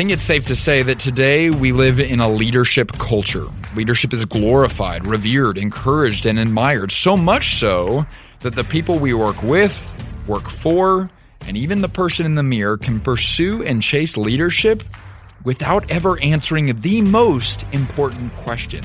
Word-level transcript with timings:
think 0.00 0.12
it's 0.12 0.22
safe 0.22 0.44
to 0.44 0.56
say 0.56 0.82
that 0.82 0.98
today 0.98 1.50
we 1.50 1.72
live 1.72 2.00
in 2.00 2.20
a 2.20 2.26
leadership 2.30 2.90
culture. 2.92 3.44
Leadership 3.76 4.14
is 4.14 4.24
glorified, 4.24 5.06
revered, 5.06 5.58
encouraged, 5.58 6.24
and 6.24 6.38
admired, 6.38 6.90
so 6.90 7.18
much 7.18 7.56
so 7.56 8.06
that 8.40 8.54
the 8.54 8.64
people 8.64 8.98
we 8.98 9.12
work 9.12 9.42
with, 9.42 9.92
work 10.26 10.48
for, 10.48 11.10
and 11.46 11.54
even 11.54 11.82
the 11.82 11.88
person 11.88 12.24
in 12.24 12.34
the 12.34 12.42
mirror 12.42 12.78
can 12.78 12.98
pursue 12.98 13.62
and 13.62 13.82
chase 13.82 14.16
leadership 14.16 14.82
without 15.44 15.90
ever 15.90 16.18
answering 16.20 16.80
the 16.80 17.02
most 17.02 17.66
important 17.72 18.34
question. 18.36 18.82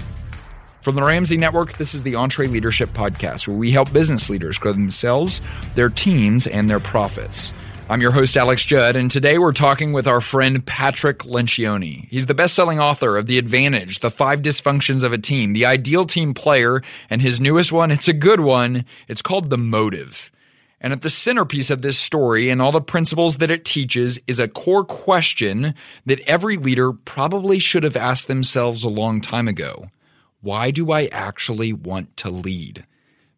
From 0.81 0.95
the 0.95 1.03
Ramsey 1.03 1.37
Network, 1.37 1.77
this 1.77 1.93
is 1.93 2.03
the 2.03 2.15
EntreLeadership 2.15 2.87
Podcast, 2.87 3.47
where 3.47 3.55
we 3.55 3.71
help 3.71 3.93
business 3.93 4.29
leaders 4.29 4.57
grow 4.57 4.73
themselves, 4.73 5.39
their 5.75 5.87
teams, 5.87 6.45
and 6.45 6.69
their 6.69 6.81
profits. 6.81 7.53
I'm 7.87 8.01
your 8.01 8.13
host, 8.13 8.35
Alex 8.35 8.65
Judd, 8.65 8.95
and 8.95 9.11
today 9.11 9.37
we're 9.37 9.53
talking 9.53 9.93
with 9.93 10.07
our 10.07 10.19
friend 10.19 10.65
Patrick 10.65 11.19
Lencioni. 11.19 12.07
He's 12.09 12.25
the 12.25 12.33
best 12.33 12.55
selling 12.55 12.79
author 12.79 13.15
of 13.15 13.27
The 13.27 13.37
Advantage, 13.37 13.99
The 13.99 14.09
Five 14.09 14.41
Dysfunctions 14.41 15.03
of 15.03 15.13
a 15.13 15.19
Team, 15.19 15.53
The 15.53 15.67
Ideal 15.67 16.05
Team 16.05 16.33
Player, 16.33 16.81
and 17.11 17.21
his 17.21 17.39
newest 17.39 17.71
one, 17.71 17.91
it's 17.91 18.07
a 18.07 18.13
good 18.13 18.39
one. 18.39 18.85
It's 19.07 19.21
called 19.21 19.51
The 19.51 19.59
Motive. 19.59 20.31
And 20.81 20.93
at 20.93 21.03
the 21.03 21.11
centerpiece 21.11 21.69
of 21.69 21.83
this 21.83 21.99
story 21.99 22.49
and 22.49 22.59
all 22.59 22.71
the 22.71 22.81
principles 22.81 23.37
that 23.37 23.51
it 23.51 23.63
teaches 23.63 24.19
is 24.25 24.39
a 24.39 24.47
core 24.47 24.83
question 24.83 25.75
that 26.07 26.21
every 26.21 26.57
leader 26.57 26.91
probably 26.91 27.59
should 27.59 27.83
have 27.83 27.95
asked 27.95 28.27
themselves 28.27 28.83
a 28.83 28.89
long 28.89 29.21
time 29.21 29.47
ago. 29.47 29.91
Why 30.41 30.71
do 30.71 30.91
I 30.91 31.05
actually 31.11 31.71
want 31.71 32.17
to 32.17 32.31
lead? 32.31 32.87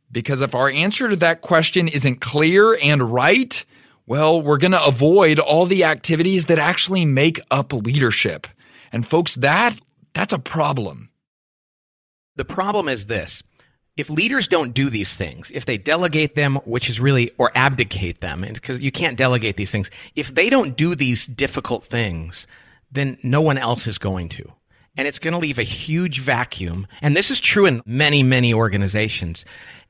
Because 0.10 0.40
if 0.40 0.56
our 0.56 0.70
answer 0.70 1.10
to 1.10 1.18
that 1.18 1.42
question 1.42 1.90
isn't 1.90 2.22
clear 2.22 2.78
and 2.82 3.12
right, 3.12 3.66
well, 4.08 4.42
we're 4.42 4.58
going 4.58 4.72
to 4.72 4.84
avoid 4.84 5.38
all 5.38 5.66
the 5.66 5.84
activities 5.84 6.46
that 6.46 6.58
actually 6.58 7.06
make 7.06 7.40
up 7.52 7.74
leadership. 7.74 8.48
And 8.92 9.06
folks, 9.06 9.36
that 9.36 9.78
that's 10.14 10.34
a 10.34 10.40
problem. 10.40 11.10
The 12.38 12.46
problem 12.46 12.88
is 12.88 13.06
this 13.06 13.44
if 13.98 14.12
leaders 14.12 14.48
don't 14.48 14.74
do 14.74 14.90
these 14.90 15.16
things, 15.16 15.52
if 15.54 15.66
they 15.66 15.78
delegate 15.78 16.36
them, 16.36 16.56
which 16.66 16.90
is 16.90 17.00
really, 17.00 17.32
or 17.38 17.52
abdicate 17.56 18.22
them, 18.22 18.46
because 18.48 18.80
you 18.80 18.92
can't 18.92 19.18
delegate 19.18 19.58
these 19.58 19.72
things, 19.72 19.90
if 20.16 20.34
they 20.34 20.50
don't 20.50 20.78
do 20.78 20.94
these 20.94 21.26
difficult 21.26 21.84
things, 21.84 22.46
then 22.92 23.18
no 23.24 23.42
one 23.42 23.58
else 23.58 23.88
is 23.88 23.98
going 23.98 24.30
to. 24.30 24.52
And 24.96 25.08
it's 25.08 25.20
going 25.20 25.34
to 25.34 25.40
leave 25.40 25.58
a 25.60 25.64
huge 25.64 26.22
vacuum. 26.22 26.88
And 27.02 27.16
this 27.16 27.30
is 27.30 27.40
true 27.40 27.66
in 27.66 27.82
many, 27.86 28.24
many 28.24 28.54
organizations. 28.54 29.46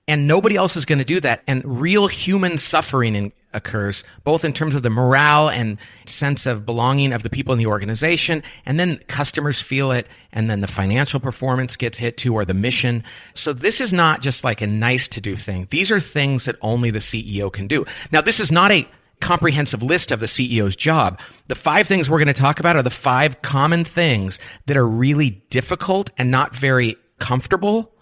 And 0.08 0.26
nobody 0.26 0.56
else 0.56 0.78
is 0.78 0.86
going 0.86 1.00
to 1.00 1.06
do 1.06 1.20
that. 1.20 1.44
And 1.48 1.82
real 1.82 2.08
human 2.08 2.58
suffering 2.58 3.16
in, 3.16 3.34
occurs, 3.58 4.06
both 4.24 4.46
in 4.46 4.54
terms 4.54 4.76
of 4.76 4.84
the 4.84 4.90
morale 4.90 5.50
and 5.50 5.78
sense 6.06 6.46
of 6.46 6.66
belonging 6.66 7.12
of 7.12 7.24
the 7.24 7.30
people 7.30 7.52
in 7.52 7.60
the 7.60 7.66
organization. 7.66 8.42
And 8.66 8.80
then 8.80 8.98
customers 9.08 9.60
feel 9.60 9.92
it. 9.92 10.08
And 10.32 10.50
then 10.50 10.62
the 10.62 10.68
financial 10.68 11.20
performance 11.20 11.76
gets 11.76 11.98
hit 11.98 12.16
too, 12.16 12.34
or 12.34 12.46
the 12.46 12.54
mission. 12.54 13.04
So 13.34 13.52
this 13.52 13.82
is 13.82 13.92
not 13.92 14.22
just 14.22 14.44
like 14.44 14.62
a 14.62 14.68
nice 14.68 15.08
to 15.10 15.22
do 15.22 15.36
thing. 15.36 15.68
These 15.70 15.92
are 15.92 16.00
things 16.00 16.46
that 16.46 16.56
only 16.62 16.92
the 16.92 17.00
CEO 17.00 17.52
can 17.52 17.68
do. 17.68 17.86
Now, 18.12 18.22
this 18.22 18.40
is 18.40 18.52
not 18.52 18.72
a 18.72 18.88
comprehensive 19.20 19.82
list 19.82 20.12
of 20.12 20.20
the 20.20 20.26
CEO's 20.28 20.76
job. 20.76 21.20
The 21.48 21.56
five 21.56 21.88
things 21.88 22.10
we're 22.10 22.20
going 22.20 22.28
to 22.28 22.34
talk 22.34 22.60
about 22.60 22.76
are 22.76 22.84
the 22.84 22.90
five 22.90 23.42
common 23.42 23.84
things 23.84 24.40
that 24.68 24.78
are 24.78 24.88
really 24.88 25.44
difficult 25.50 26.10
and 26.18 26.30
not 26.30 26.56
very 26.56 26.98
comfortable, 27.20 27.94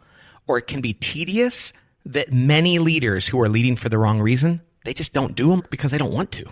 or 0.47 0.57
it 0.57 0.67
can 0.67 0.81
be 0.81 0.93
tedious 0.93 1.73
that 2.05 2.31
many 2.31 2.79
leaders 2.79 3.25
who 3.27 3.41
are 3.41 3.49
leading 3.49 3.75
for 3.75 3.89
the 3.89 3.97
wrong 3.97 4.21
reason 4.21 4.61
they 4.85 4.93
just 4.93 5.13
don't 5.13 5.35
do 5.35 5.49
them 5.49 5.63
because 5.69 5.91
they 5.91 5.97
don't 5.97 6.13
want 6.13 6.31
to. 6.33 6.45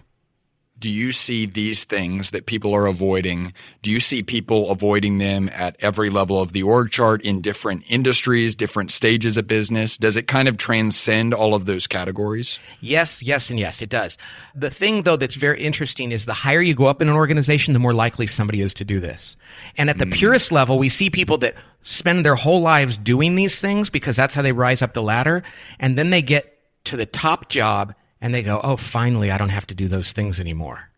Do 0.83 0.89
you 0.89 1.13
see 1.13 1.45
these 1.45 1.85
things 1.85 2.31
that 2.31 2.45
people 2.45 2.73
are 2.73 2.87
avoiding? 2.87 3.53
Do 3.83 3.89
you 3.89 4.01
see 4.01 4.21
people 4.21 4.69
avoiding 4.69 5.17
them 5.17 5.49
at 5.53 5.77
every 5.79 6.09
level 6.09 6.41
of 6.41 6.51
the 6.51 6.63
org 6.63 6.91
chart 6.91 7.21
in 7.21 7.39
different 7.39 7.85
industries, 7.87 8.53
different 8.53 8.91
stages 8.91 9.37
of 9.37 9.47
business? 9.47 9.97
Does 9.97 10.17
it 10.17 10.27
kind 10.27 10.49
of 10.49 10.57
transcend 10.57 11.33
all 11.33 11.55
of 11.55 11.67
those 11.67 11.87
categories? 11.87 12.59
Yes, 12.81 13.23
yes, 13.23 13.49
and 13.49 13.57
yes, 13.57 13.81
it 13.81 13.87
does. 13.87 14.17
The 14.55 14.69
thing 14.69 15.03
though 15.03 15.15
that's 15.15 15.35
very 15.35 15.63
interesting 15.63 16.11
is 16.11 16.25
the 16.25 16.33
higher 16.33 16.59
you 16.59 16.75
go 16.75 16.87
up 16.87 17.01
in 17.01 17.07
an 17.07 17.15
organization, 17.15 17.71
the 17.71 17.79
more 17.79 17.93
likely 17.93 18.27
somebody 18.27 18.59
is 18.59 18.73
to 18.73 18.83
do 18.83 18.99
this. 18.99 19.37
And 19.77 19.89
at 19.89 19.99
the 19.99 20.05
mm. 20.05 20.13
purest 20.13 20.51
level, 20.51 20.77
we 20.77 20.89
see 20.89 21.09
people 21.09 21.37
that 21.37 21.55
spend 21.83 22.25
their 22.25 22.35
whole 22.35 22.59
lives 22.59 22.97
doing 22.97 23.35
these 23.35 23.61
things 23.61 23.89
because 23.89 24.17
that's 24.17 24.35
how 24.35 24.41
they 24.41 24.51
rise 24.51 24.81
up 24.81 24.93
the 24.93 25.01
ladder. 25.01 25.43
And 25.79 25.97
then 25.97 26.09
they 26.09 26.21
get 26.21 26.59
to 26.85 26.97
the 26.97 27.05
top 27.05 27.47
job 27.47 27.95
and 28.23 28.33
they 28.33 28.41
go, 28.41 28.59
"Oh, 28.63 28.77
finally, 28.77 29.29
I 29.29 29.37
don't 29.37 29.49
have 29.49 29.67
to 29.67 29.75
do 29.75 29.87
those 29.87 30.13
things 30.13 30.39
anymore." 30.39 30.89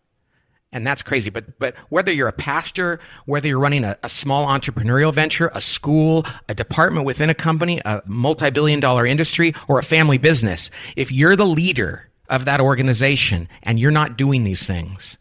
And 0.71 0.85
that's 0.85 1.01
crazy. 1.01 1.29
But 1.29 1.57
but 1.57 1.75
whether 1.89 2.11
you're 2.11 2.27
a 2.27 2.33
pastor, 2.33 2.99
whether 3.25 3.47
you're 3.47 3.59
running 3.59 3.83
a, 3.83 3.97
a 4.03 4.09
small 4.09 4.45
entrepreneurial 4.45 5.13
venture, 5.13 5.49
a 5.53 5.59
school, 5.59 6.25
a 6.47 6.53
department 6.53 7.05
within 7.05 7.29
a 7.29 7.33
company, 7.33 7.81
a 7.83 8.03
multi-billion 8.05 8.79
dollar 8.79 9.05
industry, 9.05 9.53
or 9.67 9.79
a 9.79 9.83
family 9.83 10.19
business, 10.19 10.69
if 10.95 11.11
you're 11.11 11.35
the 11.35 11.45
leader 11.47 12.09
of 12.29 12.45
that 12.45 12.61
organization 12.61 13.49
and 13.63 13.79
you're 13.79 13.91
not 13.91 14.17
doing 14.17 14.43
these 14.43 14.67
things, 14.67 15.17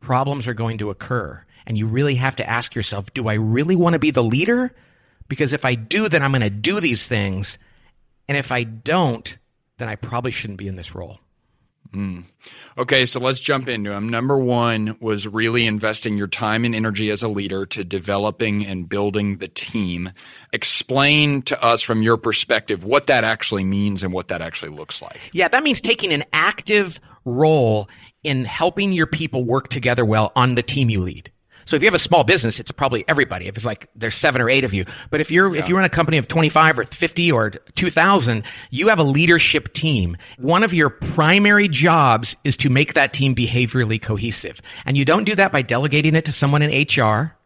problems 0.00 0.46
are 0.46 0.54
going 0.54 0.78
to 0.78 0.90
occur. 0.90 1.44
And 1.66 1.76
you 1.76 1.86
really 1.86 2.14
have 2.14 2.36
to 2.36 2.48
ask 2.48 2.74
yourself, 2.74 3.12
do 3.12 3.28
I 3.28 3.34
really 3.34 3.76
want 3.76 3.92
to 3.92 3.98
be 3.98 4.10
the 4.10 4.22
leader? 4.22 4.74
Because 5.28 5.52
if 5.52 5.66
I 5.66 5.74
do, 5.74 6.08
then 6.08 6.22
I'm 6.22 6.32
going 6.32 6.40
to 6.40 6.50
do 6.50 6.80
these 6.80 7.06
things. 7.06 7.58
And 8.26 8.38
if 8.38 8.50
I 8.50 8.62
don't, 8.62 9.36
then 9.78 9.88
I 9.88 9.96
probably 9.96 10.30
shouldn't 10.30 10.58
be 10.58 10.68
in 10.68 10.76
this 10.76 10.94
role. 10.94 11.18
Mm. 11.92 12.24
Okay, 12.76 13.06
so 13.06 13.18
let's 13.18 13.40
jump 13.40 13.66
into 13.66 13.90
them. 13.90 14.08
Number 14.08 14.38
one 14.38 14.96
was 15.00 15.26
really 15.26 15.66
investing 15.66 16.18
your 16.18 16.26
time 16.26 16.64
and 16.64 16.74
energy 16.74 17.10
as 17.10 17.22
a 17.22 17.28
leader 17.28 17.64
to 17.66 17.82
developing 17.82 18.66
and 18.66 18.88
building 18.88 19.38
the 19.38 19.48
team. 19.48 20.10
Explain 20.52 21.42
to 21.42 21.64
us 21.64 21.80
from 21.80 22.02
your 22.02 22.18
perspective 22.18 22.84
what 22.84 23.06
that 23.06 23.24
actually 23.24 23.64
means 23.64 24.02
and 24.02 24.12
what 24.12 24.28
that 24.28 24.42
actually 24.42 24.72
looks 24.72 25.00
like. 25.00 25.30
Yeah, 25.32 25.48
that 25.48 25.62
means 25.62 25.80
taking 25.80 26.12
an 26.12 26.24
active 26.32 27.00
role 27.24 27.88
in 28.22 28.44
helping 28.44 28.92
your 28.92 29.06
people 29.06 29.44
work 29.44 29.68
together 29.68 30.04
well 30.04 30.32
on 30.36 30.56
the 30.56 30.62
team 30.62 30.90
you 30.90 31.00
lead. 31.00 31.32
So 31.68 31.76
if 31.76 31.82
you 31.82 31.86
have 31.86 31.94
a 31.94 31.98
small 31.98 32.24
business, 32.24 32.60
it's 32.60 32.70
probably 32.70 33.04
everybody. 33.06 33.46
If 33.46 33.58
it's 33.58 33.66
like 33.66 33.90
there's 33.94 34.16
seven 34.16 34.40
or 34.40 34.48
eight 34.48 34.64
of 34.64 34.72
you, 34.72 34.86
but 35.10 35.20
if 35.20 35.30
you're 35.30 35.54
yeah. 35.54 35.60
if 35.60 35.68
you 35.68 35.76
run 35.76 35.84
a 35.84 35.90
company 35.90 36.16
of 36.16 36.26
25 36.26 36.78
or 36.78 36.84
50 36.84 37.30
or 37.30 37.50
2,000, 37.50 38.42
you 38.70 38.88
have 38.88 38.98
a 38.98 39.02
leadership 39.02 39.74
team. 39.74 40.16
One 40.38 40.64
of 40.64 40.72
your 40.72 40.88
primary 40.88 41.68
jobs 41.68 42.38
is 42.42 42.56
to 42.58 42.70
make 42.70 42.94
that 42.94 43.12
team 43.12 43.34
behaviorally 43.34 44.00
cohesive, 44.00 44.62
and 44.86 44.96
you 44.96 45.04
don't 45.04 45.24
do 45.24 45.34
that 45.34 45.52
by 45.52 45.60
delegating 45.60 46.14
it 46.14 46.24
to 46.24 46.32
someone 46.32 46.62
in 46.62 46.70
HR 46.70 47.36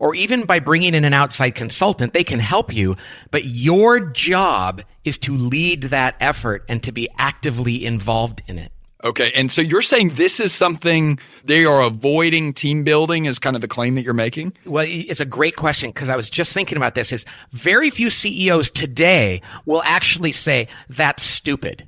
or 0.00 0.12
even 0.16 0.44
by 0.44 0.58
bringing 0.58 0.94
in 0.94 1.04
an 1.04 1.14
outside 1.14 1.50
consultant, 1.50 2.12
they 2.12 2.24
can 2.24 2.40
help 2.40 2.74
you. 2.74 2.96
But 3.30 3.44
your 3.44 4.00
job 4.00 4.82
is 5.04 5.18
to 5.18 5.36
lead 5.36 5.84
that 5.84 6.16
effort 6.18 6.64
and 6.68 6.82
to 6.82 6.90
be 6.90 7.08
actively 7.16 7.86
involved 7.86 8.42
in 8.48 8.58
it. 8.58 8.72
Okay. 9.04 9.30
And 9.34 9.50
so 9.50 9.62
you're 9.62 9.82
saying 9.82 10.10
this 10.10 10.40
is 10.40 10.52
something 10.52 11.18
they 11.44 11.64
are 11.64 11.82
avoiding 11.82 12.52
team 12.52 12.82
building 12.82 13.26
is 13.26 13.38
kind 13.38 13.54
of 13.54 13.62
the 13.62 13.68
claim 13.68 13.94
that 13.94 14.02
you're 14.02 14.14
making? 14.14 14.54
Well, 14.64 14.86
it's 14.88 15.20
a 15.20 15.24
great 15.24 15.56
question 15.56 15.90
because 15.90 16.08
I 16.08 16.16
was 16.16 16.28
just 16.28 16.52
thinking 16.52 16.76
about 16.76 16.94
this 16.94 17.12
is 17.12 17.24
very 17.52 17.90
few 17.90 18.10
CEOs 18.10 18.70
today 18.70 19.40
will 19.66 19.82
actually 19.84 20.32
say 20.32 20.68
that's 20.88 21.22
stupid. 21.22 21.86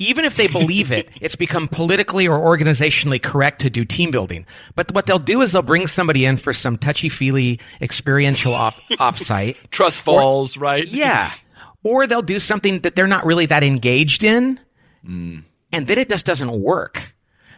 Even 0.00 0.24
if 0.24 0.36
they 0.36 0.46
believe 0.48 0.92
it, 0.92 1.08
it's 1.20 1.36
become 1.36 1.68
politically 1.68 2.26
or 2.26 2.38
organizationally 2.38 3.22
correct 3.22 3.60
to 3.62 3.70
do 3.70 3.84
team 3.84 4.10
building. 4.10 4.44
But 4.74 4.92
what 4.92 5.06
they'll 5.06 5.18
do 5.18 5.42
is 5.42 5.52
they'll 5.52 5.62
bring 5.62 5.86
somebody 5.86 6.24
in 6.24 6.36
for 6.38 6.52
some 6.52 6.76
touchy 6.76 7.08
feely 7.08 7.60
experiential 7.80 8.52
off 8.52 8.80
offsite. 8.92 9.56
Trust 9.70 10.02
falls, 10.02 10.56
or, 10.56 10.60
right? 10.60 10.86
Yeah. 10.86 11.32
Or 11.84 12.08
they'll 12.08 12.22
do 12.22 12.40
something 12.40 12.80
that 12.80 12.96
they're 12.96 13.06
not 13.06 13.24
really 13.24 13.46
that 13.46 13.62
engaged 13.62 14.24
in. 14.24 14.58
Mm 15.06 15.44
and 15.72 15.86
then 15.86 15.98
it 15.98 16.08
just 16.08 16.26
doesn't 16.26 16.62
work. 16.62 17.14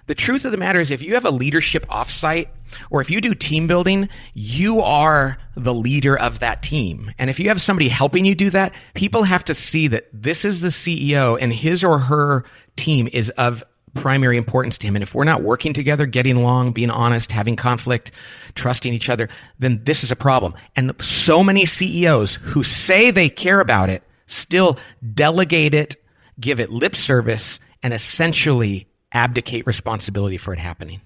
The 0.06 0.14
truth 0.14 0.44
of 0.44 0.50
the 0.50 0.56
matter 0.56 0.80
is 0.80 0.90
if 0.90 1.02
you 1.02 1.14
have 1.14 1.24
a 1.24 1.30
leadership 1.30 1.86
offsite 1.86 2.48
or 2.90 3.00
if 3.00 3.10
you 3.10 3.20
do 3.20 3.34
team 3.34 3.66
building, 3.66 4.08
you 4.34 4.80
are 4.80 5.38
the 5.54 5.74
leader 5.74 6.18
of 6.18 6.40
that 6.40 6.62
team. 6.62 7.12
And 7.18 7.30
if 7.30 7.38
you 7.38 7.48
have 7.48 7.62
somebody 7.62 7.88
helping 7.88 8.24
you 8.24 8.34
do 8.34 8.50
that, 8.50 8.74
people 8.94 9.22
have 9.22 9.44
to 9.44 9.54
see 9.54 9.86
that 9.88 10.08
this 10.12 10.44
is 10.44 10.60
the 10.60 10.68
CEO 10.68 11.38
and 11.40 11.52
his 11.52 11.84
or 11.84 11.98
her 11.98 12.44
team 12.76 13.08
is 13.12 13.30
of 13.30 13.62
primary 13.94 14.36
importance 14.36 14.78
to 14.78 14.86
him. 14.86 14.96
And 14.96 15.02
if 15.02 15.14
we're 15.14 15.24
not 15.24 15.42
working 15.42 15.72
together, 15.72 16.06
getting 16.06 16.36
along, 16.36 16.72
being 16.72 16.90
honest, 16.90 17.32
having 17.32 17.56
conflict, 17.56 18.10
trusting 18.54 18.92
each 18.92 19.08
other, 19.08 19.28
then 19.58 19.84
this 19.84 20.02
is 20.04 20.10
a 20.10 20.16
problem. 20.16 20.54
And 20.76 20.92
so 21.00 21.42
many 21.42 21.66
CEOs 21.66 22.34
who 22.34 22.62
say 22.62 23.10
they 23.10 23.28
care 23.28 23.60
about 23.60 23.90
it 23.90 24.02
still 24.26 24.78
delegate 25.14 25.74
it, 25.74 26.02
give 26.38 26.60
it 26.60 26.70
lip 26.70 26.94
service, 26.94 27.58
and 27.82 27.92
essentially 27.92 28.86
abdicate 29.12 29.66
responsibility 29.66 30.36
for 30.36 30.52
it 30.52 30.58
happening. 30.58 31.00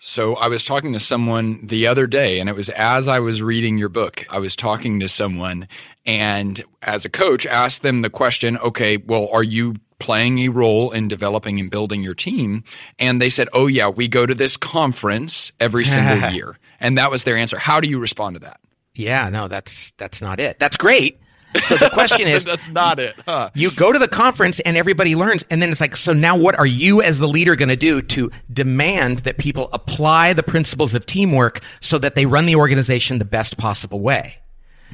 So 0.00 0.36
I 0.36 0.46
was 0.46 0.64
talking 0.64 0.92
to 0.92 1.00
someone 1.00 1.66
the 1.66 1.88
other 1.88 2.06
day, 2.06 2.38
and 2.38 2.48
it 2.48 2.54
was 2.54 2.68
as 2.68 3.08
I 3.08 3.18
was 3.18 3.42
reading 3.42 3.78
your 3.78 3.88
book. 3.88 4.24
I 4.30 4.38
was 4.38 4.54
talking 4.54 5.00
to 5.00 5.08
someone, 5.08 5.66
and 6.06 6.62
as 6.82 7.04
a 7.04 7.08
coach, 7.10 7.44
asked 7.46 7.82
them 7.82 8.02
the 8.02 8.10
question, 8.10 8.58
okay, 8.58 8.96
well, 8.96 9.28
are 9.32 9.42
you 9.42 9.74
playing 9.98 10.38
a 10.38 10.48
role 10.48 10.90
in 10.90 11.08
developing 11.08 11.58
and 11.58 11.70
building 11.70 12.02
your 12.02 12.14
team. 12.14 12.64
And 12.98 13.20
they 13.20 13.30
said, 13.30 13.48
Oh, 13.52 13.66
yeah, 13.66 13.88
we 13.88 14.08
go 14.08 14.26
to 14.26 14.34
this 14.34 14.56
conference 14.56 15.52
every 15.60 15.84
single 15.84 16.30
year. 16.32 16.58
And 16.80 16.98
that 16.98 17.10
was 17.10 17.24
their 17.24 17.36
answer. 17.36 17.58
How 17.58 17.80
do 17.80 17.88
you 17.88 17.98
respond 17.98 18.34
to 18.34 18.40
that? 18.40 18.60
Yeah, 18.94 19.28
no, 19.28 19.48
that's 19.48 19.92
that's 19.96 20.20
not 20.20 20.40
it. 20.40 20.58
That's 20.58 20.76
great. 20.76 21.20
So 21.62 21.76
the 21.76 21.90
question 21.92 22.26
is 22.28 22.44
That's 22.44 22.68
not 22.68 22.98
it. 23.00 23.14
Huh? 23.26 23.50
you 23.54 23.70
go 23.70 23.92
to 23.92 23.98
the 23.98 24.08
conference 24.08 24.60
and 24.60 24.76
everybody 24.76 25.14
learns 25.14 25.44
and 25.50 25.62
then 25.62 25.70
it's 25.70 25.80
like 25.80 25.96
so 25.96 26.12
now 26.12 26.36
what 26.36 26.58
are 26.58 26.66
you 26.66 27.02
as 27.02 27.18
the 27.18 27.28
leader 27.28 27.56
going 27.56 27.68
to 27.68 27.76
do 27.76 28.02
to 28.02 28.30
demand 28.52 29.20
that 29.20 29.38
people 29.38 29.68
apply 29.72 30.32
the 30.32 30.42
principles 30.42 30.94
of 30.94 31.06
teamwork 31.06 31.60
so 31.80 31.98
that 31.98 32.14
they 32.14 32.26
run 32.26 32.46
the 32.46 32.56
organization 32.56 33.18
the 33.18 33.24
best 33.24 33.56
possible 33.56 34.00
way? 34.00 34.38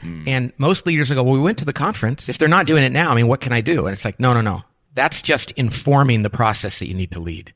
Hmm. 0.01 0.25
And 0.27 0.53
most 0.59 0.87
leaders 0.87 1.11
will 1.11 1.17
go 1.17 1.23
well 1.23 1.35
we 1.35 1.41
went 1.41 1.59
to 1.59 1.65
the 1.65 1.73
conference. 1.73 2.29
If 2.29 2.39
they're 2.39 2.49
not 2.49 2.67
doing 2.67 2.85
it 2.85 2.93
now 2.93 3.11
i 3.11 3.15
mean 3.15 3.29
what 3.29 3.41
can 3.41 3.53
i 3.53 3.61
do? 3.61 3.87
And 3.87 3.93
it's 3.93 4.05
like 4.05 4.21
no 4.21 4.33
no 4.33 4.41
no. 4.41 4.63
That's 4.95 5.23
just 5.23 5.51
informing 5.53 6.23
the 6.23 6.31
process 6.31 6.79
that 6.79 6.87
you 6.87 6.95
need 6.95 7.11
to 7.13 7.21
lead 7.21 7.53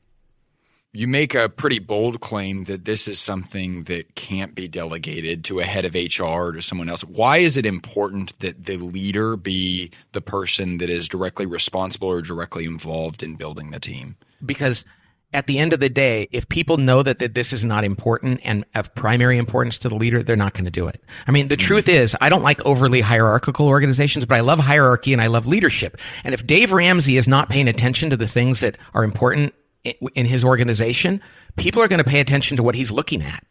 You 0.91 1.07
make 1.07 1.35
a 1.35 1.49
pretty 1.49 1.77
bold 1.79 2.19
claim 2.19 2.63
that 2.63 2.85
this 2.85 3.07
is 3.07 3.19
something 3.19 3.83
that 3.83 4.15
can't 4.15 4.55
be 4.55 4.67
delegated 4.67 5.43
to 5.45 5.59
a 5.59 5.63
head 5.63 5.85
of 5.85 5.93
HR 5.93 6.23
or 6.23 6.51
to 6.53 6.61
someone 6.61 6.89
else. 6.89 7.03
Why 7.03 7.37
is 7.37 7.57
it 7.57 7.65
important 7.65 8.37
that 8.39 8.65
the 8.65 8.77
leader 8.77 9.37
be 9.37 9.91
the 10.13 10.21
person 10.21 10.79
that 10.79 10.89
is 10.89 11.07
directly 11.07 11.45
responsible 11.45 12.07
or 12.07 12.21
directly 12.23 12.65
involved 12.65 13.21
in 13.21 13.35
building 13.35 13.69
the 13.69 13.79
team? 13.79 14.15
because 14.45 14.85
at 15.31 15.45
the 15.45 15.59
end 15.59 15.73
of 15.73 15.79
the 15.79 15.89
day, 15.89 16.27
if 16.31 16.49
people 16.49 16.77
know 16.77 17.03
that, 17.03 17.19
that 17.19 17.35
this 17.35 17.53
is 17.53 17.63
not 17.63 17.83
important 17.83 18.41
and 18.43 18.65
of 18.73 18.93
primary 18.95 19.37
importance 19.37 19.77
to 19.77 19.89
the 19.89 19.95
leader, 19.95 20.23
they're 20.23 20.35
not 20.35 20.53
going 20.53 20.65
to 20.65 20.71
do 20.71 20.87
it. 20.87 21.03
I 21.27 21.31
mean, 21.31 21.49
the 21.49 21.55
mm-hmm. 21.55 21.67
truth 21.67 21.87
is, 21.87 22.15
I 22.19 22.29
don't 22.29 22.41
like 22.41 22.65
overly 22.65 23.01
hierarchical 23.01 23.67
organizations, 23.67 24.25
but 24.25 24.35
I 24.35 24.39
love 24.39 24.57
hierarchy 24.57 25.13
and 25.13 25.21
I 25.21 25.27
love 25.27 25.45
leadership. 25.45 25.97
And 26.23 26.33
if 26.33 26.47
Dave 26.47 26.71
Ramsey 26.71 27.15
is 27.15 27.27
not 27.27 27.49
paying 27.49 27.67
attention 27.67 28.09
to 28.09 28.17
the 28.17 28.27
things 28.27 28.61
that 28.61 28.77
are 28.95 29.03
important 29.03 29.53
in 29.83 30.25
his 30.25 30.43
organization, 30.43 31.21
people 31.55 31.81
are 31.81 31.87
going 31.87 32.03
to 32.03 32.09
pay 32.09 32.19
attention 32.19 32.57
to 32.57 32.63
what 32.63 32.75
he's 32.75 32.91
looking 32.91 33.21
at. 33.21 33.43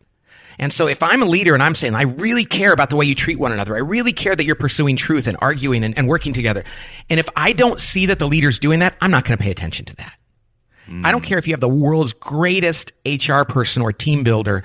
And 0.59 0.73
so 0.73 0.89
if 0.89 1.03
I'm 1.03 1.23
a 1.23 1.27
leader 1.27 1.55
and 1.55 1.63
I'm 1.63 1.75
saying, 1.75 1.95
I 1.95 2.03
really 2.03 2.45
care 2.45 2.73
about 2.73 2.91
the 2.91 2.97
way 2.97 3.07
you 3.07 3.15
treat 3.15 3.39
one 3.39 3.53
another, 3.53 3.77
I 3.77 3.81
really 3.81 4.13
care 4.13 4.35
that 4.35 4.45
you're 4.45 4.57
pursuing 4.57 4.97
truth 4.97 5.29
and 5.29 5.37
arguing 5.41 5.85
and, 5.85 5.97
and 5.97 6.09
working 6.09 6.33
together. 6.33 6.65
And 7.09 7.21
if 7.21 7.29
I 7.37 7.53
don't 7.53 7.81
see 7.81 8.07
that 8.07 8.19
the 8.19 8.27
leader's 8.27 8.59
doing 8.59 8.81
that, 8.81 8.97
I'm 9.01 9.13
not 9.13 9.25
going 9.25 9.39
to 9.39 9.43
pay 9.43 9.53
attention 9.53 9.85
to 9.87 9.97
that. 9.97 10.15
Hmm. 10.87 11.07
I 11.07 11.13
don't 11.13 11.23
care 11.23 11.39
if 11.39 11.47
you 11.47 11.53
have 11.53 11.61
the 11.61 11.69
world's 11.69 12.13
greatest 12.13 12.93
HR 13.07 13.43
person 13.43 13.83
or 13.83 13.93
team 13.93 14.25
builder. 14.25 14.65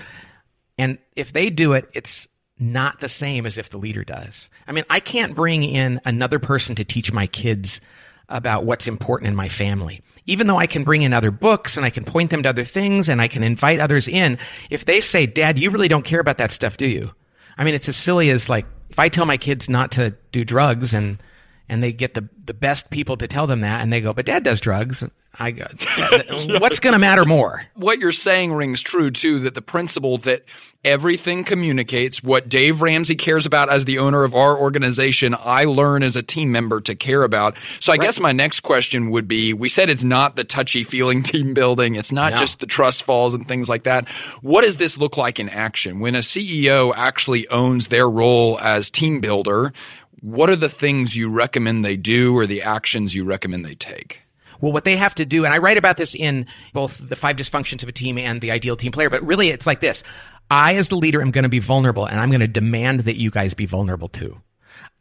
And 0.79 0.97
if 1.15 1.31
they 1.31 1.51
do 1.51 1.73
it, 1.73 1.87
it's 1.93 2.27
not 2.57 2.99
the 2.99 3.09
same 3.09 3.45
as 3.45 3.57
if 3.57 3.69
the 3.69 3.77
leader 3.77 4.03
does. 4.03 4.49
I 4.67 4.71
mean, 4.71 4.85
I 4.89 4.99
can't 4.99 5.35
bring 5.35 5.63
in 5.63 6.01
another 6.05 6.39
person 6.39 6.75
to 6.75 6.83
teach 6.83 7.11
my 7.11 7.27
kids 7.27 7.81
about 8.29 8.65
what's 8.65 8.87
important 8.87 9.27
in 9.27 9.35
my 9.35 9.49
family. 9.49 10.01
Even 10.25 10.47
though 10.47 10.57
I 10.57 10.67
can 10.67 10.83
bring 10.83 11.01
in 11.01 11.13
other 11.13 11.31
books 11.31 11.75
and 11.75 11.85
I 11.85 11.89
can 11.89 12.05
point 12.05 12.29
them 12.29 12.43
to 12.43 12.49
other 12.49 12.63
things 12.63 13.09
and 13.09 13.21
I 13.21 13.27
can 13.27 13.43
invite 13.43 13.79
others 13.79 14.07
in, 14.07 14.37
if 14.69 14.85
they 14.85 15.01
say, 15.01 15.25
Dad, 15.25 15.59
you 15.59 15.69
really 15.69 15.87
don't 15.87 16.05
care 16.05 16.21
about 16.21 16.37
that 16.37 16.51
stuff, 16.51 16.77
do 16.77 16.85
you? 16.87 17.11
I 17.57 17.63
mean, 17.63 17.73
it's 17.73 17.89
as 17.89 17.97
silly 17.97 18.29
as 18.29 18.49
like, 18.49 18.65
if 18.89 18.99
I 18.99 19.09
tell 19.09 19.25
my 19.25 19.37
kids 19.37 19.67
not 19.67 19.91
to 19.93 20.15
do 20.31 20.45
drugs 20.45 20.93
and 20.93 21.21
and 21.69 21.81
they 21.81 21.91
get 21.91 22.13
the 22.13 22.27
the 22.45 22.53
best 22.53 22.89
people 22.89 23.17
to 23.17 23.27
tell 23.27 23.47
them 23.47 23.61
that, 23.61 23.81
and 23.81 23.91
they 23.91 24.01
go, 24.01 24.13
"But 24.13 24.25
Dad 24.25 24.43
does 24.43 24.61
drugs." 24.61 25.03
I 25.39 25.51
go, 25.51 25.65
"What's 26.59 26.79
going 26.79 26.93
to 26.93 26.99
matter 26.99 27.25
more?" 27.25 27.63
What 27.75 27.99
you're 27.99 28.11
saying 28.11 28.53
rings 28.53 28.81
true 28.81 29.09
too 29.11 29.39
that 29.39 29.55
the 29.55 29.61
principle 29.61 30.17
that 30.19 30.43
everything 30.85 31.43
communicates 31.45 32.21
what 32.21 32.49
Dave 32.49 32.81
Ramsey 32.81 33.15
cares 33.15 33.45
about 33.45 33.69
as 33.69 33.85
the 33.85 33.99
owner 33.99 34.23
of 34.25 34.35
our 34.35 34.57
organization, 34.57 35.33
I 35.39 35.63
learn 35.63 36.03
as 36.03 36.15
a 36.17 36.21
team 36.21 36.51
member 36.51 36.81
to 36.81 36.93
care 36.93 37.23
about. 37.23 37.57
So 37.79 37.93
I 37.93 37.97
guess 37.97 38.19
my 38.19 38.33
next 38.33 38.59
question 38.61 39.09
would 39.11 39.27
be 39.27 39.53
we 39.53 39.69
said 39.69 39.89
it's 39.89 40.03
not 40.03 40.35
the 40.35 40.43
touchy 40.43 40.83
feeling 40.83 41.23
team 41.33 41.53
building, 41.53 41.95
it's 41.95 42.11
not 42.11 42.33
No. 42.33 42.39
just 42.39 42.59
the 42.59 42.65
trust 42.67 43.03
falls 43.03 43.33
and 43.33 43.47
things 43.47 43.69
like 43.69 43.83
that. 43.83 44.09
What 44.41 44.63
does 44.65 44.75
this 44.77 44.97
look 44.97 45.15
like 45.17 45.39
in 45.39 45.47
action? 45.49 45.99
When 46.01 46.15
a 46.15 46.19
CEO 46.19 46.93
actually 46.95 47.47
owns 47.47 47.87
their 47.87 48.09
role 48.09 48.59
as 48.59 48.89
team 48.91 49.21
builder, 49.21 49.71
what 50.19 50.49
are 50.49 50.55
the 50.57 50.69
things 50.69 51.15
you 51.15 51.29
recommend 51.29 51.83
they 51.85 51.95
do 51.97 52.35
or 52.37 52.45
the 52.45 52.61
actions 52.61 53.15
you 53.15 53.23
recommend 53.23 53.65
they 53.65 53.75
take? 53.75 54.19
Well, 54.61 54.71
what 54.71 54.85
they 54.85 54.95
have 54.95 55.15
to 55.15 55.25
do, 55.25 55.45
and 55.45 55.53
I 55.53 55.57
write 55.57 55.77
about 55.77 55.97
this 55.97 56.15
in 56.15 56.47
both 56.73 56.97
the 56.97 57.15
five 57.15 57.35
dysfunctions 57.35 57.83
of 57.83 57.89
a 57.89 57.91
team 57.91 58.17
and 58.17 58.41
the 58.41 58.51
ideal 58.51 58.75
team 58.75 58.91
player, 58.91 59.09
but 59.09 59.23
really 59.23 59.49
it's 59.49 59.67
like 59.67 59.79
this. 59.79 60.03
I, 60.49 60.75
as 60.75 60.89
the 60.89 60.95
leader, 60.95 61.21
am 61.21 61.31
going 61.31 61.43
to 61.43 61.49
be 61.49 61.59
vulnerable 61.59 62.05
and 62.05 62.19
I'm 62.19 62.29
going 62.29 62.41
to 62.41 62.47
demand 62.47 63.01
that 63.01 63.15
you 63.15 63.31
guys 63.31 63.53
be 63.53 63.65
vulnerable 63.65 64.09
too. 64.09 64.41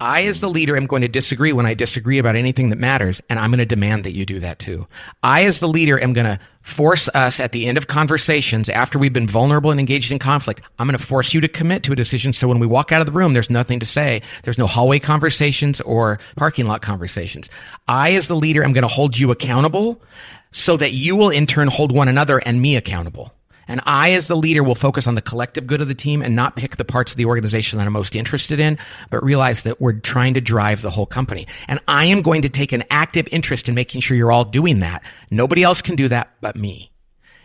I, 0.01 0.25
as 0.25 0.41
the 0.41 0.51
leader, 0.51 0.77
am 0.77 0.87
going 0.87 1.03
to 1.03 1.09
disagree 1.09 1.53
when 1.53 1.65
I 1.65 1.75
disagree 1.75 2.19
about 2.19 2.35
anything 2.35 2.71
that 2.71 2.79
matters, 2.79 3.21
and 3.29 3.39
I'm 3.39 3.51
going 3.51 3.59
to 3.59 3.67
demand 3.67 4.03
that 4.05 4.15
you 4.15 4.27
do 4.27 4.41
that 4.41 4.59
too. 4.59 4.89
I, 5.23 5.45
as 5.45 5.61
the 5.61 5.69
leader, 5.69 6.01
am 6.01 6.13
going 6.13 6.27
to 6.27 6.41
force 6.63 7.09
us 7.11 7.39
at 7.39 7.53
the 7.53 7.67
end 7.67 7.79
of 7.79 7.87
conversations, 7.87 8.69
after 8.69 8.99
we've 8.99 9.13
been 9.13 9.29
vulnerable 9.29 9.71
and 9.71 9.79
engaged 9.79 10.11
in 10.11 10.19
conflict, 10.19 10.61
I'm 10.79 10.89
going 10.89 10.99
to 10.99 11.05
force 11.05 11.33
you 11.33 11.41
to 11.41 11.49
commit 11.49 11.85
to 11.85 11.93
a 11.93 11.97
decision 11.97 12.33
so 12.33 12.49
when 12.49 12.59
we 12.59 12.67
walk 12.67 12.91
out 12.91 13.01
of 13.01 13.07
the 13.07 13.13
room, 13.13 13.33
there's 13.33 13.51
nothing 13.51 13.79
to 13.81 13.87
say. 13.87 14.23
There's 14.43 14.59
no 14.59 14.67
hallway 14.67 14.99
conversations 14.99 15.81
or 15.81 16.19
parking 16.37 16.67
lot 16.67 16.83
conversations. 16.83 17.49
I, 17.87 18.13
as 18.13 18.27
the 18.27 18.37
leader, 18.37 18.65
am 18.65 18.73
going 18.73 18.83
to 18.83 18.89
hold 18.89 19.17
you 19.17 19.31
accountable 19.31 20.03
so 20.51 20.77
that 20.77 20.93
you 20.93 21.17
will 21.17 21.31
in 21.31 21.47
turn 21.47 21.69
hold 21.69 21.93
one 21.93 22.09
another 22.09 22.39
and 22.39 22.61
me 22.61 22.77
accountable. 22.77 23.33
And 23.69 23.81
I, 23.87 24.13
as 24.13 24.27
the 24.27 24.37
leader, 24.37 24.63
will 24.63 24.75
focus 24.75 25.07
on 25.07 25.15
the 25.15 25.23
collective 25.23 25.67
good 25.67 25.81
of 25.81 25.89
the 25.89 25.95
team 25.95 26.23
and 26.23 26.35
not 26.35 26.57
pick 26.57 26.77
the 26.77 26.85
parts 26.85 27.11
of 27.11 27.17
the 27.17 27.27
organization 27.27 27.79
that 27.79 27.87
I'm 27.87 27.93
most 27.93 28.17
interested 28.17 28.61
in, 28.61 28.79
but 29.11 29.23
realize 29.23 29.63
that 29.63 29.81
we're 29.81 29.93
trying 29.93 30.35
to 30.35 30.41
drive 30.41 30.83
the 30.83 30.91
whole 30.91 31.07
company. 31.07 31.47
And 31.69 31.81
I 31.87 32.07
am 32.07 32.23
going 32.23 32.43
to 32.43 32.49
take 32.49 32.73
an 32.73 32.85
active 32.91 33.29
interest 33.31 33.69
in 33.69 33.75
making 33.75 34.01
sure 34.01 34.17
you're 34.17 34.33
all 34.33 34.45
doing 34.45 34.81
that. 34.81 35.03
Nobody 35.31 35.63
else 35.63 35.81
can 35.83 35.97
do 35.97 36.09
that 36.09 36.31
but 36.41 36.57
me. 36.57 36.91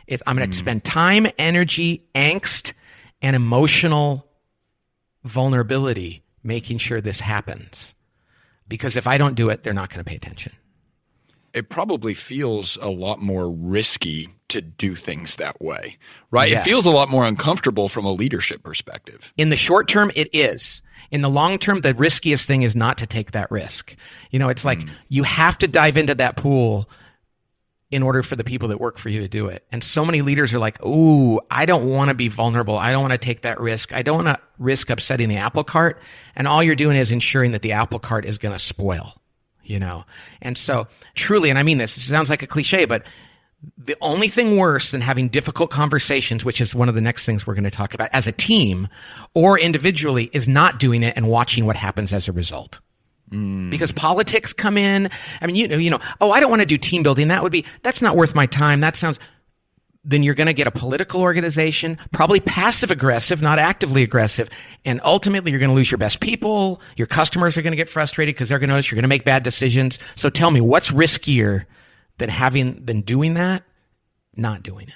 If 0.07 0.21
I'm 0.25 0.37
going 0.37 0.49
to 0.49 0.55
hmm. 0.55 0.59
spend 0.59 0.83
time, 0.83 1.27
energy, 1.37 2.07
angst, 2.15 2.73
and 3.21 3.35
emotional 3.35 4.27
vulnerability 5.23 6.23
making 6.43 6.77
sure 6.77 7.01
this 7.01 7.19
happens. 7.19 7.93
Because 8.67 8.95
if 8.95 9.07
I 9.07 9.17
don't 9.17 9.35
do 9.35 9.49
it, 9.49 9.63
they're 9.63 9.73
not 9.73 9.89
going 9.89 10.03
to 10.03 10.09
pay 10.09 10.15
attention. 10.15 10.53
It 11.57 11.69
probably 11.69 12.13
feels 12.13 12.77
a 12.81 12.89
lot 12.89 13.19
more 13.19 13.51
risky 13.51 14.29
to 14.49 14.61
do 14.61 14.95
things 14.95 15.35
that 15.35 15.59
way, 15.59 15.97
right? 16.31 16.51
It 16.51 16.63
feels 16.63 16.85
a 16.85 16.91
lot 16.91 17.09
more 17.09 17.25
uncomfortable 17.25 17.89
from 17.89 18.05
a 18.05 18.11
leadership 18.11 18.63
perspective. 18.63 19.33
In 19.37 19.49
the 19.49 19.57
short 19.57 19.87
term, 19.87 20.11
it 20.15 20.29
is. 20.31 20.81
In 21.11 21.21
the 21.21 21.29
long 21.29 21.57
term, 21.57 21.81
the 21.81 21.93
riskiest 21.93 22.45
thing 22.45 22.61
is 22.61 22.75
not 22.75 22.99
to 22.99 23.07
take 23.07 23.31
that 23.31 23.49
risk. 23.51 23.95
You 24.31 24.39
know, 24.39 24.49
it's 24.49 24.63
like 24.63 24.79
mm. 24.79 24.89
you 25.09 25.23
have 25.23 25.57
to 25.59 25.67
dive 25.67 25.97
into 25.97 26.15
that 26.15 26.37
pool 26.37 26.89
in 27.89 28.03
order 28.03 28.21
for 28.21 28.35
the 28.35 28.43
people 28.43 28.67
that 28.67 28.79
work 28.79 28.97
for 28.97 29.09
you 29.09 29.21
to 29.21 29.29
do 29.29 29.47
it. 29.47 29.65
And 29.71 29.83
so 29.83 30.05
many 30.05 30.21
leaders 30.21 30.53
are 30.53 30.59
like, 30.59 30.83
"Ooh, 30.85 31.39
I 31.49 31.65
don't 31.65 31.89
want 31.89 32.09
to 32.09 32.13
be 32.13 32.27
vulnerable. 32.27 32.77
I 32.77 32.91
don't 32.91 33.01
want 33.01 33.13
to 33.13 33.17
take 33.17 33.41
that 33.41 33.59
risk. 33.59 33.93
I 33.93 34.01
don't 34.01 34.25
want 34.25 34.37
to 34.37 34.43
risk 34.59 34.89
upsetting 34.89 35.29
the 35.29 35.37
apple 35.37 35.63
cart." 35.63 35.99
And 36.35 36.47
all 36.47 36.61
you're 36.61 36.75
doing 36.75 36.97
is 36.97 37.11
ensuring 37.11 37.51
that 37.51 37.61
the 37.61 37.71
apple 37.71 37.99
cart 37.99 38.25
is 38.25 38.37
going 38.37 38.53
to 38.53 38.59
spoil, 38.59 39.15
you 39.69 39.79
know. 39.79 40.05
And 40.41 40.57
so, 40.57 40.87
truly, 41.15 41.49
and 41.49 41.59
I 41.59 41.63
mean 41.63 41.77
this, 41.77 41.97
it 41.97 42.01
sounds 42.01 42.29
like 42.29 42.41
a 42.41 42.47
cliche, 42.47 42.85
but 42.85 43.03
the 43.77 43.97
only 44.01 44.29
thing 44.29 44.57
worse 44.57 44.91
than 44.91 45.01
having 45.01 45.29
difficult 45.29 45.71
conversations, 45.71 46.45
which 46.45 46.61
is 46.61 46.75
one 46.75 46.89
of 46.89 46.95
the 46.95 47.01
next 47.01 47.25
things 47.25 47.47
we're 47.47 47.55
going 47.55 47.63
to 47.63 47.71
talk 47.71 47.93
about 47.93 48.09
as 48.13 48.27
a 48.27 48.31
team 48.31 48.87
or 49.33 49.59
individually, 49.59 50.29
is 50.33 50.47
not 50.47 50.79
doing 50.79 51.03
it 51.03 51.15
and 51.17 51.27
watching 51.27 51.65
what 51.65 51.75
happens 51.75 52.13
as 52.13 52.27
a 52.27 52.31
result. 52.31 52.79
Mm. 53.31 53.69
Because 53.69 53.91
politics 53.91 54.53
come 54.53 54.77
in. 54.77 55.09
I 55.41 55.47
mean, 55.47 55.55
you 55.55 55.67
know, 55.67 55.77
you 55.77 55.89
know, 55.89 55.99
oh, 56.21 56.31
I 56.31 56.39
don't 56.39 56.49
want 56.49 56.61
to 56.61 56.65
do 56.65 56.77
team 56.77 57.03
building. 57.03 57.27
That 57.27 57.43
would 57.43 57.51
be, 57.51 57.65
that's 57.83 58.01
not 58.01 58.15
worth 58.15 58.35
my 58.35 58.45
time. 58.45 58.79
That 58.79 58.95
sounds, 58.95 59.19
then 60.07 60.23
you're 60.23 60.33
going 60.33 60.47
to 60.47 60.53
get 60.53 60.67
a 60.67 60.71
political 60.71 61.21
organization, 61.21 61.99
probably 62.13 62.39
passive 62.39 62.89
aggressive, 62.89 63.41
not 63.41 63.59
actively 63.59 64.03
aggressive. 64.03 64.49
And 64.85 65.01
ultimately, 65.03 65.51
you're 65.51 65.59
going 65.59 65.69
to 65.69 65.75
lose 65.75 65.91
your 65.91 65.97
best 65.97 66.21
people. 66.21 66.81
Your 66.95 67.07
customers 67.07 67.57
are 67.57 67.61
going 67.61 67.73
to 67.73 67.77
get 67.77 67.89
frustrated 67.89 68.33
because 68.33 68.47
they're 68.47 68.57
going 68.57 68.69
to 68.69 68.75
notice 68.75 68.89
you're 68.89 68.95
going 68.95 69.03
to 69.03 69.09
make 69.09 69.25
bad 69.25 69.43
decisions. 69.43 69.99
So 70.15 70.29
tell 70.29 70.49
me, 70.49 70.61
what's 70.61 70.91
riskier 70.91 71.65
than 72.17 72.29
having, 72.29 72.85
than 72.85 73.01
doing 73.01 73.33
that? 73.33 73.63
Not 74.35 74.63
doing 74.63 74.87
it. 74.87 74.95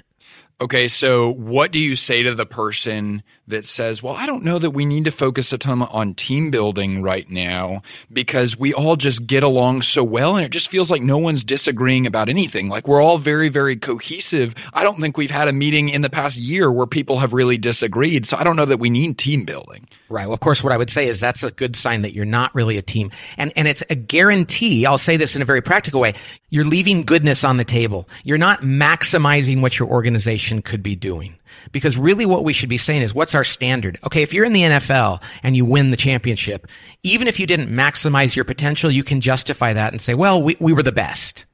Okay, 0.62 0.88
so 0.88 1.32
what 1.32 1.72
do 1.72 1.80
you 1.80 1.96
say 1.96 2.24
to 2.24 2.34
the 2.34 2.46
person 2.46 3.24
that 3.52 3.66
says, 3.66 4.04
"Well, 4.04 4.16
I 4.16 4.26
don't 4.26 4.44
know 4.44 4.60
that 4.60 4.72
we 4.72 4.84
need 4.84 5.06
to 5.06 5.12
focus 5.12 5.54
a 5.54 5.58
ton 5.58 5.82
on 5.82 6.14
team 6.14 6.52
building 6.52 7.02
right 7.02 7.30
now 7.30 7.82
because 8.12 8.58
we 8.58 8.74
all 8.74 8.96
just 8.96 9.28
get 9.28 9.44
along 9.44 9.84
so 9.84 10.04
well 10.04 10.36
and 10.36 10.46
it 10.46 10.52
just 10.52 10.70
feels 10.70 10.92
like 10.92 11.02
no 11.02 11.18
one's 11.18 11.44
disagreeing 11.44 12.06
about 12.06 12.28
anything. 12.28 12.68
Like 12.68 12.88
we're 12.88 13.02
all 13.02 13.18
very 13.18 13.50
very 13.50 13.76
cohesive. 13.76 14.56
I 14.74 14.84
don't 14.84 15.00
think 15.00 15.18
we've 15.18 15.32
had 15.32 15.48
a 15.48 15.54
meeting 15.54 15.90
in 15.90 16.02
the 16.02 16.10
past 16.10 16.38
year 16.38 16.72
where 16.72 16.88
people 16.88 17.20
have 17.20 17.34
really 17.34 17.58
disagreed. 17.58 18.26
So 18.26 18.38
I 18.38 18.44
don't 18.44 18.56
know 18.56 18.66
that 18.66 18.80
we 18.80 18.90
need 18.90 19.18
team 19.18 19.46
building." 19.46 19.88
Right. 20.10 20.26
Well, 20.26 20.34
of 20.34 20.42
course, 20.42 20.62
what 20.62 20.74
I 20.74 20.78
would 20.78 20.90
say 20.90 21.08
is 21.08 21.20
that's 21.22 21.42
a 21.42 21.52
good 21.52 21.76
sign 21.76 22.02
that 22.02 22.14
you're 22.14 22.26
not 22.26 22.54
really 22.54 22.78
a 22.78 22.82
team. 22.82 23.12
And, 23.38 23.54
and 23.56 23.68
it's 23.68 23.82
a 23.90 23.96
guarantee. 23.96 24.86
I'll 24.86 24.98
say 24.98 25.16
this 25.16 25.38
in 25.38 25.42
a 25.42 25.46
very 25.46 25.62
practical 25.62 26.02
way. 26.02 26.16
You're 26.50 26.66
leaving 26.66 27.04
goodness 27.04 27.46
on 27.46 27.56
the 27.56 27.64
table. 27.64 28.10
You're 28.26 28.38
not 28.38 28.62
maximizing 28.62 29.62
what 29.62 29.80
your 29.80 29.88
organization 29.88 30.62
could 30.62 30.84
be 30.84 30.96
doing. 30.96 31.36
Because 31.72 31.98
really 31.98 32.26
what 32.26 32.44
we 32.44 32.54
should 32.54 32.70
be 32.70 32.78
saying 32.78 33.02
is 33.02 33.14
what's 33.14 33.36
our 33.36 33.44
standard? 33.44 34.00
Okay. 34.06 34.24
If 34.24 34.34
you're 34.34 34.46
in 34.46 34.54
the 34.54 34.64
NFL 34.64 35.22
and 35.44 35.56
you 35.56 35.66
win 35.66 35.92
the 35.92 35.98
championship, 35.98 36.68
even 37.04 37.28
if 37.28 37.40
you 37.40 37.48
didn't 37.48 37.70
maximize 37.70 38.36
your 38.36 38.46
potential, 38.46 38.92
you 38.92 39.04
can 39.04 39.22
justify 39.22 39.74
that 39.74 39.92
and 39.92 40.02
say, 40.02 40.14
well, 40.14 40.42
we, 40.42 40.58
we 40.60 40.74
were 40.74 40.84
the 40.84 40.92
best. 40.92 41.46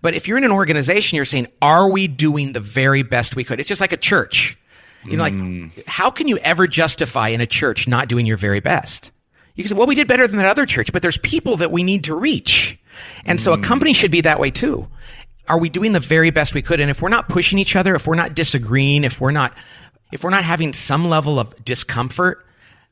But 0.00 0.14
if 0.14 0.26
you're 0.26 0.38
in 0.38 0.44
an 0.44 0.52
organization, 0.52 1.16
you're 1.16 1.24
saying, 1.24 1.48
are 1.60 1.88
we 1.90 2.08
doing 2.08 2.52
the 2.52 2.60
very 2.60 3.02
best 3.02 3.36
we 3.36 3.44
could? 3.44 3.60
It's 3.60 3.68
just 3.68 3.80
like 3.80 3.92
a 3.92 3.98
church. 3.98 4.58
You 5.04 5.16
know, 5.16 5.22
like, 5.22 5.34
mm. 5.34 5.86
how 5.86 6.10
can 6.10 6.26
you 6.26 6.36
ever 6.38 6.66
justify 6.66 7.28
in 7.28 7.40
a 7.40 7.46
church 7.46 7.86
not 7.86 8.08
doing 8.08 8.26
your 8.26 8.36
very 8.36 8.58
best? 8.58 9.12
You 9.54 9.62
can 9.62 9.70
say, 9.70 9.76
well, 9.76 9.86
we 9.86 9.94
did 9.94 10.08
better 10.08 10.26
than 10.26 10.38
that 10.38 10.48
other 10.48 10.66
church, 10.66 10.92
but 10.92 11.02
there's 11.02 11.18
people 11.18 11.58
that 11.58 11.70
we 11.70 11.82
need 11.82 12.04
to 12.04 12.14
reach. 12.14 12.78
And 13.24 13.40
so 13.40 13.52
a 13.52 13.58
mm. 13.58 13.64
company 13.64 13.92
should 13.92 14.10
be 14.10 14.22
that 14.22 14.40
way 14.40 14.50
too. 14.50 14.88
Are 15.48 15.58
we 15.58 15.68
doing 15.68 15.92
the 15.92 16.00
very 16.00 16.30
best 16.30 16.54
we 16.54 16.62
could? 16.62 16.80
And 16.80 16.90
if 16.90 17.00
we're 17.00 17.08
not 17.08 17.28
pushing 17.28 17.58
each 17.58 17.76
other, 17.76 17.94
if 17.94 18.06
we're 18.06 18.14
not 18.14 18.34
disagreeing, 18.34 19.04
if 19.04 19.20
we're 19.20 19.30
not, 19.30 19.54
if 20.12 20.24
we're 20.24 20.30
not 20.30 20.44
having 20.44 20.72
some 20.72 21.08
level 21.08 21.38
of 21.38 21.64
discomfort, 21.64 22.44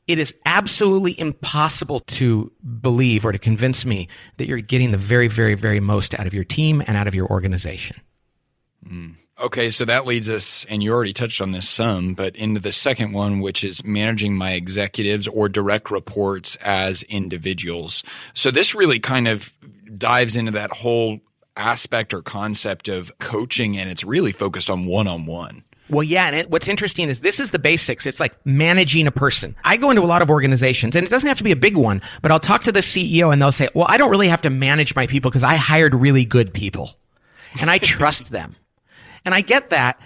it 0.07 0.19
is 0.19 0.35
absolutely 0.45 1.19
impossible 1.19 2.01
to 2.01 2.51
believe 2.81 3.25
or 3.25 3.31
to 3.31 3.39
convince 3.39 3.85
me 3.85 4.07
that 4.37 4.47
you're 4.47 4.59
getting 4.59 4.91
the 4.91 4.97
very, 4.97 5.27
very, 5.27 5.55
very 5.55 5.79
most 5.79 6.17
out 6.19 6.27
of 6.27 6.33
your 6.33 6.43
team 6.43 6.83
and 6.85 6.95
out 6.95 7.07
of 7.07 7.15
your 7.15 7.27
organization. 7.27 7.97
Hmm. 8.87 9.11
Okay, 9.37 9.69
so 9.69 9.83
that 9.83 10.05
leads 10.05 10.29
us, 10.29 10.65
and 10.69 10.81
you 10.81 10.93
already 10.93 11.11
touched 11.11 11.41
on 11.41 11.51
this 11.51 11.67
some, 11.67 12.13
but 12.13 12.37
into 12.37 12.61
the 12.61 12.71
second 12.71 13.11
one, 13.11 13.41
which 13.41 13.65
is 13.65 13.83
managing 13.83 14.33
my 14.37 14.51
executives 14.51 15.27
or 15.27 15.49
direct 15.49 15.91
reports 15.91 16.55
as 16.57 17.03
individuals. 17.03 18.01
So 18.33 18.49
this 18.49 18.73
really 18.73 18.99
kind 18.99 19.27
of 19.27 19.51
dives 19.97 20.37
into 20.37 20.51
that 20.51 20.71
whole 20.71 21.19
aspect 21.55 22.13
or 22.13 22.21
concept 22.21 22.87
of 22.87 23.17
coaching, 23.19 23.77
and 23.77 23.89
it's 23.89 24.03
really 24.03 24.31
focused 24.31 24.69
on 24.69 24.85
one 24.85 25.07
on 25.07 25.25
one. 25.25 25.63
Well, 25.89 26.03
yeah. 26.03 26.25
And 26.25 26.35
it, 26.35 26.49
what's 26.49 26.67
interesting 26.67 27.09
is 27.09 27.21
this 27.21 27.39
is 27.39 27.51
the 27.51 27.59
basics. 27.59 28.05
It's 28.05 28.19
like 28.19 28.33
managing 28.45 29.05
a 29.05 29.11
person. 29.11 29.55
I 29.63 29.77
go 29.77 29.91
into 29.91 30.01
a 30.01 30.05
lot 30.05 30.21
of 30.21 30.29
organizations 30.29 30.95
and 30.95 31.05
it 31.05 31.09
doesn't 31.09 31.27
have 31.27 31.37
to 31.37 31.43
be 31.43 31.51
a 31.51 31.55
big 31.55 31.77
one, 31.77 32.01
but 32.21 32.31
I'll 32.31 32.39
talk 32.39 32.63
to 32.63 32.71
the 32.71 32.79
CEO 32.79 33.31
and 33.31 33.41
they'll 33.41 33.51
say, 33.51 33.69
well, 33.75 33.85
I 33.87 33.97
don't 33.97 34.09
really 34.09 34.27
have 34.27 34.41
to 34.43 34.49
manage 34.49 34.95
my 34.95 35.05
people 35.05 35.29
because 35.29 35.43
I 35.43 35.55
hired 35.55 35.93
really 35.93 36.25
good 36.25 36.53
people 36.53 36.95
and 37.59 37.69
I 37.69 37.77
trust 37.77 38.31
them. 38.31 38.55
And 39.25 39.33
I 39.33 39.41
get 39.41 39.69
that. 39.69 40.01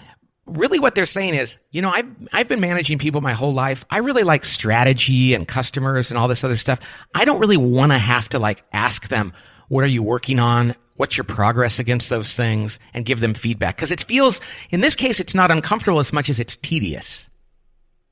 Really 0.45 0.79
what 0.79 0.95
they're 0.95 1.05
saying 1.05 1.35
is, 1.35 1.57
you 1.69 1.81
know, 1.81 1.91
I've, 1.91 2.07
I've 2.33 2.47
been 2.47 2.59
managing 2.59 2.97
people 2.97 3.21
my 3.21 3.33
whole 3.33 3.53
life. 3.53 3.85
I 3.89 3.99
really 3.99 4.23
like 4.23 4.45
strategy 4.45 5.35
and 5.35 5.47
customers 5.47 6.09
and 6.09 6.17
all 6.17 6.27
this 6.27 6.43
other 6.43 6.57
stuff. 6.57 6.79
I 7.13 7.23
don't 7.23 7.39
really 7.39 7.57
want 7.57 7.91
to 7.91 7.99
have 7.99 8.29
to 8.29 8.39
like 8.39 8.63
ask 8.73 9.09
them, 9.09 9.31
what 9.67 9.83
are 9.83 9.87
you 9.87 10.01
working 10.01 10.39
on? 10.39 10.75
What's 10.99 11.15
your 11.15 11.23
progress 11.23 11.79
against 11.79 12.09
those 12.09 12.33
things 12.33 12.77
and 12.93 13.05
give 13.05 13.21
them 13.21 13.33
feedback? 13.33 13.77
Cause 13.77 13.89
it 13.89 14.03
feels, 14.03 14.41
in 14.69 14.81
this 14.81 14.95
case, 14.95 15.21
it's 15.21 15.33
not 15.33 15.49
uncomfortable 15.49 15.99
as 15.99 16.11
much 16.11 16.29
as 16.29 16.41
it's 16.41 16.57
tedious. 16.57 17.29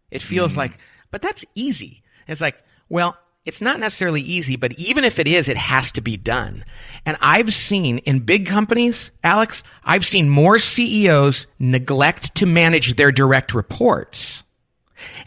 It 0.09 0.21
feels 0.21 0.51
mm-hmm. 0.51 0.59
like, 0.59 0.79
but 1.11 1.21
that's 1.21 1.43
easy. 1.53 2.01
It's 2.29 2.39
like, 2.39 2.63
well, 2.87 3.17
it's 3.43 3.59
not 3.59 3.81
necessarily 3.81 4.21
easy, 4.21 4.55
but 4.55 4.71
even 4.79 5.03
if 5.03 5.19
it 5.19 5.27
is, 5.27 5.49
it 5.49 5.57
has 5.57 5.91
to 5.91 6.01
be 6.01 6.15
done. 6.15 6.63
And 7.05 7.17
I've 7.19 7.53
seen 7.53 7.97
in 7.97 8.19
big 8.19 8.45
companies, 8.45 9.11
Alex, 9.21 9.63
I've 9.83 10.05
seen 10.05 10.29
more 10.29 10.57
CEOs 10.57 11.45
neglect 11.59 12.35
to 12.35 12.45
manage 12.45 12.95
their 12.95 13.11
direct 13.11 13.53
reports. 13.53 14.45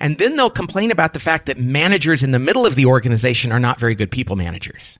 And 0.00 0.16
then 0.16 0.36
they'll 0.36 0.48
complain 0.48 0.90
about 0.90 1.12
the 1.12 1.20
fact 1.20 1.44
that 1.44 1.58
managers 1.58 2.22
in 2.22 2.30
the 2.30 2.38
middle 2.38 2.64
of 2.64 2.74
the 2.74 2.86
organization 2.86 3.52
are 3.52 3.60
not 3.60 3.78
very 3.78 3.94
good 3.94 4.10
people 4.10 4.34
managers. 4.34 4.98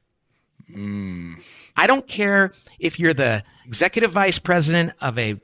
Mm. 0.71 1.37
I 1.81 1.87
don't 1.87 2.07
care 2.07 2.53
if 2.79 3.01
you're 3.01 3.15
the 3.15 3.43
executive 3.65 4.11
vice 4.11 4.39
president 4.39 4.93
of 5.01 5.19
a 5.19 5.41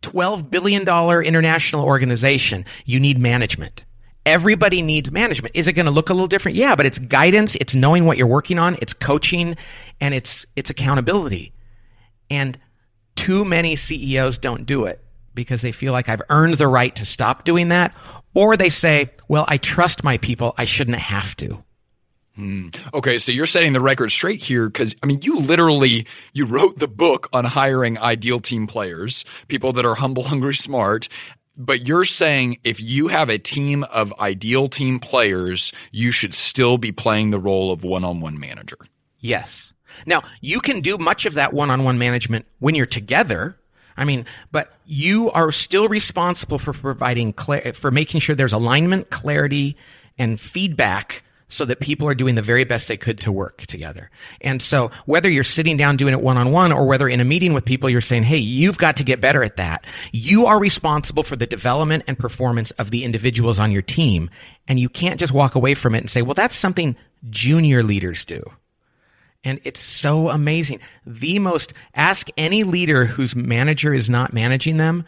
$12 0.00 0.48
billion 0.48 0.88
international 0.88 1.84
organization. 1.84 2.64
You 2.86 2.98
need 2.98 3.18
management. 3.18 3.84
Everybody 4.24 4.80
needs 4.80 5.12
management. 5.12 5.54
Is 5.54 5.68
it 5.68 5.74
going 5.74 5.84
to 5.84 5.92
look 5.92 6.08
a 6.08 6.14
little 6.14 6.26
different? 6.26 6.56
Yeah, 6.56 6.74
but 6.74 6.86
it's 6.86 6.98
guidance. 6.98 7.54
It's 7.56 7.74
knowing 7.74 8.06
what 8.06 8.16
you're 8.16 8.26
working 8.26 8.58
on. 8.58 8.78
It's 8.80 8.94
coaching 8.94 9.58
and 10.00 10.14
it's, 10.14 10.46
it's 10.56 10.70
accountability. 10.70 11.52
And 12.30 12.58
too 13.14 13.44
many 13.44 13.76
CEOs 13.76 14.38
don't 14.38 14.64
do 14.64 14.86
it 14.86 15.04
because 15.34 15.60
they 15.60 15.72
feel 15.72 15.92
like 15.92 16.08
I've 16.08 16.22
earned 16.30 16.54
the 16.54 16.68
right 16.68 16.96
to 16.96 17.04
stop 17.04 17.44
doing 17.44 17.68
that. 17.68 17.94
Or 18.32 18.56
they 18.56 18.70
say, 18.70 19.10
well, 19.28 19.44
I 19.48 19.58
trust 19.58 20.02
my 20.02 20.16
people. 20.16 20.54
I 20.56 20.64
shouldn't 20.64 20.96
have 20.98 21.36
to. 21.36 21.63
Hmm. 22.36 22.68
Okay, 22.92 23.18
so 23.18 23.30
you're 23.30 23.46
setting 23.46 23.72
the 23.72 23.80
record 23.80 24.10
straight 24.10 24.42
here 24.42 24.66
because 24.66 24.94
I 25.02 25.06
mean, 25.06 25.20
you 25.22 25.38
literally 25.38 26.06
you 26.32 26.46
wrote 26.46 26.78
the 26.78 26.88
book 26.88 27.28
on 27.32 27.44
hiring 27.44 27.98
ideal 27.98 28.40
team 28.40 28.66
players, 28.66 29.24
people 29.46 29.72
that 29.74 29.84
are 29.84 29.94
humble, 29.94 30.22
hungry, 30.24 30.54
smart. 30.54 31.08
But 31.56 31.86
you're 31.86 32.04
saying 32.04 32.58
if 32.64 32.80
you 32.80 33.06
have 33.08 33.28
a 33.28 33.38
team 33.38 33.84
of 33.84 34.12
ideal 34.18 34.68
team 34.68 34.98
players, 34.98 35.72
you 35.92 36.10
should 36.10 36.34
still 36.34 36.78
be 36.78 36.90
playing 36.90 37.30
the 37.30 37.38
role 37.38 37.70
of 37.70 37.84
one-on-one 37.84 38.40
manager. 38.40 38.78
Yes. 39.20 39.72
Now, 40.04 40.22
you 40.40 40.60
can 40.60 40.80
do 40.80 40.98
much 40.98 41.26
of 41.26 41.34
that 41.34 41.52
one-on-one 41.52 41.96
management 41.96 42.46
when 42.58 42.74
you're 42.74 42.86
together. 42.86 43.56
I 43.96 44.04
mean, 44.04 44.26
but 44.50 44.72
you 44.84 45.30
are 45.30 45.52
still 45.52 45.86
responsible 45.86 46.58
for 46.58 46.72
providing 46.72 47.32
clear, 47.32 47.72
for 47.72 47.92
making 47.92 48.18
sure 48.18 48.34
there's 48.34 48.52
alignment, 48.52 49.10
clarity, 49.10 49.76
and 50.18 50.40
feedback 50.40 51.22
so 51.54 51.64
that 51.64 51.80
people 51.80 52.08
are 52.08 52.14
doing 52.14 52.34
the 52.34 52.42
very 52.42 52.64
best 52.64 52.88
they 52.88 52.96
could 52.96 53.20
to 53.20 53.32
work 53.32 53.62
together. 53.66 54.10
And 54.40 54.60
so 54.60 54.90
whether 55.06 55.30
you're 55.30 55.44
sitting 55.44 55.76
down 55.76 55.96
doing 55.96 56.12
it 56.12 56.20
one 56.20 56.36
on 56.36 56.52
one 56.52 56.72
or 56.72 56.86
whether 56.86 57.08
in 57.08 57.20
a 57.20 57.24
meeting 57.24 57.54
with 57.54 57.64
people 57.64 57.88
you're 57.88 58.00
saying, 58.00 58.24
Hey, 58.24 58.38
you've 58.38 58.78
got 58.78 58.96
to 58.96 59.04
get 59.04 59.20
better 59.20 59.42
at 59.42 59.56
that. 59.56 59.86
You 60.12 60.46
are 60.46 60.58
responsible 60.58 61.22
for 61.22 61.36
the 61.36 61.46
development 61.46 62.04
and 62.06 62.18
performance 62.18 62.70
of 62.72 62.90
the 62.90 63.04
individuals 63.04 63.58
on 63.58 63.70
your 63.70 63.82
team. 63.82 64.30
And 64.66 64.80
you 64.80 64.88
can't 64.88 65.20
just 65.20 65.32
walk 65.32 65.54
away 65.54 65.74
from 65.74 65.94
it 65.94 65.98
and 65.98 66.10
say, 66.10 66.22
well, 66.22 66.34
that's 66.34 66.56
something 66.56 66.96
junior 67.30 67.82
leaders 67.82 68.24
do. 68.24 68.42
And 69.44 69.60
it's 69.64 69.80
so 69.80 70.30
amazing. 70.30 70.80
The 71.06 71.38
most, 71.38 71.74
ask 71.94 72.28
any 72.36 72.64
leader 72.64 73.04
whose 73.04 73.36
manager 73.36 73.92
is 73.92 74.08
not 74.08 74.32
managing 74.32 74.78
them. 74.78 75.04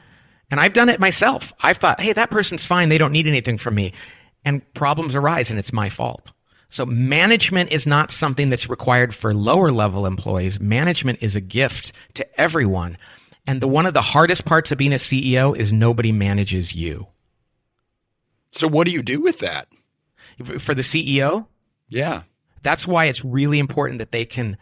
And 0.51 0.61
I've 0.61 0.75
done 0.75 0.91
it 0.91 1.01
myself. 1.01 1.53
I've 1.61 1.79
thought, 1.79 2.01
hey, 2.01 2.13
that 2.13 2.31
person's 2.31 2.65
fine. 2.65 2.89
They 2.91 2.99
don't 2.99 3.13
need 3.13 3.27
anything 3.27 3.59
from 3.59 3.75
me. 3.75 3.93
And 4.45 4.63
problems 4.75 5.15
arise 5.15 5.51
and 5.51 5.59
it's 5.59 5.73
my 5.73 5.89
fault. 5.89 6.33
So 6.69 6.85
management 6.85 7.71
is 7.71 7.87
not 7.87 8.11
something 8.11 8.51
that's 8.51 8.69
required 8.69 9.15
for 9.15 9.33
lower 9.33 9.71
level 9.71 10.05
employees. 10.07 10.61
Management 10.61 11.21
is 11.23 11.37
a 11.37 11.41
gift 11.41 11.93
to 12.15 12.41
everyone. 12.41 12.99
And 13.47 13.61
the 13.61 13.69
one 13.69 13.87
of 13.87 13.95
the 13.95 14.03
hardest 14.03 14.45
parts 14.45 14.73
of 14.73 14.79
being 14.79 14.93
a 14.93 14.97
CEO 14.97 15.57
is 15.57 15.73
nobody 15.73 16.11
manages 16.11 16.75
you. 16.75 17.07
So 18.51 18.67
what 18.67 18.87
do 18.87 18.91
you 18.91 19.03
do 19.03 19.21
with 19.21 19.39
that? 19.39 19.69
For 20.59 20.75
the 20.75 20.83
CEO, 20.83 21.47
Yeah. 21.89 22.23
That's 22.63 22.87
why 22.87 23.05
it's 23.05 23.25
really 23.25 23.61
important 23.61 24.01
that 24.01 24.11
they 24.11 24.25
can 24.25 24.57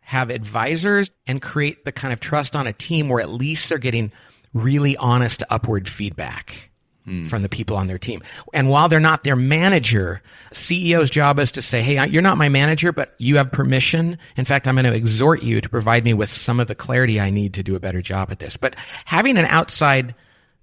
have 0.00 0.30
advisors 0.30 1.10
and 1.26 1.42
create 1.42 1.84
the 1.84 1.90
kind 1.90 2.12
of 2.12 2.20
trust 2.20 2.54
on 2.54 2.68
a 2.68 2.72
team 2.72 3.08
where 3.08 3.20
at 3.20 3.30
least 3.30 3.68
they're 3.68 3.78
getting 3.78 4.12
really 4.54 4.96
honest 4.96 5.42
upward 5.50 5.88
feedback 5.88 6.67
Mm. 7.08 7.30
from 7.30 7.40
the 7.40 7.48
people 7.48 7.76
on 7.76 7.86
their 7.86 7.98
team. 7.98 8.22
And 8.52 8.68
while 8.68 8.90
they're 8.90 9.00
not 9.00 9.24
their 9.24 9.34
manager, 9.34 10.20
CEO's 10.52 11.08
job 11.08 11.38
is 11.38 11.50
to 11.52 11.62
say, 11.62 11.80
Hey, 11.80 12.06
you're 12.08 12.20
not 12.20 12.36
my 12.36 12.50
manager, 12.50 12.92
but 12.92 13.14
you 13.16 13.38
have 13.38 13.50
permission. 13.50 14.18
In 14.36 14.44
fact, 14.44 14.68
I'm 14.68 14.74
going 14.74 14.84
to 14.84 14.94
exhort 14.94 15.42
you 15.42 15.62
to 15.62 15.68
provide 15.70 16.04
me 16.04 16.12
with 16.12 16.28
some 16.28 16.60
of 16.60 16.66
the 16.66 16.74
clarity 16.74 17.18
I 17.18 17.30
need 17.30 17.54
to 17.54 17.62
do 17.62 17.76
a 17.76 17.80
better 17.80 18.02
job 18.02 18.30
at 18.30 18.40
this. 18.40 18.58
But 18.58 18.76
having 19.06 19.38
an 19.38 19.46
outside 19.46 20.14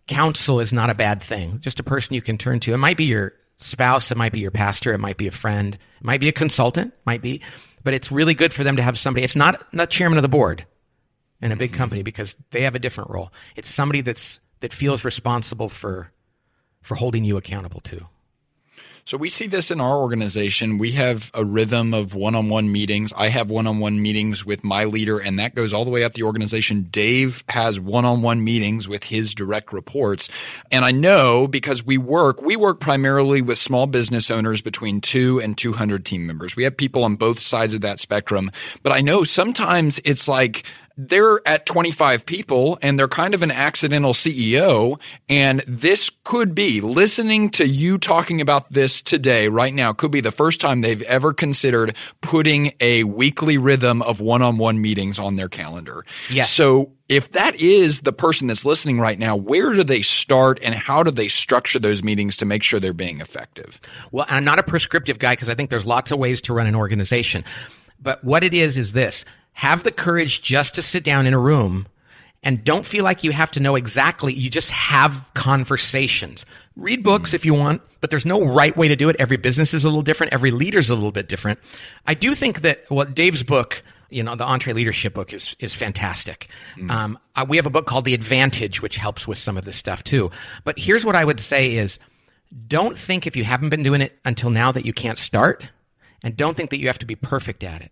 counsel 0.07 0.59
is 0.59 0.71
not 0.71 0.91
a 0.91 0.95
bad 0.95 1.21
thing. 1.21 1.59
Just 1.61 1.79
a 1.79 1.83
person 1.83 2.13
you 2.13 2.21
can 2.21 2.37
turn 2.37 2.59
to. 2.61 2.73
It 2.73 2.77
might 2.77 2.97
be 2.97 3.05
your 3.05 3.33
spouse, 3.57 4.11
it 4.11 4.17
might 4.17 4.31
be 4.31 4.39
your 4.39 4.51
pastor, 4.51 4.93
it 4.93 4.99
might 4.99 5.17
be 5.17 5.27
a 5.27 5.31
friend, 5.31 5.73
it 5.73 6.03
might 6.03 6.19
be 6.19 6.29
a 6.29 6.33
consultant, 6.33 6.93
might 7.05 7.21
be, 7.21 7.41
but 7.83 7.93
it's 7.93 8.11
really 8.11 8.33
good 8.33 8.53
for 8.53 8.63
them 8.63 8.75
to 8.75 8.83
have 8.83 8.99
somebody. 8.99 9.23
It's 9.23 9.35
not 9.35 9.73
not 9.73 9.89
chairman 9.89 10.17
of 10.17 10.21
the 10.21 10.29
board 10.29 10.65
in 11.41 11.51
a 11.51 11.55
big 11.55 11.71
mm-hmm. 11.71 11.77
company 11.77 12.03
because 12.03 12.35
they 12.51 12.61
have 12.61 12.75
a 12.75 12.79
different 12.79 13.09
role. 13.09 13.31
It's 13.55 13.69
somebody 13.69 14.01
that's 14.01 14.39
that 14.59 14.73
feels 14.73 15.03
responsible 15.03 15.69
for 15.69 16.11
for 16.85 16.95
holding 16.95 17.25
you 17.25 17.35
accountable 17.35 17.81
too. 17.81 18.07
So 19.07 19.17
we 19.17 19.29
see 19.29 19.45
this 19.45 19.69
in 19.69 19.79
our 19.79 19.97
organization. 19.97 20.79
We 20.79 20.93
have 20.93 21.29
a 21.35 21.45
rhythm 21.45 21.93
of 21.93 22.15
one-on-one 22.15 22.71
meetings. 22.71 23.13
I 23.15 23.27
have 23.27 23.51
one-on-one 23.51 24.01
meetings 24.01 24.43
with 24.43 24.63
my 24.63 24.85
leader 24.85 25.19
and 25.19 25.37
that 25.37 25.53
goes 25.53 25.73
all 25.73 25.85
the 25.85 25.91
way 25.91 26.03
up 26.03 26.13
the 26.13 26.23
organization. 26.23 26.87
Dave 26.89 27.43
has 27.49 27.79
one-on-one 27.79 28.43
meetings 28.43 28.87
with 28.87 29.03
his 29.03 29.35
direct 29.35 29.71
reports. 29.71 30.27
And 30.71 30.83
I 30.83 30.89
know 30.89 31.47
because 31.47 31.85
we 31.85 31.99
work, 31.99 32.41
we 32.41 32.55
work 32.55 32.79
primarily 32.79 33.43
with 33.43 33.59
small 33.59 33.85
business 33.85 34.31
owners 34.31 34.63
between 34.63 35.01
2 35.01 35.39
and 35.39 35.55
200 35.55 36.03
team 36.03 36.25
members. 36.25 36.55
We 36.55 36.63
have 36.63 36.75
people 36.75 37.03
on 37.03 37.15
both 37.15 37.39
sides 37.39 37.75
of 37.75 37.81
that 37.81 37.99
spectrum, 37.99 38.49
but 38.81 38.91
I 38.91 39.01
know 39.01 39.23
sometimes 39.23 39.99
it's 40.03 40.27
like 40.27 40.65
they're 40.97 41.39
at 41.45 41.65
25 41.65 42.25
people 42.25 42.77
and 42.81 42.97
they're 42.97 43.07
kind 43.07 43.33
of 43.33 43.43
an 43.43 43.51
accidental 43.51 44.13
CEO. 44.13 44.99
And 45.27 45.63
this 45.67 46.09
could 46.23 46.55
be 46.55 46.81
listening 46.81 47.49
to 47.51 47.67
you 47.67 47.97
talking 47.97 48.41
about 48.41 48.71
this 48.71 49.01
today, 49.01 49.47
right 49.47 49.73
now, 49.73 49.93
could 49.93 50.11
be 50.11 50.21
the 50.21 50.31
first 50.31 50.61
time 50.61 50.81
they've 50.81 51.01
ever 51.03 51.33
considered 51.33 51.95
putting 52.21 52.73
a 52.79 53.03
weekly 53.03 53.57
rhythm 53.57 54.01
of 54.01 54.21
one 54.21 54.41
on 54.41 54.57
one 54.57 54.81
meetings 54.81 55.19
on 55.19 55.35
their 55.35 55.49
calendar. 55.49 56.05
Yes. 56.29 56.51
So 56.51 56.91
if 57.09 57.31
that 57.33 57.55
is 57.55 57.99
the 58.01 58.13
person 58.13 58.47
that's 58.47 58.65
listening 58.65 58.99
right 58.99 59.19
now, 59.19 59.35
where 59.35 59.73
do 59.73 59.83
they 59.83 60.01
start 60.01 60.59
and 60.63 60.73
how 60.73 61.03
do 61.03 61.11
they 61.11 61.27
structure 61.27 61.77
those 61.77 62.03
meetings 62.03 62.37
to 62.37 62.45
make 62.45 62.63
sure 62.63 62.79
they're 62.79 62.93
being 62.93 63.19
effective? 63.19 63.79
Well, 64.11 64.25
I'm 64.29 64.43
not 64.43 64.59
a 64.59 64.63
prescriptive 64.63 65.19
guy 65.19 65.33
because 65.33 65.49
I 65.49 65.55
think 65.55 65.69
there's 65.69 65.85
lots 65.85 66.11
of 66.11 66.19
ways 66.19 66.41
to 66.43 66.53
run 66.53 66.67
an 66.67 66.75
organization. 66.75 67.43
But 68.01 68.23
what 68.23 68.43
it 68.43 68.53
is 68.53 68.77
is 68.77 68.93
this 68.93 69.25
have 69.55 69.83
the 69.83 69.91
courage 69.91 70.41
just 70.41 70.75
to 70.75 70.81
sit 70.81 71.03
down 71.03 71.25
in 71.25 71.33
a 71.33 71.39
room 71.39 71.87
and 72.43 72.63
don't 72.63 72.85
feel 72.85 73.03
like 73.03 73.23
you 73.23 73.31
have 73.31 73.51
to 73.51 73.59
know 73.61 73.75
exactly. 73.75 74.33
You 74.33 74.49
just 74.49 74.69
have 74.69 75.31
conversations. 75.33 76.45
Read 76.75 77.03
books 77.03 77.33
if 77.33 77.45
you 77.45 77.53
want, 77.53 77.81
but 78.01 78.09
there's 78.09 78.25
no 78.25 78.43
right 78.43 78.75
way 78.75 78.89
to 78.89 78.97
do 78.97 79.07
it. 79.07 79.15
Every 79.17 79.37
business 79.37 79.73
is 79.73 79.85
a 79.85 79.87
little 79.87 80.03
different. 80.03 80.33
Every 80.33 80.51
leader 80.51 80.77
is 80.77 80.89
a 80.89 80.93
little 80.93 81.13
bit 81.13 81.29
different. 81.29 81.59
I 82.05 82.13
do 82.13 82.35
think 82.35 82.61
that 82.61 82.83
what 82.89 83.07
well, 83.07 83.13
Dave's 83.13 83.43
book, 83.43 83.81
you 84.09 84.21
know, 84.21 84.35
the 84.35 84.43
EntreLeadership 84.43 85.13
book 85.13 85.31
is, 85.33 85.55
is 85.59 85.73
fantastic. 85.73 86.49
Mm. 86.75 86.91
Um, 86.91 87.19
uh, 87.35 87.45
we 87.47 87.55
have 87.55 87.65
a 87.65 87.71
book 87.71 87.87
called 87.87 88.03
The 88.03 88.13
Advantage, 88.13 88.81
which 88.81 88.97
helps 88.97 89.25
with 89.25 89.37
some 89.37 89.57
of 89.57 89.63
this 89.63 89.77
stuff 89.77 90.03
too. 90.03 90.31
But 90.65 90.77
here's 90.77 91.05
what 91.05 91.15
I 91.15 91.23
would 91.23 91.39
say 91.39 91.75
is 91.75 91.97
don't 92.67 92.99
think 92.99 93.25
if 93.25 93.37
you 93.37 93.45
haven't 93.45 93.69
been 93.69 93.83
doing 93.83 94.01
it 94.01 94.19
until 94.25 94.49
now 94.49 94.73
that 94.73 94.85
you 94.85 94.91
can't 94.91 95.17
start 95.17 95.69
and 96.23 96.35
don't 96.35 96.57
think 96.57 96.71
that 96.71 96.79
you 96.79 96.87
have 96.87 96.99
to 96.99 97.05
be 97.05 97.15
perfect 97.15 97.63
at 97.63 97.81
it 97.81 97.91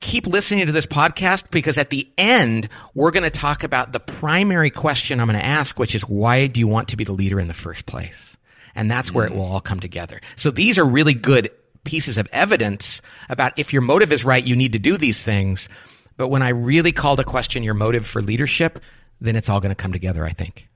keep 0.00 0.26
listening 0.26 0.66
to 0.66 0.72
this 0.72 0.86
podcast 0.86 1.50
because 1.50 1.78
at 1.78 1.90
the 1.90 2.10
end, 2.18 2.68
we're 2.94 3.10
going 3.10 3.22
to 3.22 3.30
talk 3.30 3.64
about 3.64 3.92
the 3.92 4.00
primary 4.00 4.70
question 4.70 5.20
I'm 5.20 5.26
going 5.26 5.38
to 5.38 5.44
ask, 5.44 5.78
which 5.78 5.94
is 5.94 6.02
why 6.02 6.46
do 6.46 6.60
you 6.60 6.68
want 6.68 6.88
to 6.88 6.96
be 6.96 7.04
the 7.04 7.12
leader 7.12 7.40
in 7.40 7.48
the 7.48 7.54
first 7.54 7.86
place? 7.86 8.36
And 8.74 8.90
that's 8.90 9.12
where 9.12 9.26
it 9.26 9.34
will 9.34 9.46
all 9.46 9.60
come 9.60 9.80
together. 9.80 10.20
So 10.36 10.50
these 10.50 10.76
are 10.78 10.84
really 10.84 11.14
good 11.14 11.50
pieces 11.84 12.18
of 12.18 12.28
evidence 12.32 13.00
about 13.30 13.58
if 13.58 13.72
your 13.72 13.82
motive 13.82 14.12
is 14.12 14.24
right, 14.24 14.46
you 14.46 14.54
need 14.54 14.72
to 14.72 14.78
do 14.78 14.98
these 14.98 15.22
things. 15.22 15.68
But 16.16 16.28
when 16.28 16.42
I 16.42 16.50
really 16.50 16.92
call 16.92 17.16
to 17.16 17.24
question 17.24 17.62
your 17.62 17.74
motive 17.74 18.06
for 18.06 18.20
leadership, 18.20 18.80
then 19.20 19.36
it's 19.36 19.48
all 19.48 19.60
going 19.60 19.74
to 19.74 19.82
come 19.82 19.92
together, 19.92 20.24
I 20.24 20.32
think. 20.32 20.68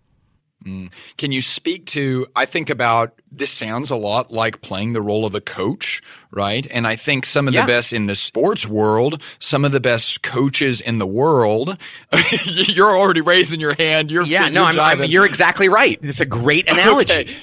Mm. 0.64 0.92
Can 1.16 1.32
you 1.32 1.40
speak 1.40 1.86
to? 1.86 2.26
I 2.36 2.44
think 2.44 2.68
about 2.68 3.18
this 3.32 3.50
sounds 3.50 3.90
a 3.90 3.96
lot 3.96 4.30
like 4.30 4.60
playing 4.60 4.92
the 4.92 5.00
role 5.00 5.24
of 5.24 5.34
a 5.34 5.40
coach, 5.40 6.02
right? 6.30 6.66
And 6.70 6.86
I 6.86 6.96
think 6.96 7.24
some 7.24 7.48
of 7.48 7.54
yeah. 7.54 7.62
the 7.62 7.66
best 7.66 7.92
in 7.92 8.06
the 8.06 8.16
sports 8.16 8.66
world, 8.66 9.22
some 9.38 9.64
of 9.64 9.72
the 9.72 9.80
best 9.80 10.22
coaches 10.22 10.80
in 10.80 10.98
the 10.98 11.06
world. 11.06 11.78
you're 12.44 12.94
already 12.94 13.22
raising 13.22 13.60
your 13.60 13.74
hand. 13.74 14.10
You're 14.10 14.24
yeah, 14.24 14.48
no, 14.48 14.64
I'm, 14.64 14.78
I'm, 14.78 15.04
you're 15.04 15.26
exactly 15.26 15.68
right. 15.68 15.98
It's 16.02 16.20
a 16.20 16.26
great 16.26 16.68
analogy. 16.70 17.12
okay. 17.12 17.36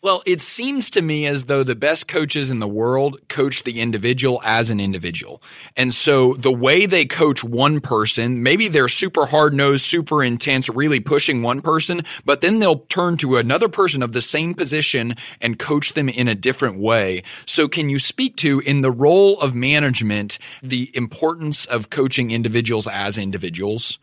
Well, 0.00 0.22
it 0.26 0.40
seems 0.40 0.90
to 0.90 1.02
me 1.02 1.26
as 1.26 1.46
though 1.46 1.64
the 1.64 1.74
best 1.74 2.06
coaches 2.06 2.52
in 2.52 2.60
the 2.60 2.68
world 2.68 3.18
coach 3.28 3.64
the 3.64 3.80
individual 3.80 4.40
as 4.44 4.70
an 4.70 4.78
individual. 4.78 5.42
And 5.76 5.92
so 5.92 6.34
the 6.34 6.52
way 6.52 6.86
they 6.86 7.04
coach 7.04 7.42
one 7.42 7.80
person, 7.80 8.40
maybe 8.40 8.68
they're 8.68 8.88
super 8.88 9.26
hard 9.26 9.54
nosed, 9.54 9.84
super 9.84 10.22
intense, 10.22 10.68
really 10.68 11.00
pushing 11.00 11.42
one 11.42 11.62
person, 11.62 12.02
but 12.24 12.42
then 12.42 12.60
they'll 12.60 12.84
turn 12.88 13.16
to 13.16 13.38
another 13.38 13.68
person 13.68 14.00
of 14.00 14.12
the 14.12 14.22
same 14.22 14.54
position 14.54 15.16
and 15.40 15.58
coach 15.58 15.94
them 15.94 16.08
in 16.08 16.28
a 16.28 16.34
different 16.36 16.78
way. 16.78 17.24
So 17.44 17.66
can 17.66 17.88
you 17.88 17.98
speak 17.98 18.36
to 18.36 18.60
in 18.60 18.82
the 18.82 18.92
role 18.92 19.40
of 19.40 19.52
management, 19.52 20.38
the 20.62 20.92
importance 20.94 21.64
of 21.64 21.90
coaching 21.90 22.30
individuals 22.30 22.86
as 22.86 23.18
individuals? 23.18 23.98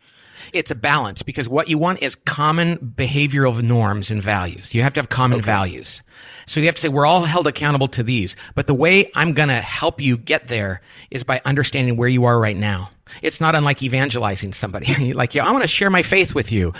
It's 0.52 0.70
a 0.70 0.74
balance 0.74 1.22
because 1.22 1.48
what 1.48 1.68
you 1.68 1.78
want 1.78 2.02
is 2.02 2.14
common 2.14 2.78
behavioral 2.78 3.60
norms 3.62 4.10
and 4.10 4.22
values. 4.22 4.74
You 4.74 4.82
have 4.82 4.94
to 4.94 5.00
have 5.00 5.08
common 5.08 5.38
okay. 5.38 5.46
values. 5.46 6.02
So 6.46 6.60
you 6.60 6.66
have 6.66 6.76
to 6.76 6.80
say, 6.80 6.88
we're 6.88 7.06
all 7.06 7.24
held 7.24 7.46
accountable 7.46 7.88
to 7.88 8.02
these. 8.02 8.36
But 8.54 8.66
the 8.66 8.74
way 8.74 9.10
I'm 9.14 9.32
going 9.32 9.48
to 9.48 9.60
help 9.60 10.00
you 10.00 10.16
get 10.16 10.48
there 10.48 10.80
is 11.10 11.24
by 11.24 11.40
understanding 11.44 11.96
where 11.96 12.08
you 12.08 12.24
are 12.24 12.38
right 12.38 12.56
now. 12.56 12.90
It's 13.22 13.40
not 13.40 13.54
unlike 13.54 13.82
evangelizing 13.82 14.52
somebody. 14.52 15.12
like, 15.14 15.34
yeah, 15.34 15.46
I 15.46 15.52
want 15.52 15.62
to 15.62 15.68
share 15.68 15.90
my 15.90 16.02
faith 16.02 16.34
with 16.34 16.52
you. 16.52 16.72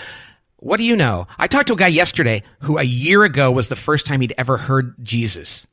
What 0.58 0.78
do 0.78 0.84
you 0.84 0.96
know? 0.96 1.26
I 1.38 1.48
talked 1.48 1.68
to 1.68 1.74
a 1.74 1.76
guy 1.76 1.88
yesterday 1.88 2.42
who 2.60 2.78
a 2.78 2.82
year 2.82 3.24
ago 3.24 3.50
was 3.50 3.68
the 3.68 3.76
first 3.76 4.06
time 4.06 4.20
he'd 4.20 4.34
ever 4.38 4.56
heard 4.56 4.94
Jesus. 5.02 5.66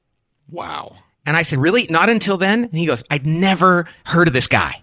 Wow. 0.50 0.98
And 1.26 1.38
I 1.38 1.44
said, 1.44 1.60
really? 1.60 1.88
Not 1.90 2.10
until 2.10 2.38
then? 2.38 2.66
And 2.66 2.74
he 2.74 2.86
goes, 2.86 3.04
I'd 3.10 3.26
never 3.26 3.88
heard 4.06 4.28
of 4.28 4.34
this 4.34 4.48
guy. 4.48 4.83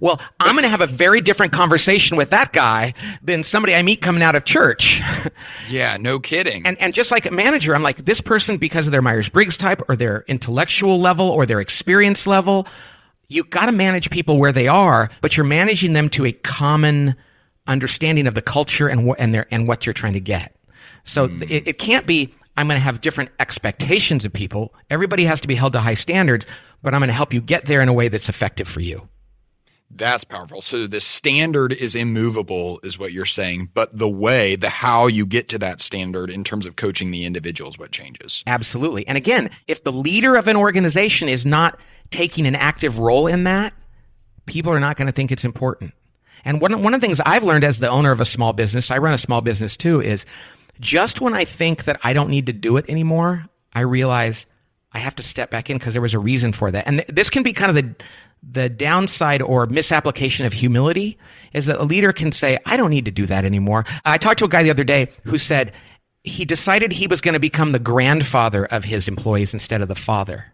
Well, 0.00 0.20
I'm 0.40 0.52
going 0.52 0.62
to 0.62 0.68
have 0.68 0.80
a 0.80 0.86
very 0.86 1.20
different 1.20 1.52
conversation 1.52 2.16
with 2.16 2.30
that 2.30 2.52
guy 2.52 2.94
than 3.22 3.42
somebody 3.42 3.74
I 3.74 3.82
meet 3.82 4.00
coming 4.00 4.22
out 4.22 4.34
of 4.34 4.44
church. 4.44 5.00
yeah, 5.68 5.96
no 5.98 6.18
kidding. 6.18 6.66
And 6.66 6.80
and 6.80 6.94
just 6.94 7.10
like 7.10 7.26
a 7.26 7.30
manager, 7.30 7.74
I'm 7.74 7.82
like 7.82 8.04
this 8.04 8.20
person 8.20 8.56
because 8.56 8.86
of 8.86 8.92
their 8.92 9.02
Myers 9.02 9.28
Briggs 9.28 9.56
type 9.56 9.82
or 9.88 9.96
their 9.96 10.24
intellectual 10.28 11.00
level 11.00 11.28
or 11.28 11.46
their 11.46 11.60
experience 11.60 12.26
level. 12.26 12.66
You 13.28 13.44
got 13.44 13.66
to 13.66 13.72
manage 13.72 14.10
people 14.10 14.38
where 14.38 14.52
they 14.52 14.68
are, 14.68 15.10
but 15.20 15.36
you're 15.36 15.44
managing 15.44 15.92
them 15.92 16.08
to 16.10 16.24
a 16.24 16.32
common 16.32 17.14
understanding 17.66 18.26
of 18.26 18.34
the 18.34 18.42
culture 18.42 18.88
and 18.88 19.06
what 19.06 19.20
and 19.20 19.34
their 19.34 19.46
and 19.50 19.68
what 19.68 19.86
you're 19.86 19.92
trying 19.92 20.14
to 20.14 20.20
get. 20.20 20.56
So 21.04 21.28
mm. 21.28 21.42
it, 21.50 21.68
it 21.68 21.78
can't 21.78 22.06
be 22.06 22.32
I'm 22.56 22.66
going 22.66 22.76
to 22.76 22.82
have 22.82 23.00
different 23.00 23.30
expectations 23.38 24.24
of 24.24 24.32
people. 24.32 24.74
Everybody 24.90 25.24
has 25.26 25.40
to 25.42 25.48
be 25.48 25.54
held 25.54 25.74
to 25.74 25.80
high 25.80 25.94
standards, 25.94 26.44
but 26.82 26.92
I'm 26.92 27.00
going 27.00 27.08
to 27.08 27.14
help 27.14 27.32
you 27.32 27.40
get 27.40 27.66
there 27.66 27.80
in 27.80 27.88
a 27.88 27.92
way 27.92 28.08
that's 28.08 28.28
effective 28.28 28.66
for 28.66 28.80
you. 28.80 29.08
That's 29.90 30.24
powerful. 30.24 30.60
So 30.60 30.86
the 30.86 31.00
standard 31.00 31.72
is 31.72 31.94
immovable, 31.94 32.78
is 32.82 32.98
what 32.98 33.12
you're 33.12 33.24
saying, 33.24 33.70
but 33.72 33.96
the 33.96 34.08
way, 34.08 34.54
the 34.54 34.68
how 34.68 35.06
you 35.06 35.24
get 35.24 35.48
to 35.50 35.58
that 35.58 35.80
standard 35.80 36.30
in 36.30 36.44
terms 36.44 36.66
of 36.66 36.76
coaching 36.76 37.10
the 37.10 37.24
individuals, 37.24 37.78
what 37.78 37.90
changes. 37.90 38.44
Absolutely. 38.46 39.06
And 39.08 39.16
again, 39.16 39.50
if 39.66 39.84
the 39.84 39.92
leader 39.92 40.36
of 40.36 40.46
an 40.46 40.56
organization 40.56 41.28
is 41.28 41.46
not 41.46 41.80
taking 42.10 42.46
an 42.46 42.54
active 42.54 42.98
role 42.98 43.26
in 43.26 43.44
that, 43.44 43.72
people 44.46 44.72
are 44.72 44.80
not 44.80 44.96
going 44.96 45.06
to 45.06 45.12
think 45.12 45.32
it's 45.32 45.44
important. 45.44 45.94
And 46.44 46.60
one, 46.60 46.82
one 46.82 46.94
of 46.94 47.00
the 47.00 47.06
things 47.06 47.20
I've 47.20 47.44
learned 47.44 47.64
as 47.64 47.78
the 47.78 47.90
owner 47.90 48.12
of 48.12 48.20
a 48.20 48.24
small 48.24 48.52
business, 48.52 48.90
I 48.90 48.98
run 48.98 49.14
a 49.14 49.18
small 49.18 49.40
business 49.40 49.76
too, 49.76 50.00
is 50.00 50.26
just 50.80 51.20
when 51.20 51.34
I 51.34 51.44
think 51.44 51.84
that 51.84 51.98
I 52.04 52.12
don't 52.12 52.30
need 52.30 52.46
to 52.46 52.52
do 52.52 52.76
it 52.76 52.84
anymore, 52.88 53.46
I 53.72 53.80
realize 53.80 54.46
I 54.92 54.98
have 54.98 55.16
to 55.16 55.22
step 55.22 55.50
back 55.50 55.70
in 55.70 55.78
because 55.78 55.94
there 55.94 56.02
was 56.02 56.14
a 56.14 56.18
reason 56.18 56.52
for 56.52 56.70
that. 56.70 56.86
And 56.86 56.98
th- 56.98 57.08
this 57.08 57.30
can 57.30 57.42
be 57.42 57.52
kind 57.52 57.70
of 57.70 57.74
the 57.76 58.04
the 58.42 58.68
downside 58.68 59.42
or 59.42 59.66
misapplication 59.66 60.46
of 60.46 60.52
humility 60.52 61.18
is 61.52 61.66
that 61.66 61.80
a 61.80 61.84
leader 61.84 62.12
can 62.12 62.32
say, 62.32 62.58
I 62.66 62.76
don't 62.76 62.90
need 62.90 63.04
to 63.06 63.10
do 63.10 63.26
that 63.26 63.44
anymore. 63.44 63.84
I 64.04 64.18
talked 64.18 64.38
to 64.40 64.44
a 64.44 64.48
guy 64.48 64.62
the 64.62 64.70
other 64.70 64.84
day 64.84 65.08
who 65.24 65.38
said 65.38 65.72
he 66.24 66.44
decided 66.44 66.92
he 66.92 67.06
was 67.06 67.20
going 67.20 67.34
to 67.34 67.40
become 67.40 67.72
the 67.72 67.78
grandfather 67.78 68.66
of 68.66 68.84
his 68.84 69.08
employees 69.08 69.52
instead 69.52 69.80
of 69.80 69.88
the 69.88 69.94
father. 69.94 70.52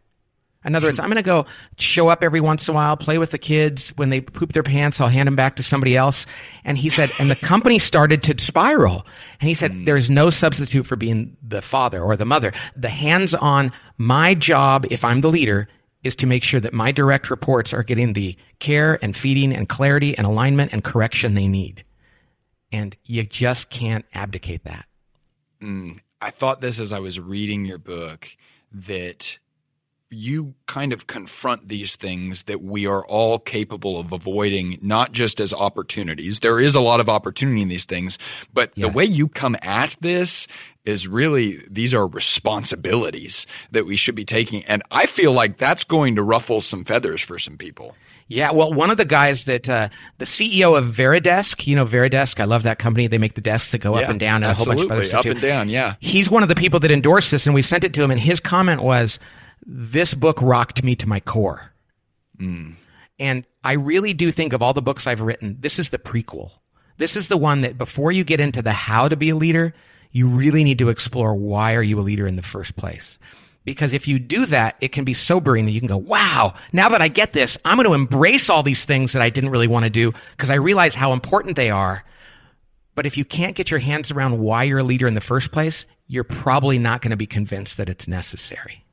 In 0.65 0.75
other 0.75 0.89
words, 0.89 0.99
I'm 0.99 1.09
going 1.09 1.17
to 1.17 1.23
go 1.23 1.45
show 1.77 2.09
up 2.09 2.23
every 2.23 2.41
once 2.41 2.67
in 2.67 2.73
a 2.73 2.75
while, 2.75 2.97
play 2.97 3.19
with 3.19 3.33
the 3.33 3.39
kids. 3.39 3.91
When 3.97 4.09
they 4.09 4.23
poop 4.23 4.55
their 4.55 4.63
pants, 4.63 4.99
I'll 4.99 5.09
hand 5.09 5.27
them 5.27 5.37
back 5.37 5.57
to 5.57 5.63
somebody 5.63 5.95
else. 5.95 6.25
And 6.65 6.79
he 6.79 6.89
said, 6.89 7.11
and 7.19 7.31
the 7.31 7.37
company 7.37 7.79
started 7.79 8.23
to 8.23 8.43
spiral. 8.43 9.07
And 9.41 9.49
he 9.49 9.55
said, 9.55 9.73
mm. 9.73 9.85
there's 9.85 10.09
no 10.09 10.31
substitute 10.31 10.87
for 10.87 10.97
being 10.97 11.37
the 11.47 11.61
father 11.61 12.03
or 12.03 12.17
the 12.17 12.25
mother. 12.25 12.53
The 12.77 12.89
hands 12.89 13.35
on 13.35 13.73
my 13.99 14.35
job, 14.35 14.87
if 14.91 15.05
I'm 15.05 15.21
the 15.21 15.29
leader, 15.29 15.69
is 16.05 16.15
to 16.17 16.27
make 16.27 16.45
sure 16.45 16.61
that 16.61 16.73
my 16.73 16.93
direct 16.93 17.31
reports 17.31 17.73
are 17.73 17.83
getting 17.83 18.13
the 18.13 18.37
care 18.61 18.99
and 19.03 19.17
feeding 19.17 19.53
and 19.53 19.69
clarity 19.69 20.17
and 20.17 20.27
alignment 20.27 20.73
and 20.73 20.85
correction 20.85 21.35
they 21.35 21.49
need. 21.49 21.85
And 22.71 22.97
you 23.05 23.25
just 23.25 23.71
can't 23.71 24.05
abdicate 24.15 24.65
that. 24.65 24.85
Mm, 25.61 26.01
I 26.21 26.31
thought 26.31 26.61
this 26.61 26.79
as 26.79 26.93
I 26.93 27.01
was 27.01 27.19
reading 27.19 27.65
your 27.65 27.79
book 27.79 28.37
that 28.73 29.39
you 30.11 30.55
kind 30.67 30.93
of 30.93 31.07
confront 31.07 31.69
these 31.69 31.97
things 31.97 32.45
that 32.45 32.63
we 32.63 32.87
are 32.87 33.05
all 33.07 33.39
capable 33.39 33.99
of 33.99 34.13
avoiding, 34.13 34.79
not 34.81 35.13
just 35.13 35.41
as 35.41 35.53
opportunities. 35.53 36.41
There 36.41 36.61
is 36.61 36.75
a 36.75 36.81
lot 36.81 37.01
of 37.01 37.09
opportunity 37.09 37.63
in 37.63 37.69
these 37.69 37.85
things, 37.85 38.19
but 38.53 38.73
yes. 38.75 38.87
the 38.87 38.93
way 38.93 39.05
you 39.05 39.29
come 39.29 39.57
at 39.63 39.97
this 40.01 40.47
is 40.85 41.09
really 41.09 41.61
these 41.71 41.95
are 41.95 42.07
responsibilities 42.07 43.47
that 43.71 43.87
we 43.87 43.97
should 43.97 44.15
be 44.15 44.25
taking. 44.25 44.65
And 44.65 44.83
I 44.91 45.07
feel 45.07 45.33
like 45.33 45.57
that's 45.57 45.85
going 45.85 46.17
to 46.17 46.23
ruffle 46.23 46.61
some 46.61 46.85
feathers 46.85 47.23
for 47.23 47.39
some 47.39 47.57
people. 47.57 47.95
Yeah, 48.27 48.53
well, 48.53 48.73
one 48.73 48.91
of 48.91 48.97
the 48.97 49.05
guys 49.05 49.45
that 49.45 49.69
uh, 49.69 49.91
the 50.17 50.25
CEO 50.25 50.79
of 50.79 50.87
Varidesk, 50.87 51.67
you 51.67 51.77
know 51.77 51.85
Varidesk, 51.85 52.41
I 52.41 52.45
love 52.45 52.63
that 52.63 52.79
company. 52.79 53.07
They 53.07 53.19
make 53.19 53.35
the 53.35 53.43
desks 53.43 53.73
that 53.73 53.79
go 53.79 53.95
yeah, 53.95 54.05
up 54.05 54.11
and 54.11 54.19
down 54.19 54.43
and 54.43 54.51
a 54.51 54.55
whole 54.55 54.65
bunch 54.65 54.81
of 54.81 54.91
other 54.91 55.05
stuff 55.05 55.21
up 55.21 55.33
and 55.33 55.41
down. 55.41 55.69
Yeah, 55.69 55.97
he's 56.01 56.31
one 56.31 56.43
of 56.43 56.49
the 56.49 56.55
people 56.55 56.81
that 56.81 56.91
endorsed 56.91 57.31
this, 57.31 57.47
and 57.47 57.55
we 57.55 57.61
sent 57.61 57.85
it 57.85 57.93
to 57.95 58.03
him, 58.03 58.11
and 58.11 58.19
his 58.19 58.41
comment 58.41 58.83
was, 58.83 59.19
"This 59.67 60.15
book 60.15 60.41
rocked 60.41 60.83
me 60.83 60.97
to 60.97 61.07
my 61.07 61.21
core." 61.21 61.73
Mm. 62.39 62.77
And 63.19 63.47
I 63.63 63.73
really 63.73 64.13
do 64.13 64.33
think 64.33 64.53
of 64.53 64.63
all 64.63 64.73
the 64.73 64.83
books 64.83 65.07
I've 65.07 65.21
written, 65.21 65.59
this 65.61 65.79
is 65.79 65.91
the 65.91 65.99
prequel. 65.99 66.53
This 66.97 67.17
is 67.17 67.29
the 67.29 67.37
one 67.37 67.61
that 67.63 67.79
before 67.79 68.13
you 68.13 68.25
get 68.25 68.41
into 68.41 68.63
the 68.63 68.73
how 68.73 69.09
to 69.09 69.17
be 69.17 69.31
a 69.31 69.37
leader, 69.37 69.75
you 70.15 70.29
really 70.29 70.63
need 70.63 70.79
to 70.79 70.91
explore 70.91 71.35
why 71.35 71.75
are 71.75 71.83
you 71.83 71.99
a 71.99 72.01
leader 72.01 72.27
in 72.27 72.37
the 72.37 72.43
first 72.43 72.77
place? 72.77 73.19
Because 73.65 73.93
if 73.93 74.07
you 74.07 74.21
do 74.21 74.47
that, 74.47 74.77
it 74.81 74.93
can 74.93 75.05
be 75.05 75.13
sobering 75.13 75.65
and 75.65 75.75
you 75.75 75.81
can 75.81 75.89
go, 75.89 75.97
wow, 75.97 76.55
now 76.73 76.89
that 76.91 77.03
I 77.03 77.09
get 77.09 77.33
this, 77.33 77.59
I'm 77.65 77.77
going 77.77 77.89
to 77.89 77.95
embrace 77.95 78.49
all 78.49 78.63
these 78.63 78.85
things 78.85 79.13
that 79.13 79.23
I 79.23 79.29
didn't 79.29 79.51
really 79.51 79.67
want 79.67 79.87
to 79.87 79.91
do 79.91 80.13
because 80.31 80.51
I 80.51 80.55
realize 80.55 80.95
how 80.95 81.13
important 81.13 81.57
they 81.57 81.69
are. 81.69 82.05
But 82.95 83.07
if 83.07 83.19
you 83.19 83.25
can't 83.25 83.57
get 83.57 83.73
your 83.73 83.81
hands 83.81 84.13
around 84.13 84.39
why 84.39 84.63
you're 84.63 84.79
a 84.79 84.85
leader 84.85 85.09
in 85.09 85.15
the 85.15 85.21
first 85.21 85.51
place, 85.51 85.85
you're 86.07 86.23
probably 86.23 86.79
not 86.79 87.03
going 87.03 87.11
to 87.11 87.17
be 87.17 87.27
convinced 87.27 87.77
that 87.79 87.89
it's 87.89 88.07
necessary. 88.07 88.84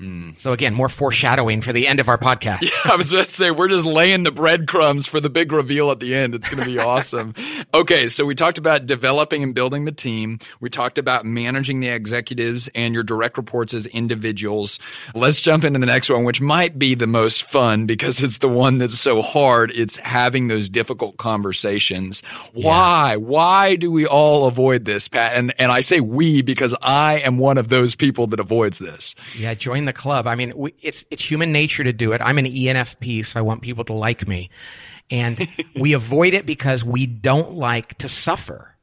Mm. 0.00 0.38
So 0.38 0.52
again, 0.52 0.74
more 0.74 0.88
foreshadowing 0.88 1.62
for 1.62 1.72
the 1.72 1.86
end 1.86 2.00
of 2.00 2.08
our 2.08 2.18
podcast. 2.18 2.62
Yeah, 2.66 2.92
I 2.92 2.96
was 2.96 3.12
going 3.12 3.24
to 3.24 3.30
say 3.30 3.50
we're 3.50 3.68
just 3.68 3.84
laying 3.84 4.24
the 4.24 4.32
breadcrumbs 4.32 5.06
for 5.06 5.20
the 5.20 5.30
big 5.30 5.52
reveal 5.52 5.90
at 5.90 6.00
the 6.00 6.14
end. 6.14 6.34
It's 6.34 6.48
going 6.48 6.60
to 6.60 6.66
be 6.66 6.78
awesome. 6.86 7.34
okay, 7.72 8.08
so 8.08 8.24
we 8.26 8.34
talked 8.34 8.58
about 8.58 8.86
developing 8.86 9.42
and 9.42 9.54
building 9.54 9.84
the 9.84 9.92
team. 9.92 10.38
We 10.60 10.68
talked 10.68 10.98
about 10.98 11.24
managing 11.24 11.80
the 11.80 11.88
executives 11.88 12.68
and 12.74 12.92
your 12.92 13.04
direct 13.04 13.36
reports 13.36 13.72
as 13.72 13.86
individuals. 13.86 14.78
Let's 15.14 15.40
jump 15.40 15.64
into 15.64 15.78
the 15.78 15.86
next 15.86 16.10
one, 16.10 16.24
which 16.24 16.40
might 16.40 16.78
be 16.78 16.94
the 16.94 17.06
most 17.06 17.48
fun 17.48 17.86
because 17.86 18.22
it's 18.22 18.38
the 18.38 18.48
one 18.48 18.78
that's 18.78 18.98
so 18.98 19.22
hard. 19.22 19.70
It's 19.74 19.96
having 19.96 20.48
those 20.48 20.68
difficult 20.68 21.16
conversations. 21.16 22.22
Why? 22.52 23.12
Yeah. 23.12 23.16
Why 23.16 23.76
do 23.76 23.90
we 23.90 24.06
all 24.06 24.46
avoid 24.46 24.84
this, 24.84 25.08
Pat? 25.08 25.34
And 25.34 25.54
and 25.58 25.72
I 25.72 25.80
say 25.80 26.00
we 26.00 26.42
because 26.42 26.74
I 26.82 27.20
am 27.20 27.38
one 27.38 27.58
of 27.58 27.68
those 27.68 27.94
people 27.94 28.26
that 28.28 28.40
avoids 28.40 28.78
this. 28.78 29.14
Yeah, 29.34 29.54
join 29.54 29.85
the 29.86 29.92
club. 29.92 30.26
I 30.26 30.34
mean, 30.34 30.52
we, 30.56 30.74
it's 30.82 31.04
it's 31.10 31.28
human 31.28 31.52
nature 31.52 31.84
to 31.84 31.92
do 31.92 32.12
it. 32.12 32.20
I'm 32.20 32.38
an 32.38 32.46
ENFP, 32.46 33.24
so 33.24 33.38
I 33.38 33.42
want 33.42 33.62
people 33.62 33.84
to 33.84 33.92
like 33.92 34.28
me, 34.28 34.50
and 35.10 35.48
we 35.80 35.92
avoid 35.92 36.34
it 36.34 36.46
because 36.46 36.84
we 36.84 37.06
don't 37.06 37.54
like 37.54 37.96
to 37.98 38.08
suffer. 38.08 38.76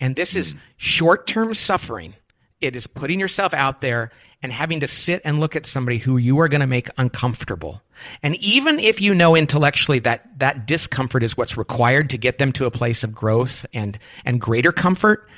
And 0.00 0.16
this 0.16 0.34
is 0.34 0.52
hmm. 0.52 0.58
short 0.76 1.26
term 1.26 1.54
suffering. 1.54 2.14
It 2.60 2.76
is 2.76 2.86
putting 2.86 3.18
yourself 3.18 3.52
out 3.52 3.80
there 3.80 4.12
and 4.42 4.52
having 4.52 4.80
to 4.80 4.88
sit 4.88 5.22
and 5.24 5.40
look 5.40 5.54
at 5.54 5.66
somebody 5.66 5.98
who 5.98 6.16
you 6.16 6.40
are 6.40 6.48
going 6.48 6.60
to 6.60 6.66
make 6.66 6.88
uncomfortable. 6.98 7.82
And 8.22 8.34
even 8.36 8.78
if 8.78 9.00
you 9.00 9.14
know 9.14 9.36
intellectually 9.36 10.00
that 10.00 10.38
that 10.38 10.66
discomfort 10.66 11.22
is 11.22 11.36
what's 11.36 11.56
required 11.56 12.10
to 12.10 12.18
get 12.18 12.38
them 12.38 12.52
to 12.52 12.66
a 12.66 12.70
place 12.70 13.04
of 13.04 13.14
growth 13.14 13.64
and 13.72 13.98
and 14.24 14.40
greater 14.40 14.72
comfort, 14.72 15.28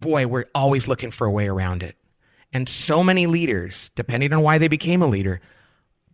boy, 0.00 0.26
we're 0.26 0.46
always 0.54 0.88
looking 0.88 1.10
for 1.10 1.26
a 1.26 1.30
way 1.30 1.46
around 1.46 1.82
it. 1.82 1.96
And 2.52 2.68
so 2.68 3.04
many 3.04 3.26
leaders, 3.26 3.90
depending 3.94 4.32
on 4.32 4.42
why 4.42 4.58
they 4.58 4.68
became 4.68 5.02
a 5.02 5.06
leader, 5.06 5.40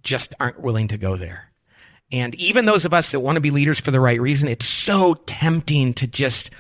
just 0.03 0.35
aren't 0.39 0.61
willing 0.61 0.89
to 0.89 0.99
go 0.99 1.17
there. 1.17 1.51
And 2.13 2.35
even 2.37 2.67
those 2.67 2.85
of 2.85 2.95
us 2.95 3.11
that 3.11 3.21
want 3.21 3.37
to 3.37 3.41
be 3.41 3.51
leaders 3.51 3.81
for 3.81 3.91
the 3.91 4.01
right 4.01 4.21
reason, 4.21 4.49
it's 4.49 4.67
so 4.67 5.15
tempting 5.27 5.95
to 5.95 6.07
just 6.07 6.51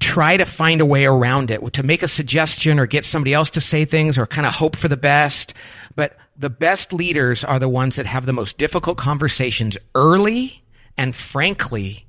try 0.00 0.36
to 0.36 0.44
find 0.44 0.80
a 0.80 0.86
way 0.86 1.06
around 1.06 1.50
it, 1.50 1.72
to 1.74 1.82
make 1.82 2.02
a 2.02 2.08
suggestion 2.08 2.78
or 2.78 2.86
get 2.86 3.04
somebody 3.04 3.32
else 3.32 3.50
to 3.50 3.60
say 3.60 3.84
things 3.84 4.18
or 4.18 4.26
kind 4.26 4.46
of 4.46 4.54
hope 4.54 4.76
for 4.76 4.88
the 4.88 4.96
best. 4.96 5.54
But 5.94 6.16
the 6.36 6.50
best 6.50 6.92
leaders 6.92 7.44
are 7.44 7.58
the 7.58 7.68
ones 7.68 7.96
that 7.96 8.06
have 8.06 8.26
the 8.26 8.32
most 8.32 8.58
difficult 8.58 8.98
conversations 8.98 9.78
early 9.94 10.62
and 10.98 11.14
frankly 11.14 12.06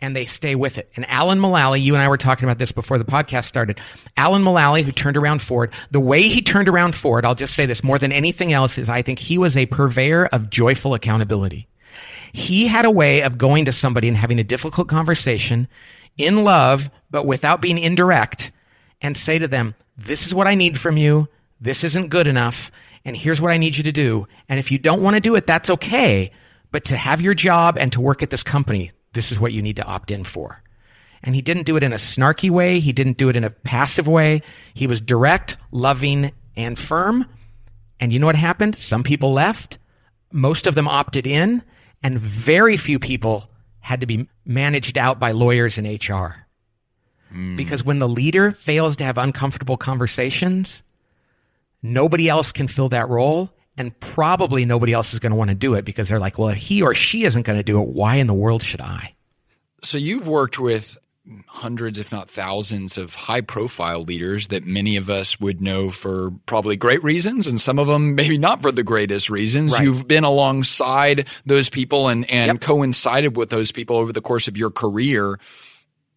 and 0.00 0.14
they 0.14 0.26
stay 0.26 0.54
with 0.54 0.78
it. 0.78 0.90
And 0.96 1.08
Alan 1.08 1.38
Mulally, 1.38 1.82
you 1.82 1.94
and 1.94 2.02
I 2.02 2.08
were 2.08 2.16
talking 2.16 2.44
about 2.44 2.58
this 2.58 2.72
before 2.72 2.98
the 2.98 3.04
podcast 3.04 3.46
started. 3.46 3.80
Alan 4.16 4.42
Mulally, 4.42 4.82
who 4.82 4.92
turned 4.92 5.16
around 5.16 5.40
Ford, 5.40 5.72
the 5.90 6.00
way 6.00 6.22
he 6.22 6.42
turned 6.42 6.68
around 6.68 6.94
Ford, 6.94 7.24
I'll 7.24 7.34
just 7.34 7.54
say 7.54 7.66
this 7.66 7.82
more 7.82 7.98
than 7.98 8.12
anything 8.12 8.52
else, 8.52 8.78
is 8.78 8.88
I 8.88 9.02
think 9.02 9.18
he 9.18 9.38
was 9.38 9.56
a 9.56 9.66
purveyor 9.66 10.26
of 10.26 10.50
joyful 10.50 10.94
accountability. 10.94 11.68
He 12.32 12.66
had 12.66 12.84
a 12.84 12.90
way 12.90 13.22
of 13.22 13.38
going 13.38 13.64
to 13.64 13.72
somebody 13.72 14.08
and 14.08 14.16
having 14.16 14.38
a 14.38 14.44
difficult 14.44 14.88
conversation 14.88 15.68
in 16.18 16.44
love, 16.44 16.90
but 17.10 17.26
without 17.26 17.62
being 17.62 17.78
indirect, 17.78 18.52
and 19.00 19.16
say 19.16 19.38
to 19.38 19.48
them, 19.48 19.74
This 19.96 20.26
is 20.26 20.34
what 20.34 20.46
I 20.46 20.54
need 20.54 20.78
from 20.78 20.96
you. 20.96 21.28
This 21.60 21.84
isn't 21.84 22.08
good 22.08 22.26
enough. 22.26 22.70
And 23.04 23.16
here's 23.16 23.40
what 23.40 23.52
I 23.52 23.56
need 23.56 23.76
you 23.76 23.84
to 23.84 23.92
do. 23.92 24.26
And 24.48 24.58
if 24.58 24.72
you 24.72 24.78
don't 24.78 25.02
want 25.02 25.14
to 25.14 25.20
do 25.20 25.36
it, 25.36 25.46
that's 25.46 25.70
okay. 25.70 26.32
But 26.72 26.86
to 26.86 26.96
have 26.96 27.20
your 27.20 27.34
job 27.34 27.78
and 27.78 27.92
to 27.92 28.00
work 28.00 28.22
at 28.22 28.30
this 28.30 28.42
company, 28.42 28.90
this 29.16 29.32
is 29.32 29.40
what 29.40 29.52
you 29.52 29.62
need 29.62 29.76
to 29.76 29.84
opt 29.84 30.12
in 30.12 30.22
for. 30.22 30.62
And 31.22 31.34
he 31.34 31.42
didn't 31.42 31.64
do 31.64 31.76
it 31.76 31.82
in 31.82 31.92
a 31.92 31.96
snarky 31.96 32.50
way. 32.50 32.78
He 32.78 32.92
didn't 32.92 33.16
do 33.16 33.28
it 33.28 33.34
in 33.34 33.42
a 33.42 33.50
passive 33.50 34.06
way. 34.06 34.42
He 34.74 34.86
was 34.86 35.00
direct, 35.00 35.56
loving, 35.72 36.30
and 36.54 36.78
firm. 36.78 37.26
And 37.98 38.12
you 38.12 38.20
know 38.20 38.26
what 38.26 38.36
happened? 38.36 38.76
Some 38.76 39.02
people 39.02 39.32
left. 39.32 39.78
Most 40.30 40.68
of 40.68 40.76
them 40.76 40.86
opted 40.86 41.26
in 41.26 41.64
and 42.02 42.20
very 42.20 42.76
few 42.76 42.98
people 42.98 43.50
had 43.80 44.00
to 44.00 44.06
be 44.06 44.28
managed 44.44 44.98
out 44.98 45.18
by 45.18 45.32
lawyers 45.32 45.78
and 45.78 45.86
HR. 45.86 46.46
Mm. 47.32 47.56
Because 47.56 47.84
when 47.84 47.98
the 47.98 48.08
leader 48.08 48.52
fails 48.52 48.96
to 48.96 49.04
have 49.04 49.18
uncomfortable 49.18 49.76
conversations, 49.76 50.82
nobody 51.82 52.28
else 52.28 52.52
can 52.52 52.68
fill 52.68 52.88
that 52.90 53.08
role 53.08 53.50
and 53.76 53.98
probably 54.00 54.64
nobody 54.64 54.92
else 54.92 55.12
is 55.12 55.18
going 55.18 55.30
to 55.30 55.36
want 55.36 55.50
to 55.50 55.54
do 55.54 55.74
it 55.74 55.84
because 55.84 56.08
they're 56.08 56.20
like, 56.20 56.38
well, 56.38 56.48
if 56.48 56.58
he 56.58 56.82
or 56.82 56.94
she 56.94 57.24
isn't 57.24 57.42
going 57.42 57.58
to 57.58 57.62
do 57.62 57.80
it, 57.80 57.88
why 57.88 58.16
in 58.16 58.26
the 58.26 58.34
world 58.34 58.62
should 58.62 58.80
I? 58.80 59.14
So 59.82 59.98
you've 59.98 60.26
worked 60.26 60.58
with 60.58 60.98
hundreds, 61.46 61.98
if 61.98 62.12
not 62.12 62.30
thousands, 62.30 62.96
of 62.96 63.14
high 63.14 63.40
profile 63.40 64.02
leaders 64.02 64.48
that 64.48 64.64
many 64.64 64.96
of 64.96 65.10
us 65.10 65.40
would 65.40 65.60
know 65.60 65.90
for 65.90 66.30
probably 66.46 66.76
great 66.76 67.02
reasons, 67.02 67.46
and 67.46 67.60
some 67.60 67.78
of 67.78 67.86
them 67.86 68.14
maybe 68.14 68.38
not 68.38 68.62
for 68.62 68.72
the 68.72 68.82
greatest 68.82 69.28
reasons. 69.28 69.72
Right. 69.72 69.82
You've 69.82 70.06
been 70.06 70.24
alongside 70.24 71.26
those 71.44 71.68
people 71.68 72.08
and, 72.08 72.28
and 72.30 72.52
yep. 72.52 72.60
coincided 72.60 73.36
with 73.36 73.50
those 73.50 73.72
people 73.72 73.96
over 73.96 74.12
the 74.12 74.22
course 74.22 74.48
of 74.48 74.56
your 74.56 74.70
career 74.70 75.38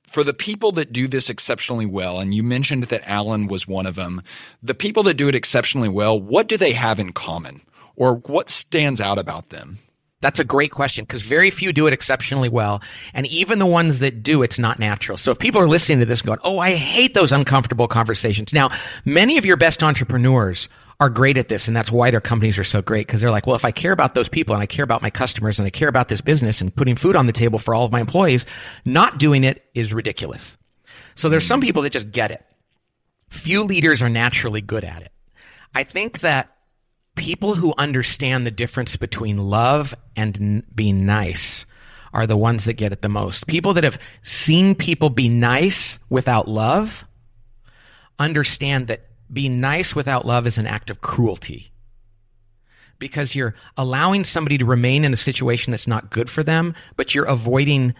for 0.10 0.24
the 0.24 0.34
people 0.34 0.72
that 0.74 0.91
do 0.91 1.08
this 1.08 1.30
exceptionally 1.30 1.86
well, 1.86 2.19
and 2.19 2.34
you 2.34 2.41
mentioned 2.41 2.86
that 2.86 3.08
Alan 3.08 3.48
was 3.48 3.67
one 3.67 3.86
of 3.86 3.95
them, 3.95 4.22
the 4.62 4.74
people 4.74 5.04
that 5.04 5.13
do 5.13 5.30
it 5.30 5.36
exceptionally 5.36 5.88
well, 5.88 6.19
what 6.19 6.48
do 6.48 6.58
they 6.58 6.74
have 6.74 7.00
in 7.00 7.13
common? 7.13 7.62
Or 7.95 8.15
what 8.15 8.50
stands 8.50 9.00
out 9.00 9.19
about 9.19 9.50
them? 9.50 9.78
That's 10.22 10.39
a 10.39 10.43
great 10.43 10.72
question 10.72 11.06
because 11.06 11.22
very 11.22 11.50
few 11.50 11.72
do 11.72 11.88
it 11.88 11.93
exceptionally 11.93 12.50
well. 12.50 12.82
And 13.13 13.28
even 13.28 13.60
the 13.60 13.65
ones 13.65 14.00
that 14.00 14.24
do, 14.24 14.41
it's 14.41 14.60
not 14.60 14.80
natural. 14.80 15.17
So 15.17 15.32
if 15.32 15.39
people 15.39 15.62
are 15.62 15.67
listening 15.67 16.00
to 16.00 16.06
this 16.06 16.22
going, 16.22 16.39
Oh, 16.43 16.60
I 16.60 16.76
hate 16.76 17.13
those 17.13 17.32
uncomfortable 17.32 17.88
conversations. 17.88 18.52
Now, 18.52 18.69
many 19.06 19.38
of 19.38 19.45
your 19.45 19.58
best 19.58 19.82
entrepreneurs 19.84 20.67
are 20.99 21.09
great 21.09 21.38
at 21.38 21.47
this. 21.47 21.67
And 21.67 21.75
that's 21.75 21.91
why 21.91 22.12
their 22.12 22.21
companies 22.21 22.57
are 22.57 22.63
so 22.63 22.81
great. 22.81 23.07
Cause 23.07 23.21
they're 23.21 23.31
like, 23.31 23.47
well, 23.47 23.55
if 23.55 23.63
I 23.63 23.71
care 23.71 23.93
about 23.93 24.15
those 24.15 24.29
people 24.29 24.53
and 24.53 24.62
I 24.62 24.65
care 24.65 24.83
about 24.83 25.01
my 25.01 25.09
customers 25.09 25.57
and 25.57 25.65
I 25.65 25.69
care 25.69 25.88
about 25.88 26.09
this 26.09 26.21
business 26.21 26.59
and 26.62 26.75
putting 26.75 26.95
food 26.95 27.15
on 27.15 27.25
the 27.25 27.33
table 27.33 27.59
for 27.59 27.73
all 27.73 27.85
of 27.85 27.91
my 27.91 28.01
employees, 28.01 28.45
not 28.83 29.17
doing 29.17 29.43
it 29.43 29.63
is 29.73 29.93
ridiculous. 29.93 30.57
So 31.15 31.29
there's 31.29 31.45
some 31.45 31.62
people 31.62 31.83
that 31.83 31.93
just 31.93 32.12
get 32.12 32.31
it. 32.31 32.45
Few 33.29 33.63
leaders 33.63 34.01
are 34.01 34.09
naturally 34.09 34.62
good 34.62 34.83
at 34.83 35.01
it. 35.01 35.12
I 35.73 35.83
think 35.83 36.19
that 36.21 36.55
people 37.15 37.55
who 37.55 37.73
understand 37.77 38.45
the 38.45 38.51
difference 38.51 38.95
between 38.97 39.38
love 39.38 39.93
and 40.15 40.38
n- 40.38 40.63
being 40.73 41.05
nice 41.05 41.65
are 42.12 42.25
the 42.25 42.38
ones 42.38 42.65
that 42.65 42.73
get 42.73 42.91
it 42.91 43.01
the 43.01 43.09
most. 43.09 43.45
People 43.47 43.73
that 43.73 43.83
have 43.83 43.99
seen 44.21 44.75
people 44.75 45.09
be 45.09 45.29
nice 45.29 45.99
without 46.09 46.47
love 46.47 47.05
understand 48.17 48.88
that 48.88 49.09
being 49.31 49.61
nice 49.61 49.95
without 49.95 50.25
love 50.25 50.47
is 50.47 50.57
an 50.57 50.67
act 50.67 50.89
of 50.89 51.01
cruelty 51.01 51.71
because 52.99 53.33
you're 53.33 53.55
allowing 53.77 54.23
somebody 54.23 54.57
to 54.57 54.65
remain 54.65 55.05
in 55.05 55.13
a 55.13 55.17
situation 55.17 55.71
that's 55.71 55.87
not 55.87 56.09
good 56.09 56.29
for 56.29 56.43
them, 56.43 56.75
but 56.97 57.15
you're 57.15 57.25
avoiding 57.25 57.95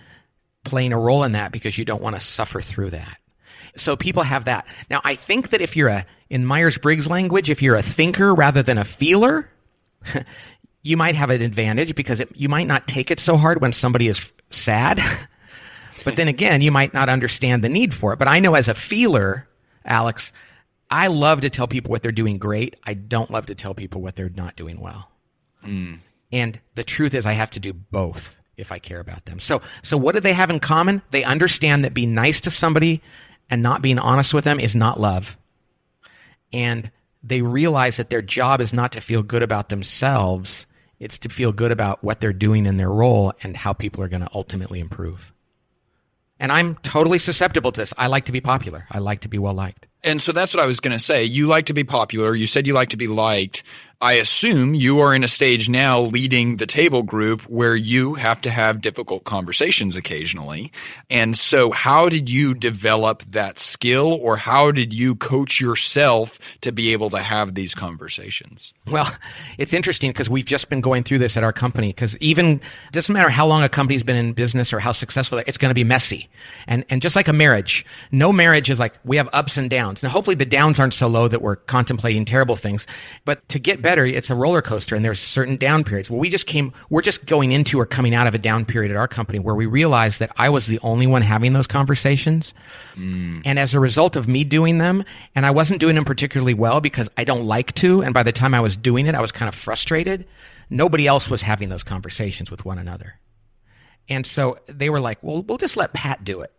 playing 0.66 0.92
a 0.94 1.00
role 1.00 1.24
in 1.24 1.32
that 1.32 1.52
because 1.52 1.78
you 1.78 1.86
don't 1.86 2.04
want 2.04 2.16
to 2.16 2.20
suffer 2.20 2.62
through 2.62 2.90
that. 2.92 3.18
So 3.76 3.96
people 3.96 4.24
have 4.24 4.46
that. 4.46 4.68
Now, 4.90 5.00
I 5.04 5.16
think 5.16 5.50
that 5.50 5.62
if 5.62 5.76
you're 5.76 5.90
a, 5.90 6.06
in 6.30 6.46
Myers 6.46 6.78
Briggs 6.78 7.08
language, 7.08 7.50
if 7.50 7.62
you're 7.62 7.76
a 7.76 7.82
thinker 7.82 8.34
rather 8.34 8.62
than 8.62 8.78
a 8.78 8.86
feeler, 8.86 9.50
you 10.84 10.98
might 10.98 11.16
have 11.16 11.30
an 11.30 11.42
advantage 11.42 11.96
because 11.96 12.20
it, 12.20 12.36
you 12.36 12.50
might 12.50 12.68
not 12.68 12.88
take 12.88 13.10
it 13.10 13.20
so 13.20 13.38
hard 13.38 13.62
when 13.62 13.72
somebody 13.74 14.08
is 14.08 14.32
sad. 14.50 15.02
but 16.04 16.16
then 16.16 16.28
again, 16.28 16.62
you 16.62 16.72
might 16.72 16.94
not 16.94 17.10
understand 17.10 17.64
the 17.64 17.70
need 17.70 17.94
for 17.94 18.14
it. 18.14 18.20
But 18.20 18.28
I 18.28 18.40
know 18.40 18.56
as 18.56 18.68
a 18.68 18.74
feeler, 18.74 19.48
Alex, 19.86 20.34
I 20.90 21.08
love 21.08 21.42
to 21.42 21.50
tell 21.50 21.68
people 21.68 21.92
what 21.92 22.02
they're 22.02 22.12
doing 22.12 22.38
great. 22.38 22.76
I 22.84 22.94
don't 22.94 23.30
love 23.30 23.46
to 23.48 23.56
tell 23.56 23.74
people 23.74 24.02
what 24.02 24.16
they're 24.16 24.30
not 24.30 24.56
doing 24.56 24.80
well. 24.80 25.10
Mm. 25.64 26.00
And 26.32 26.60
the 26.76 26.84
truth 26.84 27.14
is, 27.14 27.26
I 27.26 27.34
have 27.34 27.52
to 27.52 27.60
do 27.60 27.74
both 27.74 28.40
if 28.58 28.72
I 28.72 28.80
care 28.80 29.00
about 29.00 29.26
them. 29.26 29.40
So, 29.40 29.62
so 29.84 29.98
what 29.98 30.16
do 30.16 30.22
they 30.22 30.34
have 30.34 30.50
in 30.50 30.60
common? 30.60 31.02
They 31.12 31.24
understand 31.24 31.84
that 31.86 31.94
being 31.94 32.14
nice 32.14 32.42
to 32.42 32.52
somebody 32.52 33.02
and 33.50 33.64
not 33.64 33.82
being 33.82 34.00
honest 34.00 34.34
with 34.34 34.44
them 34.44 34.60
is 34.60 34.76
not 34.76 35.00
love. 35.00 35.38
And 36.52 36.92
they 37.24 37.42
realize 37.42 37.98
that 37.98 38.10
their 38.10 38.22
job 38.22 38.62
is 38.62 38.74
not 38.74 38.92
to 38.94 39.02
feel 39.02 39.24
good 39.24 39.44
about 39.44 39.70
themselves. 39.70 40.66
It's 41.00 41.18
to 41.20 41.30
feel 41.30 41.52
good 41.52 41.72
about 41.72 42.04
what 42.04 42.20
they're 42.20 42.34
doing 42.34 42.66
in 42.66 42.78
their 42.78 42.92
role 42.92 43.34
and 43.44 43.56
how 43.56 43.74
people 43.74 44.04
are 44.04 44.08
going 44.10 44.22
to 44.22 44.30
ultimately 44.34 44.80
improve. 44.80 45.34
And 46.40 46.52
I'm 46.52 46.76
totally 46.76 47.20
susceptible 47.20 47.72
to 47.72 47.82
this. 47.82 47.94
I 47.98 48.08
like 48.08 48.26
to 48.26 48.32
be 48.32 48.42
popular. 48.42 48.88
I 48.90 49.00
like 49.00 49.22
to 49.22 49.28
be 49.28 49.38
well 49.38 49.54
liked. 49.54 49.88
And 50.04 50.22
so 50.22 50.32
that's 50.32 50.54
what 50.54 50.64
I 50.64 50.68
was 50.68 50.80
going 50.80 50.98
to 50.98 51.04
say. 51.04 51.26
You 51.26 51.48
like 51.48 51.66
to 51.68 51.74
be 51.74 51.84
popular. 51.84 52.34
You 52.34 52.48
said 52.48 52.68
you 52.68 52.74
like 52.74 52.90
to 52.90 52.98
be 52.98 53.08
liked. 53.08 53.64
I 54.02 54.14
assume 54.14 54.76
you 54.76 55.00
are 55.00 55.14
in 55.14 55.26
a 55.26 55.28
stage 55.28 55.68
now 55.68 56.00
leading 56.00 56.56
the 56.56 56.66
table 56.66 57.04
group 57.04 57.42
where 57.50 57.76
you 57.76 58.14
have 58.14 58.40
to 58.42 58.50
have 58.50 58.80
difficult 58.80 59.26
conversations 59.26 59.98
occasionally. 59.98 60.72
And 61.10 61.38
so 61.38 61.72
how 61.72 62.08
did 62.08 62.30
you 62.30 62.54
develop 62.54 63.24
that 63.32 63.60
skill 63.60 64.14
or 64.14 64.38
how 64.38 64.72
did 64.72 64.94
you 64.94 65.16
coach 65.16 65.60
yourself 65.60 66.40
to 66.62 66.72
be 66.72 66.94
able 66.94 67.10
to 67.10 67.18
have 67.18 67.56
these 67.56 67.76
conversations? 67.76 68.74
Well, 68.90 69.12
it's 69.58 69.74
interesting 69.74 70.12
because 70.12 70.30
we've 70.30 70.46
just 70.46 70.70
been 70.70 70.80
going 70.80 71.04
through 71.04 71.20
this 71.20 71.36
at 71.36 71.44
our 71.44 71.52
company 71.52 71.90
because 71.90 72.18
even 72.20 72.62
doesn't 72.94 73.12
matter 73.12 73.30
how 73.30 73.48
long 73.48 73.64
a 73.64 73.70
company's 73.70 74.04
been 74.04 74.16
in 74.16 74.32
business 74.32 74.72
or 74.72 74.80
how 74.80 74.94
successful 74.94 75.44
it's 75.46 75.58
going 75.58 75.72
to 75.72 75.76
be 75.76 75.84
messy. 75.84 76.30
And 76.68 76.86
and 76.90 77.02
just 77.02 77.18
like 77.18 77.28
a 77.28 77.34
marriage, 77.34 77.86
no 78.14 78.32
marriage 78.32 78.70
is 78.70 78.80
like 78.80 78.94
we 79.04 79.18
have 79.18 79.28
ups 79.34 79.58
and 79.58 79.70
downs. 79.70 80.02
Now 80.04 80.10
hopefully 80.10 80.38
the 80.38 80.46
downs 80.46 80.80
aren't 80.80 80.94
so 80.94 81.08
low 81.08 81.28
that 81.28 81.42
we're 81.42 81.58
contemplating 81.58 82.24
terrible 82.24 82.56
things, 82.56 82.88
but 83.26 83.48
to 83.50 83.60
get 83.60 83.82
better 83.82 83.89
better, 83.90 84.06
it's 84.06 84.30
a 84.30 84.36
roller 84.36 84.62
coaster 84.62 84.96
and 84.96 85.04
there's 85.04 85.20
certain 85.20 85.58
down 85.58 85.84
periods. 85.84 86.12
Well, 86.12 86.20
we 86.20 86.30
just 86.30 86.46
came, 86.46 86.74
we're 86.92 87.02
just 87.02 87.26
going 87.26 87.54
into 87.54 87.80
or 87.80 87.88
coming 87.88 88.14
out 88.14 88.28
of 88.28 88.36
a 88.36 88.38
down 88.38 88.64
period 88.64 88.92
at 88.92 88.98
our 88.98 89.08
company 89.08 89.40
where 89.40 89.56
we 89.56 89.66
realized 89.66 90.20
that 90.20 90.32
I 90.38 90.50
was 90.50 90.68
the 90.68 90.78
only 90.84 91.08
one 91.08 91.24
having 91.24 91.54
those 91.54 91.66
conversations. 91.66 92.54
Mm. 92.94 93.42
And 93.46 93.58
as 93.58 93.74
a 93.74 93.80
result 93.80 94.16
of 94.16 94.28
me 94.28 94.44
doing 94.44 94.78
them, 94.78 95.04
and 95.34 95.44
I 95.44 95.50
wasn't 95.50 95.80
doing 95.80 95.96
them 95.96 96.06
particularly 96.06 96.54
well 96.54 96.82
because 96.82 97.10
I 97.18 97.24
don't 97.24 97.46
like 97.46 97.74
to. 97.76 98.04
And 98.04 98.14
by 98.14 98.22
the 98.22 98.32
time 98.32 98.54
I 98.54 98.60
was 98.60 98.78
doing 98.78 99.08
it, 99.08 99.16
I 99.16 99.22
was 99.22 99.32
kind 99.32 99.50
of 99.50 99.56
frustrated. 99.56 100.28
Nobody 100.70 101.08
else 101.08 101.28
was 101.28 101.42
having 101.42 101.70
those 101.70 101.84
conversations 101.84 102.52
with 102.52 102.66
one 102.66 102.78
another. 102.78 103.16
And 104.08 104.24
so 104.24 104.60
they 104.68 104.92
were 104.92 105.00
like, 105.00 105.18
well, 105.24 105.42
we'll 105.42 105.58
just 105.58 105.78
let 105.78 105.94
Pat 105.94 106.24
do 106.24 106.42
it. 106.42 106.52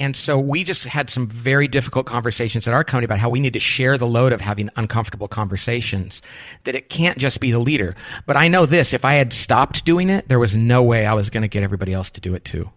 And 0.00 0.14
so 0.14 0.38
we 0.38 0.62
just 0.62 0.84
had 0.84 1.10
some 1.10 1.26
very 1.26 1.66
difficult 1.66 2.06
conversations 2.06 2.68
at 2.68 2.74
our 2.74 2.84
company 2.84 3.06
about 3.06 3.18
how 3.18 3.30
we 3.30 3.40
need 3.40 3.54
to 3.54 3.58
share 3.58 3.98
the 3.98 4.06
load 4.06 4.32
of 4.32 4.40
having 4.40 4.70
uncomfortable 4.76 5.26
conversations, 5.26 6.22
that 6.64 6.76
it 6.76 6.88
can't 6.88 7.18
just 7.18 7.40
be 7.40 7.50
the 7.50 7.58
leader. 7.58 7.96
But 8.24 8.36
I 8.36 8.46
know 8.46 8.64
this 8.64 8.92
if 8.92 9.04
I 9.04 9.14
had 9.14 9.32
stopped 9.32 9.84
doing 9.84 10.08
it, 10.08 10.28
there 10.28 10.38
was 10.38 10.54
no 10.54 10.84
way 10.84 11.04
I 11.04 11.14
was 11.14 11.30
going 11.30 11.42
to 11.42 11.48
get 11.48 11.64
everybody 11.64 11.92
else 11.92 12.12
to 12.12 12.20
do 12.20 12.34
it 12.34 12.44
too. 12.44 12.70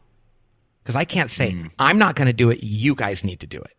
Because 0.81 0.95
I 0.95 1.05
can't 1.05 1.29
say, 1.29 1.51
mm. 1.51 1.69
I'm 1.77 1.99
not 1.99 2.15
going 2.15 2.25
to 2.25 2.33
do 2.33 2.49
it, 2.49 2.63
you 2.63 2.95
guys 2.95 3.23
need 3.23 3.41
to 3.41 3.47
do 3.47 3.59
it. 3.59 3.75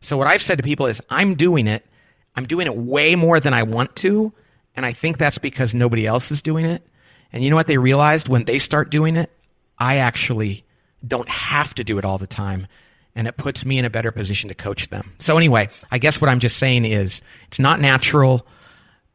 So 0.00 0.16
what 0.16 0.26
I've 0.26 0.42
said 0.42 0.56
to 0.56 0.64
people 0.64 0.86
is, 0.86 1.00
I'm 1.08 1.36
doing 1.36 1.68
it. 1.68 1.86
I'm 2.34 2.46
doing 2.46 2.66
it 2.66 2.76
way 2.76 3.14
more 3.14 3.38
than 3.38 3.54
I 3.54 3.62
want 3.62 3.94
to. 3.96 4.32
And 4.74 4.84
I 4.84 4.92
think 4.92 5.18
that's 5.18 5.38
because 5.38 5.72
nobody 5.72 6.04
else 6.04 6.32
is 6.32 6.42
doing 6.42 6.64
it. 6.64 6.84
And 7.32 7.44
you 7.44 7.50
know 7.50 7.56
what 7.56 7.68
they 7.68 7.78
realized 7.78 8.28
when 8.28 8.44
they 8.44 8.58
start 8.58 8.90
doing 8.90 9.14
it? 9.16 9.30
I 9.78 9.96
actually 9.96 10.64
don't 11.06 11.28
have 11.28 11.74
to 11.74 11.84
do 11.84 11.98
it 11.98 12.04
all 12.04 12.18
the 12.18 12.26
time. 12.26 12.66
And 13.14 13.26
it 13.26 13.36
puts 13.36 13.64
me 13.64 13.78
in 13.78 13.84
a 13.84 13.90
better 13.90 14.12
position 14.12 14.48
to 14.48 14.54
coach 14.54 14.88
them. 14.88 15.14
So, 15.18 15.36
anyway, 15.36 15.68
I 15.90 15.98
guess 15.98 16.20
what 16.20 16.30
I'm 16.30 16.38
just 16.38 16.58
saying 16.58 16.84
is 16.84 17.22
it's 17.48 17.58
not 17.58 17.80
natural. 17.80 18.46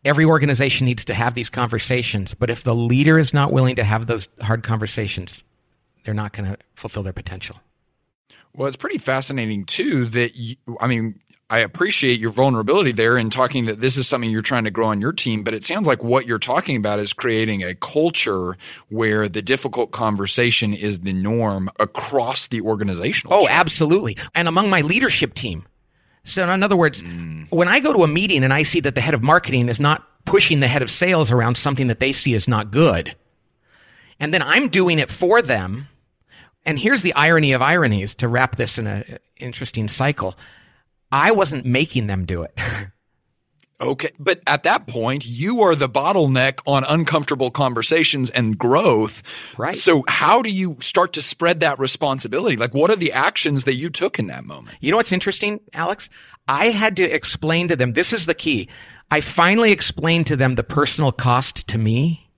Every 0.03 0.25
organization 0.25 0.85
needs 0.85 1.05
to 1.05 1.13
have 1.13 1.33
these 1.33 1.49
conversations. 1.49 2.33
But 2.33 2.49
if 2.49 2.63
the 2.63 2.75
leader 2.75 3.17
is 3.17 3.33
not 3.33 3.53
willing 3.53 3.77
to 3.77 3.83
have 3.83 4.07
those 4.07 4.27
hard 4.41 4.63
conversations, 4.63 5.43
they're 6.03 6.13
not 6.13 6.33
going 6.33 6.51
to 6.51 6.57
fulfill 6.75 7.03
their 7.03 7.13
potential. 7.13 7.57
Well, 8.53 8.67
it's 8.67 8.77
pretty 8.77 8.97
fascinating 8.97 9.65
too 9.65 10.05
that 10.07 10.35
you, 10.35 10.55
I 10.79 10.87
mean, 10.87 11.19
I 11.47 11.59
appreciate 11.59 12.19
your 12.19 12.31
vulnerability 12.31 12.91
there 12.91 13.17
in 13.19 13.29
talking 13.29 13.65
that 13.65 13.79
this 13.79 13.97
is 13.97 14.07
something 14.07 14.31
you're 14.31 14.41
trying 14.41 14.63
to 14.63 14.71
grow 14.71 14.87
on 14.87 14.99
your 14.99 15.13
team, 15.13 15.43
but 15.43 15.53
it 15.53 15.63
sounds 15.63 15.85
like 15.85 16.03
what 16.03 16.25
you're 16.25 16.39
talking 16.39 16.75
about 16.75 16.97
is 16.97 17.13
creating 17.13 17.63
a 17.63 17.75
culture 17.75 18.57
where 18.89 19.29
the 19.29 19.43
difficult 19.43 19.91
conversation 19.91 20.73
is 20.73 21.01
the 21.01 21.13
norm 21.13 21.69
across 21.79 22.47
the 22.47 22.61
organizational. 22.61 23.37
Oh, 23.37 23.47
absolutely. 23.47 24.17
And 24.33 24.47
among 24.47 24.71
my 24.71 24.81
leadership 24.81 25.35
team. 25.35 25.67
So 26.23 26.49
in 26.49 26.63
other 26.63 26.75
words, 26.75 27.03
mm. 27.03 27.45
when 27.51 27.67
I 27.67 27.79
go 27.79 27.93
to 27.93 28.03
a 28.03 28.07
meeting 28.07 28.43
and 28.43 28.51
I 28.51 28.63
see 28.63 28.79
that 28.79 28.95
the 28.95 29.01
head 29.01 29.13
of 29.13 29.21
marketing 29.21 29.69
is 29.69 29.79
not 29.79 30.03
pushing 30.25 30.59
the 30.59 30.67
head 30.67 30.81
of 30.81 30.89
sales 30.89 31.29
around 31.29 31.55
something 31.55 31.87
that 31.87 31.99
they 31.99 32.11
see 32.11 32.33
as 32.33 32.47
not 32.47 32.71
good, 32.71 33.15
and 34.19 34.33
then 34.33 34.41
I'm 34.41 34.69
doing 34.69 34.97
it 34.97 35.11
for 35.11 35.43
them, 35.43 35.87
and 36.65 36.79
here's 36.79 37.03
the 37.03 37.13
irony 37.13 37.51
of 37.51 37.61
ironies 37.61 38.15
to 38.15 38.27
wrap 38.27 38.55
this 38.55 38.79
in 38.79 38.87
an 38.87 39.19
interesting 39.37 39.87
cycle. 39.87 40.35
I 41.15 41.31
wasn't 41.31 41.63
making 41.65 42.07
them 42.07 42.25
do 42.25 42.43
it. 42.43 42.59
Okay. 43.81 44.11
But 44.17 44.39
at 44.47 44.63
that 44.63 44.87
point, 44.87 45.25
you 45.25 45.61
are 45.61 45.75
the 45.75 45.89
bottleneck 45.89 46.61
on 46.65 46.85
uncomfortable 46.85 47.51
conversations 47.51 48.29
and 48.29 48.57
growth. 48.57 49.21
Right. 49.57 49.75
So 49.75 50.05
how 50.07 50.41
do 50.41 50.49
you 50.49 50.77
start 50.79 51.11
to 51.13 51.21
spread 51.21 51.59
that 51.59 51.77
responsibility? 51.77 52.55
Like 52.55 52.73
what 52.73 52.89
are 52.89 52.95
the 52.95 53.11
actions 53.11 53.65
that 53.65 53.75
you 53.75 53.89
took 53.89 54.17
in 54.17 54.27
that 54.27 54.45
moment? 54.45 54.77
You 54.79 54.91
know 54.91 54.97
what's 54.97 55.11
interesting, 55.11 55.59
Alex? 55.73 56.09
I 56.47 56.67
had 56.69 56.95
to 56.95 57.03
explain 57.03 57.67
to 57.67 57.75
them, 57.75 57.91
this 57.91 58.13
is 58.13 58.27
the 58.27 58.33
key. 58.33 58.69
I 59.11 59.19
finally 59.19 59.73
explained 59.73 60.27
to 60.27 60.37
them 60.37 60.55
the 60.55 60.63
personal 60.63 61.11
cost 61.11 61.67
to 61.67 61.77
me. 61.77 62.31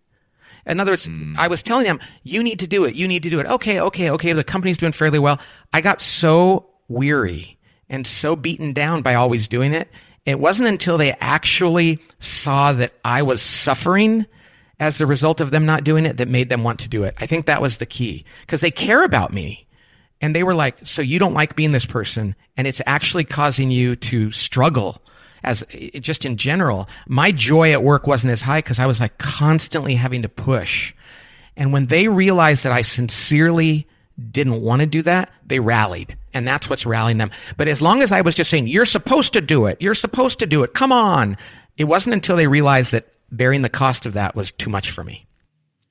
In 0.66 0.80
other 0.80 0.94
words, 0.94 1.08
mm. 1.08 1.38
I 1.38 1.50
was 1.50 1.62
telling 1.62 1.86
them, 1.86 2.00
you 2.24 2.42
need 2.42 2.60
to 2.62 2.68
do 2.68 2.86
it. 2.86 2.96
You 2.96 3.08
need 3.08 3.22
to 3.22 3.30
do 3.30 3.40
it. 3.40 3.46
Okay. 3.46 3.80
Okay. 3.80 4.10
Okay. 4.10 4.34
The 4.34 4.44
company's 4.44 4.80
doing 4.80 4.92
fairly 4.92 5.20
well. 5.20 5.40
I 5.72 5.82
got 5.82 6.02
so 6.02 6.72
weary 6.88 7.57
and 7.90 8.06
so 8.06 8.36
beaten 8.36 8.74
down 8.74 9.02
by 9.02 9.16
always 9.16 9.48
doing 9.48 9.74
it. 9.74 9.90
It 10.26 10.40
wasn't 10.40 10.70
until 10.70 10.98
they 10.98 11.14
actually 11.14 12.00
saw 12.20 12.74
that 12.74 12.94
I 13.04 13.22
was 13.22 13.42
suffering 13.42 14.26
as 14.80 14.98
the 14.98 15.06
result 15.06 15.40
of 15.40 15.52
them 15.52 15.66
not 15.66 15.84
doing 15.84 16.06
it 16.06 16.18
that 16.18 16.28
made 16.28 16.50
them 16.50 16.64
want 16.64 16.82
to 16.82 16.90
do 16.90 17.04
it. 17.04 17.16
I 17.20 17.26
think 17.26 17.46
that 17.46 17.62
was 17.62 17.78
the 17.78 17.86
key 17.86 18.26
because 18.42 18.62
they 18.62 18.72
care 18.72 19.04
about 19.04 19.34
me. 19.34 19.66
And 20.20 20.36
they 20.36 20.44
were 20.44 20.56
like, 20.56 20.86
so 20.86 21.02
you 21.02 21.20
don't 21.20 21.34
like 21.34 21.56
being 21.56 21.72
this 21.72 21.86
person 21.86 22.36
and 22.58 22.68
it's 22.68 22.82
actually 22.86 23.24
causing 23.24 23.72
you 23.72 23.96
to 23.96 24.32
struggle 24.32 25.02
as 25.44 25.64
just 26.00 26.26
in 26.26 26.38
general. 26.38 26.90
My 27.08 27.32
joy 27.32 27.72
at 27.72 27.84
work 27.84 28.08
wasn't 28.08 28.34
as 28.34 28.42
high 28.42 28.60
because 28.60 28.80
I 28.80 28.88
was 28.88 29.00
like 29.00 29.18
constantly 29.18 29.96
having 29.96 30.24
to 30.24 30.30
push. 30.30 30.94
And 31.56 31.72
when 31.72 31.88
they 31.88 32.08
realized 32.08 32.64
that 32.64 32.72
I 32.72 32.82
sincerely 32.82 33.88
didn't 34.32 34.62
want 34.62 34.82
to 34.82 34.88
do 34.88 35.04
that, 35.04 35.32
they 35.46 35.60
rallied. 35.60 36.18
And 36.38 36.48
that's 36.48 36.70
what's 36.70 36.86
rallying 36.86 37.18
them. 37.18 37.32
But 37.58 37.68
as 37.68 37.82
long 37.82 38.02
as 38.02 38.12
I 38.12 38.22
was 38.22 38.36
just 38.36 38.52
saying, 38.52 38.68
you're 38.68 38.86
supposed 38.86 39.34
to 39.34 39.42
do 39.42 39.66
it, 39.66 39.82
you're 39.82 39.96
supposed 39.96 40.40
to 40.40 40.46
do 40.46 40.64
it, 40.64 40.74
come 40.74 40.92
on. 40.92 41.36
It 41.78 41.86
wasn't 41.86 42.14
until 42.14 42.36
they 42.36 42.48
realized 42.48 42.92
that 42.92 43.08
bearing 43.32 43.64
the 43.64 43.70
cost 43.70 44.06
of 44.06 44.14
that 44.14 44.36
was 44.36 44.52
too 44.52 44.70
much 44.70 44.92
for 44.92 45.04
me. 45.04 45.26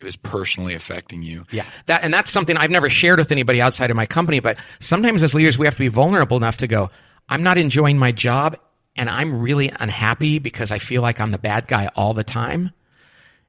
It 0.01 0.05
was 0.05 0.17
personally 0.17 0.75
affecting 0.75 1.23
you. 1.23 1.47
Yeah. 1.51 1.65
That, 1.87 2.05
and 2.05 2.15
that's 2.15 2.31
something 2.31 2.57
I've 2.57 2.71
never 2.71 2.89
shared 2.89 3.19
with 3.19 3.33
anybody 3.33 3.61
outside 3.61 3.91
of 3.91 3.97
my 3.97 4.07
company. 4.07 4.41
But 4.41 4.59
sometimes 4.79 5.23
as 5.23 5.35
leaders, 5.35 5.59
we 5.59 5.67
have 5.67 5.75
to 5.75 5.81
be 5.81 5.89
vulnerable 5.89 6.37
enough 6.37 6.59
to 6.59 6.67
go, 6.67 6.91
I'm 7.29 7.43
not 7.43 7.59
enjoying 7.59 7.99
my 7.99 8.13
job 8.13 8.57
and 8.95 9.11
I'm 9.11 9.41
really 9.41 9.73
unhappy 9.81 10.39
because 10.39 10.71
I 10.71 10.79
feel 10.79 11.03
like 11.03 11.19
I'm 11.21 11.33
the 11.33 11.39
bad 11.39 11.67
guy 11.67 11.89
all 11.97 12.15
the 12.15 12.25
time. 12.25 12.73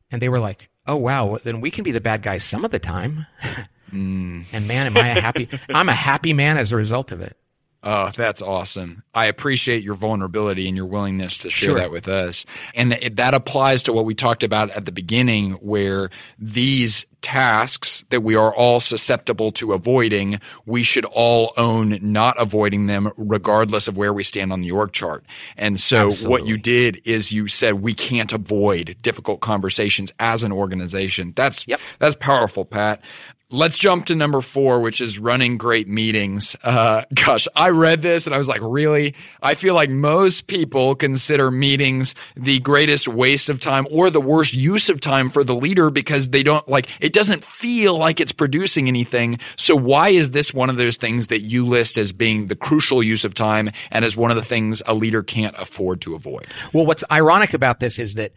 And 0.10 0.21
they 0.21 0.29
were 0.29 0.39
like, 0.39 0.69
oh, 0.88 0.95
wow, 0.95 1.38
then 1.43 1.62
we 1.62 1.69
can 1.69 1.83
be 1.83 1.91
the 1.91 2.01
bad 2.01 2.21
guys 2.21 2.43
some 2.43 2.65
of 2.65 2.71
the 2.71 2.79
time. 2.79 3.27
Mm. 3.91 4.45
And 4.52 4.67
man, 4.67 4.88
am 4.88 4.97
I 4.97 5.10
a 5.10 5.21
happy, 5.21 5.50
I'm 5.69 5.89
a 5.89 5.93
happy 5.93 6.34
man 6.34 6.58
as 6.58 6.71
a 6.71 6.76
result 6.76 7.12
of 7.12 7.21
it. 7.21 7.38
Oh, 7.84 8.12
that's 8.15 8.41
awesome. 8.41 9.04
I 9.13 9.28
appreciate 9.28 9.84
your 9.84 9.95
vulnerability 9.95 10.67
and 10.67 10.76
your 10.76 10.88
willingness 10.88 11.38
to 11.39 11.50
share 11.50 11.69
sure. 11.69 11.80
that 11.80 11.91
with 11.91 12.08
us. 12.08 12.45
And 12.73 12.91
that 12.91 13.34
applies 13.34 13.84
to 13.84 13.93
what 13.93 14.04
we 14.04 14.15
talked 14.15 14.43
about 14.43 14.71
at 14.71 14.86
the 14.86 14.91
beginning, 14.91 15.52
where 15.54 16.10
these 16.38 17.06
tasks 17.21 18.04
that 18.10 18.21
we 18.21 18.36
are 18.36 18.54
all 18.54 18.80
susceptible 18.80 19.52
to 19.52 19.73
avoiding, 19.73 20.39
we 20.65 20.84
should 20.84 21.06
all 21.06 21.54
own 21.56 21.97
not 22.02 22.36
avoiding 22.41 22.88
them 22.88 23.12
regardless 23.15 23.88
of 23.88 23.95
where 23.95 24.12
we 24.12 24.23
stand 24.23 24.52
on 24.52 24.62
the 24.62 24.71
org 24.71 24.91
chart. 24.91 25.23
And 25.56 25.80
so 25.80 26.08
Absolutely. 26.08 26.30
what 26.30 26.47
you 26.47 26.58
did 26.58 27.02
is 27.06 27.32
you 27.32 27.47
said 27.47 27.76
we 27.76 27.93
can't 27.93 28.34
avoid 28.34 28.97
difficult 29.02 29.39
conversations 29.41 30.12
as 30.19 30.43
an 30.43 30.52
organization. 30.52 31.32
That's 31.36 31.67
yep. 31.67 31.80
that's 32.00 32.15
powerful, 32.15 32.65
Pat. 32.65 33.02
Let's 33.49 33.77
jump 33.77 34.07
to 34.07 34.15
number 34.15 34.41
four, 34.41 34.81
which 34.81 34.99
is 34.99 35.19
running 35.19 35.57
great 35.57 35.88
meetings. 35.88 36.53
Uh, 36.65 37.03
gosh, 37.13 37.47
I 37.55 37.69
read 37.69 38.01
this 38.01 38.25
and 38.25 38.36
I 38.36 38.38
was 38.38 38.49
like, 38.49 38.60
really? 38.62 39.15
I 39.41 39.53
feel 39.53 39.73
like 39.73 39.89
most 39.89 40.47
people 40.47 40.95
consider 40.95 41.49
meetings 41.49 42.13
the 42.36 42.60
greatest 42.60 43.07
waste 43.07 43.47
of 43.47 43.62
time 43.62 43.88
or 43.89 44.10
the 44.10 44.19
worst 44.19 44.53
use 44.53 44.89
of 44.89 44.99
time 44.99 45.29
for 45.29 45.45
the 45.45 45.55
leader 45.55 45.89
because 45.89 46.31
they 46.31 46.43
don't 46.43 46.67
like, 46.67 46.89
it 46.99 47.13
doesn't 47.13 47.45
feel 47.45 47.97
like 47.97 48.19
it's 48.19 48.33
producing 48.33 48.89
anything. 48.89 49.39
So 49.55 49.77
why 49.77 50.10
is 50.10 50.31
this 50.31 50.53
one 50.53 50.69
of 50.69 50.75
those 50.75 50.97
things 50.97 51.27
that 51.27 51.39
you 51.39 51.65
list 51.65 51.97
as 51.97 52.12
being 52.12 52.47
the 52.47 52.55
crucial 52.57 53.01
use 53.01 53.23
of 53.23 53.33
time 53.33 53.69
and 53.91 54.03
as 54.03 54.17
one 54.17 54.29
of 54.29 54.36
the 54.36 54.43
things 54.43 54.83
a 54.88 54.93
leader 54.93 55.23
can't 55.23 55.55
afford 55.57 56.01
to 56.01 56.15
avoid? 56.15 56.47
Well, 56.73 56.86
what's 56.86 57.05
ironic 57.10 57.53
about 57.53 57.79
this 57.79 57.97
is 57.97 58.15
that 58.15 58.33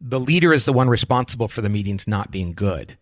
the 0.00 0.18
leader 0.18 0.54
is 0.54 0.64
the 0.64 0.72
one 0.72 0.88
responsible 0.88 1.48
for 1.48 1.60
the 1.60 1.68
meetings 1.68 2.08
not 2.08 2.30
being 2.30 2.54
good. 2.54 2.96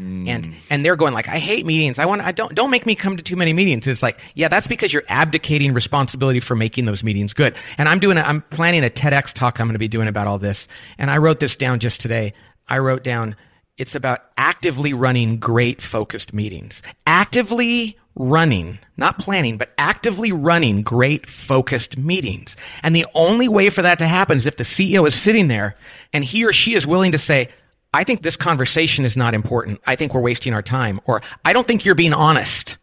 Mm. 0.00 0.28
And 0.28 0.54
and 0.70 0.84
they're 0.84 0.96
going 0.96 1.12
like, 1.12 1.28
I 1.28 1.38
hate 1.38 1.66
meetings. 1.66 1.98
I 1.98 2.06
want 2.06 2.22
I 2.22 2.32
don't 2.32 2.54
don't 2.54 2.70
make 2.70 2.86
me 2.86 2.94
come 2.94 3.18
to 3.18 3.22
too 3.22 3.36
many 3.36 3.52
meetings. 3.52 3.86
It's 3.86 4.02
like, 4.02 4.18
yeah, 4.34 4.48
that's 4.48 4.66
because 4.66 4.92
you're 4.92 5.04
abdicating 5.08 5.74
responsibility 5.74 6.40
for 6.40 6.56
making 6.56 6.86
those 6.86 7.04
meetings 7.04 7.34
good. 7.34 7.54
And 7.76 7.88
I'm 7.88 7.98
doing 7.98 8.16
I'm 8.16 8.40
planning 8.42 8.82
a 8.82 8.88
TEDx 8.88 9.34
talk 9.34 9.60
I'm 9.60 9.66
going 9.66 9.74
to 9.74 9.78
be 9.78 9.88
doing 9.88 10.08
about 10.08 10.26
all 10.26 10.38
this. 10.38 10.68
And 10.96 11.10
I 11.10 11.18
wrote 11.18 11.38
this 11.38 11.54
down 11.54 11.80
just 11.80 12.00
today. 12.00 12.32
I 12.66 12.78
wrote 12.78 13.04
down 13.04 13.36
it's 13.76 13.94
about 13.94 14.20
actively 14.36 14.94
running 14.94 15.38
great 15.38 15.82
focused 15.82 16.32
meetings. 16.32 16.82
Actively 17.06 17.98
running, 18.14 18.78
not 18.96 19.18
planning, 19.18 19.56
but 19.56 19.72
actively 19.78 20.32
running 20.32 20.82
great 20.82 21.28
focused 21.28 21.96
meetings. 21.96 22.56
And 22.82 22.94
the 22.94 23.06
only 23.14 23.48
way 23.48 23.70
for 23.70 23.82
that 23.82 23.98
to 23.98 24.06
happen 24.06 24.38
is 24.38 24.46
if 24.46 24.56
the 24.56 24.64
CEO 24.64 25.06
is 25.06 25.14
sitting 25.14 25.48
there 25.48 25.76
and 26.12 26.24
he 26.24 26.44
or 26.44 26.52
she 26.52 26.74
is 26.74 26.86
willing 26.86 27.12
to 27.12 27.18
say, 27.18 27.48
I 27.92 28.04
think 28.04 28.22
this 28.22 28.36
conversation 28.36 29.04
is 29.04 29.16
not 29.16 29.34
important. 29.34 29.80
I 29.86 29.96
think 29.96 30.14
we're 30.14 30.20
wasting 30.20 30.54
our 30.54 30.62
time. 30.62 31.00
Or 31.04 31.22
I 31.44 31.52
don't 31.52 31.66
think 31.66 31.84
you're 31.84 31.94
being 31.94 32.12
honest. 32.12 32.76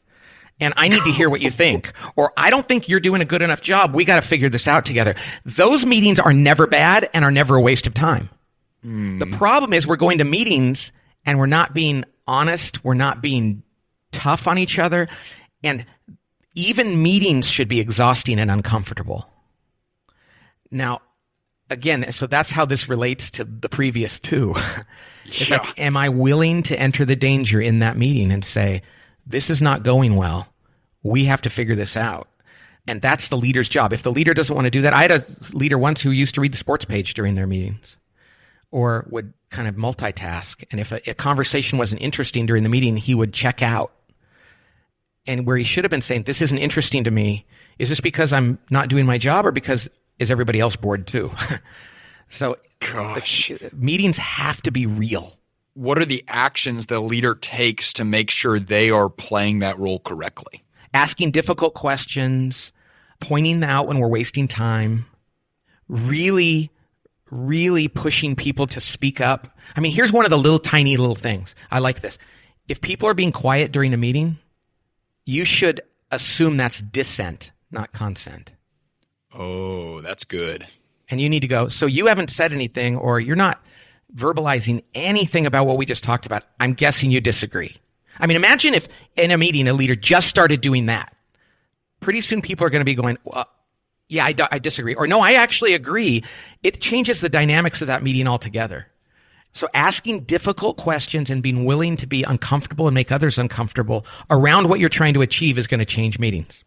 And 0.60 0.74
I 0.76 0.88
need 0.88 1.04
to 1.04 1.12
hear 1.12 1.30
what 1.30 1.42
you 1.42 1.52
think. 1.52 1.94
Or 2.16 2.34
I 2.36 2.50
don't 2.50 2.68
think 2.68 2.90
you're 2.90 3.00
doing 3.00 3.22
a 3.22 3.26
good 3.26 3.44
enough 3.44 3.62
job. 3.62 3.94
We 3.94 4.04
got 4.04 4.16
to 4.16 4.28
figure 4.28 4.50
this 4.50 4.68
out 4.68 4.86
together. 4.86 5.14
Those 5.46 5.86
meetings 5.86 6.18
are 6.18 6.34
never 6.34 6.66
bad 6.66 7.12
and 7.14 7.24
are 7.24 7.30
never 7.30 7.56
a 7.56 7.62
waste 7.62 7.86
of 7.86 7.94
time. 7.94 8.32
Mm. 8.84 9.20
The 9.20 9.38
problem 9.38 9.72
is 9.72 9.86
we're 9.86 9.98
going 9.98 10.18
to 10.18 10.24
meetings 10.24 10.92
and 11.28 11.38
we're 11.38 11.46
not 11.46 11.76
being 11.76 12.06
honest. 12.26 12.84
We're 12.84 12.96
not 12.96 13.22
being 13.22 13.62
tough 14.12 14.48
on 14.48 14.58
each 14.58 14.80
other. 14.80 15.08
And 15.64 15.86
even 16.56 17.04
meetings 17.04 17.48
should 17.48 17.68
be 17.68 17.80
exhausting 17.80 18.40
and 18.40 18.50
uncomfortable. 18.50 19.30
Now, 20.72 21.02
again, 21.70 22.12
so 22.12 22.28
that's 22.28 22.52
how 22.52 22.66
this 22.66 22.88
relates 22.90 23.30
to 23.32 23.44
the 23.44 23.70
previous 23.70 24.20
two. 24.20 24.56
it's 25.26 25.50
Yeah. 25.50 25.58
like, 25.58 25.80
am 25.80 25.98
I 25.98 26.10
willing 26.10 26.64
to 26.64 26.80
enter 26.80 27.06
the 27.06 27.16
danger 27.16 27.60
in 27.62 27.80
that 27.80 27.98
meeting 27.98 28.32
and 28.32 28.44
say, 28.44 28.82
this 29.26 29.50
is 29.50 29.62
not 29.62 29.84
going 29.84 30.16
well. 30.16 30.48
We 31.04 31.26
have 31.26 31.42
to 31.42 31.50
figure 31.50 31.76
this 31.76 31.98
out. 31.98 32.28
And 32.88 33.02
that's 33.02 33.28
the 33.28 33.38
leader's 33.38 33.68
job. 33.68 33.92
If 33.92 34.04
the 34.04 34.12
leader 34.12 34.34
doesn't 34.34 34.56
want 34.56 34.66
to 34.66 34.72
do 34.72 34.82
that, 34.84 34.94
I 34.94 35.02
had 35.02 35.12
a 35.12 35.24
leader 35.52 35.78
once 35.78 36.02
who 36.02 36.12
used 36.12 36.36
to 36.36 36.42
read 36.42 36.54
the 36.54 36.58
sports 36.58 36.86
page 36.86 37.14
during 37.14 37.36
their 37.36 37.48
meetings 37.48 37.98
or 38.72 39.06
would 39.10 39.34
kind 39.50 39.68
of 39.68 39.76
multitask. 39.76 40.64
And 40.72 40.80
if 40.80 40.94
a, 40.94 41.02
a 41.10 41.14
conversation 41.14 41.78
wasn't 41.78 42.02
interesting 42.02 42.46
during 42.46 42.64
the 42.64 42.70
meeting, 42.70 42.96
he 42.96 43.14
would 43.14 43.34
check 43.34 43.62
out. 43.62 43.92
And 45.26 45.46
where 45.46 45.58
he 45.58 45.66
should 45.66 45.84
have 45.84 45.92
been 45.92 46.02
saying, 46.02 46.24
This 46.24 46.42
isn't 46.42 46.58
interesting 46.58 47.04
to 47.04 47.12
me, 47.12 47.46
is 47.78 47.90
this 47.90 48.00
because 48.00 48.32
I'm 48.32 48.58
not 48.70 48.88
doing 48.88 49.06
my 49.06 49.18
job 49.18 49.46
or 49.46 49.52
because 49.52 49.90
is 50.20 50.32
everybody 50.32 50.60
else 50.60 50.76
bored 50.76 51.08
too? 51.08 51.32
so 52.30 52.58
Gosh. 52.80 53.52
meetings 53.74 54.18
have 54.18 54.62
to 54.64 54.72
be 54.72 54.86
real. 54.86 55.34
What 55.74 56.00
are 56.00 56.06
the 56.06 56.24
actions 56.28 56.88
the 56.88 57.00
leader 57.00 57.36
takes 57.36 57.94
to 57.94 58.06
make 58.06 58.32
sure 58.32 58.60
they 58.60 58.90
are 58.90 59.10
playing 59.10 59.60
that 59.60 59.78
role 59.78 60.00
correctly? 60.00 60.64
Asking 60.94 61.32
difficult 61.32 61.76
questions, 61.76 62.72
pointing 63.20 63.64
out 63.64 63.88
when 63.88 64.00
we're 64.00 64.08
wasting 64.08 64.48
time, 64.48 65.06
really, 65.88 66.72
really 67.30 67.88
pushing 67.88 68.36
people 68.36 68.66
to 68.68 68.82
speak 68.82 69.22
up. 69.22 69.56
I 69.76 69.80
mean, 69.80 69.92
here's 69.92 70.12
one 70.12 70.26
of 70.26 70.32
the 70.32 70.38
little 70.38 70.60
tiny 70.60 70.98
little 70.98 71.16
things. 71.16 71.54
I 71.70 71.80
like 71.80 72.02
this. 72.02 72.18
If 72.68 72.82
people 72.82 73.08
are 73.08 73.14
being 73.14 73.32
quiet 73.32 73.72
during 73.72 73.94
a 73.94 73.98
meeting, 73.98 74.40
you 75.26 75.46
should 75.46 75.82
assume 76.10 76.58
that's 76.58 76.82
dissent, 76.82 77.52
not 77.72 77.94
consent. 77.94 78.52
Oh, 79.34 80.02
that's 80.02 80.24
good. 80.24 80.68
and 81.10 81.22
you 81.22 81.30
need 81.30 81.40
to 81.42 81.48
go. 81.48 81.70
So 81.70 81.86
you 81.86 82.08
haven't 82.08 82.30
said 82.30 82.52
anything, 82.52 82.98
or 82.98 83.20
you're 83.20 83.36
not 83.36 83.64
verbalizing 84.16 84.84
anything 84.94 85.46
about 85.46 85.66
what 85.68 85.78
we 85.78 85.86
just 85.86 86.04
talked 86.04 86.26
about. 86.26 86.44
I'm 86.60 86.74
guessing 86.74 87.12
you 87.12 87.22
disagree. 87.22 87.76
I 88.20 88.28
mean, 88.28 88.36
imagine 88.36 88.74
if 88.74 88.88
in 89.16 89.32
a 89.32 89.38
meeting 89.38 89.68
a 89.68 89.74
leader 89.74 89.96
just 89.96 90.28
started 90.28 90.60
doing 90.62 90.88
that. 90.88 91.14
Pretty 92.00 92.22
soon, 92.22 92.42
people 92.42 92.66
are 92.66 92.70
going 92.70 92.82
to 92.82 92.86
be 92.86 92.96
going, 92.96 93.18
well, 93.24 93.48
"Yeah, 94.10 94.26
I, 94.26 94.36
I 94.52 94.60
disagree," 94.60 94.96
or 94.96 95.08
"No, 95.08 95.22
I 95.22 95.34
actually 95.34 95.74
agree." 95.74 96.24
It 96.64 96.82
changes 96.82 97.22
the 97.22 97.30
dynamics 97.30 97.82
of 97.82 97.88
that 97.88 98.04
meeting 98.04 98.28
altogether. 98.28 98.88
So, 99.54 99.68
asking 99.74 100.22
difficult 100.26 100.78
questions 100.78 101.30
and 101.30 101.42
being 101.42 101.66
willing 101.66 101.96
to 101.98 102.08
be 102.08 102.24
uncomfortable 102.24 102.88
and 102.88 102.94
make 102.96 103.12
others 103.12 103.38
uncomfortable 103.38 104.06
around 104.30 104.70
what 104.70 104.80
you're 104.80 104.90
trying 104.90 105.14
to 105.16 105.22
achieve 105.22 105.58
is 105.58 105.68
going 105.68 105.80
to 105.80 105.86
change 105.86 106.20
meetings. 106.20 106.64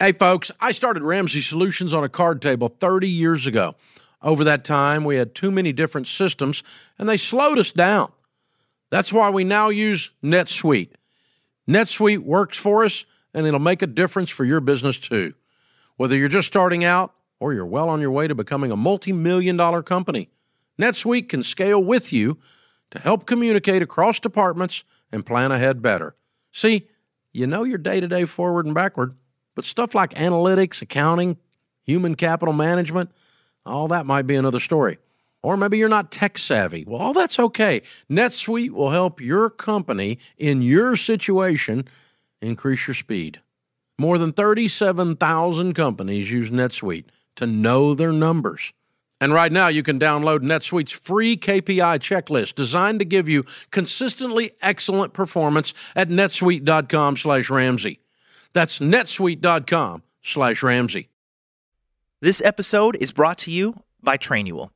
Hey, 0.00 0.12
folks, 0.12 0.52
I 0.60 0.70
started 0.70 1.02
Ramsey 1.02 1.40
Solutions 1.40 1.92
on 1.92 2.04
a 2.04 2.08
card 2.08 2.40
table 2.40 2.68
30 2.68 3.08
years 3.08 3.48
ago. 3.48 3.74
Over 4.22 4.44
that 4.44 4.62
time, 4.62 5.02
we 5.02 5.16
had 5.16 5.34
too 5.34 5.50
many 5.50 5.72
different 5.72 6.06
systems, 6.06 6.62
and 7.00 7.08
they 7.08 7.16
slowed 7.16 7.58
us 7.58 7.72
down. 7.72 8.12
That's 8.90 9.12
why 9.12 9.28
we 9.30 9.42
now 9.42 9.70
use 9.70 10.12
NetSuite. 10.22 10.90
NetSuite 11.68 12.20
works 12.20 12.56
for 12.56 12.84
us, 12.84 13.06
and 13.34 13.44
it'll 13.44 13.58
make 13.58 13.82
a 13.82 13.88
difference 13.88 14.30
for 14.30 14.44
your 14.44 14.60
business 14.60 15.00
too. 15.00 15.34
Whether 15.96 16.16
you're 16.16 16.28
just 16.28 16.46
starting 16.46 16.84
out 16.84 17.12
or 17.40 17.52
you're 17.52 17.66
well 17.66 17.88
on 17.88 18.00
your 18.00 18.12
way 18.12 18.28
to 18.28 18.36
becoming 18.36 18.70
a 18.70 18.76
multi 18.76 19.10
million 19.10 19.56
dollar 19.56 19.82
company, 19.82 20.30
NetSuite 20.80 21.28
can 21.28 21.42
scale 21.42 21.82
with 21.82 22.12
you 22.12 22.38
to 22.92 23.00
help 23.00 23.26
communicate 23.26 23.82
across 23.82 24.20
departments 24.20 24.84
and 25.10 25.26
plan 25.26 25.50
ahead 25.50 25.82
better. 25.82 26.14
See, 26.52 26.86
you 27.32 27.48
know 27.48 27.64
your 27.64 27.78
day 27.78 27.98
to 27.98 28.06
day 28.06 28.26
forward 28.26 28.64
and 28.64 28.76
backward, 28.76 29.16
but 29.58 29.64
stuff 29.64 29.92
like 29.92 30.14
analytics, 30.14 30.82
accounting, 30.82 31.36
human 31.82 32.14
capital 32.14 32.54
management, 32.54 33.10
all 33.66 33.88
that 33.88 34.06
might 34.06 34.24
be 34.24 34.36
another 34.36 34.60
story. 34.60 34.98
Or 35.42 35.56
maybe 35.56 35.78
you're 35.78 35.88
not 35.88 36.12
tech 36.12 36.38
savvy. 36.38 36.84
Well, 36.86 37.02
all 37.02 37.12
that's 37.12 37.40
okay. 37.40 37.82
NetSuite 38.08 38.70
will 38.70 38.90
help 38.90 39.20
your 39.20 39.50
company 39.50 40.20
in 40.36 40.62
your 40.62 40.94
situation 40.94 41.88
increase 42.40 42.86
your 42.86 42.94
speed. 42.94 43.40
More 43.98 44.16
than 44.16 44.32
37,000 44.32 45.74
companies 45.74 46.30
use 46.30 46.50
NetSuite 46.50 47.06
to 47.34 47.44
know 47.44 47.94
their 47.94 48.12
numbers. 48.12 48.72
And 49.20 49.34
right 49.34 49.50
now, 49.50 49.66
you 49.66 49.82
can 49.82 49.98
download 49.98 50.44
NetSuite's 50.44 50.92
free 50.92 51.36
KPI 51.36 51.98
checklist 51.98 52.54
designed 52.54 53.00
to 53.00 53.04
give 53.04 53.28
you 53.28 53.44
consistently 53.72 54.52
excellent 54.62 55.14
performance 55.14 55.74
at 55.96 56.10
netsuite.com 56.10 57.16
slash 57.16 57.50
Ramsey. 57.50 57.98
That's 58.52 58.78
netsuite.com 58.78 60.02
slash 60.22 60.62
Ramsey. 60.62 61.08
This 62.20 62.42
episode 62.42 62.96
is 62.96 63.12
brought 63.12 63.38
to 63.38 63.50
you 63.50 63.82
by 64.02 64.18
Trainual. 64.18 64.70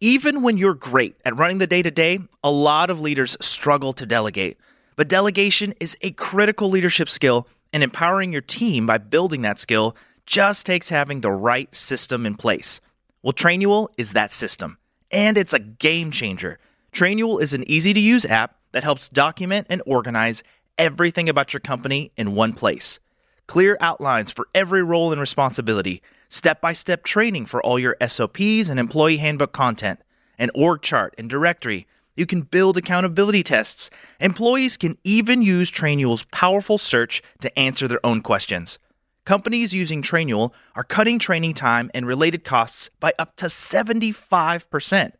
Even 0.00 0.42
when 0.42 0.58
you're 0.58 0.74
great 0.74 1.16
at 1.24 1.36
running 1.36 1.58
the 1.58 1.66
day 1.66 1.82
to 1.82 1.90
day, 1.90 2.18
a 2.42 2.50
lot 2.50 2.90
of 2.90 3.00
leaders 3.00 3.36
struggle 3.40 3.92
to 3.94 4.04
delegate. 4.04 4.58
But 4.96 5.08
delegation 5.08 5.74
is 5.80 5.96
a 6.02 6.10
critical 6.12 6.68
leadership 6.68 7.08
skill, 7.08 7.48
and 7.72 7.82
empowering 7.82 8.32
your 8.32 8.42
team 8.42 8.86
by 8.86 8.98
building 8.98 9.42
that 9.42 9.58
skill 9.58 9.96
just 10.26 10.64
takes 10.66 10.88
having 10.88 11.20
the 11.20 11.30
right 11.30 11.74
system 11.74 12.24
in 12.26 12.36
place. 12.36 12.80
Well, 13.22 13.32
Trainual 13.32 13.88
is 13.96 14.12
that 14.12 14.32
system, 14.32 14.78
and 15.10 15.36
it's 15.36 15.52
a 15.52 15.58
game 15.58 16.10
changer. 16.10 16.58
Trainual 16.92 17.40
is 17.40 17.54
an 17.54 17.68
easy 17.68 17.92
to 17.92 18.00
use 18.00 18.24
app 18.24 18.56
that 18.72 18.84
helps 18.84 19.08
document 19.08 19.66
and 19.70 19.82
organize 19.86 20.42
everything 20.78 21.28
about 21.28 21.52
your 21.52 21.60
company 21.60 22.12
in 22.16 22.34
one 22.34 22.52
place. 22.52 23.00
Clear 23.46 23.76
outlines 23.80 24.30
for 24.30 24.48
every 24.54 24.82
role 24.82 25.12
and 25.12 25.20
responsibility, 25.20 26.02
step 26.28 26.60
by 26.60 26.72
step 26.72 27.04
training 27.04 27.46
for 27.46 27.62
all 27.62 27.78
your 27.78 27.96
SOPs 28.06 28.68
and 28.68 28.80
employee 28.80 29.18
handbook 29.18 29.52
content, 29.52 30.00
an 30.38 30.50
org 30.54 30.82
chart 30.82 31.14
and 31.18 31.28
directory. 31.28 31.86
You 32.16 32.26
can 32.26 32.42
build 32.42 32.76
accountability 32.76 33.42
tests. 33.42 33.90
Employees 34.20 34.76
can 34.76 34.96
even 35.04 35.42
use 35.42 35.70
Trainual's 35.70 36.24
powerful 36.24 36.78
search 36.78 37.22
to 37.40 37.58
answer 37.58 37.88
their 37.88 38.04
own 38.04 38.20
questions. 38.22 38.78
Companies 39.24 39.72
using 39.72 40.02
Trainual 40.02 40.52
are 40.74 40.84
cutting 40.84 41.18
training 41.18 41.54
time 41.54 41.90
and 41.94 42.06
related 42.06 42.44
costs 42.44 42.90
by 43.00 43.14
up 43.18 43.36
to 43.36 43.46
75%. 43.46 45.12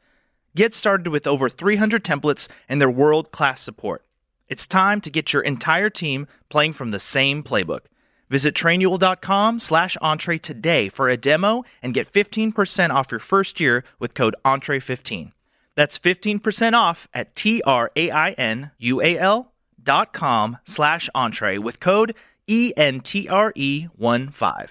Get 0.54 0.74
started 0.74 1.08
with 1.08 1.26
over 1.26 1.48
300 1.48 2.04
templates 2.04 2.48
and 2.68 2.80
their 2.80 2.90
world 2.90 3.32
class 3.32 3.60
support. 3.60 4.04
It's 4.48 4.66
time 4.66 5.00
to 5.02 5.10
get 5.10 5.32
your 5.32 5.42
entire 5.42 5.90
team 5.90 6.26
playing 6.48 6.74
from 6.74 6.90
the 6.90 6.98
same 6.98 7.42
playbook. 7.42 7.86
Visit 8.28 8.54
trainual.com 8.54 9.58
slash 9.58 9.96
entree 10.00 10.38
today 10.38 10.88
for 10.88 11.08
a 11.08 11.16
demo 11.16 11.64
and 11.82 11.94
get 11.94 12.12
15% 12.12 12.90
off 12.90 13.10
your 13.10 13.20
first 13.20 13.60
year 13.60 13.84
with 13.98 14.14
code 14.14 14.34
entree15. 14.44 15.32
That's 15.76 15.98
15% 15.98 16.72
off 16.72 17.08
at 17.12 17.34
T-R-A-I-N-U-A-L 17.36 17.90
dot 19.82 20.12
com 20.12 20.58
slash 20.64 21.10
entree 21.14 21.58
with 21.58 21.80
code 21.80 22.14
E 22.46 22.72
E-N-T-R-E-1-5. 22.76 24.68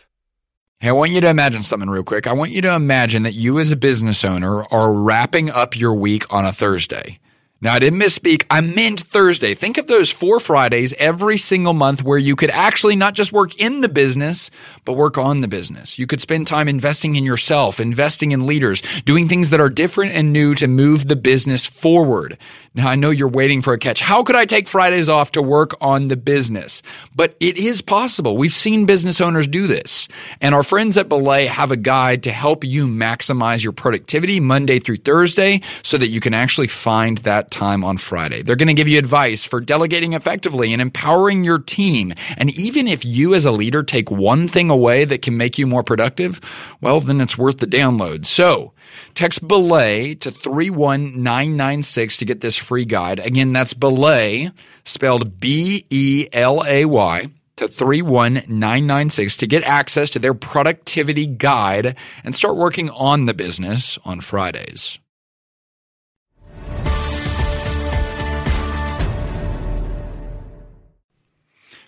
Hey, 0.79 0.89
I 0.89 0.91
want 0.91 1.11
you 1.11 1.21
to 1.21 1.29
imagine 1.29 1.63
something 1.63 1.89
real 1.89 2.03
quick. 2.03 2.27
I 2.27 2.33
want 2.33 2.51
you 2.51 2.61
to 2.61 2.75
imagine 2.75 3.23
that 3.23 3.33
you 3.33 3.57
as 3.59 3.71
a 3.71 3.77
business 3.77 4.25
owner 4.25 4.63
are 4.71 4.93
wrapping 4.93 5.49
up 5.49 5.77
your 5.77 5.93
week 5.93 6.31
on 6.31 6.45
a 6.45 6.51
Thursday. 6.51 7.19
Now, 7.63 7.75
I 7.75 7.79
didn't 7.79 8.01
misspeak. 8.01 8.45
I 8.49 8.59
meant 8.59 8.99
Thursday. 8.99 9.55
Think 9.55 9.77
of 9.77 9.87
those 9.87 10.11
four 10.11 10.41
Fridays 10.41 10.91
every 10.99 11.37
single 11.37 11.71
month 11.71 12.03
where 12.03 12.17
you 12.17 12.35
could 12.35 12.49
actually 12.49 12.97
not 12.97 13.13
just 13.13 13.31
work 13.31 13.55
in 13.57 13.79
the 13.79 13.87
business, 13.87 14.51
but 14.83 14.97
work 14.97 15.17
on 15.17 15.39
the 15.39 15.47
business. 15.47 15.97
You 15.97 16.05
could 16.05 16.19
spend 16.19 16.45
time 16.45 16.67
investing 16.67 17.15
in 17.15 17.23
yourself, 17.23 17.79
investing 17.79 18.33
in 18.33 18.45
leaders, 18.45 18.81
doing 19.05 19.29
things 19.29 19.49
that 19.51 19.61
are 19.61 19.69
different 19.69 20.11
and 20.11 20.33
new 20.33 20.53
to 20.55 20.67
move 20.67 21.07
the 21.07 21.15
business 21.15 21.65
forward. 21.65 22.37
Now, 22.75 22.89
I 22.89 22.95
know 22.95 23.11
you're 23.11 23.29
waiting 23.29 23.61
for 23.61 23.71
a 23.71 23.77
catch. 23.77 24.01
How 24.01 24.23
could 24.23 24.35
I 24.35 24.43
take 24.43 24.67
Fridays 24.67 25.07
off 25.07 25.31
to 25.33 25.41
work 25.41 25.73
on 25.79 26.09
the 26.09 26.17
business? 26.17 26.81
But 27.15 27.37
it 27.39 27.55
is 27.55 27.81
possible. 27.81 28.35
We've 28.35 28.51
seen 28.51 28.85
business 28.85 29.21
owners 29.21 29.47
do 29.47 29.67
this. 29.67 30.09
And 30.41 30.53
our 30.53 30.63
friends 30.63 30.97
at 30.97 31.07
Belay 31.07 31.45
have 31.45 31.71
a 31.71 31.77
guide 31.77 32.23
to 32.23 32.31
help 32.31 32.65
you 32.65 32.89
maximize 32.89 33.63
your 33.63 33.71
productivity 33.71 34.41
Monday 34.41 34.79
through 34.79 34.97
Thursday 34.97 35.61
so 35.81 35.97
that 35.97 36.09
you 36.09 36.19
can 36.19 36.33
actually 36.33 36.67
find 36.67 37.19
that 37.19 37.52
time 37.53 37.83
on 37.83 37.97
Friday. 37.97 38.41
They're 38.41 38.55
going 38.55 38.67
to 38.67 38.73
give 38.73 38.87
you 38.87 38.97
advice 38.97 39.45
for 39.45 39.61
delegating 39.61 40.13
effectively 40.13 40.73
and 40.73 40.81
empowering 40.81 41.43
your 41.43 41.59
team. 41.59 42.13
And 42.35 42.49
even 42.57 42.87
if 42.87 43.05
you 43.05 43.35
as 43.35 43.45
a 43.45 43.51
leader 43.51 43.83
take 43.83 44.09
one 44.09 44.47
thing 44.47 44.69
away 44.69 45.05
that 45.05 45.21
can 45.21 45.37
make 45.37 45.57
you 45.57 45.67
more 45.67 45.83
productive, 45.83 46.41
well, 46.81 46.99
then 46.99 47.21
it's 47.21 47.37
worth 47.37 47.59
the 47.59 47.67
download. 47.67 48.25
So 48.25 48.73
text 49.13 49.47
Belay 49.47 50.15
to 50.15 50.31
31996 50.31 52.17
to 52.17 52.25
get 52.25 52.41
this 52.41 52.57
free 52.57 52.85
guide. 52.85 53.19
Again, 53.19 53.53
that's 53.53 53.73
Belay, 53.73 54.51
spelled 54.83 55.39
B 55.39 55.85
E 55.89 56.27
L 56.33 56.63
A 56.65 56.85
Y 56.85 57.27
to 57.57 57.67
31996 57.67 59.37
to 59.37 59.47
get 59.47 59.63
access 59.63 60.09
to 60.09 60.19
their 60.19 60.33
productivity 60.33 61.27
guide 61.27 61.95
and 62.23 62.33
start 62.33 62.55
working 62.55 62.89
on 62.89 63.25
the 63.25 63.33
business 63.33 63.99
on 64.03 64.21
Fridays. 64.21 64.97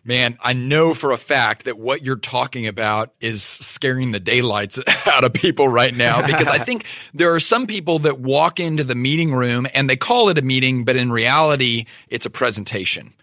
Man, 0.08 0.38
I 0.39 0.53
know 0.53 0.93
for 0.93 1.12
a 1.12 1.18
fact 1.18 1.66
that 1.66 1.80
what 1.80 2.03
you're 2.03 2.16
talking 2.16 2.68
about 2.68 3.12
is 3.20 3.41
scaring 3.41 4.12
the 4.12 4.20
daylights 4.20 4.80
out 5.08 5.24
of 5.24 5.34
people 5.34 5.68
right 5.68 5.95
now 5.95 6.26
because 6.26 6.47
I 6.47 6.60
think 6.64 6.86
there 7.16 7.34
are 7.34 7.39
some 7.39 7.66
people 7.66 7.97
that 7.99 8.20
walk 8.20 8.60
into 8.60 8.84
the 8.84 8.93
meeting 8.93 9.34
room 9.34 9.66
and 9.74 9.89
they 9.89 9.95
call 9.95 10.30
it 10.30 10.38
a 10.38 10.43
meeting, 10.43 10.86
but 10.86 10.95
in 10.95 11.12
reality, 11.12 11.86
it's 12.08 12.28
a 12.28 12.30
presentation 12.30 13.16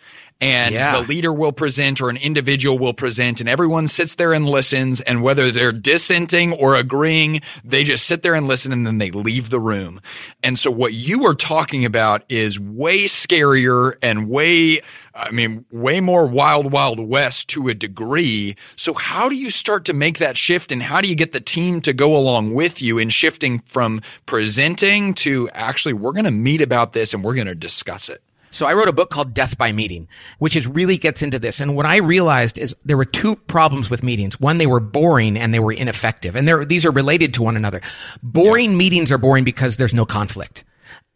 and 0.42 0.74
Yeah. 0.74 1.00
the 1.00 1.06
leader 1.06 1.32
will 1.32 1.52
present 1.52 2.00
or 2.00 2.10
an 2.10 2.16
individual 2.16 2.78
will 2.78 2.92
present 2.92 3.40
and 3.40 3.48
everyone 3.48 3.86
sits 3.88 4.16
there 4.16 4.32
and 4.32 4.46
listens 4.48 5.00
and 5.00 5.22
whether 5.22 5.50
they're 5.50 5.72
dissenting 5.72 6.52
or 6.52 6.74
agreeing 6.74 7.40
they 7.64 7.84
just 7.84 8.04
sit 8.06 8.22
there 8.22 8.34
and 8.34 8.48
listen 8.48 8.72
and 8.72 8.86
then 8.86 8.98
they 8.98 9.10
leave 9.10 9.50
the 9.50 9.60
room. 9.60 10.00
And 10.42 10.58
so 10.58 10.70
what 10.70 10.92
you 10.92 11.24
are 11.26 11.34
talking 11.34 11.84
about 11.84 12.24
is 12.28 12.58
way 12.58 13.04
scarier 13.04 13.94
and 14.02 14.28
way 14.28 14.80
i 15.14 15.30
mean 15.30 15.64
way 15.70 16.00
more 16.00 16.26
wild 16.26 16.72
wild 16.72 16.98
west 16.98 17.48
to 17.48 17.68
a 17.68 17.74
degree. 17.74 18.56
So 18.76 18.94
how 18.94 19.28
do 19.28 19.36
you 19.36 19.50
start 19.50 19.84
to 19.84 19.92
make 19.92 20.18
that 20.18 20.36
shift 20.36 20.72
and 20.72 20.82
how 20.82 21.00
do 21.00 21.08
you 21.08 21.14
get 21.14 21.32
the 21.32 21.40
team 21.40 21.80
to 21.82 21.92
go 21.92 22.16
along 22.16 22.54
with 22.54 22.82
you 22.82 22.98
in 22.98 23.10
shifting 23.10 23.60
from 23.68 24.00
presenting 24.26 25.14
to 25.14 25.48
actually 25.50 25.92
we're 25.92 26.12
going 26.12 26.24
to 26.24 26.30
meet 26.32 26.60
about 26.62 26.94
this 26.94 27.14
and 27.14 27.22
we're 27.22 27.34
going 27.34 27.46
to 27.46 27.54
discuss 27.54 28.08
it 28.08 28.22
So 28.52 28.66
I 28.66 28.74
wrote 28.74 28.88
a 28.88 28.92
book 28.92 29.10
called 29.10 29.34
Death 29.34 29.56
by 29.56 29.72
Meeting, 29.72 30.08
which 30.38 30.54
is 30.54 30.66
really 30.66 30.98
gets 30.98 31.22
into 31.22 31.38
this. 31.38 31.58
And 31.58 31.74
what 31.74 31.86
I 31.86 31.96
realized 31.96 32.58
is 32.58 32.76
there 32.84 32.96
were 32.98 33.06
two 33.06 33.34
problems 33.34 33.88
with 33.88 34.02
meetings. 34.02 34.38
One, 34.38 34.58
they 34.58 34.66
were 34.66 34.78
boring 34.80 35.38
and 35.38 35.54
they 35.54 35.58
were 35.58 35.72
ineffective. 35.72 36.36
And 36.36 36.46
they're, 36.46 36.64
these 36.64 36.84
are 36.84 36.90
related 36.90 37.32
to 37.34 37.42
one 37.42 37.56
another. 37.56 37.80
Boring 38.22 38.76
meetings 38.76 39.10
are 39.10 39.18
boring 39.18 39.44
because 39.44 39.78
there's 39.78 39.94
no 39.94 40.04
conflict. 40.04 40.64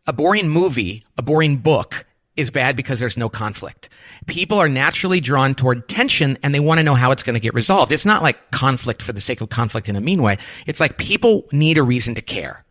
A 0.07 0.12
boring 0.12 0.49
movie, 0.49 1.05
a 1.18 1.22
boring 1.22 1.57
book 1.59 2.07
is 2.37 2.51
bad 2.51 2.76
because 2.76 3.01
there's 3.01 3.16
no 3.16 3.28
conflict. 3.28 3.89
People 4.26 4.59
are 4.59 4.68
naturally 4.68 5.20
drawn 5.20 5.55
toward 5.55 5.89
tension 5.89 6.39
and 6.43 6.55
they 6.55 6.61
want 6.61 6.78
to 6.78 6.84
know 6.84 6.95
how 6.95 7.11
it's 7.11 7.22
going 7.22 7.34
to 7.34 7.41
get 7.41 7.55
resolved. 7.55 7.93
It's 7.93 8.07
not 8.07 8.22
like 8.22 8.51
conflict 8.51 9.03
for 9.03 9.12
the 9.12 9.20
sake 9.20 9.41
of 9.41 9.49
conflict 9.49 9.89
in 9.89 9.97
a 9.97 10.01
mean 10.01 10.22
way. 10.22 10.39
It's 10.66 10.80
like 10.80 10.99
people 10.99 11.47
need 11.53 11.78
a 11.78 11.82
reason 11.82 12.14
to 12.14 12.22
care. 12.22 12.66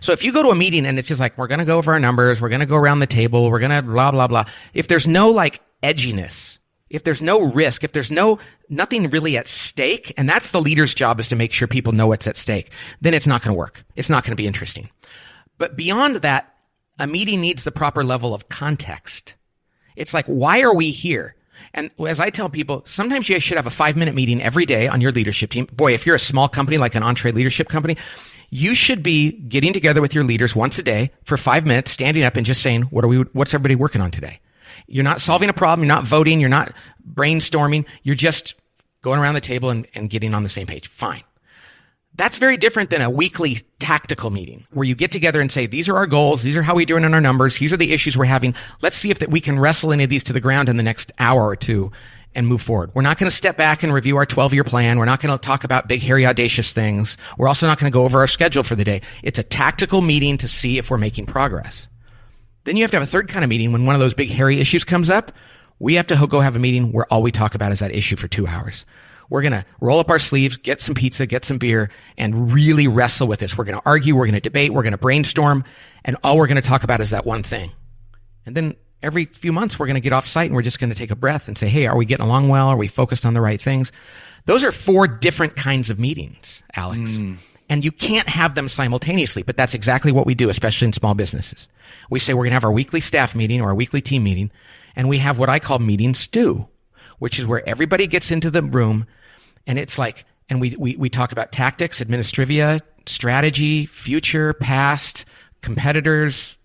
So 0.00 0.12
if 0.12 0.24
you 0.24 0.32
go 0.32 0.42
to 0.42 0.50
a 0.50 0.54
meeting 0.54 0.86
and 0.86 0.98
it's 0.98 1.08
just 1.08 1.20
like, 1.20 1.36
we're 1.38 1.46
going 1.46 1.58
to 1.58 1.64
go 1.64 1.78
over 1.78 1.92
our 1.92 2.00
numbers, 2.00 2.40
we're 2.40 2.48
going 2.48 2.60
to 2.60 2.66
go 2.66 2.76
around 2.76 3.00
the 3.00 3.06
table, 3.06 3.50
we're 3.50 3.58
going 3.58 3.70
to 3.70 3.82
blah, 3.82 4.10
blah, 4.10 4.26
blah. 4.26 4.44
If 4.74 4.88
there's 4.88 5.08
no 5.08 5.30
like 5.30 5.60
edginess, 5.82 6.58
if 6.88 7.04
there's 7.04 7.22
no 7.22 7.42
risk, 7.42 7.82
if 7.82 7.92
there's 7.92 8.12
no, 8.12 8.38
nothing 8.68 9.10
really 9.10 9.36
at 9.36 9.48
stake, 9.48 10.14
and 10.16 10.28
that's 10.28 10.50
the 10.50 10.60
leader's 10.60 10.94
job 10.94 11.18
is 11.18 11.28
to 11.28 11.36
make 11.36 11.52
sure 11.52 11.66
people 11.66 11.92
know 11.92 12.06
what's 12.06 12.26
at 12.26 12.36
stake, 12.36 12.70
then 13.00 13.14
it's 13.14 13.26
not 13.26 13.42
going 13.42 13.54
to 13.54 13.58
work. 13.58 13.84
It's 13.96 14.10
not 14.10 14.24
going 14.24 14.32
to 14.32 14.36
be 14.36 14.46
interesting. 14.46 14.90
But 15.58 15.76
beyond 15.76 16.16
that, 16.16 16.54
a 16.98 17.06
meeting 17.06 17.40
needs 17.40 17.64
the 17.64 17.72
proper 17.72 18.04
level 18.04 18.34
of 18.34 18.48
context. 18.48 19.34
It's 19.96 20.14
like, 20.14 20.26
why 20.26 20.62
are 20.62 20.74
we 20.74 20.90
here? 20.90 21.34
And 21.74 21.90
as 22.06 22.20
I 22.20 22.30
tell 22.30 22.48
people, 22.48 22.82
sometimes 22.86 23.28
you 23.28 23.40
should 23.40 23.56
have 23.56 23.66
a 23.66 23.70
five 23.70 23.96
minute 23.96 24.14
meeting 24.14 24.42
every 24.42 24.66
day 24.66 24.88
on 24.88 25.00
your 25.00 25.12
leadership 25.12 25.50
team. 25.50 25.66
Boy, 25.72 25.94
if 25.94 26.06
you're 26.06 26.16
a 26.16 26.20
small 26.20 26.48
company 26.48 26.78
like 26.78 26.94
an 26.94 27.02
EntreLeadership 27.02 27.68
company, 27.68 27.96
you 28.50 28.74
should 28.74 29.02
be 29.02 29.32
getting 29.32 29.72
together 29.72 30.00
with 30.00 30.14
your 30.14 30.24
leaders 30.24 30.54
once 30.54 30.78
a 30.78 30.82
day 30.82 31.10
for 31.24 31.36
five 31.36 31.66
minutes, 31.66 31.90
standing 31.90 32.22
up 32.22 32.36
and 32.36 32.46
just 32.46 32.62
saying, 32.62 32.82
what 32.82 33.04
are 33.04 33.08
we, 33.08 33.18
what's 33.32 33.54
everybody 33.54 33.74
working 33.74 34.00
on 34.00 34.10
today? 34.10 34.40
You're 34.86 35.04
not 35.04 35.20
solving 35.20 35.48
a 35.48 35.52
problem. 35.52 35.84
You're 35.84 35.94
not 35.94 36.06
voting. 36.06 36.40
You're 36.40 36.48
not 36.48 36.72
brainstorming. 37.12 37.86
You're 38.02 38.14
just 38.14 38.54
going 39.02 39.18
around 39.18 39.34
the 39.34 39.40
table 39.40 39.70
and, 39.70 39.86
and 39.94 40.10
getting 40.10 40.34
on 40.34 40.42
the 40.42 40.48
same 40.48 40.66
page. 40.66 40.88
Fine. 40.88 41.22
That's 42.14 42.38
very 42.38 42.56
different 42.56 42.88
than 42.88 43.02
a 43.02 43.10
weekly 43.10 43.60
tactical 43.78 44.30
meeting 44.30 44.66
where 44.70 44.86
you 44.86 44.94
get 44.94 45.12
together 45.12 45.40
and 45.40 45.52
say, 45.52 45.66
these 45.66 45.88
are 45.88 45.96
our 45.96 46.06
goals. 46.06 46.42
These 46.42 46.56
are 46.56 46.62
how 46.62 46.74
we're 46.74 46.86
doing 46.86 47.04
in 47.04 47.12
our 47.12 47.20
numbers. 47.20 47.58
These 47.58 47.72
are 47.72 47.76
the 47.76 47.92
issues 47.92 48.16
we're 48.16 48.24
having. 48.24 48.54
Let's 48.80 48.96
see 48.96 49.10
if 49.10 49.18
that 49.18 49.30
we 49.30 49.40
can 49.40 49.58
wrestle 49.58 49.92
any 49.92 50.04
of 50.04 50.10
these 50.10 50.24
to 50.24 50.32
the 50.32 50.40
ground 50.40 50.70
in 50.70 50.78
the 50.78 50.82
next 50.82 51.12
hour 51.18 51.46
or 51.46 51.56
two 51.56 51.92
and 52.36 52.46
move 52.46 52.62
forward. 52.62 52.92
We're 52.94 53.02
not 53.02 53.18
going 53.18 53.30
to 53.30 53.36
step 53.36 53.56
back 53.56 53.82
and 53.82 53.92
review 53.92 54.16
our 54.18 54.26
12 54.26 54.54
year 54.54 54.62
plan. 54.62 54.98
We're 54.98 55.06
not 55.06 55.20
going 55.20 55.36
to 55.36 55.40
talk 55.40 55.64
about 55.64 55.88
big, 55.88 56.02
hairy, 56.02 56.26
audacious 56.26 56.72
things. 56.72 57.16
We're 57.38 57.48
also 57.48 57.66
not 57.66 57.80
going 57.80 57.90
to 57.90 57.94
go 57.94 58.04
over 58.04 58.20
our 58.20 58.28
schedule 58.28 58.62
for 58.62 58.76
the 58.76 58.84
day. 58.84 59.00
It's 59.24 59.38
a 59.38 59.42
tactical 59.42 60.02
meeting 60.02 60.36
to 60.38 60.46
see 60.46 60.78
if 60.78 60.90
we're 60.90 60.98
making 60.98 61.26
progress. 61.26 61.88
Then 62.64 62.76
you 62.76 62.84
have 62.84 62.90
to 62.90 62.98
have 62.98 63.08
a 63.08 63.10
third 63.10 63.28
kind 63.28 63.42
of 63.42 63.48
meeting 63.48 63.72
when 63.72 63.86
one 63.86 63.94
of 63.94 64.00
those 64.00 64.14
big, 64.14 64.28
hairy 64.28 64.60
issues 64.60 64.84
comes 64.84 65.08
up. 65.08 65.32
We 65.78 65.94
have 65.94 66.06
to 66.08 66.26
go 66.26 66.40
have 66.40 66.56
a 66.56 66.58
meeting 66.58 66.92
where 66.92 67.06
all 67.12 67.22
we 67.22 67.32
talk 67.32 67.54
about 67.54 67.72
is 67.72 67.78
that 67.78 67.94
issue 67.94 68.16
for 68.16 68.28
two 68.28 68.46
hours. 68.46 68.84
We're 69.30 69.42
going 69.42 69.52
to 69.52 69.64
roll 69.80 69.98
up 69.98 70.10
our 70.10 70.18
sleeves, 70.18 70.56
get 70.56 70.80
some 70.80 70.94
pizza, 70.94 71.26
get 71.26 71.44
some 71.44 71.58
beer, 71.58 71.90
and 72.16 72.52
really 72.52 72.86
wrestle 72.86 73.26
with 73.26 73.40
this. 73.40 73.56
We're 73.56 73.64
going 73.64 73.78
to 73.78 73.82
argue, 73.86 74.14
we're 74.14 74.26
going 74.26 74.34
to 74.34 74.40
debate, 74.40 74.72
we're 74.72 74.82
going 74.82 74.92
to 74.92 74.98
brainstorm, 74.98 75.64
and 76.04 76.16
all 76.22 76.36
we're 76.36 76.46
going 76.46 76.60
to 76.60 76.68
talk 76.68 76.84
about 76.84 77.00
is 77.00 77.10
that 77.10 77.26
one 77.26 77.42
thing. 77.42 77.72
And 78.44 78.54
then 78.54 78.76
every 79.02 79.26
few 79.26 79.52
months, 79.52 79.78
we're 79.78 79.86
going 79.86 79.94
to 79.94 80.00
get 80.00 80.12
off 80.12 80.26
site 80.26 80.46
and 80.46 80.56
we're 80.56 80.62
just 80.62 80.78
going 80.78 80.90
to 80.90 80.96
take 80.96 81.10
a 81.10 81.16
breath 81.16 81.48
and 81.48 81.56
say, 81.56 81.68
hey, 81.68 81.86
are 81.86 81.96
we 81.96 82.04
getting 82.04 82.24
along 82.24 82.48
well? 82.48 82.68
Are 82.68 82.76
we 82.76 82.88
focused 82.88 83.26
on 83.26 83.34
the 83.34 83.40
right 83.40 83.60
things? 83.60 83.92
Those 84.46 84.62
are 84.64 84.72
four 84.72 85.06
different 85.06 85.56
kinds 85.56 85.90
of 85.90 85.98
meetings, 85.98 86.62
Alex. 86.74 87.18
Hmm. 87.18 87.34
And 87.68 87.84
you 87.84 87.90
can't 87.90 88.28
have 88.28 88.54
them 88.54 88.68
simultaneously, 88.68 89.42
but 89.42 89.56
that's 89.56 89.74
exactly 89.74 90.12
what 90.12 90.24
we 90.24 90.36
do, 90.36 90.48
especially 90.48 90.86
in 90.86 90.92
small 90.92 91.14
businesses. 91.14 91.66
We 92.10 92.20
say 92.20 92.32
we're 92.32 92.44
going 92.44 92.50
to 92.50 92.54
have 92.54 92.64
our 92.64 92.72
weekly 92.72 93.00
staff 93.00 93.34
meeting 93.34 93.60
or 93.60 93.70
our 93.70 93.74
weekly 93.74 94.00
team 94.00 94.22
meeting, 94.22 94.52
and 94.94 95.08
we 95.08 95.18
have 95.18 95.38
what 95.38 95.48
I 95.48 95.58
call 95.58 95.80
meeting 95.80 96.14
stew, 96.14 96.68
which 97.18 97.40
is 97.40 97.46
where 97.46 97.68
everybody 97.68 98.06
gets 98.06 98.30
into 98.30 98.50
the 98.50 98.62
room 98.62 99.06
and 99.66 99.78
it's 99.78 99.98
like, 99.98 100.24
and 100.48 100.60
we, 100.60 100.76
we, 100.76 100.96
we 100.96 101.10
talk 101.10 101.32
about 101.32 101.52
tactics, 101.52 102.00
administrivia, 102.00 102.80
strategy, 103.06 103.86
future, 103.86 104.52
past, 104.54 105.24
competitors, 105.60 106.56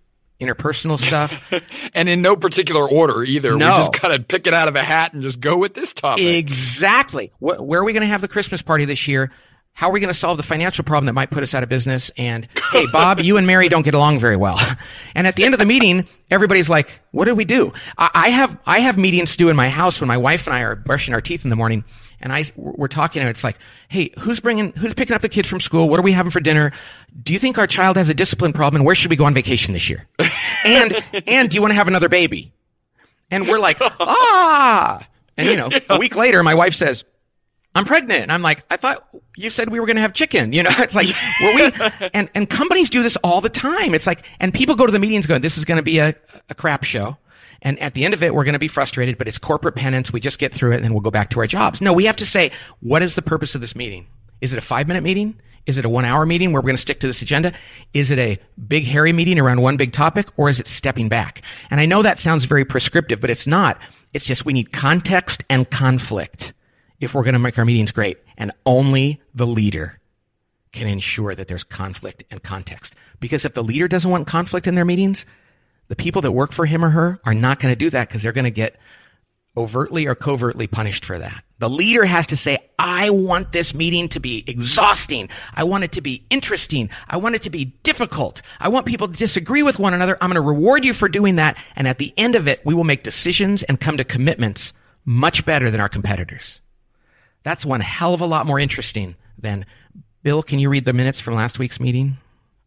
interpersonal 0.42 1.00
stuff. 1.00 1.54
and 1.94 2.10
in 2.10 2.22
no 2.22 2.36
particular 2.36 2.89
order 2.89 3.24
either. 3.24 3.56
No. 3.56 3.70
We 3.72 3.78
just 3.78 3.94
kind 3.94 4.14
of 4.14 4.28
pick 4.28 4.48
it 4.48 4.54
out 4.54 4.68
of 4.68 4.76
a 4.76 4.84
hat 4.84 5.14
and 5.14 5.22
just 5.22 5.39
go 5.39 5.58
with 5.58 5.74
this 5.74 5.94
topic. 5.94 6.26
Exactly. 6.26 7.32
Wh- 7.39 7.62
where 7.62 7.82
are 7.82 7.84
we 7.84 7.94
going 7.94 8.02
to 8.02 8.08
have 8.08 8.22
the 8.22 8.28
Christmas 8.28 8.62
party 8.62 8.86
this 8.86 9.08
year? 9.08 9.32
How 9.74 9.88
are 9.88 9.94
we 9.94 10.02
going 10.02 10.14
to 10.14 10.20
solve 10.20 10.36
the 10.36 10.44
financial 10.44 10.84
problem 10.84 11.06
that 11.06 11.14
might 11.14 11.32
put 11.32 11.44
us 11.44 11.54
out 11.54 11.64
of 11.64 11.70
business? 11.70 12.12
And 12.18 12.48
hey, 12.72 12.86
Bob, 12.92 13.20
you 13.20 13.38
and 13.38 13.48
Mary 13.48 13.70
don't 13.70 13.84
get 13.84 13.94
along 13.94 14.20
very 14.20 14.36
well. 14.36 14.60
And 15.14 15.28
at 15.28 15.36
the 15.36 15.44
end 15.44 15.54
of 15.54 15.60
the 15.60 15.66
meeting, 15.66 16.08
everybody's 16.30 16.70
like, 16.70 17.02
"What 17.12 17.26
did 17.26 17.34
we 17.34 17.44
do?" 17.44 17.74
I, 17.98 18.10
I 18.14 18.30
have 18.30 18.58
I 18.66 18.80
have 18.80 18.98
meetings 18.98 19.30
stew 19.32 19.50
in 19.50 19.58
my 19.58 19.68
house 19.68 20.00
when 20.00 20.08
my 20.08 20.16
wife 20.18 20.48
and 20.48 20.56
I 20.56 20.62
are 20.62 20.74
brushing 20.76 21.14
our 21.14 21.20
teeth 21.20 21.44
in 21.44 21.50
the 21.50 21.56
morning, 21.58 21.84
and 22.22 22.32
I 22.32 22.45
we're 22.55 22.88
talking, 22.88 23.22
and 23.22 23.30
it's 23.30 23.43
like, 23.43 23.57
"Hey, 23.88 24.11
who's 24.19 24.39
bringing 24.39 24.74
who's 24.74 24.93
picking 24.93 25.15
up 25.15 25.22
the 25.22 25.30
kids 25.30 25.47
from 25.47 25.59
school? 25.59 25.89
What 25.89 25.99
are 25.99 26.03
we 26.03 26.11
having 26.11 26.32
for 26.32 26.39
dinner? 26.39 26.72
Do 27.24 27.34
you 27.34 27.39
think 27.39 27.57
our 27.57 27.67
child 27.67 27.97
has 27.97 28.09
a 28.09 28.13
discipline 28.13 28.53
problem? 28.53 28.82
And 28.82 28.86
where 28.86 28.95
should 28.95 29.09
we 29.09 29.15
go 29.15 29.26
on 29.26 29.34
vacation 29.34 29.74
this 29.74 29.89
year? 29.89 30.07
and 30.65 30.93
and 31.28 31.49
do 31.49 31.55
you 31.55 31.61
want 31.61 31.72
to 31.72 31.76
have 31.76 31.88
another 31.88 32.09
baby?" 32.09 32.53
And 33.30 33.47
we're 33.47 33.59
like, 33.59 33.78
"Ah!" 33.82 35.05
And 35.38 35.47
you 35.47 35.57
know, 35.57 35.69
a 35.89 35.97
week 35.97 36.15
later, 36.15 36.43
my 36.43 36.55
wife 36.55 36.76
says. 36.76 37.03
I'm 37.74 37.86
pregnant. 37.86 38.24
And 38.24 38.34
I'm 38.34 38.41
like, 38.41 38.65
I 38.69 38.76
thought 38.76 39.07
you 39.38 39.49
said 39.49 39.69
we 39.69 39.80
were 39.80 39.86
going 39.86 39.95
to 39.95 40.01
have 40.01 40.11
chicken. 40.11 40.51
You 40.51 40.63
know, 40.63 40.72
it's 40.78 40.93
like, 40.93 41.07
were 41.41 41.55
we, 41.55 42.09
and, 42.13 42.30
and 42.36 42.49
companies 42.49 42.89
do 42.89 43.01
this 43.01 43.15
all 43.24 43.39
the 43.39 43.49
time. 43.49 43.93
It's 43.93 44.05
like, 44.05 44.26
and 44.41 44.53
people 44.53 44.76
go 44.76 44.86
to 44.86 44.91
the 44.91 44.99
meetings 44.99 45.26
going, 45.26 45.41
this 45.41 45.57
is 45.57 45.63
going 45.63 45.78
to 45.78 45.84
be 45.84 45.99
a, 45.99 46.13
a 46.49 46.53
crap 46.53 46.84
show. 46.84 47.17
And 47.62 47.78
at 47.80 47.93
the 47.93 48.05
end 48.05 48.14
of 48.14 48.24
it, 48.24 48.34
we're 48.34 48.43
going 48.43 48.53
to 48.53 48.59
be 48.59 48.68
frustrated, 48.68 49.18
but 49.18 49.28
it's 49.28 49.38
corporate 49.38 49.76
penance. 49.76 50.12
We 50.12 50.20
just 50.20 50.39
get 50.39 50.53
through 50.53 50.72
it 50.72 50.76
and 50.78 50.84
then 50.84 50.93
we'll 50.93 51.01
go 51.01 51.12
back 51.12 51.30
to 51.32 51.39
our 51.39 51.47
jobs. 51.47 51.82
No, 51.82 51.93
we 51.93 52.05
have 52.05 52.16
to 52.18 52.26
say, 52.26 52.51
what 52.80 53.01
is 53.01 53.16
the 53.16 53.22
purpose 53.22 53.53
of 53.53 53.62
this 53.62 53.76
meeting? 53.76 54.07
Is 54.41 54.53
it 54.53 54.57
a 54.57 54.62
five 54.62 54.88
minute 54.88 55.03
meeting? 55.03 55.39
Is 55.68 55.78
it 55.78 55.86
a 55.86 55.89
one 55.89 56.05
hour 56.05 56.26
meeting 56.26 56.51
where 56.51 56.62
we're 56.62 56.68
going 56.68 56.76
to 56.76 56.82
stick 56.82 56.99
to 57.01 57.07
this 57.07 57.22
agenda? 57.22 57.53
Is 57.93 58.09
it 58.09 58.18
a 58.18 58.39
big 58.68 58.86
hairy 58.86 59.14
meeting 59.14 59.39
around 59.39 59.62
one 59.62 59.78
big 59.78 59.91
topic 59.91 60.28
or 60.38 60.49
is 60.49 60.59
it 60.59 60.68
stepping 60.68 61.07
back? 61.07 61.43
And 61.70 61.80
I 61.80 61.86
know 61.86 62.01
that 62.01 62.18
sounds 62.18 62.45
very 62.45 62.66
prescriptive, 62.66 63.22
but 63.22 63.30
it's 63.30 63.45
not. 63.45 63.80
It's 64.14 64.26
just 64.26 64.43
we 64.43 64.53
need 64.53 64.72
context 64.72 65.43
and 65.49 65.70
conflict 65.70 66.53
if 66.99 67.14
we're 67.14 67.24
going 67.24 67.34
to 67.34 67.39
make 67.39 67.59
our 67.59 67.66
meetings 67.66 67.91
great. 67.91 68.18
And 68.38 68.51
only 68.66 69.22
the 69.36 69.45
leader 69.45 69.99
can 70.72 70.88
ensure 70.88 71.36
that 71.36 71.47
there's 71.47 71.64
conflict 71.64 72.24
and 72.32 72.41
context. 72.41 72.95
Because 73.20 73.45
if 73.45 73.53
the 73.53 73.64
leader 73.64 73.88
doesn't 73.88 74.09
want 74.09 74.26
conflict 74.26 74.66
in 74.66 74.74
their 74.74 74.86
meetings, 74.86 75.26
the 75.92 75.96
people 75.98 76.22
that 76.22 76.32
work 76.32 76.54
for 76.54 76.66
him 76.66 76.86
or 76.86 76.89
her 76.92 77.20
are 77.26 77.34
not 77.34 77.60
going 77.60 77.70
to 77.70 77.78
do 77.78 77.89
that 77.89 78.08
because 78.08 78.24
they're 78.24 78.32
going 78.32 78.46
to 78.46 78.50
get 78.50 78.78
overtly 79.58 80.08
or 80.08 80.16
covertly 80.16 80.66
punished 80.66 81.04
for 81.04 81.20
that. 81.20 81.44
The 81.60 81.70
leader 81.70 82.06
has 82.06 82.28
to 82.28 82.38
say, 82.38 82.60
I 82.80 83.10
want 83.10 83.52
this 83.52 83.74
meeting 83.74 84.08
to 84.08 84.22
be 84.22 84.42
exhausting. 84.48 85.28
I 85.54 85.66
want 85.66 85.84
it 85.84 85.92
to 85.92 86.02
be 86.02 86.26
interesting. 86.30 86.89
I 87.10 87.18
want 87.18 87.36
it 87.36 87.42
to 87.42 87.50
be 87.50 87.66
difficult. 87.84 88.42
I 88.58 88.70
want 88.70 88.86
people 88.86 89.10
to 89.10 89.20
disagree 89.20 89.64
with 89.64 89.80
one 89.80 89.94
another. 89.94 90.18
I'm 90.22 90.30
going 90.30 90.36
to 90.36 90.48
reward 90.48 90.86
you 90.86 90.94
for 90.94 91.10
doing 91.10 91.36
that. 91.36 91.58
And 91.76 91.89
at 91.89 91.98
the 91.98 92.14
end 92.16 92.38
of 92.38 92.48
it, 92.48 92.66
we 92.66 92.74
will 92.74 92.86
make 92.86 93.04
decisions 93.04 93.62
and 93.62 93.78
come 93.78 93.98
to 93.98 94.06
commitments 94.06 94.72
much 95.04 95.46
better 95.46 95.70
than 95.70 95.82
our 95.82 95.89
competitors. 95.89 96.62
That's 97.44 97.66
one 97.66 97.82
hell 97.82 98.14
of 98.14 98.22
a 98.22 98.26
lot 98.26 98.46
more 98.46 98.60
interesting 98.60 99.18
than 99.38 99.66
Bill. 100.24 100.42
Can 100.42 100.60
you 100.60 100.70
read 100.70 100.86
the 100.86 100.94
minutes 100.94 101.20
from 101.20 101.34
last 101.34 101.60
week's 101.60 101.82
meeting? 101.82 102.16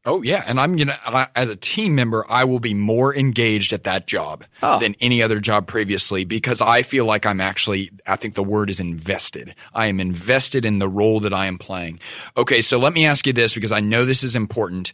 Oh 0.07 0.23
yeah, 0.23 0.45
and 0.47 0.61
I'm 0.61 0.77
gonna 0.77 0.99
I- 1.07 1.29
as 1.35 1.49
a 1.51 1.57
team 1.57 1.95
member, 1.95 2.27
I 2.29 2.45
will 2.45 2.61
be 2.61 2.75
more 2.75 3.15
engaged 3.15 3.73
at 3.73 3.85
that 3.85 4.07
job 4.07 4.45
Oh. 4.63 4.79
than 4.79 4.95
any 5.01 5.23
other 5.23 5.41
job 5.41 5.67
previously 5.67 6.25
because 6.25 6.61
I 6.61 6.83
feel 6.83 7.05
like 7.07 7.25
I'm 7.25 7.41
actually. 7.41 7.91
I 8.07 8.17
think 8.17 8.35
the 8.35 8.43
word 8.45 8.69
is 8.71 8.81
invested. 8.81 9.55
I 9.73 9.87
am 9.87 10.01
invested 10.01 10.65
in 10.67 10.79
the 10.79 10.89
role 10.89 11.21
that 11.21 11.33
I 11.33 11.47
am 11.47 11.57
playing. 11.59 12.01
Okay, 12.37 12.61
so 12.61 12.79
let 12.79 12.93
me 12.93 13.07
ask 13.07 13.27
you 13.27 13.33
this 13.33 13.55
because 13.55 13.73
I 13.73 13.81
know 13.81 14.05
this 14.05 14.23
is 14.23 14.37
important. 14.37 14.93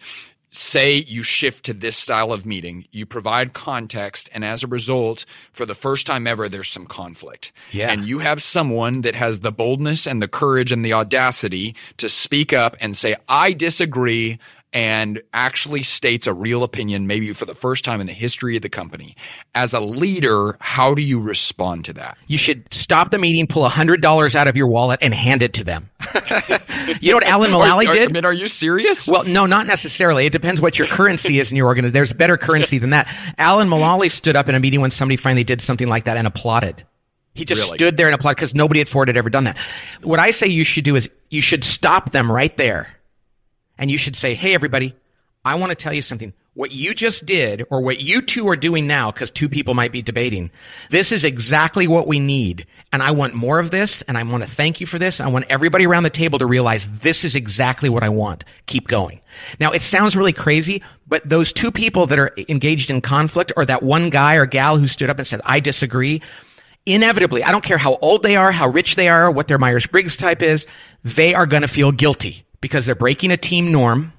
say 0.52 0.94
you 1.06 1.22
shift 1.22 1.64
to 1.64 1.72
this 1.72 1.96
style 1.96 2.32
of 2.32 2.44
meeting, 2.44 2.84
you 2.90 3.06
provide 3.06 3.52
context, 3.52 4.28
and 4.34 4.44
as 4.44 4.64
a 4.64 4.66
result, 4.66 5.24
for 5.52 5.64
the 5.64 5.76
first 5.76 6.08
time 6.08 6.26
ever, 6.26 6.48
there's 6.48 6.66
some 6.68 6.86
conflict. 6.86 7.52
Yeah. 7.70 7.88
And 7.92 8.04
you 8.04 8.18
have 8.18 8.42
someone 8.42 9.02
that 9.02 9.14
has 9.14 9.38
the 9.40 9.52
boldness 9.52 10.08
and 10.08 10.20
the 10.20 10.26
courage 10.26 10.72
and 10.72 10.84
the 10.84 10.92
audacity 10.92 11.76
to 11.98 12.08
speak 12.08 12.52
up 12.52 12.76
and 12.80 12.96
say, 12.96 13.14
I 13.28 13.52
disagree 13.52 14.40
and 14.72 15.20
actually 15.32 15.82
states 15.82 16.26
a 16.26 16.32
real 16.32 16.62
opinion, 16.62 17.06
maybe 17.06 17.32
for 17.32 17.44
the 17.44 17.54
first 17.54 17.84
time 17.84 18.00
in 18.00 18.06
the 18.06 18.12
history 18.12 18.54
of 18.56 18.62
the 18.62 18.68
company. 18.68 19.16
As 19.54 19.74
a 19.74 19.80
leader, 19.80 20.56
how 20.60 20.94
do 20.94 21.02
you 21.02 21.20
respond 21.20 21.84
to 21.86 21.92
that? 21.94 22.16
You 22.28 22.38
should 22.38 22.72
stop 22.72 23.10
the 23.10 23.18
meeting, 23.18 23.46
pull 23.48 23.68
$100 23.68 24.34
out 24.34 24.46
of 24.48 24.56
your 24.56 24.68
wallet, 24.68 25.00
and 25.02 25.12
hand 25.12 25.42
it 25.42 25.52
to 25.54 25.64
them. 25.64 25.90
you 27.00 27.10
know 27.10 27.16
what 27.16 27.24
Alan 27.24 27.50
Mulally 27.50 27.86
Are- 27.86 27.90
are- 27.90 27.94
did? 27.94 28.10
I 28.10 28.12
mean, 28.12 28.24
are 28.24 28.32
you 28.32 28.46
serious? 28.48 29.08
Well, 29.08 29.24
no, 29.24 29.46
not 29.46 29.66
necessarily. 29.66 30.26
It 30.26 30.32
depends 30.32 30.60
what 30.60 30.78
your 30.78 30.86
currency 30.88 31.38
is 31.40 31.50
in 31.50 31.56
your 31.56 31.66
organization. 31.66 31.92
There's 31.94 32.12
better 32.12 32.36
currency 32.36 32.78
than 32.78 32.90
that. 32.90 33.08
Alan 33.38 33.68
Mulally 33.68 34.10
stood 34.10 34.36
up 34.36 34.48
in 34.48 34.54
a 34.54 34.60
meeting 34.60 34.80
when 34.80 34.90
somebody 34.90 35.16
finally 35.16 35.44
did 35.44 35.60
something 35.60 35.88
like 35.88 36.04
that 36.04 36.16
and 36.16 36.26
applauded. 36.26 36.84
He 37.34 37.44
just 37.44 37.62
Really? 37.62 37.78
stood 37.78 37.96
there 37.96 38.06
and 38.06 38.14
applauded 38.14 38.36
because 38.36 38.54
nobody 38.54 38.80
at 38.80 38.88
Ford 38.88 39.08
had 39.08 39.16
ever 39.16 39.30
done 39.30 39.44
that. 39.44 39.56
What 40.02 40.18
I 40.18 40.30
say 40.32 40.48
you 40.48 40.64
should 40.64 40.84
do 40.84 40.96
is 40.96 41.08
you 41.30 41.40
should 41.40 41.62
stop 41.64 42.10
them 42.12 42.30
right 42.30 42.56
there. 42.56 42.88
And 43.80 43.90
you 43.90 43.98
should 43.98 44.14
say, 44.14 44.34
Hey, 44.34 44.54
everybody, 44.54 44.94
I 45.44 45.56
want 45.56 45.70
to 45.70 45.74
tell 45.74 45.94
you 45.94 46.02
something. 46.02 46.34
What 46.52 46.72
you 46.72 46.94
just 46.94 47.24
did, 47.24 47.64
or 47.70 47.80
what 47.80 48.02
you 48.02 48.20
two 48.20 48.48
are 48.48 48.56
doing 48.56 48.86
now, 48.86 49.10
because 49.10 49.30
two 49.30 49.48
people 49.48 49.72
might 49.72 49.92
be 49.92 50.02
debating, 50.02 50.50
this 50.90 51.12
is 51.12 51.24
exactly 51.24 51.88
what 51.88 52.06
we 52.06 52.18
need. 52.18 52.66
And 52.92 53.02
I 53.02 53.12
want 53.12 53.34
more 53.34 53.58
of 53.60 53.70
this. 53.70 54.02
And 54.02 54.18
I 54.18 54.22
want 54.24 54.42
to 54.42 54.50
thank 54.50 54.80
you 54.80 54.86
for 54.86 54.98
this. 54.98 55.20
I 55.20 55.28
want 55.28 55.46
everybody 55.48 55.86
around 55.86 56.02
the 56.02 56.10
table 56.10 56.38
to 56.40 56.46
realize 56.46 56.86
this 56.98 57.24
is 57.24 57.34
exactly 57.34 57.88
what 57.88 58.02
I 58.02 58.10
want. 58.10 58.44
Keep 58.66 58.88
going. 58.88 59.20
Now, 59.58 59.70
it 59.70 59.80
sounds 59.80 60.16
really 60.16 60.32
crazy, 60.32 60.82
but 61.06 61.26
those 61.26 61.52
two 61.52 61.70
people 61.70 62.06
that 62.08 62.18
are 62.18 62.34
engaged 62.48 62.90
in 62.90 63.00
conflict, 63.00 63.52
or 63.56 63.64
that 63.64 63.82
one 63.82 64.10
guy 64.10 64.34
or 64.34 64.44
gal 64.44 64.76
who 64.76 64.88
stood 64.88 65.08
up 65.08 65.18
and 65.18 65.26
said, 65.26 65.40
I 65.44 65.60
disagree, 65.60 66.20
inevitably, 66.84 67.44
I 67.44 67.52
don't 67.52 67.64
care 67.64 67.78
how 67.78 67.96
old 68.02 68.24
they 68.24 68.36
are, 68.36 68.50
how 68.52 68.68
rich 68.68 68.96
they 68.96 69.08
are, 69.08 69.30
what 69.30 69.48
their 69.48 69.58
Myers 69.58 69.86
Briggs 69.86 70.16
type 70.16 70.42
is, 70.42 70.66
they 71.04 71.32
are 71.32 71.46
going 71.46 71.62
to 71.62 71.68
feel 71.68 71.92
guilty 71.92 72.44
because 72.60 72.86
they're 72.86 72.94
breaking 72.94 73.30
a 73.30 73.36
team 73.36 73.72
norm. 73.72 74.12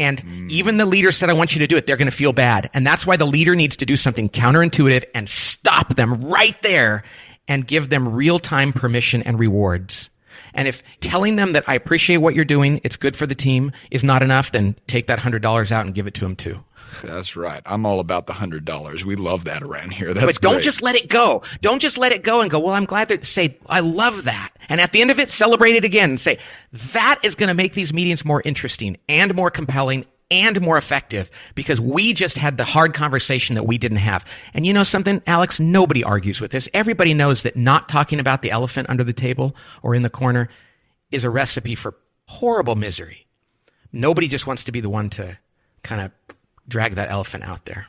And 0.00 0.50
even 0.50 0.76
the 0.76 0.86
leader 0.86 1.10
said, 1.10 1.28
I 1.28 1.32
want 1.32 1.54
you 1.54 1.58
to 1.58 1.66
do 1.66 1.76
it. 1.76 1.86
They're 1.86 1.96
going 1.96 2.10
to 2.10 2.16
feel 2.16 2.32
bad. 2.32 2.70
And 2.72 2.86
that's 2.86 3.04
why 3.04 3.16
the 3.16 3.26
leader 3.26 3.56
needs 3.56 3.76
to 3.78 3.86
do 3.86 3.96
something 3.96 4.28
counterintuitive 4.28 5.04
and 5.12 5.28
stop 5.28 5.96
them 5.96 6.24
right 6.24 6.60
there 6.62 7.02
and 7.48 7.66
give 7.66 7.88
them 7.88 8.14
real 8.14 8.38
time 8.38 8.72
permission 8.72 9.24
and 9.24 9.38
rewards. 9.40 10.10
And 10.58 10.66
if 10.66 10.82
telling 10.98 11.36
them 11.36 11.52
that 11.52 11.62
I 11.68 11.74
appreciate 11.74 12.16
what 12.16 12.34
you're 12.34 12.44
doing, 12.44 12.80
it's 12.82 12.96
good 12.96 13.14
for 13.14 13.26
the 13.26 13.34
team 13.36 13.70
is 13.92 14.02
not 14.02 14.24
enough, 14.24 14.50
then 14.50 14.74
take 14.88 15.06
that 15.06 15.20
$100 15.20 15.70
out 15.70 15.86
and 15.86 15.94
give 15.94 16.08
it 16.08 16.14
to 16.14 16.20
them 16.22 16.34
too. 16.34 16.64
That's 17.04 17.36
right. 17.36 17.62
I'm 17.64 17.86
all 17.86 18.00
about 18.00 18.26
the 18.26 18.32
hundred 18.32 18.64
dollars. 18.64 19.04
We 19.04 19.14
love 19.14 19.44
that 19.44 19.62
around 19.62 19.92
here. 19.92 20.12
That's 20.12 20.26
but 20.26 20.42
don't 20.42 20.54
great. 20.54 20.64
just 20.64 20.82
let 20.82 20.96
it 20.96 21.08
go. 21.08 21.42
Don't 21.60 21.80
just 21.80 21.96
let 21.96 22.10
it 22.10 22.24
go 22.24 22.40
and 22.40 22.50
go, 22.50 22.58
well, 22.58 22.74
I'm 22.74 22.86
glad 22.86 23.06
that 23.08 23.24
say, 23.24 23.56
I 23.66 23.80
love 23.80 24.24
that. 24.24 24.50
And 24.68 24.80
at 24.80 24.90
the 24.92 25.00
end 25.00 25.12
of 25.12 25.20
it, 25.20 25.28
celebrate 25.28 25.76
it 25.76 25.84
again 25.84 26.10
and 26.10 26.20
say, 26.20 26.38
that 26.72 27.20
is 27.22 27.36
going 27.36 27.48
to 27.48 27.54
make 27.54 27.74
these 27.74 27.92
meetings 27.92 28.24
more 28.24 28.42
interesting 28.44 28.96
and 29.08 29.34
more 29.34 29.50
compelling 29.50 30.06
and 30.30 30.60
more 30.60 30.76
effective 30.76 31.30
because 31.54 31.80
we 31.80 32.12
just 32.12 32.36
had 32.36 32.56
the 32.56 32.64
hard 32.64 32.94
conversation 32.94 33.54
that 33.54 33.64
we 33.64 33.78
didn't 33.78 33.98
have. 33.98 34.24
And 34.52 34.66
you 34.66 34.72
know 34.72 34.84
something, 34.84 35.22
Alex? 35.26 35.58
Nobody 35.58 36.04
argues 36.04 36.40
with 36.40 36.50
this. 36.50 36.68
Everybody 36.74 37.14
knows 37.14 37.42
that 37.42 37.56
not 37.56 37.88
talking 37.88 38.20
about 38.20 38.42
the 38.42 38.50
elephant 38.50 38.90
under 38.90 39.04
the 39.04 39.12
table 39.12 39.56
or 39.82 39.94
in 39.94 40.02
the 40.02 40.10
corner 40.10 40.48
is 41.10 41.24
a 41.24 41.30
recipe 41.30 41.74
for 41.74 41.96
horrible 42.26 42.76
misery. 42.76 43.26
Nobody 43.92 44.28
just 44.28 44.46
wants 44.46 44.64
to 44.64 44.72
be 44.72 44.80
the 44.80 44.90
one 44.90 45.08
to 45.10 45.38
kind 45.82 46.02
of 46.02 46.12
drag 46.68 46.96
that 46.96 47.10
elephant 47.10 47.44
out 47.44 47.64
there. 47.64 47.86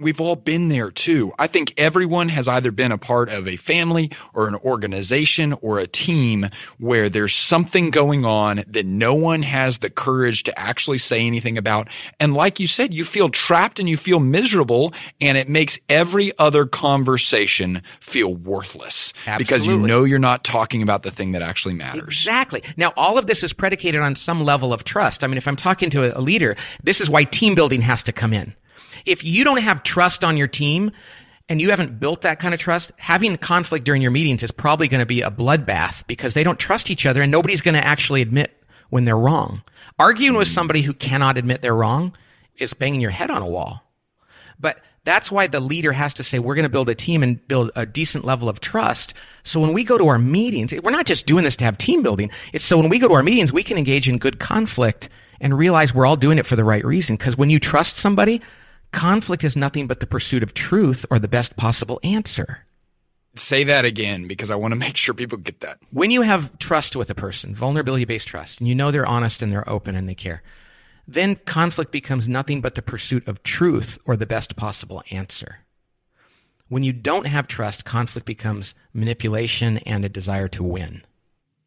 We've 0.00 0.20
all 0.20 0.34
been 0.34 0.68
there 0.68 0.90
too. 0.90 1.32
I 1.38 1.46
think 1.46 1.72
everyone 1.76 2.28
has 2.30 2.48
either 2.48 2.72
been 2.72 2.90
a 2.90 2.98
part 2.98 3.28
of 3.28 3.46
a 3.46 3.56
family 3.56 4.10
or 4.32 4.48
an 4.48 4.56
organization 4.56 5.52
or 5.60 5.78
a 5.78 5.86
team 5.86 6.50
where 6.78 7.08
there's 7.08 7.34
something 7.34 7.90
going 7.90 8.24
on 8.24 8.64
that 8.66 8.86
no 8.86 9.14
one 9.14 9.42
has 9.42 9.78
the 9.78 9.90
courage 9.90 10.42
to 10.44 10.58
actually 10.58 10.98
say 10.98 11.24
anything 11.24 11.56
about. 11.56 11.88
And 12.18 12.34
like 12.34 12.58
you 12.58 12.66
said, 12.66 12.92
you 12.92 13.04
feel 13.04 13.28
trapped 13.28 13.78
and 13.78 13.88
you 13.88 13.96
feel 13.96 14.18
miserable 14.18 14.92
and 15.20 15.38
it 15.38 15.48
makes 15.48 15.78
every 15.88 16.36
other 16.38 16.66
conversation 16.66 17.80
feel 18.00 18.34
worthless 18.34 19.12
because 19.38 19.64
you 19.64 19.78
know 19.78 20.02
you're 20.02 20.18
not 20.18 20.42
talking 20.42 20.82
about 20.82 21.04
the 21.04 21.10
thing 21.12 21.32
that 21.32 21.42
actually 21.42 21.74
matters. 21.74 22.04
Exactly. 22.04 22.62
Now, 22.76 22.92
all 22.96 23.16
of 23.16 23.26
this 23.26 23.44
is 23.44 23.52
predicated 23.52 24.00
on 24.00 24.16
some 24.16 24.42
level 24.42 24.72
of 24.72 24.82
trust. 24.82 25.22
I 25.22 25.28
mean, 25.28 25.38
if 25.38 25.46
I'm 25.46 25.56
talking 25.56 25.88
to 25.90 26.12
a, 26.12 26.18
a 26.18 26.22
leader, 26.22 26.56
this 26.82 27.00
is 27.00 27.08
why 27.08 27.24
team 27.24 27.54
building 27.54 27.80
has 27.82 28.02
to 28.04 28.12
come 28.12 28.32
in. 28.32 28.54
If 29.04 29.24
you 29.24 29.44
don't 29.44 29.60
have 29.60 29.82
trust 29.82 30.24
on 30.24 30.36
your 30.36 30.48
team 30.48 30.90
and 31.48 31.60
you 31.60 31.70
haven't 31.70 32.00
built 32.00 32.22
that 32.22 32.40
kind 32.40 32.54
of 32.54 32.60
trust, 32.60 32.92
having 32.96 33.36
conflict 33.36 33.84
during 33.84 34.02
your 34.02 34.10
meetings 34.10 34.42
is 34.42 34.50
probably 34.50 34.88
going 34.88 35.00
to 35.00 35.06
be 35.06 35.20
a 35.20 35.30
bloodbath 35.30 36.06
because 36.06 36.34
they 36.34 36.44
don't 36.44 36.58
trust 36.58 36.90
each 36.90 37.06
other 37.06 37.22
and 37.22 37.30
nobody's 37.30 37.60
going 37.60 37.74
to 37.74 37.84
actually 37.84 38.22
admit 38.22 38.62
when 38.90 39.04
they're 39.04 39.16
wrong. 39.16 39.62
Arguing 39.98 40.36
with 40.36 40.48
somebody 40.48 40.82
who 40.82 40.94
cannot 40.94 41.36
admit 41.36 41.62
they're 41.62 41.74
wrong 41.74 42.16
is 42.56 42.72
banging 42.74 43.00
your 43.00 43.10
head 43.10 43.30
on 43.30 43.42
a 43.42 43.48
wall. 43.48 43.82
But 44.58 44.78
that's 45.04 45.30
why 45.30 45.46
the 45.46 45.60
leader 45.60 45.92
has 45.92 46.14
to 46.14 46.24
say, 46.24 46.38
we're 46.38 46.54
going 46.54 46.64
to 46.64 46.70
build 46.70 46.88
a 46.88 46.94
team 46.94 47.22
and 47.22 47.46
build 47.46 47.70
a 47.76 47.84
decent 47.84 48.24
level 48.24 48.48
of 48.48 48.60
trust. 48.60 49.12
So 49.42 49.60
when 49.60 49.74
we 49.74 49.84
go 49.84 49.98
to 49.98 50.08
our 50.08 50.18
meetings, 50.18 50.72
we're 50.82 50.90
not 50.90 51.06
just 51.06 51.26
doing 51.26 51.44
this 51.44 51.56
to 51.56 51.64
have 51.64 51.76
team 51.76 52.02
building. 52.02 52.30
It's 52.54 52.64
so 52.64 52.78
when 52.78 52.88
we 52.88 52.98
go 52.98 53.08
to 53.08 53.14
our 53.14 53.22
meetings, 53.22 53.52
we 53.52 53.62
can 53.62 53.76
engage 53.76 54.08
in 54.08 54.16
good 54.18 54.38
conflict 54.38 55.10
and 55.40 55.58
realize 55.58 55.92
we're 55.92 56.06
all 56.06 56.16
doing 56.16 56.38
it 56.38 56.46
for 56.46 56.56
the 56.56 56.64
right 56.64 56.84
reason. 56.84 57.16
Because 57.16 57.36
when 57.36 57.50
you 57.50 57.60
trust 57.60 57.96
somebody, 57.96 58.40
conflict 58.94 59.44
is 59.44 59.56
nothing 59.56 59.86
but 59.86 60.00
the 60.00 60.06
pursuit 60.06 60.42
of 60.42 60.54
truth 60.54 61.04
or 61.10 61.18
the 61.18 61.28
best 61.28 61.56
possible 61.56 62.00
answer. 62.02 62.64
Say 63.36 63.64
that 63.64 63.84
again 63.84 64.28
because 64.28 64.50
I 64.50 64.54
want 64.54 64.72
to 64.72 64.78
make 64.86 64.96
sure 64.96 65.14
people 65.14 65.38
get 65.38 65.60
that. 65.60 65.78
When 65.90 66.10
you 66.10 66.22
have 66.22 66.56
trust 66.58 66.96
with 66.96 67.10
a 67.10 67.14
person, 67.14 67.54
vulnerability 67.54 68.04
based 68.04 68.28
trust, 68.28 68.60
and 68.60 68.68
you 68.68 68.74
know 68.74 68.90
they're 68.90 69.06
honest 69.06 69.42
and 69.42 69.52
they're 69.52 69.68
open 69.68 69.96
and 69.96 70.08
they 70.08 70.14
care, 70.14 70.42
then 71.06 71.34
conflict 71.34 71.92
becomes 71.92 72.28
nothing 72.28 72.60
but 72.60 72.76
the 72.76 72.82
pursuit 72.82 73.26
of 73.28 73.42
truth 73.42 73.98
or 74.06 74.16
the 74.16 74.26
best 74.26 74.56
possible 74.56 75.02
answer. 75.10 75.58
When 76.68 76.82
you 76.82 76.92
don't 76.92 77.26
have 77.26 77.46
trust, 77.46 77.84
conflict 77.84 78.26
becomes 78.26 78.74
manipulation 78.94 79.78
and 79.78 80.04
a 80.04 80.08
desire 80.08 80.48
to 80.48 80.62
win. 80.62 81.02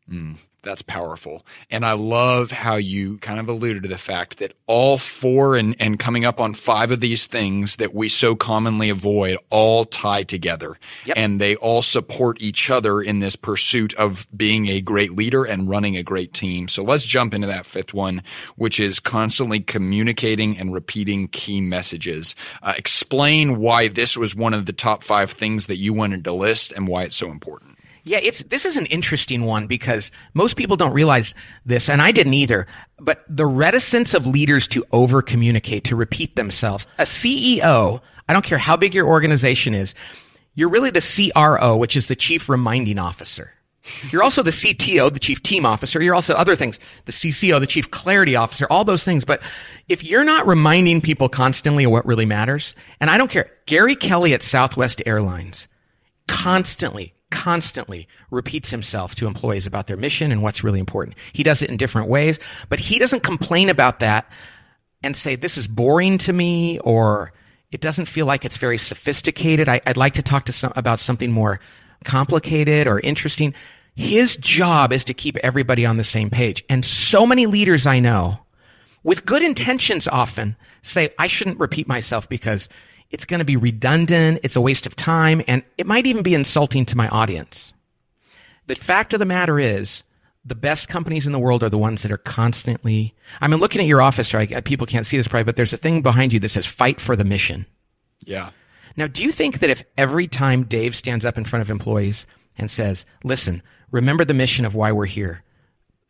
Hmm. 0.10 0.34
That's 0.64 0.82
powerful. 0.82 1.46
And 1.70 1.86
I 1.86 1.94
love 1.94 2.52
how 2.52 2.76
you 2.76 3.20
kind 3.20 3.40
of 3.40 3.48
alluded 3.48 3.84
to 3.84 3.90
the 3.90 3.98
fact 3.98 4.40
that 4.40 4.54
all 4.66 4.98
four 4.98 5.56
and, 5.56 5.76
and 5.80 5.98
coming 5.98 6.26
up 6.26 6.40
on 6.42 6.54
five 6.54 6.92
of 6.92 7.00
these 7.00 7.28
things 7.28 7.78
that 7.78 7.94
we 7.94 8.10
so 8.10 8.36
commonly 8.36 8.90
avoid 8.90 9.38
all 9.50 9.86
tie 9.86 10.24
together. 10.24 10.78
Yep. 11.06 11.18
And 11.18 11.40
they 11.40 11.56
all 11.56 11.82
support 11.82 12.42
each 12.42 12.70
other 12.70 13.02
in 13.02 13.20
this 13.20 13.36
pursuit 13.36 13.94
of 13.94 14.28
being 14.36 14.68
a 14.68 14.82
great 14.82 15.14
leader 15.14 15.46
and 15.46 15.70
running 15.70 15.96
a 15.96 16.04
great 16.04 16.34
team. 16.34 16.68
So 16.68 16.84
let's 16.84 17.06
jump 17.06 17.34
into 17.34 17.48
that 17.48 17.66
fifth 17.66 17.94
one, 17.94 18.24
which 18.56 18.80
is 18.80 19.00
constantly 19.00 19.60
communicating 19.60 20.58
and 20.58 20.74
repeating 20.74 21.28
key 21.28 21.62
messages. 21.62 22.36
Uh, 22.62 22.74
explain 22.76 23.58
why 23.58 23.88
this 23.88 24.18
was 24.18 24.36
one 24.36 24.54
of 24.54 24.66
the 24.66 24.74
top 24.74 25.04
five 25.04 25.32
things 25.32 25.68
that 25.68 25.78
you 25.78 25.94
wanted 25.94 26.24
to 26.24 26.34
list 26.34 26.72
and 26.72 26.88
why 26.88 27.04
it's 27.04 27.16
so 27.16 27.32
important. 27.32 27.67
Yeah, 28.08 28.20
it's 28.24 28.40
this 28.44 28.64
is 28.64 28.78
an 28.78 28.86
interesting 28.86 29.44
one 29.44 29.68
because 29.68 30.12
most 30.34 30.56
people 30.56 30.78
don't 30.78 30.94
realize 30.94 31.34
this, 31.66 31.90
and 31.90 32.02
I 32.02 32.14
didn't 32.14 32.36
either. 32.36 32.66
But 33.00 33.26
the 33.28 33.46
reticence 33.46 34.14
of 34.14 34.26
leaders 34.26 34.66
to 34.70 34.86
over 34.94 35.22
communicate, 35.22 35.84
to 35.86 35.96
repeat 35.98 36.38
themselves. 36.38 36.88
A 37.00 37.04
CEO, 37.04 38.02
I 38.30 38.34
don't 38.34 38.46
care 38.46 38.58
how 38.58 38.78
big 38.78 38.96
your 38.96 39.08
organization 39.08 39.74
is, 39.74 39.94
you're 40.56 40.70
really 40.70 40.90
the 40.90 41.32
CRO, 41.34 41.76
which 41.76 41.98
is 41.98 42.08
the 42.08 42.16
chief 42.16 42.48
reminding 42.48 42.98
officer. 42.98 43.52
You're 44.10 44.24
also 44.24 44.42
the 44.42 44.52
CTO, 44.52 45.12
the 45.12 45.20
chief 45.20 45.44
team 45.44 45.66
officer. 45.66 46.02
You're 46.02 46.16
also 46.16 46.34
other 46.34 46.56
things, 46.56 46.80
the 47.06 47.12
CCO, 47.12 47.60
the 47.60 47.68
chief 47.68 47.92
clarity 47.92 48.38
officer, 48.38 48.68
all 48.70 48.86
those 48.86 49.04
things. 49.04 49.26
But 49.26 49.42
if 49.90 50.04
you're 50.04 50.24
not 50.24 50.48
reminding 50.48 51.02
people 51.02 51.28
constantly 51.28 51.84
of 51.84 51.92
what 51.92 52.06
really 52.06 52.26
matters, 52.26 52.74
and 53.02 53.10
I 53.10 53.18
don't 53.18 53.30
care, 53.30 53.52
Gary 53.66 53.96
Kelly 53.96 54.34
at 54.34 54.44
Southwest 54.44 55.02
Airlines 55.06 55.68
constantly, 56.28 57.14
constantly 57.30 58.08
repeats 58.32 58.70
himself 58.70 59.16
to 59.16 59.28
employees 59.28 59.68
about 59.68 59.88
their 59.88 59.98
mission 59.98 60.32
and 60.32 60.42
what's 60.42 60.64
really 60.64 60.80
important. 60.80 61.18
He 61.34 61.44
does 61.44 61.62
it 61.62 61.70
in 61.70 61.78
different 61.78 62.10
ways, 62.10 62.40
but 62.70 62.80
he 62.80 63.00
doesn't 63.00 63.24
complain 63.24 63.70
about 63.70 64.00
that 64.00 64.32
and 65.04 65.16
say, 65.16 65.36
this 65.36 65.58
is 65.58 65.68
boring 65.68 66.18
to 66.20 66.34
me 66.34 66.80
or 66.80 67.34
it 67.72 67.82
doesn't 67.82 68.06
feel 68.06 68.26
like 68.26 68.46
it's 68.46 68.58
very 68.58 68.78
sophisticated. 68.78 69.68
I, 69.68 69.82
would 69.86 69.98
like 69.98 70.14
to 70.16 70.22
talk 70.22 70.46
to 70.46 70.54
some 70.54 70.72
about 70.76 71.00
something 71.00 71.32
more 71.32 71.60
complicated 72.04 72.88
or 72.88 73.00
interesting. 73.00 73.54
His 73.96 74.36
job 74.38 74.94
is 74.94 75.04
to 75.06 75.14
keep 75.14 75.36
everybody 75.38 75.86
on 75.86 75.98
the 75.98 76.04
same 76.04 76.30
page. 76.30 76.64
And 76.70 76.86
so 76.86 77.26
many 77.26 77.46
leaders 77.46 77.86
I 77.86 78.00
know 78.00 78.40
with 79.04 79.26
good 79.26 79.42
intentions 79.42 80.08
often 80.08 80.56
say, 80.82 81.14
I 81.20 81.28
shouldn't 81.28 81.60
repeat 81.60 81.88
myself 81.88 82.30
because 82.30 82.70
it's 83.10 83.26
going 83.26 83.40
to 83.40 83.46
be 83.46 83.56
redundant. 83.56 84.40
It's 84.44 84.56
a 84.56 84.62
waste 84.62 84.86
of 84.86 84.96
time. 84.96 85.42
And 85.48 85.64
it 85.78 85.88
might 85.88 86.08
even 86.08 86.24
be 86.24 86.36
insulting 86.36 86.86
to 86.88 86.98
my 86.98 87.08
audience. 87.10 87.74
The 88.68 88.76
fact 88.76 89.14
of 89.14 89.20
the 89.20 89.26
matter 89.26 89.60
is 89.60 90.04
the 90.44 90.56
best 90.56 90.88
companies 90.88 91.26
in 91.26 91.34
the 91.34 91.40
world 91.40 91.64
are 91.64 91.70
the 91.70 91.78
ones 91.78 92.04
that 92.04 92.12
are 92.12 92.18
constantly. 92.18 93.14
I 93.42 93.48
mean, 93.48 93.60
looking 93.60 93.82
at 93.82 93.88
your 93.88 94.02
office, 94.02 94.34
right? 94.34 94.52
Uh, 94.52 94.62
people 94.62 94.88
can't 94.88 95.06
see 95.06 95.18
this 95.18 95.28
probably, 95.28 95.44
but 95.44 95.56
there's 95.58 95.74
a 95.74 95.78
thing 95.78 96.02
behind 96.02 96.34
you 96.34 96.40
that 96.40 96.50
says 96.50 96.66
"Fight 96.66 97.02
for 97.02 97.16
the 97.16 97.26
Mission." 97.26 97.66
Yeah. 98.24 98.52
Now, 98.96 99.08
do 99.08 99.24
you 99.24 99.32
think 99.32 99.60
that 99.60 99.70
if 99.70 99.84
every 99.98 100.28
time 100.28 100.64
Dave 100.64 100.96
stands 100.96 101.26
up 101.26 101.38
in 101.38 101.46
front 101.46 101.62
of 101.62 101.70
employees 101.70 102.26
and 102.58 102.72
says, 102.72 103.06
"Listen, 103.24 103.62
remember 103.92 104.26
the 104.26 104.34
mission 104.34 104.66
of 104.66 104.74
why 104.74 104.92
we're 104.92 105.06
here," 105.06 105.44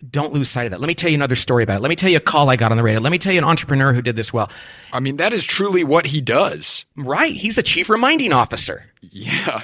don't 0.09 0.33
lose 0.33 0.49
sight 0.49 0.65
of 0.65 0.71
that. 0.71 0.79
Let 0.79 0.87
me 0.87 0.93
tell 0.93 1.09
you 1.09 1.15
another 1.15 1.35
story 1.35 1.63
about 1.63 1.77
it. 1.77 1.81
Let 1.81 1.89
me 1.89 1.95
tell 1.95 2.09
you 2.09 2.17
a 2.17 2.21
call 2.21 2.49
I 2.49 2.55
got 2.55 2.71
on 2.71 2.77
the 2.77 2.83
radio. 2.83 2.99
Let 3.01 3.11
me 3.11 3.17
tell 3.17 3.33
you 3.33 3.39
an 3.39 3.43
entrepreneur 3.43 3.93
who 3.93 4.01
did 4.01 4.15
this 4.15 4.31
well. 4.31 4.49
I 4.93 4.99
mean, 4.99 5.17
that 5.17 5.33
is 5.33 5.43
truly 5.43 5.83
what 5.83 6.07
he 6.07 6.21
does. 6.21 6.85
Right. 6.95 7.33
He's 7.33 7.55
the 7.55 7.63
chief 7.63 7.89
reminding 7.89 8.31
officer. 8.31 8.85
Yeah. 9.01 9.61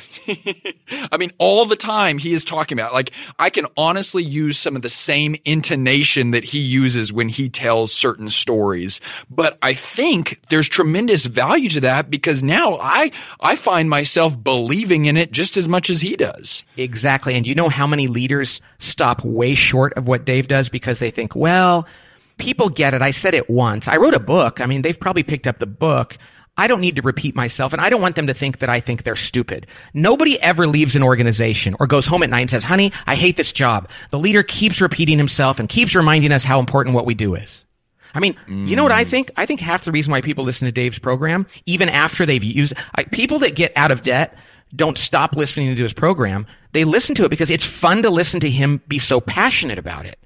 I 1.12 1.18
mean, 1.18 1.32
all 1.38 1.66
the 1.66 1.76
time 1.76 2.18
he 2.18 2.34
is 2.34 2.44
talking 2.44 2.78
about, 2.78 2.94
like, 2.94 3.12
I 3.40 3.50
can 3.50 3.66
honestly 3.76 4.24
use 4.24 4.58
some 4.58 4.76
of 4.76 4.82
the 4.82 4.90
same 4.90 5.36
intonation 5.44 6.32
that 6.32 6.44
he 6.44 6.60
uses 6.60 7.12
when 7.12 7.30
he 7.30 7.50
tells 7.50 7.92
certain 7.92 8.30
stories. 8.30 9.02
But 9.30 9.58
I 9.62 9.74
think 9.74 10.40
there's 10.50 10.70
tremendous 10.70 11.26
value 11.26 11.70
to 11.70 11.82
that 11.82 12.10
because 12.10 12.44
now 12.44 12.78
I, 12.80 13.12
I 13.40 13.56
find 13.56 13.90
myself 13.90 14.42
believing 14.42 15.06
in 15.06 15.18
it 15.18 15.32
just 15.32 15.58
as 15.58 15.68
much 15.68 15.90
as 15.90 16.02
he 16.02 16.16
does. 16.16 16.64
Exactly. 16.78 17.34
And 17.36 17.48
you 17.48 17.56
know 17.56 17.70
how 17.70 17.88
many 17.88 18.08
leaders 18.08 18.62
stop 18.78 19.24
way 19.26 19.56
short 19.56 19.94
of 19.94 20.08
what 20.08 20.26
Dave 20.26 20.48
does 20.48 20.70
because 20.70 21.00
they 21.00 21.12
think, 21.12 21.36
well, 21.36 21.88
people 22.38 22.70
get 22.70 22.94
it. 22.94 23.02
I 23.02 23.12
said 23.12 23.34
it 23.34 23.50
once. 23.50 23.88
I 23.88 23.98
wrote 23.98 24.14
a 24.14 24.20
book. 24.20 24.62
I 24.62 24.66
mean, 24.66 24.82
they've 24.82 25.00
probably 25.00 25.24
picked 25.24 25.48
up 25.48 25.60
the 25.60 25.66
book. 25.66 26.18
I 26.56 26.68
don't 26.68 26.82
need 26.82 26.98
to 26.98 27.02
repeat 27.02 27.36
myself 27.36 27.74
and 27.74 27.82
I 27.82 27.90
don't 27.90 28.02
want 28.02 28.16
them 28.16 28.28
to 28.28 28.34
think 28.34 28.60
that 28.60 28.70
I 28.70 28.80
think 28.80 29.04
they're 29.04 29.16
stupid. 29.16 29.66
Nobody 29.94 30.40
ever 30.42 30.68
leaves 30.68 30.96
an 30.96 31.02
organization 31.02 31.76
or 31.80 31.88
goes 31.88 32.06
home 32.06 32.22
at 32.22 32.30
night 32.30 32.42
and 32.42 32.50
says, 32.50 32.64
honey, 32.64 32.92
I 33.08 33.16
hate 33.16 33.38
this 33.38 33.52
job. 33.52 33.90
The 34.12 34.20
leader 34.20 34.44
keeps 34.44 34.80
repeating 34.80 35.18
himself 35.18 35.60
and 35.60 35.68
keeps 35.68 35.96
reminding 35.96 36.32
us 36.32 36.44
how 36.44 36.60
important 36.60 36.96
what 36.96 37.08
we 37.08 37.16
do 37.16 37.34
is. 37.34 37.66
I 38.14 38.20
mean, 38.20 38.36
mm. 38.48 38.68
you 38.68 38.76
know 38.76 38.84
what 38.84 38.92
I 38.92 39.04
think? 39.04 39.32
I 39.36 39.48
think 39.48 39.60
half 39.60 39.86
the 39.86 39.92
reason 39.92 40.12
why 40.12 40.22
people 40.22 40.44
listen 40.44 40.68
to 40.68 40.72
Dave's 40.72 41.00
program, 41.00 41.48
even 41.66 41.90
after 41.90 42.26
they've 42.26 42.44
used, 42.44 42.74
I, 42.94 43.06
people 43.06 43.40
that 43.40 43.56
get 43.56 43.74
out 43.76 43.90
of 43.90 44.04
debt 44.04 44.38
don't 44.76 45.00
stop 45.00 45.36
listening 45.36 45.76
to 45.76 45.82
his 45.82 45.94
program. 45.94 46.46
They 46.72 46.84
listen 46.84 47.16
to 47.16 47.26
it 47.26 47.30
because 47.30 47.50
it's 47.50 47.66
fun 47.66 48.04
to 48.04 48.12
listen 48.12 48.40
to 48.42 48.50
him 48.50 48.82
be 48.88 49.00
so 49.00 49.20
passionate 49.20 49.80
about 49.80 50.06
it. 50.06 50.20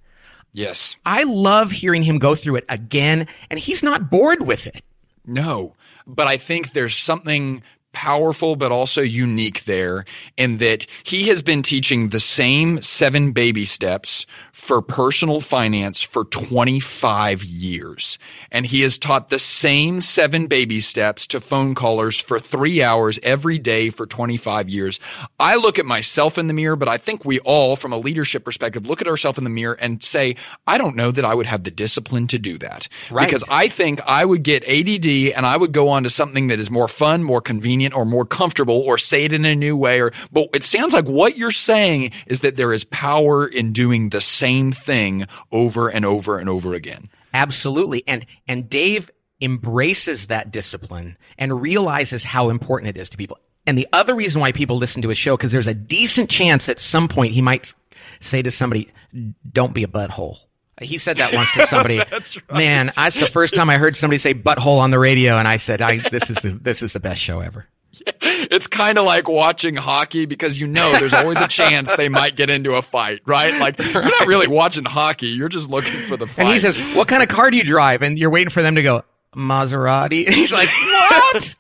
Yes. 0.52 0.98
I 1.06 1.24
love 1.24 1.72
hearing 1.72 2.04
him 2.04 2.20
go 2.20 2.36
through 2.36 2.58
it 2.58 2.66
again 2.68 3.28
and 3.50 3.60
he's 3.60 3.84
not 3.84 4.10
bored 4.10 4.46
with 4.46 4.68
it. 4.68 4.82
No 5.26 5.74
but 6.08 6.26
I 6.28 6.38
think 6.38 6.72
there's 6.72 6.96
something 6.96 7.62
powerful 7.98 8.56
but 8.56 8.72
also 8.72 9.02
unique 9.02 9.64
there 9.64 10.06
in 10.38 10.60
that 10.60 10.86
he 11.04 11.30
has 11.30 11.42
been 11.42 11.64
teaching 11.64 12.10
the 12.10 12.20
same 12.20 12.80
seven 12.84 13.32
baby 13.32 13.66
steps 13.66 14.28
for 14.58 14.82
personal 14.82 15.40
finance 15.40 16.02
for 16.02 16.26
25 16.26 17.44
years. 17.44 18.20
And 18.52 18.66
he 18.66 18.82
has 18.82 18.98
taught 18.98 19.30
the 19.30 19.40
same 19.40 20.02
seven 20.02 20.48
baby 20.48 20.80
steps 20.80 21.26
to 21.28 21.40
phone 21.40 21.74
callers 21.74 22.20
for 22.20 22.40
three 22.40 22.84
hours 22.84 23.20
every 23.24 23.60
day 23.60 23.92
for 23.92 24.06
25 24.06 24.68
years. 24.68 25.00
I 25.40 25.56
look 25.56 25.80
at 25.80 25.86
myself 25.86 26.38
in 26.38 26.48
the 26.48 26.54
mirror, 26.54 26.76
but 26.76 26.90
I 26.90 26.98
think 26.98 27.24
we 27.24 27.40
all, 27.40 27.76
from 27.76 27.94
a 27.94 27.98
leadership 27.98 28.44
perspective, 28.44 28.86
look 28.86 29.00
at 29.00 29.08
ourselves 29.08 29.38
in 29.38 29.44
the 29.44 29.50
mirror 29.50 29.78
and 29.80 30.04
say, 30.04 30.36
I 30.66 30.78
don't 30.78 30.96
know 30.96 31.12
that 31.12 31.24
I 31.24 31.34
would 31.34 31.46
have 31.46 31.64
the 31.64 31.72
discipline 31.72 32.28
to 32.28 32.40
do 32.40 32.58
that. 32.58 32.88
Right. 33.10 33.26
Because 33.26 33.44
I 33.50 33.68
think 33.68 34.02
I 34.08 34.26
would 34.26 34.44
get 34.44 34.68
ADD 34.68 35.36
and 35.36 35.46
I 35.46 35.56
would 35.56 35.72
go 35.72 35.90
on 35.90 36.04
to 36.04 36.10
something 36.10 36.48
that 36.48 36.60
is 36.60 36.72
more 36.72 36.88
fun, 36.88 37.24
more 37.24 37.42
convenient, 37.42 37.87
or 37.94 38.06
more 38.06 38.26
comfortable, 38.26 38.82
or 38.82 38.98
say 38.98 39.26
it 39.26 39.34
in 39.34 39.46
a 39.46 39.56
new 39.56 39.78
way. 39.78 40.02
Or, 40.02 40.12
but 40.32 40.50
it 40.54 40.64
sounds 40.64 40.94
like 40.94 41.06
what 41.06 41.38
you're 41.38 41.52
saying 41.52 42.12
is 42.26 42.42
that 42.42 42.56
there 42.56 42.74
is 42.74 42.84
power 42.84 43.48
in 43.48 43.72
doing 43.72 44.10
the 44.10 44.22
same 44.22 44.48
same 44.48 44.72
thing 44.72 45.28
over 45.52 45.90
and 45.90 46.06
over 46.06 46.38
and 46.38 46.50
over 46.50 46.74
again. 46.74 47.10
Absolutely. 47.34 48.04
And 48.08 48.26
and 48.48 48.70
Dave 48.70 49.12
embraces 49.42 50.28
that 50.28 50.52
discipline 50.52 51.18
and 51.38 51.62
realizes 51.62 52.24
how 52.24 52.50
important 52.50 52.90
it 52.90 53.00
is 53.00 53.10
to 53.10 53.18
people. 53.18 53.38
And 53.68 53.78
the 53.78 53.88
other 53.94 54.16
reason 54.16 54.42
why 54.42 54.52
people 54.52 54.78
listen 54.78 55.02
to 55.02 55.10
his 55.10 55.18
show 55.18 55.38
because 55.38 55.52
there's 55.52 55.68
a 55.68 55.74
decent 55.74 56.30
chance 56.30 56.70
at 56.70 56.80
some 56.80 57.08
point 57.08 57.34
he 57.34 57.42
might 57.42 57.74
say 58.22 58.42
to 58.42 58.50
somebody, 58.50 58.92
"Don't 59.52 59.74
be 59.74 59.84
a 59.84 59.88
butthole." 59.88 60.40
He 60.82 60.98
said 60.98 61.18
that 61.18 61.34
once 61.34 61.52
to 61.54 61.68
somebody. 61.74 61.98
that's 61.98 62.38
right. 62.50 62.58
Man, 62.58 62.92
that's 62.96 63.20
the 63.20 63.26
first 63.26 63.54
time 63.56 63.70
I 63.70 63.78
heard 63.78 63.96
somebody 63.96 64.20
say 64.20 64.34
butthole 64.34 64.80
on 64.80 64.92
the 64.92 65.00
radio, 65.00 65.38
and 65.38 65.48
I 65.48 65.58
said, 65.58 65.82
I, 65.82 65.98
"This 65.98 66.30
is 66.30 66.38
the 66.38 66.52
this 66.52 66.82
is 66.82 66.94
the 66.94 67.00
best 67.00 67.22
show 67.22 67.42
ever." 67.42 67.68
it's 68.22 68.68
kind 68.68 68.98
of 68.98 69.06
like 69.06 69.28
watching 69.28 69.76
hockey 69.76 70.26
because 70.26 70.60
you 70.60 70.68
know 70.68 70.92
there's 71.00 71.14
always 71.14 71.40
a 71.40 71.48
chance 71.50 71.94
they 71.96 72.10
might 72.10 72.36
get 72.36 72.50
into 72.50 72.76
a 72.76 72.82
fight, 72.82 73.22
right? 73.26 73.60
Like 73.60 73.78
you're 73.80 74.04
not 74.04 74.28
really 74.28 74.48
watching 74.48 74.86
hockey, 74.86 75.28
you're 75.28 75.50
just 75.50 75.70
looking 75.70 76.00
for 76.08 76.18
the 76.18 76.28
fight. 76.28 76.46
And 76.46 76.54
he 76.54 76.60
says, 76.60 76.78
"What 76.96 77.08
kind 77.08 77.24
of 77.24 77.30
car 77.30 77.52
do 77.52 77.58
you 77.58 77.64
drive?" 77.64 78.02
And 78.02 78.18
you're 78.18 78.30
waiting 78.30 78.50
for 78.52 78.62
them 78.62 78.76
to 78.76 78.84
go 78.84 79.04
Maserati. 79.36 80.26
And 80.28 80.36
he's 80.36 80.52
like, 80.52 80.70
"What?" 80.70 81.56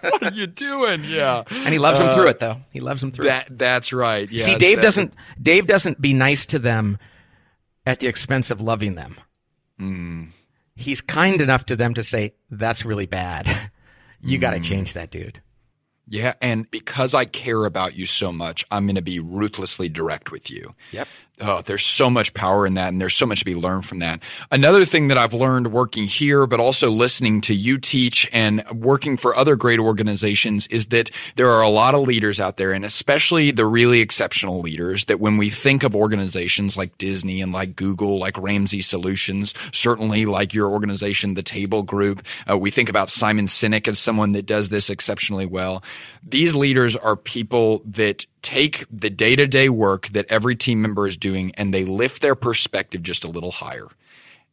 what 0.00 0.22
are 0.22 0.32
you 0.32 0.46
doing? 0.46 1.04
Yeah. 1.04 1.42
And 1.50 1.72
he 1.72 1.78
loves 1.78 2.00
uh, 2.00 2.06
them 2.06 2.14
through 2.14 2.28
it 2.28 2.38
though. 2.38 2.58
He 2.70 2.80
loves 2.80 3.00
them 3.00 3.10
through 3.10 3.26
that, 3.26 3.48
it. 3.48 3.58
That's 3.58 3.92
right. 3.92 4.30
Yeah. 4.30 4.44
See, 4.44 4.56
Dave 4.56 4.80
doesn't 4.80 5.14
Dave 5.40 5.66
doesn't 5.66 6.00
be 6.00 6.12
nice 6.12 6.46
to 6.46 6.58
them 6.58 6.98
at 7.86 8.00
the 8.00 8.06
expense 8.06 8.50
of 8.50 8.60
loving 8.60 8.94
them. 8.94 9.16
Mm. 9.80 10.28
He's 10.76 11.00
kind 11.00 11.40
enough 11.40 11.66
to 11.66 11.76
them 11.76 11.94
to 11.94 12.02
say, 12.02 12.34
That's 12.50 12.84
really 12.84 13.06
bad. 13.06 13.48
you 14.20 14.38
mm. 14.38 14.40
gotta 14.40 14.60
change 14.60 14.94
that 14.94 15.10
dude. 15.10 15.40
Yeah, 16.06 16.34
and 16.42 16.70
because 16.70 17.14
I 17.14 17.24
care 17.24 17.64
about 17.64 17.96
you 17.96 18.06
so 18.06 18.30
much, 18.30 18.64
I'm 18.70 18.86
going 18.86 18.96
to 18.96 19.02
be 19.02 19.20
ruthlessly 19.20 19.88
direct 19.88 20.30
with 20.30 20.50
you. 20.50 20.74
Yep 20.92 21.08
oh, 21.40 21.62
there's 21.62 21.84
so 21.84 22.08
much 22.08 22.32
power 22.34 22.66
in 22.66 22.74
that 22.74 22.88
and 22.88 23.00
there's 23.00 23.16
so 23.16 23.26
much 23.26 23.40
to 23.40 23.44
be 23.44 23.54
learned 23.54 23.84
from 23.84 23.98
that. 23.98 24.22
Another 24.50 24.84
thing 24.84 25.08
that 25.08 25.18
I've 25.18 25.34
learned 25.34 25.72
working 25.72 26.04
here, 26.04 26.46
but 26.46 26.60
also 26.60 26.90
listening 26.90 27.40
to 27.42 27.54
you 27.54 27.78
teach 27.78 28.28
and 28.32 28.64
working 28.70 29.16
for 29.16 29.34
other 29.34 29.56
great 29.56 29.80
organizations 29.80 30.66
is 30.68 30.88
that 30.88 31.10
there 31.36 31.50
are 31.50 31.62
a 31.62 31.68
lot 31.68 31.94
of 31.94 32.02
leaders 32.02 32.38
out 32.38 32.56
there 32.56 32.72
and 32.72 32.84
especially 32.84 33.50
the 33.50 33.66
really 33.66 34.00
exceptional 34.00 34.60
leaders 34.60 35.06
that 35.06 35.20
when 35.20 35.36
we 35.36 35.50
think 35.50 35.82
of 35.82 35.96
organizations 35.96 36.76
like 36.76 36.96
Disney 36.98 37.40
and 37.40 37.52
like 37.52 37.74
Google, 37.74 38.18
like 38.18 38.38
Ramsey 38.38 38.80
Solutions, 38.80 39.54
certainly 39.72 40.26
like 40.26 40.54
your 40.54 40.68
organization, 40.68 41.34
the 41.34 41.42
Table 41.42 41.82
Group, 41.82 42.24
uh, 42.48 42.56
we 42.56 42.70
think 42.70 42.88
about 42.88 43.10
Simon 43.10 43.46
Sinek 43.46 43.88
as 43.88 43.98
someone 43.98 44.32
that 44.32 44.46
does 44.46 44.68
this 44.68 44.88
exceptionally 44.88 45.46
well. 45.46 45.82
These 46.22 46.54
leaders 46.54 46.96
are 46.96 47.16
people 47.16 47.82
that 47.86 48.26
take 48.44 48.84
the 48.90 49.10
day 49.10 49.34
to 49.34 49.46
day 49.46 49.68
work 49.68 50.08
that 50.08 50.26
every 50.28 50.54
team 50.54 50.82
member 50.82 51.06
is 51.06 51.16
doing 51.16 51.52
and 51.56 51.74
they 51.74 51.84
lift 51.84 52.22
their 52.22 52.34
perspective 52.36 53.02
just 53.02 53.24
a 53.24 53.28
little 53.28 53.50
higher. 53.50 53.88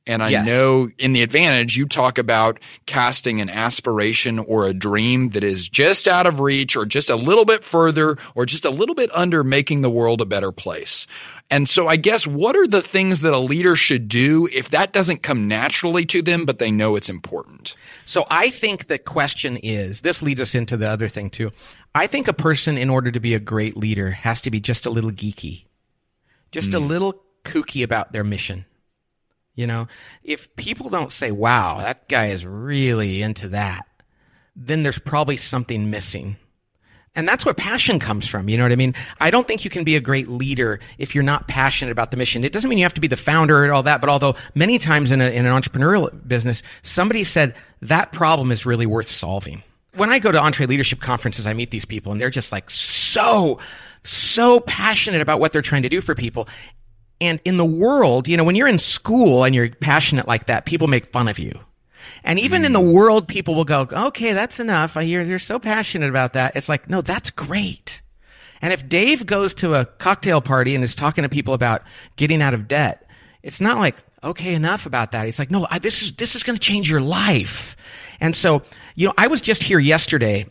And 0.08 0.24
I 0.24 0.30
yes. 0.30 0.46
know 0.48 0.90
in 0.98 1.14
the 1.14 1.22
advantage, 1.22 1.78
you 1.78 1.86
talk 1.86 2.18
about 2.18 2.60
casting 2.88 3.40
an 3.40 3.52
aspiration 3.52 4.40
or 4.40 4.66
a 4.66 4.74
dream 4.74 5.30
that 5.30 5.44
is 5.44 5.70
just 5.70 6.08
out 6.08 6.26
of 6.26 6.40
reach 6.40 6.76
or 6.76 6.86
just 6.86 7.12
a 7.12 7.16
little 7.16 7.46
bit 7.46 7.64
further 7.64 8.18
or 8.34 8.48
just 8.48 8.66
a 8.66 8.72
little 8.72 8.96
bit 8.96 9.12
under 9.14 9.44
making 9.44 9.82
the 9.82 9.92
world 9.92 10.20
a 10.20 10.26
better 10.26 10.52
place. 10.52 11.06
And 11.52 11.68
so 11.68 11.90
I 11.90 11.98
guess 11.98 12.26
what 12.26 12.56
are 12.56 12.66
the 12.66 12.82
things 12.82 13.20
that 13.22 13.34
a 13.34 13.38
leader 13.38 13.76
should 13.76 14.08
do 14.08 14.48
if 14.54 14.70
that 14.70 14.94
doesn't 14.94 15.22
come 15.22 15.50
naturally 15.50 16.06
to 16.06 16.22
them, 16.22 16.46
but 16.46 16.60
they 16.60 16.72
know 16.72 16.96
it's 16.96 17.10
important? 17.10 17.76
So 18.06 18.26
I 18.30 18.50
think 18.50 18.88
the 18.88 18.98
question 18.98 19.58
is 19.58 20.00
this 20.00 20.22
leads 20.22 20.40
us 20.40 20.56
into 20.56 20.78
the 20.78 20.90
other 20.90 21.10
thing 21.10 21.30
too. 21.30 21.52
I 21.94 22.08
think 22.08 22.30
a 22.30 22.34
person, 22.34 22.78
in 22.78 22.90
order 22.90 23.12
to 23.12 23.20
be 23.20 23.36
a 23.36 23.40
great 23.40 23.76
leader, 23.76 24.12
has 24.12 24.40
to 24.44 24.50
be 24.50 24.62
just 24.62 24.86
a 24.86 24.90
little 24.90 25.12
geeky, 25.12 25.66
just 26.54 26.72
mm. 26.72 26.76
a 26.76 26.80
hmm. 26.80 26.88
little 26.88 27.22
kooky 27.44 27.84
about 27.84 28.14
their 28.14 28.24
mission. 28.24 28.66
You 29.54 29.68
know, 29.68 29.90
if 30.24 30.56
people 30.56 30.90
don't 30.90 31.12
say, 31.12 31.32
wow, 31.32 31.80
that 31.80 32.08
guy 32.08 32.28
is 32.28 32.46
really 32.46 33.22
into 33.22 33.50
that, 33.50 33.86
then 34.56 34.84
there's 34.84 35.00
probably 35.00 35.36
something 35.36 35.90
missing. 35.90 36.38
And 37.14 37.28
that's 37.28 37.44
where 37.44 37.54
passion 37.54 38.00
comes 38.00 38.26
from. 38.26 38.48
You 38.48 38.58
know 38.58 38.64
what 38.64 38.72
I 38.72 38.78
mean? 38.78 38.96
I 39.20 39.32
don't 39.32 39.46
think 39.46 39.66
you 39.66 39.70
can 39.70 39.84
be 39.84 39.98
a 39.98 40.00
great 40.00 40.30
leader 40.30 40.80
if 40.98 41.14
you're 41.14 41.26
not 41.26 41.48
passionate 41.48 41.92
about 41.92 42.12
the 42.12 42.18
mission. 42.18 42.46
It 42.46 42.54
doesn't 42.54 42.70
mean 42.70 42.80
you 42.80 42.86
have 42.86 42.94
to 42.94 43.02
be 43.02 43.08
the 43.08 43.18
founder 43.18 43.64
and 43.64 43.74
all 43.74 43.84
that, 43.84 44.00
but 44.00 44.10
although 44.10 44.36
many 44.56 44.80
times 44.80 45.12
in, 45.12 45.20
a, 45.20 45.30
in 45.30 45.46
an 45.46 45.52
entrepreneurial 45.52 46.10
business, 46.26 46.64
somebody 46.84 47.26
said 47.26 47.54
that 47.82 48.14
problem 48.14 48.52
is 48.52 48.66
really 48.66 48.86
worth 48.86 49.10
solving 49.10 49.62
when 49.96 50.10
I 50.10 50.20
go 50.20 50.32
to 50.32 50.40
EntreLeadership 50.40 51.00
conferences, 51.00 51.48
I 51.48 51.54
meet 51.54 51.72
these 51.72 51.86
people 51.86 52.12
and 52.12 52.22
they're 52.22 52.30
just 52.30 52.52
like 52.52 52.70
so, 52.70 53.60
so 54.04 54.60
passionate 54.62 55.22
about 55.22 55.40
what 55.40 55.54
they're 55.54 55.62
trying 55.62 55.84
to 55.84 55.90
do 55.90 56.02
for 56.02 56.16
people. 56.16 56.48
And 57.20 57.40
in 57.46 57.58
the 57.58 57.66
world, 57.66 58.28
you 58.28 58.38
know, 58.38 58.44
when 58.44 58.56
you're 58.56 58.68
in 58.68 58.80
school 58.80 59.44
and 59.44 59.54
you're 59.54 59.70
passionate 59.70 60.28
like 60.28 60.48
that, 60.48 60.66
people 60.66 60.88
make 60.88 61.08
fun 61.08 61.28
of 61.28 61.38
you. 61.38 61.60
And 62.24 62.40
even 62.40 62.64
mm. 62.64 62.66
in 62.66 62.74
the 62.74 62.80
mm. 62.80 62.94
world, 62.94 63.28
people 63.28 63.56
will 63.56 63.66
go, 63.66 63.88
okay, 63.92 64.34
that's 64.34 64.60
enough. 64.60 64.96
You're, 64.96 65.24
you're 65.24 65.40
so 65.40 65.60
passionate 65.60 66.10
about 66.10 66.34
that. 66.34 66.56
It's 66.56 66.70
like, 66.70 66.90
no, 66.90 67.02
that's 67.02 67.32
great. 67.32 68.02
And 68.62 68.72
if 68.72 68.88
Dave 68.88 69.26
goes 69.26 69.54
to 69.56 69.76
a 69.76 69.86
cocktail 69.86 70.42
party 70.42 70.76
and 70.76 70.84
is 70.84 70.96
talking 70.96 71.24
to 71.24 71.30
people 71.30 71.54
about 71.54 71.82
getting 72.16 72.42
out 72.42 72.54
of 72.54 72.68
debt, 72.68 73.08
it's 73.42 73.60
not 73.60 73.78
like, 73.80 73.96
okay, 74.24 74.54
enough 74.54 74.86
about 74.86 75.12
that. 75.14 75.28
It's 75.28 75.40
like, 75.40 75.50
no, 75.50 75.66
I, 75.70 75.80
this 75.80 76.04
is, 76.04 76.14
this 76.14 76.36
is 76.36 76.44
going 76.44 76.58
to 76.58 76.62
change 76.64 76.90
your 76.90 77.02
life. 77.02 77.76
And 78.20 78.36
so, 78.36 78.62
you 78.96 79.08
know, 79.08 79.14
I 79.18 79.28
was 79.28 79.42
just 79.42 79.64
here 79.64 79.80
yesterday 79.80 80.46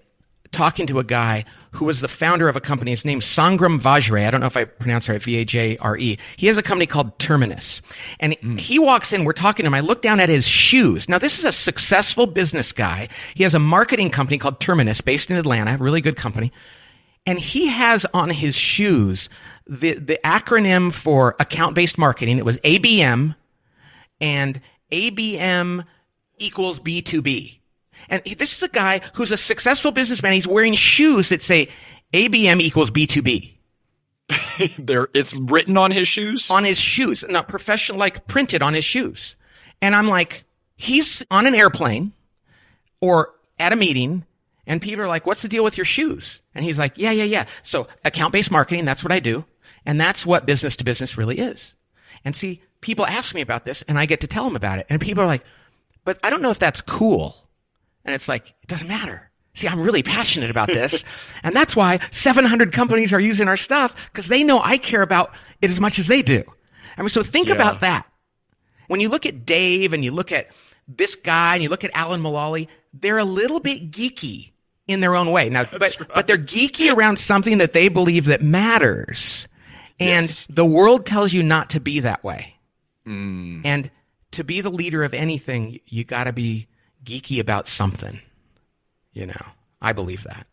talking 0.50 0.88
to 0.88 0.98
a 0.98 1.04
guy 1.04 1.44
who 1.72 1.84
was 1.84 2.00
the 2.00 2.08
founder 2.08 2.48
of 2.48 2.56
a 2.56 2.60
company. 2.60 2.90
His 2.90 3.04
name's 3.04 3.24
Sangram 3.24 3.78
Vajre. 3.78 4.26
I 4.26 4.30
don't 4.30 4.40
know 4.40 4.46
if 4.46 4.56
I 4.56 4.64
pronounce 4.64 5.08
it 5.08 5.12
right. 5.12 5.22
V 5.22 5.36
A 5.36 5.44
J 5.44 5.76
R 5.78 5.96
E. 5.96 6.18
He 6.36 6.46
has 6.48 6.56
a 6.56 6.62
company 6.62 6.86
called 6.86 7.18
Terminus. 7.18 7.80
And 8.18 8.34
hmm. 8.34 8.56
he 8.56 8.78
walks 8.78 9.12
in, 9.12 9.24
we're 9.24 9.32
talking 9.32 9.64
to 9.64 9.68
him. 9.68 9.74
I 9.74 9.80
look 9.80 10.02
down 10.02 10.20
at 10.20 10.28
his 10.28 10.46
shoes. 10.46 11.08
Now, 11.08 11.18
this 11.18 11.38
is 11.38 11.44
a 11.44 11.52
successful 11.52 12.26
business 12.26 12.72
guy. 12.72 13.08
He 13.34 13.42
has 13.44 13.54
a 13.54 13.58
marketing 13.60 14.10
company 14.10 14.38
called 14.38 14.60
Terminus 14.60 15.00
based 15.00 15.30
in 15.30 15.36
Atlanta, 15.36 15.76
really 15.78 16.00
good 16.00 16.16
company. 16.16 16.52
And 17.26 17.38
he 17.38 17.68
has 17.68 18.06
on 18.14 18.30
his 18.30 18.56
shoes 18.56 19.28
the, 19.66 19.94
the 19.94 20.18
acronym 20.24 20.92
for 20.92 21.36
account 21.38 21.74
based 21.74 21.98
marketing. 21.98 22.38
It 22.38 22.44
was 22.44 22.58
ABM 22.60 23.36
and 24.20 24.60
ABM 24.90 25.84
equals 26.38 26.80
B2B. 26.80 27.59
And 28.08 28.22
this 28.24 28.56
is 28.56 28.62
a 28.62 28.68
guy 28.68 29.00
who's 29.14 29.32
a 29.32 29.36
successful 29.36 29.92
businessman. 29.92 30.32
He's 30.32 30.46
wearing 30.46 30.74
shoes 30.74 31.28
that 31.28 31.42
say 31.42 31.68
ABM 32.12 32.60
equals 32.60 32.90
B2B 32.90 33.54
There, 34.78 35.08
it's 35.14 35.34
written 35.34 35.76
on 35.76 35.90
his 35.90 36.08
shoes. 36.08 36.50
on 36.50 36.64
his 36.64 36.78
shoes, 36.78 37.24
not 37.28 37.48
professional, 37.48 37.98
like 37.98 38.26
printed 38.26 38.62
on 38.62 38.74
his 38.74 38.84
shoes. 38.84 39.36
And 39.82 39.96
I'm 39.96 40.08
like, 40.08 40.44
he's 40.76 41.24
on 41.30 41.46
an 41.46 41.54
airplane 41.54 42.12
or 43.00 43.34
at 43.58 43.72
a 43.72 43.76
meeting 43.76 44.24
and 44.66 44.80
people 44.80 45.04
are 45.04 45.08
like, 45.08 45.26
what's 45.26 45.42
the 45.42 45.48
deal 45.48 45.64
with 45.64 45.76
your 45.76 45.84
shoes? 45.84 46.40
And 46.54 46.64
he's 46.64 46.78
like, 46.78 46.96
yeah, 46.96 47.10
yeah, 47.10 47.24
yeah. 47.24 47.46
So 47.62 47.88
account 48.04 48.32
based 48.32 48.50
marketing, 48.50 48.84
that's 48.84 49.02
what 49.02 49.12
I 49.12 49.20
do. 49.20 49.44
And 49.86 50.00
that's 50.00 50.26
what 50.26 50.46
business 50.46 50.76
to 50.76 50.84
business 50.84 51.16
really 51.16 51.38
is. 51.38 51.74
And 52.24 52.36
see, 52.36 52.60
people 52.80 53.06
ask 53.06 53.34
me 53.34 53.40
about 53.40 53.64
this 53.64 53.82
and 53.82 53.98
I 53.98 54.06
get 54.06 54.20
to 54.20 54.26
tell 54.26 54.44
them 54.44 54.56
about 54.56 54.78
it. 54.78 54.86
And 54.88 55.00
people 55.00 55.22
are 55.24 55.26
like, 55.26 55.44
but 56.04 56.18
I 56.22 56.30
don't 56.30 56.42
know 56.42 56.50
if 56.50 56.58
that's 56.58 56.80
cool. 56.82 57.48
And 58.04 58.14
it's 58.14 58.28
like, 58.28 58.48
it 58.62 58.68
doesn't 58.68 58.88
matter. 58.88 59.30
See, 59.54 59.68
I'm 59.68 59.80
really 59.80 60.02
passionate 60.02 60.50
about 60.50 60.68
this. 60.68 61.04
and 61.42 61.54
that's 61.54 61.74
why 61.76 61.98
700 62.12 62.72
companies 62.72 63.12
are 63.12 63.20
using 63.20 63.48
our 63.48 63.56
stuff 63.56 63.94
because 64.12 64.28
they 64.28 64.42
know 64.44 64.60
I 64.62 64.78
care 64.78 65.02
about 65.02 65.32
it 65.60 65.70
as 65.70 65.80
much 65.80 65.98
as 65.98 66.06
they 66.06 66.22
do. 66.22 66.42
I 66.96 67.02
mean, 67.02 67.08
so 67.10 67.22
think 67.22 67.48
Yeah. 67.48 67.54
about 67.54 67.80
that. 67.80 68.06
When 68.88 69.00
you 69.00 69.08
look 69.08 69.26
at 69.26 69.44
Dave 69.46 69.92
and 69.92 70.04
you 70.04 70.10
look 70.12 70.32
at 70.32 70.48
this 70.88 71.14
guy 71.14 71.54
and 71.54 71.62
you 71.62 71.68
look 71.68 71.84
at 71.84 71.90
Alan 71.94 72.22
Mulally, 72.22 72.68
they're 72.92 73.18
a 73.18 73.24
little 73.24 73.60
bit 73.60 73.90
geeky 73.90 74.50
in 74.88 75.00
their 75.00 75.14
own 75.14 75.30
way. 75.30 75.48
Now, 75.48 75.64
but, 75.64 75.96
but 76.14 76.26
they're 76.26 76.36
geeky 76.38 76.92
around 76.92 77.18
something 77.18 77.58
that 77.58 77.72
they 77.72 77.88
believe 77.88 78.24
that 78.26 78.42
matters. 78.42 79.46
And 80.00 80.26
Yes. 80.26 80.46
the 80.50 80.64
world 80.64 81.06
tells 81.06 81.32
you 81.32 81.42
not 81.42 81.70
to 81.70 81.80
be 81.80 82.00
that 82.00 82.24
way. 82.24 82.56
Mm. 83.06 83.62
And 83.64 83.90
to 84.32 84.42
be 84.44 84.60
the 84.60 84.70
leader 84.70 85.04
of 85.04 85.12
anything, 85.14 85.78
you 85.86 86.02
got 86.04 86.24
to 86.24 86.32
be 86.32 86.66
geeky 87.04 87.40
about 87.40 87.68
something. 87.68 88.20
You 89.12 89.26
know, 89.26 89.46
I 89.80 89.92
believe 89.92 90.24
that. 90.24 90.46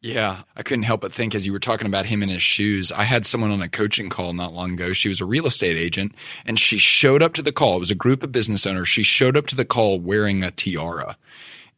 Yeah, 0.00 0.42
I 0.54 0.62
couldn't 0.62 0.84
help 0.84 1.00
but 1.00 1.12
think 1.12 1.34
as 1.34 1.44
you 1.44 1.52
were 1.52 1.58
talking 1.58 1.86
about 1.86 2.06
him 2.06 2.22
in 2.22 2.28
his 2.28 2.42
shoes. 2.42 2.92
I 2.92 3.02
had 3.02 3.26
someone 3.26 3.50
on 3.50 3.62
a 3.62 3.68
coaching 3.68 4.08
call 4.08 4.32
not 4.32 4.54
long 4.54 4.74
ago. 4.74 4.92
She 4.92 5.08
was 5.08 5.20
a 5.20 5.24
real 5.24 5.46
estate 5.46 5.76
agent 5.76 6.14
and 6.46 6.56
she 6.58 6.78
showed 6.78 7.20
up 7.20 7.32
to 7.34 7.42
the 7.42 7.50
call. 7.50 7.76
It 7.76 7.80
was 7.80 7.90
a 7.90 7.96
group 7.96 8.22
of 8.22 8.30
business 8.30 8.64
owners. 8.64 8.86
She 8.86 9.02
showed 9.02 9.36
up 9.36 9.46
to 9.46 9.56
the 9.56 9.64
call 9.64 9.98
wearing 9.98 10.44
a 10.44 10.52
tiara. 10.52 11.16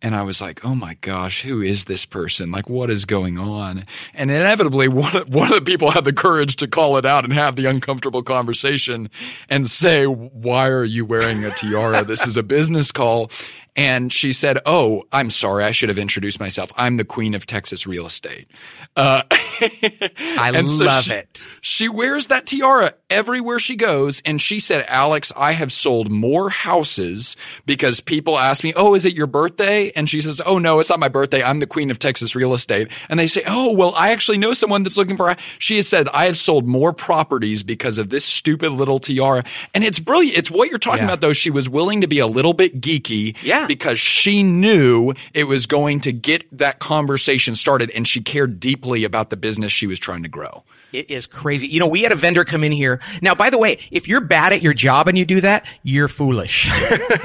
And 0.03 0.15
I 0.15 0.23
was 0.23 0.41
like, 0.41 0.65
oh 0.65 0.75
my 0.75 0.95
gosh, 1.03 1.43
who 1.43 1.61
is 1.61 1.85
this 1.85 2.07
person? 2.07 2.51
Like, 2.51 2.71
what 2.71 2.89
is 2.89 3.05
going 3.05 3.39
on? 3.39 3.85
And 4.15 4.31
inevitably, 4.31 4.89
one 4.89 5.15
of, 5.15 5.33
one 5.33 5.49
of 5.49 5.55
the 5.55 5.61
people 5.61 5.91
had 5.91 6.05
the 6.05 6.13
courage 6.13 6.57
to 6.57 6.69
call 6.69 6.97
it 6.97 7.05
out 7.05 7.25
and 7.25 7.33
have 7.35 7.57
the 7.57 7.67
uncomfortable 7.67 8.23
conversation 8.23 9.11
and 9.51 9.71
say, 9.71 10.05
why 10.07 10.69
are 10.69 10.85
you 10.85 11.05
wearing 11.05 11.45
a 11.45 11.51
tiara? 11.51 12.03
this 12.05 12.27
is 12.27 12.39
a 12.39 12.43
business 12.43 12.93
call. 12.93 13.31
And 13.77 14.13
she 14.13 14.33
said, 14.33 14.59
oh, 14.67 15.05
I'm 15.13 15.31
sorry. 15.31 15.65
I 15.65 15.71
should 15.71 15.89
have 15.89 15.99
introduced 15.99 16.41
myself. 16.41 16.73
I'm 16.77 16.97
the 16.97 17.05
queen 17.05 17.35
of 17.35 17.47
Texas 17.47 17.87
real 17.87 18.05
estate. 18.07 18.49
Uh, 18.97 19.23
I 19.31 20.53
so 20.67 20.85
love 20.85 21.05
she- 21.05 21.15
it. 21.15 21.45
She 21.61 21.89
wears 21.89 22.29
that 22.29 22.47
tiara 22.47 22.95
everywhere 23.11 23.59
she 23.59 23.77
goes. 23.77 24.23
And 24.25 24.41
she 24.41 24.61
said, 24.61 24.85
Alex, 24.89 25.33
I 25.37 25.53
have 25.53 25.73
sold 25.73 26.11
more 26.11 26.49
houses 26.51 27.37
because 27.67 28.01
people 28.01 28.39
ask 28.39 28.65
me, 28.65 28.73
Oh, 28.75 28.95
is 28.95 29.05
it 29.05 29.15
your 29.15 29.27
birthday? 29.27 29.91
And 29.95 30.09
she 30.09 30.21
says, 30.21 30.41
Oh, 30.45 30.59
no, 30.59 30.81
it's 30.81 30.91
not 30.91 30.99
my 31.01 31.09
birthday. 31.09 31.43
I'm 31.43 31.61
the 31.61 31.67
queen 31.67 31.91
of 31.91 31.99
Texas 31.99 32.35
real 32.35 32.55
estate. 32.55 32.89
And 33.09 33.19
they 33.21 33.27
say, 33.27 33.43
Oh, 33.47 33.73
well, 33.75 33.93
I 33.97 34.11
actually 34.13 34.39
know 34.39 34.53
someone 34.53 34.83
that's 34.83 34.97
looking 34.97 35.17
for, 35.17 35.29
a-" 35.31 35.37
she 35.59 35.77
has 35.77 35.87
said, 35.89 36.09
I 36.09 36.27
have 36.27 36.39
sold 36.39 36.67
more 36.67 36.93
properties 36.93 37.63
because 37.63 37.99
of 37.99 38.09
this 38.09 38.25
stupid 38.25 38.73
little 38.73 38.99
tiara. 38.99 39.45
And 39.75 39.85
it's 39.85 40.01
brilliant. 40.01 40.39
It's 40.39 40.51
what 40.51 40.71
you're 40.71 40.79
talking 40.79 41.01
Yeah. 41.01 41.07
about, 41.07 41.21
though. 41.21 41.33
She 41.33 41.51
was 41.51 41.69
willing 41.69 42.01
to 42.01 42.07
be 42.07 42.19
a 42.19 42.27
little 42.27 42.55
bit 42.55 42.81
geeky 42.81 43.37
Yeah. 43.43 43.60
Because 43.67 43.99
she 43.99 44.43
knew 44.43 45.15
it 45.35 45.45
was 45.45 45.67
going 45.67 46.01
to 46.01 46.13
get 46.13 46.47
that 46.57 46.79
conversation 46.79 47.55
started 47.55 47.91
and 47.95 48.07
she 48.07 48.21
cared 48.21 48.61
deeply 48.61 49.05
about 49.05 49.31
the 49.31 49.37
business 49.37 49.73
she 49.73 49.87
was 49.87 49.99
trying 49.99 50.23
to 50.23 50.29
grow. 50.29 50.65
It 50.93 51.11
is 51.11 51.27
crazy. 51.27 51.69
You 51.69 51.79
know, 51.79 51.87
we 51.87 52.03
had 52.03 52.13
a 52.13 52.17
vendor 52.17 52.45
come 52.45 52.65
in 52.65 52.73
here. 52.73 53.01
Now, 53.23 53.35
by 53.35 53.51
the 53.51 53.59
way, 53.59 53.79
if 53.91 54.09
you're 54.09 54.21
bad 54.21 54.53
at 54.53 54.63
your 54.63 54.75
job 54.75 55.07
and 55.07 55.17
you 55.17 55.25
do 55.25 55.41
that, 55.41 55.65
you're 55.83 56.09
foolish. 56.09 56.69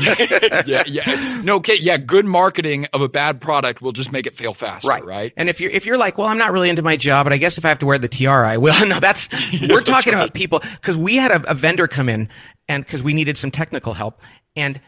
yeah, 0.66 0.84
yeah. 0.86 1.42
No, 1.44 1.56
okay, 1.56 1.78
yeah. 1.80 1.98
Good 1.98 2.26
marketing 2.26 2.86
of 2.94 3.02
a 3.02 3.10
bad 3.10 3.42
product 3.42 3.82
will 3.82 3.92
just 3.92 4.12
make 4.12 4.28
it 4.28 4.36
fail 4.36 4.54
faster, 4.54 4.88
right? 4.88 5.04
Right. 5.04 5.34
And 5.36 5.50
if 5.50 5.60
you're 5.60 5.72
if 5.72 5.86
you're 5.86 5.98
like, 5.98 6.18
well, 6.18 6.28
I'm 6.28 6.38
not 6.38 6.52
really 6.52 6.70
into 6.70 6.82
my 6.82 6.96
job, 6.96 7.26
but 7.26 7.34
I 7.34 7.38
guess 7.38 7.58
if 7.58 7.66
I 7.66 7.70
have 7.70 7.80
to 7.80 7.86
wear 7.86 7.98
the 7.98 8.08
tiara, 8.08 8.50
I 8.50 8.58
will. 8.58 8.76
No, 8.86 9.00
that's 9.00 9.30
we're 9.68 9.82
talking 9.82 10.14
about 10.14 10.36
people 10.36 10.60
because 10.60 10.96
we 10.96 11.16
had 11.16 11.32
a, 11.32 11.50
a 11.50 11.54
vendor 11.56 11.88
come 11.88 12.08
in 12.08 12.30
and 12.68 12.86
because 12.86 13.02
we 13.02 13.14
needed 13.14 13.36
some 13.36 13.50
technical 13.50 13.94
help, 13.94 14.22
and 14.56 14.80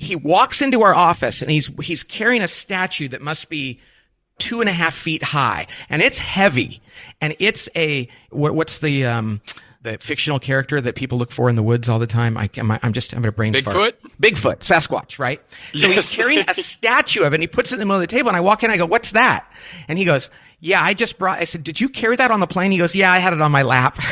he 0.00 0.16
walks 0.16 0.62
into 0.62 0.82
our 0.82 0.94
office 0.94 1.42
and 1.42 1.50
he's 1.50 1.70
he's 1.82 2.02
carrying 2.02 2.42
a 2.42 2.48
statue 2.48 3.08
that 3.08 3.20
must 3.20 3.50
be 3.50 3.80
two 4.38 4.60
and 4.60 4.70
a 4.70 4.72
half 4.72 4.94
feet 4.94 5.22
high, 5.22 5.66
and 5.90 6.00
it's 6.00 6.18
heavy, 6.18 6.80
and 7.20 7.36
it's 7.38 7.68
a 7.76 8.08
what, 8.30 8.54
what's 8.54 8.78
the 8.78 9.04
um 9.04 9.42
the 9.82 9.98
fictional 9.98 10.38
character 10.38 10.80
that 10.80 10.94
people 10.94 11.18
look 11.18 11.32
for 11.32 11.48
in 11.48 11.56
the 11.56 11.62
woods 11.62 11.88
all 11.88 11.98
the 11.98 12.06
time. 12.06 12.36
I, 12.36 12.50
I'm, 12.56 12.70
I'm 12.70 12.92
just 12.92 13.12
having 13.12 13.28
a 13.28 13.32
brain 13.32 13.54
fart. 13.54 13.76
Bigfoot? 13.76 14.10
Bigfoot, 14.20 14.58
Sasquatch, 14.58 15.18
right? 15.18 15.40
So 15.74 15.88
he's 15.88 16.14
carrying 16.14 16.44
a 16.46 16.54
statue 16.62 17.22
of 17.22 17.32
it 17.32 17.36
and 17.36 17.42
he 17.42 17.46
puts 17.46 17.72
it 17.72 17.76
in 17.76 17.78
the 17.78 17.86
middle 17.86 17.96
of 17.96 18.02
the 18.02 18.14
table 18.14 18.28
and 18.28 18.36
I 18.36 18.40
walk 18.40 18.62
in 18.62 18.70
I 18.70 18.76
go, 18.76 18.84
what's 18.84 19.12
that? 19.12 19.50
And 19.88 19.98
he 19.98 20.04
goes, 20.04 20.28
yeah, 20.60 20.82
I 20.82 20.92
just 20.92 21.18
brought, 21.18 21.38
I 21.38 21.44
said, 21.44 21.62
did 21.62 21.80
you 21.80 21.88
carry 21.88 22.14
that 22.16 22.30
on 22.30 22.40
the 22.40 22.46
plane? 22.46 22.72
He 22.72 22.76
goes, 22.76 22.94
yeah, 22.94 23.10
I 23.10 23.20
had 23.20 23.32
it 23.32 23.40
on 23.40 23.50
my 23.50 23.62
lap. 23.62 23.98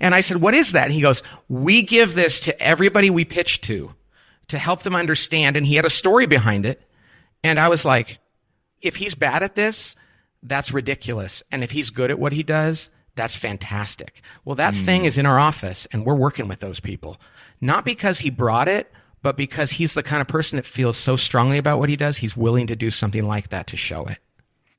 And 0.00 0.16
I 0.16 0.20
said, 0.20 0.38
what 0.38 0.54
is 0.54 0.72
that? 0.72 0.86
And 0.86 0.92
he 0.92 1.00
goes, 1.00 1.22
we 1.48 1.84
give 1.84 2.14
this 2.14 2.40
to 2.40 2.60
everybody 2.60 3.08
we 3.08 3.24
pitch 3.24 3.60
to, 3.60 3.94
to 4.48 4.58
help 4.58 4.82
them 4.82 4.96
understand. 4.96 5.56
And 5.56 5.66
he 5.66 5.76
had 5.76 5.84
a 5.84 5.90
story 5.90 6.26
behind 6.26 6.66
it. 6.66 6.82
And 7.44 7.58
I 7.58 7.68
was 7.68 7.84
like, 7.84 8.18
if 8.80 8.96
he's 8.96 9.14
bad 9.14 9.42
at 9.42 9.54
this, 9.54 9.96
that's 10.42 10.72
ridiculous. 10.72 11.42
And 11.50 11.62
if 11.62 11.70
he's 11.70 11.90
good 11.90 12.10
at 12.10 12.18
what 12.18 12.32
he 12.32 12.42
does, 12.42 12.90
that's 13.14 13.36
fantastic. 13.36 14.22
Well, 14.44 14.56
that 14.56 14.74
hmm. 14.74 14.84
thing 14.84 15.04
is 15.04 15.18
in 15.18 15.26
our 15.26 15.38
office 15.38 15.86
and 15.92 16.04
we're 16.04 16.14
working 16.14 16.48
with 16.48 16.60
those 16.60 16.80
people. 16.80 17.20
Not 17.60 17.84
because 17.84 18.20
he 18.20 18.30
brought 18.30 18.68
it, 18.68 18.90
but 19.22 19.36
because 19.36 19.72
he's 19.72 19.94
the 19.94 20.02
kind 20.02 20.20
of 20.20 20.28
person 20.28 20.56
that 20.56 20.66
feels 20.66 20.96
so 20.96 21.16
strongly 21.16 21.58
about 21.58 21.78
what 21.78 21.88
he 21.88 21.96
does, 21.96 22.16
he's 22.16 22.36
willing 22.36 22.66
to 22.66 22.76
do 22.76 22.90
something 22.90 23.26
like 23.26 23.50
that 23.50 23.68
to 23.68 23.76
show 23.76 24.04
it. 24.06 24.18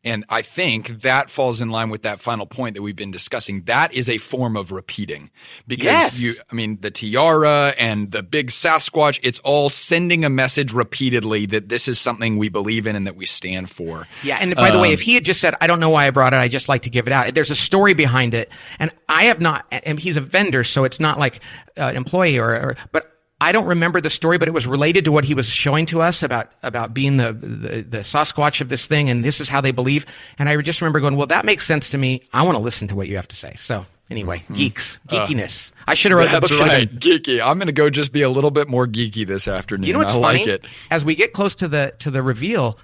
And 0.04 0.26
I 0.28 0.42
think 0.42 1.02
that 1.02 1.30
falls 1.30 1.62
in 1.62 1.70
line 1.70 1.90
with 1.90 2.02
that 2.04 2.20
final 2.20 2.46
point 2.46 2.76
that 2.76 2.82
we've 2.82 2.96
been 2.96 3.12
discussing. 3.12 3.62
That 3.64 3.94
is 3.94 4.10
a 4.10 4.18
form 4.18 4.58
of 4.58 4.72
repeating 4.72 5.30
because 5.66 5.86
Yes. 5.86 6.20
you, 6.20 6.34
I 6.52 6.56
mean, 6.56 6.80
the 6.82 6.92
tiara 6.92 7.74
and 7.78 8.12
the 8.12 8.22
big 8.22 8.50
Sasquatch, 8.50 9.20
it's 9.24 9.40
all 9.40 9.70
sending 9.70 10.26
a 10.26 10.30
message 10.30 10.74
repeatedly 10.74 11.46
that 11.48 11.70
this 11.70 11.88
is 11.88 12.00
something 12.00 12.38
we 12.38 12.50
believe 12.50 12.86
in 12.86 12.96
and 12.96 13.08
that 13.08 13.16
we 13.16 13.26
stand 13.26 13.70
for. 13.70 14.08
Yeah, 14.24 14.40
and 14.42 14.56
by 14.56 14.72
the 14.72 14.80
way, 14.80 14.90
Um, 14.90 14.94
if 14.94 15.02
he 15.02 15.14
had 15.16 15.24
just 15.24 15.40
said, 15.40 15.56
"I 15.62 15.68
don't 15.68 15.80
know 15.80 15.90
why 15.90 16.08
I 16.08 16.10
brought 16.10 16.34
it. 16.34 16.38
I 16.38 16.48
just 16.50 16.68
like 16.68 16.82
to 16.84 16.90
give 16.90 17.08
it 17.08 17.14
out," 17.14 17.34
there's 17.34 17.52
a 17.52 17.56
story 17.56 17.94
behind 17.94 18.34
it, 18.34 18.52
and 18.80 18.92
I 19.08 19.24
have 19.26 19.40
not. 19.40 19.66
And 19.72 20.00
he's 20.00 20.18
a 20.18 20.22
vendor, 20.22 20.64
so 20.66 20.84
it's 20.84 21.00
not 21.00 21.18
like 21.18 21.40
uh, 21.78 21.84
an 21.84 21.96
employee 21.96 22.38
or, 22.38 22.50
or. 22.50 22.76
But 22.92 23.10
I 23.44 23.52
don't 23.52 23.66
remember 23.66 24.00
the 24.00 24.10
story, 24.10 24.38
but 24.38 24.48
it 24.48 24.52
was 24.52 24.66
related 24.66 25.04
to 25.04 25.12
what 25.12 25.26
he 25.26 25.34
was 25.34 25.48
showing 25.48 25.86
to 25.88 26.02
us 26.02 26.24
about 26.24 26.50
about 26.64 26.94
being 26.94 27.18
the, 27.18 27.34
the 27.34 27.82
the 27.82 27.98
Sasquatch 28.00 28.62
of 28.62 28.70
this 28.70 28.88
thing, 28.88 29.10
and 29.10 29.22
this 29.22 29.42
is 29.42 29.50
how 29.50 29.60
they 29.60 29.72
believe. 29.72 30.06
And 30.40 30.48
I 30.48 30.60
just 30.62 30.80
remember 30.80 31.02
going, 31.02 31.18
"Well, 31.18 31.28
that 31.28 31.44
makes 31.44 31.68
sense 31.68 31.90
to 31.90 31.98
me. 31.98 32.22
I 32.32 32.44
want 32.44 32.56
to 32.56 32.64
listen 32.64 32.88
to 32.88 32.96
what 32.96 33.10
you 33.10 33.18
have 33.18 33.28
to 33.28 33.36
say." 33.36 33.56
So 33.58 33.86
anyway, 34.10 34.40
mm-hmm. 34.40 34.54
geeks, 34.54 34.98
uh, 35.10 35.26
geekiness. 35.26 35.74
I 35.86 35.94
should 35.94 36.12
have 36.12 36.20
wrote 36.20 36.32
the 36.32 36.40
book. 36.40 36.52
Right. 36.58 36.90
Geeky. 36.90 37.46
I'm 37.46 37.58
going 37.58 37.68
to 37.68 37.74
go 37.74 37.90
just 37.90 38.14
be 38.14 38.22
a 38.22 38.30
little 38.30 38.52
bit 38.52 38.70
more 38.70 38.88
geeky 38.88 39.28
this 39.28 39.50
afternoon. 39.50 39.88
You 39.88 39.94
know 39.94 40.00
what's 40.00 40.12
I 40.12 40.22
funny? 40.22 40.40
like 40.40 40.48
it. 40.48 40.66
As 40.90 41.04
we 41.04 41.14
get 41.14 41.34
close 41.34 41.54
to 41.56 41.68
the 41.68 41.94
to 42.00 42.10
the 42.10 42.24
reveal, 42.24 42.80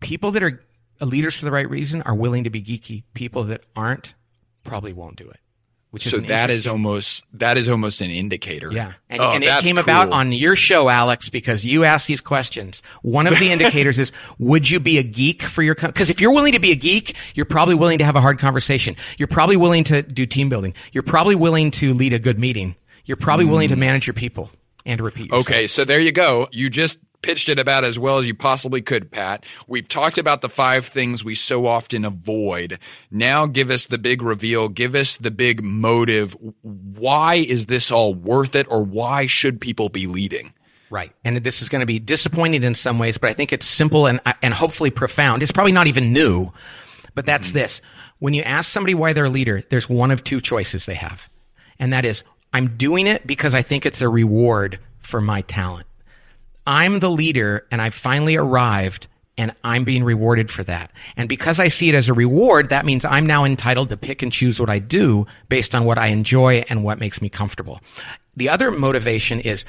people 0.00 0.32
that 0.32 0.42
are 0.42 0.60
leaders 1.00 1.36
for 1.36 1.44
the 1.44 1.52
right 1.52 1.70
reason 1.70 2.02
are 2.02 2.16
willing 2.16 2.42
to 2.42 2.50
be 2.50 2.60
geeky. 2.60 3.04
People 3.14 3.44
that 3.44 3.62
aren't 3.76 4.14
probably 4.64 4.92
won't 4.92 5.14
do 5.14 5.28
it. 5.30 5.38
Which 5.90 6.04
So 6.04 6.18
an 6.18 6.26
that 6.26 6.50
is 6.50 6.68
almost 6.68 7.24
that 7.32 7.56
is 7.58 7.68
almost 7.68 8.00
an 8.00 8.10
indicator. 8.10 8.70
yeah, 8.72 8.92
and, 9.08 9.20
Oh, 9.20 9.32
and 9.32 9.42
it 9.42 9.48
that's 9.48 9.64
came 9.64 9.76
about 9.76 10.12
on 10.12 10.30
your 10.30 10.54
show, 10.54 10.88
Alex, 10.88 11.28
because 11.28 11.64
you 11.64 11.82
asked 11.82 12.06
these 12.06 12.20
questions. 12.20 12.80
One 13.02 13.26
of 13.26 13.36
the 13.40 13.50
indicators 13.50 13.98
is: 13.98 14.12
Would 14.38 14.70
you 14.70 14.78
be 14.78 14.98
a 14.98 15.02
geek 15.02 15.42
for 15.42 15.62
your? 15.62 15.74
Because 15.74 16.08
if 16.08 16.20
you're 16.20 16.32
willing 16.32 16.52
to 16.52 16.60
be 16.60 16.70
a 16.70 16.76
geek, 16.76 17.16
you're 17.34 17.44
probably 17.44 17.74
willing 17.74 17.98
to 17.98 18.04
have 18.04 18.14
a 18.14 18.20
hard 18.20 18.38
conversation. 18.38 18.94
You're 19.18 19.26
probably 19.26 19.56
willing 19.56 19.82
to 19.84 20.02
do 20.02 20.26
team 20.26 20.48
building. 20.48 20.74
You're 20.92 21.02
probably 21.02 21.34
willing 21.34 21.72
to 21.72 21.92
lead 21.92 22.12
a 22.12 22.20
good 22.20 22.38
meeting. 22.38 22.76
You're 23.04 23.16
probably 23.16 23.46
willing 23.46 23.70
to 23.70 23.76
manage 23.76 24.06
your 24.06 24.14
people 24.14 24.50
and 24.86 25.00
repeat. 25.00 25.26
Yourself. 25.26 25.46
Mm. 25.46 25.50
Okay, 25.50 25.66
so 25.66 25.84
there 25.84 25.98
you 25.98 26.12
go. 26.12 26.48
You 26.52 26.70
just 26.70 27.00
pitched 27.22 27.48
it 27.48 27.58
about 27.58 27.84
as 27.84 27.98
well 27.98 28.18
as 28.18 28.26
you 28.26 28.34
possibly 28.34 28.80
could, 28.80 29.10
Pat. 29.10 29.44
We've 29.66 29.88
talked 29.88 30.18
about 30.18 30.40
the 30.40 30.48
five 30.48 30.86
things 30.86 31.24
we 31.24 31.34
so 31.34 31.66
often 31.66 32.04
avoid. 32.04 32.78
Now 33.10 33.46
give 33.46 33.70
us 33.70 33.86
the 33.86 33.98
big 33.98 34.22
reveal. 34.22 34.68
Give 34.68 34.94
us 34.94 35.16
the 35.16 35.30
big 35.30 35.62
motive. 35.62 36.36
Why 36.62 37.36
is 37.36 37.66
this 37.66 37.90
all 37.90 38.14
worth 38.14 38.54
it 38.54 38.66
or 38.70 38.82
why 38.82 39.26
should 39.26 39.60
people 39.60 39.88
be 39.88 40.06
leading? 40.06 40.52
Right. 40.90 41.12
And 41.24 41.36
this 41.36 41.62
is 41.62 41.68
going 41.68 41.80
to 41.80 41.86
be 41.86 42.00
disappointing 42.00 42.64
in 42.64 42.74
some 42.74 42.98
ways, 42.98 43.16
but 43.16 43.30
I 43.30 43.32
think 43.32 43.52
it's 43.52 43.66
simple 43.66 44.06
and, 44.06 44.20
and 44.42 44.52
hopefully 44.52 44.90
profound. 44.90 45.42
It's 45.42 45.52
probably 45.52 45.72
not 45.72 45.86
even 45.86 46.12
new, 46.12 46.52
but 47.14 47.26
that's 47.26 47.48
mm-hmm. 47.48 47.58
this. 47.58 47.80
When 48.18 48.34
you 48.34 48.42
ask 48.42 48.70
somebody 48.70 48.94
why 48.94 49.12
they're 49.12 49.26
a 49.26 49.30
leader, 49.30 49.62
there's 49.70 49.88
one 49.88 50.10
of 50.10 50.24
two 50.24 50.40
choices 50.40 50.86
they 50.86 50.94
have. 50.94 51.28
And 51.78 51.92
that 51.92 52.04
is, 52.04 52.24
I'm 52.52 52.76
doing 52.76 53.06
it 53.06 53.26
because 53.26 53.54
I 53.54 53.62
think 53.62 53.86
it's 53.86 54.02
a 54.02 54.08
reward 54.08 54.80
for 54.98 55.20
my 55.20 55.42
talent. 55.42 55.86
I'm 56.70 57.00
the 57.00 57.10
leader 57.10 57.66
and 57.72 57.82
I've 57.82 57.94
finally 57.94 58.36
arrived 58.36 59.08
and 59.36 59.52
I'm 59.64 59.82
being 59.82 60.04
rewarded 60.04 60.52
for 60.52 60.62
that. 60.62 60.92
And 61.16 61.28
because 61.28 61.58
I 61.58 61.66
see 61.66 61.88
it 61.88 61.96
as 61.96 62.08
a 62.08 62.14
reward, 62.14 62.68
that 62.68 62.86
means 62.86 63.04
I'm 63.04 63.26
now 63.26 63.44
entitled 63.44 63.90
to 63.90 63.96
pick 63.96 64.22
and 64.22 64.32
choose 64.32 64.60
what 64.60 64.70
I 64.70 64.78
do 64.78 65.26
based 65.48 65.74
on 65.74 65.84
what 65.84 65.98
I 65.98 66.06
enjoy 66.08 66.64
and 66.68 66.84
what 66.84 67.00
makes 67.00 67.20
me 67.20 67.28
comfortable. 67.28 67.80
The 68.36 68.50
other 68.50 68.70
motivation 68.70 69.40
is 69.40 69.64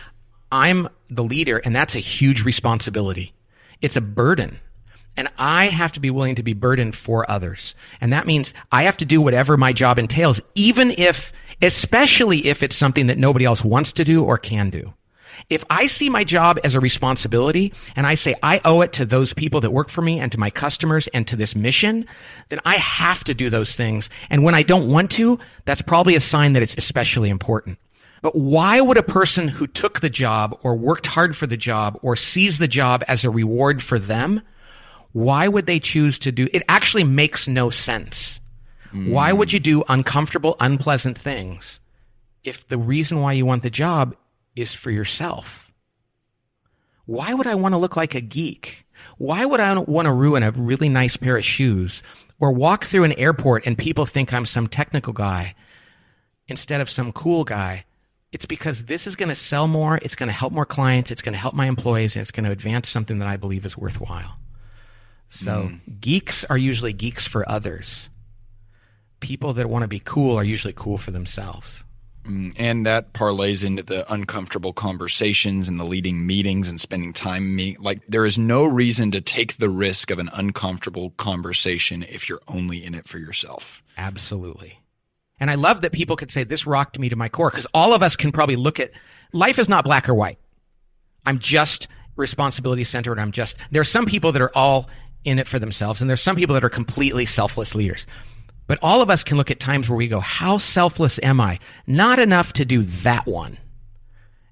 I'm 0.51 0.89
the 1.09 1.23
leader 1.23 1.57
and 1.57 1.75
that's 1.75 1.95
a 1.95 1.99
huge 1.99 2.45
responsibility. 2.45 3.33
It's 3.81 3.95
a 3.95 4.01
burden. 4.01 4.59
And 5.17 5.27
I 5.39 5.69
have 5.69 5.93
to 5.93 5.99
be 5.99 6.11
willing 6.11 6.35
to 6.35 6.43
be 6.43 6.53
burdened 6.53 6.95
for 6.95 7.29
others. 7.29 7.73
And 7.99 8.13
that 8.13 8.27
means 8.27 8.53
I 8.71 8.83
have 8.83 8.97
to 8.97 9.05
do 9.05 9.21
whatever 9.21 9.57
my 9.57 9.73
job 9.73 9.97
entails, 9.97 10.39
even 10.53 10.91
if, 10.91 11.33
especially 11.63 12.45
if 12.45 12.61
it's 12.61 12.75
something 12.75 13.07
that 13.07 13.17
nobody 13.17 13.45
else 13.45 13.63
wants 13.63 13.91
to 13.93 14.03
do 14.03 14.23
or 14.23 14.37
can 14.37 14.69
do. 14.69 14.93
If 15.49 15.63
I 15.69 15.87
see 15.87 16.09
my 16.09 16.23
job 16.23 16.59
as 16.63 16.75
a 16.75 16.79
responsibility 16.79 17.73
and 17.95 18.07
I 18.07 18.15
say 18.15 18.35
I 18.41 18.61
owe 18.65 18.81
it 18.81 18.93
to 18.93 19.05
those 19.05 19.33
people 19.33 19.61
that 19.61 19.71
work 19.71 19.89
for 19.89 20.01
me 20.01 20.19
and 20.19 20.31
to 20.31 20.39
my 20.39 20.49
customers 20.49 21.07
and 21.09 21.27
to 21.27 21.35
this 21.35 21.55
mission, 21.55 22.05
then 22.49 22.59
I 22.65 22.75
have 22.75 23.23
to 23.25 23.33
do 23.33 23.49
those 23.49 23.75
things. 23.75 24.09
And 24.29 24.43
when 24.43 24.55
I 24.55 24.63
don't 24.63 24.89
want 24.89 25.11
to, 25.11 25.39
that's 25.65 25.81
probably 25.81 26.15
a 26.15 26.19
sign 26.19 26.53
that 26.53 26.63
it's 26.63 26.75
especially 26.77 27.29
important. 27.29 27.79
But 28.21 28.35
why 28.35 28.81
would 28.81 28.97
a 28.97 29.03
person 29.03 29.47
who 29.47 29.65
took 29.65 29.99
the 29.99 30.09
job 30.09 30.57
or 30.63 30.75
worked 30.75 31.07
hard 31.07 31.35
for 31.35 31.47
the 31.47 31.57
job 31.57 31.97
or 32.01 32.15
sees 32.15 32.59
the 32.59 32.67
job 32.67 33.03
as 33.07 33.25
a 33.25 33.31
reward 33.31 33.81
for 33.81 33.97
them, 33.97 34.41
why 35.11 35.47
would 35.47 35.65
they 35.65 35.79
choose 35.79 36.19
to 36.19 36.31
do 36.31 36.47
it? 36.53 36.63
Actually 36.69 37.03
makes 37.03 37.47
no 37.47 37.69
sense. 37.69 38.39
Mm. 38.93 39.09
Why 39.09 39.33
would 39.33 39.51
you 39.51 39.59
do 39.59 39.83
uncomfortable, 39.89 40.55
unpleasant 40.59 41.17
things 41.17 41.79
if 42.43 42.67
the 42.67 42.77
reason 42.77 43.21
why 43.21 43.33
you 43.33 43.45
want 43.45 43.63
the 43.63 43.69
job 43.69 44.15
is 44.55 44.73
for 44.73 44.91
yourself. 44.91 45.71
Why 47.05 47.33
would 47.33 47.47
I 47.47 47.55
want 47.55 47.73
to 47.73 47.77
look 47.77 47.97
like 47.97 48.15
a 48.15 48.21
geek? 48.21 48.85
Why 49.17 49.45
would 49.45 49.59
I 49.59 49.77
want 49.77 50.05
to 50.05 50.13
ruin 50.13 50.43
a 50.43 50.51
really 50.51 50.89
nice 50.89 51.17
pair 51.17 51.37
of 51.37 51.45
shoes 51.45 52.03
or 52.39 52.51
walk 52.51 52.85
through 52.85 53.03
an 53.03 53.13
airport 53.13 53.65
and 53.65 53.77
people 53.77 54.05
think 54.05 54.33
I'm 54.33 54.45
some 54.45 54.67
technical 54.67 55.13
guy 55.13 55.55
instead 56.47 56.81
of 56.81 56.89
some 56.89 57.11
cool 57.11 57.43
guy? 57.43 57.85
It's 58.31 58.45
because 58.45 58.85
this 58.85 59.07
is 59.07 59.15
going 59.15 59.29
to 59.29 59.35
sell 59.35 59.67
more. 59.67 59.99
It's 60.01 60.15
going 60.15 60.27
to 60.27 60.33
help 60.33 60.53
more 60.53 60.65
clients. 60.65 61.11
It's 61.11 61.21
going 61.21 61.33
to 61.33 61.39
help 61.39 61.53
my 61.53 61.67
employees 61.67 62.15
and 62.15 62.21
it's 62.21 62.31
going 62.31 62.45
to 62.45 62.51
advance 62.51 62.87
something 62.87 63.19
that 63.19 63.27
I 63.27 63.35
believe 63.35 63.65
is 63.65 63.77
worthwhile. 63.77 64.37
So 65.27 65.69
mm. 65.69 65.99
geeks 65.99 66.45
are 66.45 66.57
usually 66.57 66.93
geeks 66.93 67.27
for 67.27 67.49
others. 67.49 68.09
People 69.19 69.53
that 69.53 69.69
want 69.69 69.83
to 69.83 69.87
be 69.87 69.99
cool 69.99 70.37
are 70.37 70.43
usually 70.43 70.73
cool 70.73 70.97
for 70.97 71.11
themselves. 71.11 71.83
Mm, 72.25 72.53
and 72.57 72.85
that 72.85 73.13
parlays 73.13 73.65
into 73.65 73.81
the 73.81 74.11
uncomfortable 74.11 74.73
conversations 74.73 75.67
and 75.67 75.79
the 75.79 75.83
leading 75.83 76.25
meetings 76.25 76.69
and 76.69 76.79
spending 76.79 77.13
time 77.13 77.55
meeting. 77.55 77.81
Like 77.81 78.01
there 78.07 78.25
is 78.25 78.37
no 78.37 78.65
reason 78.65 79.11
to 79.11 79.21
take 79.21 79.57
the 79.57 79.69
risk 79.69 80.11
of 80.11 80.19
an 80.19 80.29
uncomfortable 80.33 81.11
conversation 81.11 82.03
if 82.03 82.29
you're 82.29 82.41
only 82.47 82.83
in 82.83 82.93
it 82.93 83.07
for 83.07 83.17
yourself. 83.17 83.81
Absolutely. 83.97 84.79
And 85.39 85.49
I 85.49 85.55
love 85.55 85.81
that 85.81 85.91
people 85.91 86.15
could 86.15 86.31
say 86.31 86.43
this 86.43 86.67
rocked 86.67 86.99
me 86.99 87.09
to 87.09 87.15
my 87.15 87.27
core 87.27 87.49
because 87.49 87.67
all 87.73 87.93
of 87.93 88.03
us 88.03 88.15
can 88.15 88.31
probably 88.31 88.55
look 88.55 88.79
at 88.79 88.91
life 89.33 89.57
is 89.57 89.67
not 89.67 89.83
black 89.83 90.07
or 90.07 90.13
white. 90.13 90.37
I'm 91.25 91.39
just 91.39 91.87
responsibility 92.15 92.83
centered. 92.83 93.17
I'm 93.17 93.31
just, 93.31 93.55
there 93.71 93.81
are 93.81 93.85
some 93.85 94.05
people 94.05 94.31
that 94.33 94.41
are 94.41 94.51
all 94.53 94.87
in 95.23 95.39
it 95.39 95.47
for 95.47 95.57
themselves 95.57 96.01
and 96.01 96.09
there's 96.09 96.21
some 96.21 96.35
people 96.35 96.53
that 96.53 96.63
are 96.63 96.69
completely 96.69 97.25
selfless 97.25 97.73
leaders. 97.73 98.05
But 98.71 98.79
all 98.81 99.01
of 99.01 99.09
us 99.09 99.25
can 99.25 99.35
look 99.35 99.51
at 99.51 99.59
times 99.59 99.89
where 99.89 99.97
we 99.97 100.07
go, 100.07 100.21
how 100.21 100.57
selfless 100.57 101.19
am 101.21 101.41
I? 101.41 101.59
Not 101.87 102.19
enough 102.19 102.53
to 102.53 102.63
do 102.63 102.83
that 102.83 103.25
one. 103.25 103.57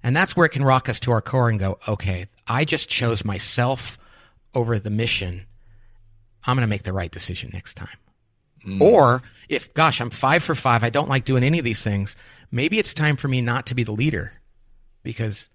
And 0.04 0.14
that's 0.14 0.36
where 0.36 0.46
it 0.46 0.50
can 0.50 0.66
rock 0.66 0.90
us 0.90 1.00
to 1.00 1.12
our 1.12 1.22
core 1.22 1.48
and 1.48 1.58
go, 1.58 1.80
okay, 1.88 2.28
I 2.46 2.66
just 2.66 2.90
chose 2.90 3.24
myself 3.24 3.98
over 4.54 4.78
the 4.78 4.90
mission. 4.90 5.46
I'm 6.44 6.58
going 6.58 6.68
to 6.68 6.70
make 6.70 6.84
the 6.84 6.92
right 6.92 7.10
decision 7.10 7.52
next 7.54 7.76
time. 7.76 7.98
Mm. 8.68 8.82
Or 8.82 9.24
if, 9.48 9.74
gosh, 9.74 10.02
I'm 10.02 10.10
five 10.10 10.44
for 10.44 10.54
five, 10.54 10.84
I 10.84 10.90
don't 10.90 11.08
like 11.08 11.24
doing 11.24 11.46
any 11.46 11.58
of 11.58 11.64
these 11.64 11.82
things, 11.82 12.18
maybe 12.52 12.78
it's 12.78 12.94
time 12.94 13.16
for 13.16 13.30
me 13.30 13.40
not 13.40 13.68
to 13.68 13.74
be 13.74 13.84
the 13.86 13.94
leader 13.94 14.34
because 15.02 15.50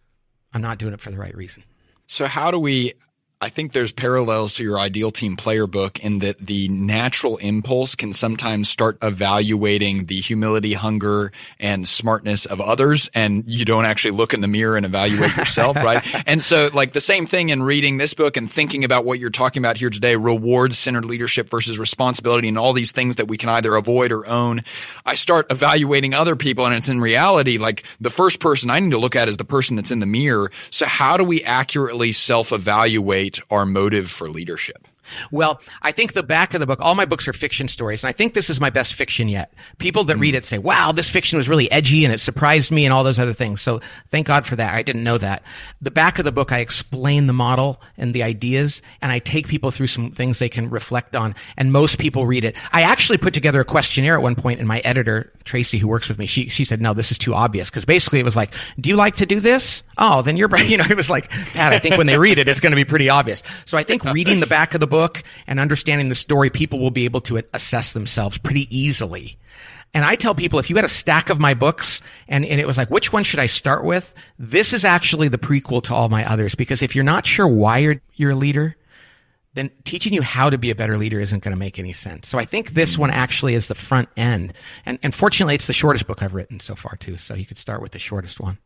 I'm 0.55 0.63
not 0.63 0.79
doing 0.79 0.95
it 0.95 1.03
for 1.03 1.11
the 1.11 1.19
right 1.19 1.37
reason. 1.37 1.65
So, 2.07 2.25
how 2.25 2.51
do 2.51 2.59
we 2.59 2.95
I 3.41 3.51
think 3.51 3.73
there's 3.73 3.93
parallels 3.93 4.55
to 4.55 4.63
your 4.63 4.79
ideal 4.79 5.11
team 5.11 5.37
player 5.37 5.67
book 5.67 5.99
in 5.99 6.21
that 6.21 6.39
the 6.39 6.69
natural 6.69 7.37
impulse 7.39 7.95
can 7.95 8.13
sometimes 8.13 8.71
start 8.71 8.97
evaluating 9.03 10.07
the 10.07 10.21
humility, 10.21 10.73
hunger, 10.73 11.31
and 11.61 11.87
smartness 11.87 12.47
of 12.47 12.61
others. 12.61 13.11
And 13.13 13.45
you 13.47 13.67
don't 13.67 13.85
actually 13.85 14.13
look 14.13 14.33
in 14.33 14.41
the 14.41 14.49
mirror 14.49 14.77
and 14.77 14.87
evaluate 14.87 15.37
yourself, 15.37 15.77
right? 15.77 16.03
And 16.27 16.43
so 16.43 16.71
like 16.73 16.95
the 16.95 17.03
same 17.03 17.27
thing 17.27 17.51
in 17.51 17.63
reading 17.63 17.99
this 17.99 18.15
book 18.15 18.37
and 18.37 18.51
thinking 18.51 18.85
about 18.85 19.05
what 19.05 19.19
you're 19.19 19.31
talking 19.31 19.61
about 19.61 19.77
here 19.77 19.91
today, 19.91 20.17
reward 20.17 20.75
centered 20.75 21.05
leadership 21.05 21.51
versus 21.51 21.79
responsibility 21.79 22.49
and 22.49 22.57
all 22.57 22.73
these 22.73 22.93
things 22.93 23.17
that 23.17 23.29
we 23.29 23.37
can 23.37 23.51
either 23.51 23.75
avoid 23.75 24.11
or 24.11 24.27
own. 24.27 24.63
I 25.05 25.17
start 25.17 25.51
evaluating 25.51 26.15
other 26.15 26.37
people 26.37 26.65
and 26.65 26.75
it's 26.75 26.89
in 26.89 27.01
reality 27.01 27.59
like 27.59 27.85
the 28.01 28.11
first 28.11 28.41
person 28.41 28.71
I 28.71 28.81
need 28.81 28.93
to 28.93 28.99
look 28.99 29.17
at 29.17 29.29
is 29.29 29.37
the 29.37 29.45
person 29.45 29.77
that's 29.77 29.91
in 29.91 30.01
the 30.01 30.07
mirror. 30.07 30.51
So 30.71 30.87
how 30.87 31.17
do 31.17 31.25
we 31.25 31.43
accurately 31.45 32.13
self 32.13 32.53
evaluate 32.53 33.24
our 33.51 33.67
motive 33.67 34.11
for 34.11 34.29
leadership? 34.29 34.87
Well, 35.31 35.61
I 35.83 35.93
think 35.93 36.13
the 36.13 36.23
back 36.23 36.55
of 36.55 36.61
the 36.61 36.67
book, 36.67 36.81
all 36.81 36.95
my 36.95 37.05
books 37.05 37.29
are 37.29 37.33
fiction 37.33 37.69
stories, 37.69 38.03
and 38.03 38.09
I 38.09 38.13
think 38.13 38.35
this 38.35 38.49
is 38.49 38.61
my 38.61 38.71
best 38.71 38.95
fiction 38.95 39.29
yet. 39.29 39.53
People 39.79 40.05
that 40.05 40.17
mm. 40.17 40.21
read 40.21 40.35
it 40.35 40.47
say, 40.47 40.59
wow, 40.59 40.93
this 40.93 41.11
fiction 41.11 41.37
was 41.37 41.49
really 41.49 41.71
edgy 41.71 42.05
and 42.05 42.15
it 42.15 42.21
surprised 42.21 42.71
me 42.71 42.85
and 42.85 42.93
all 42.93 43.05
those 43.05 43.19
other 43.19 43.35
things. 43.35 43.61
So 43.61 43.81
thank 44.11 44.27
God 44.27 44.47
for 44.47 44.57
that. 44.57 44.75
I 44.75 44.83
didn't 44.83 45.05
know 45.05 45.19
that. 45.19 45.43
The 45.83 45.91
back 45.91 46.19
of 46.19 46.25
the 46.25 46.33
book, 46.33 46.53
I 46.53 46.61
explain 46.61 47.27
the 47.27 47.33
model 47.33 47.81
and 47.97 48.15
the 48.15 48.23
ideas, 48.23 48.83
and 49.03 49.13
I 49.13 49.19
take 49.19 49.47
people 49.47 49.71
through 49.71 49.89
some 49.89 50.11
things 50.13 50.39
they 50.39 50.49
can 50.49 50.71
reflect 50.71 51.15
on, 51.15 51.35
and 51.57 51.73
most 51.73 51.99
people 51.99 52.27
read 52.27 52.45
it. 52.45 52.57
I 52.73 52.83
actually 52.83 53.19
put 53.19 53.35
together 53.35 53.61
a 53.61 53.65
questionnaire 53.65 54.17
at 54.17 54.23
one 54.23 54.37
point, 54.37 54.59
and 54.59 54.69
my 54.69 54.81
editor, 54.81 55.33
Tracy, 55.45 55.79
who 55.79 55.89
works 55.89 56.09
with 56.09 56.19
me, 56.19 56.27
she, 56.27 56.49
she 56.49 56.65
said, 56.65 56.81
no, 56.81 56.95
this 56.95 57.11
is 57.11 57.19
too 57.19 57.35
obvious, 57.35 57.69
because 57.69 57.85
basically 57.85 58.21
it 58.21 58.25
was 58.25 58.37
like, 58.37 58.55
do 58.81 58.89
you 58.89 58.97
like 58.97 59.17
to 59.17 59.27
do 59.27 59.41
this? 59.41 59.83
Oh, 59.99 60.23
then 60.23 60.37
you're, 60.37 60.55
you 60.63 60.77
know, 60.77 60.87
it 60.89 60.97
was 60.97 61.11
like, 61.11 61.31
Pat, 61.31 61.73
I 61.73 61.79
think 61.79 61.97
when 61.97 62.07
they 62.07 62.19
read 62.19 62.39
it, 62.39 62.49
it's 62.49 62.61
going 62.61 62.73
to 62.73 62.77
be 62.77 62.85
pretty 62.85 63.09
obvious. 63.09 63.43
So 63.65 63.79
I 63.79 63.83
think 63.83 64.05
reading 64.13 64.41
the 64.41 64.47
back 64.47 64.75
of 64.75 64.81
the 64.81 64.87
book 64.87 65.23
and 65.47 65.61
understanding 65.61 66.09
the 66.09 66.15
story, 66.15 66.51
people 66.51 66.79
will 66.79 66.91
be 66.91 67.05
able 67.05 67.21
to 67.23 67.43
assess 67.53 67.93
themselves 67.93 68.39
pretty 68.39 68.75
easily. 68.77 69.39
And 69.95 70.05
I 70.05 70.17
tell 70.17 70.35
people 70.35 70.59
if 70.59 70.69
you 70.69 70.77
had 70.77 70.85
a 70.85 70.89
stack 70.89 71.31
of 71.31 71.39
my 71.39 71.55
books 71.55 72.03
and, 72.27 72.45
and 72.45 72.61
it 72.61 72.67
was 72.67 72.77
like, 72.77 72.91
which 72.91 73.13
one 73.13 73.23
should 73.23 73.39
I 73.39 73.47
start 73.47 73.85
with? 73.85 74.13
This 74.39 74.73
is 74.73 74.85
actually 74.85 75.29
the 75.29 75.39
prequel 75.39 75.83
to 75.85 75.95
all 75.95 76.09
my 76.09 76.29
others 76.29 76.57
because 76.57 76.83
if 76.83 76.97
you're 76.97 77.05
not 77.05 77.27
sure 77.27 77.47
why 77.47 77.79
you're, 77.79 78.01
you're 78.15 78.33
a 78.33 78.37
leader, 78.37 78.77
then 79.55 79.71
teaching 79.85 80.13
you 80.13 80.21
how 80.21 80.51
to 80.51 80.59
be 80.59 80.71
a 80.71 80.75
better 80.75 80.99
leader 80.99 81.21
isn't 81.21 81.45
going 81.45 81.55
to 81.55 81.59
make 81.59 81.79
any 81.79 81.93
sense. 81.93 82.29
So 82.29 82.39
I 82.39 82.45
think 82.45 82.71
this 82.71 82.99
one 82.99 83.11
actually 83.11 83.55
is 83.55 83.69
the 83.69 83.77
front 83.77 84.09
end. 84.17 84.53
And, 84.85 84.99
and 85.05 85.15
fortunately, 85.15 85.55
it's 85.55 85.69
the 85.69 85.73
shortest 85.73 86.09
book 86.09 86.25
I've 86.25 86.35
written 86.35 86.59
so 86.59 86.75
far 86.75 86.97
too. 86.97 87.17
So 87.19 87.35
you 87.35 87.47
could 87.47 87.59
start 87.59 87.81
with 87.81 87.93
the 87.93 88.01
shortest 88.01 88.41
one. 88.41 88.59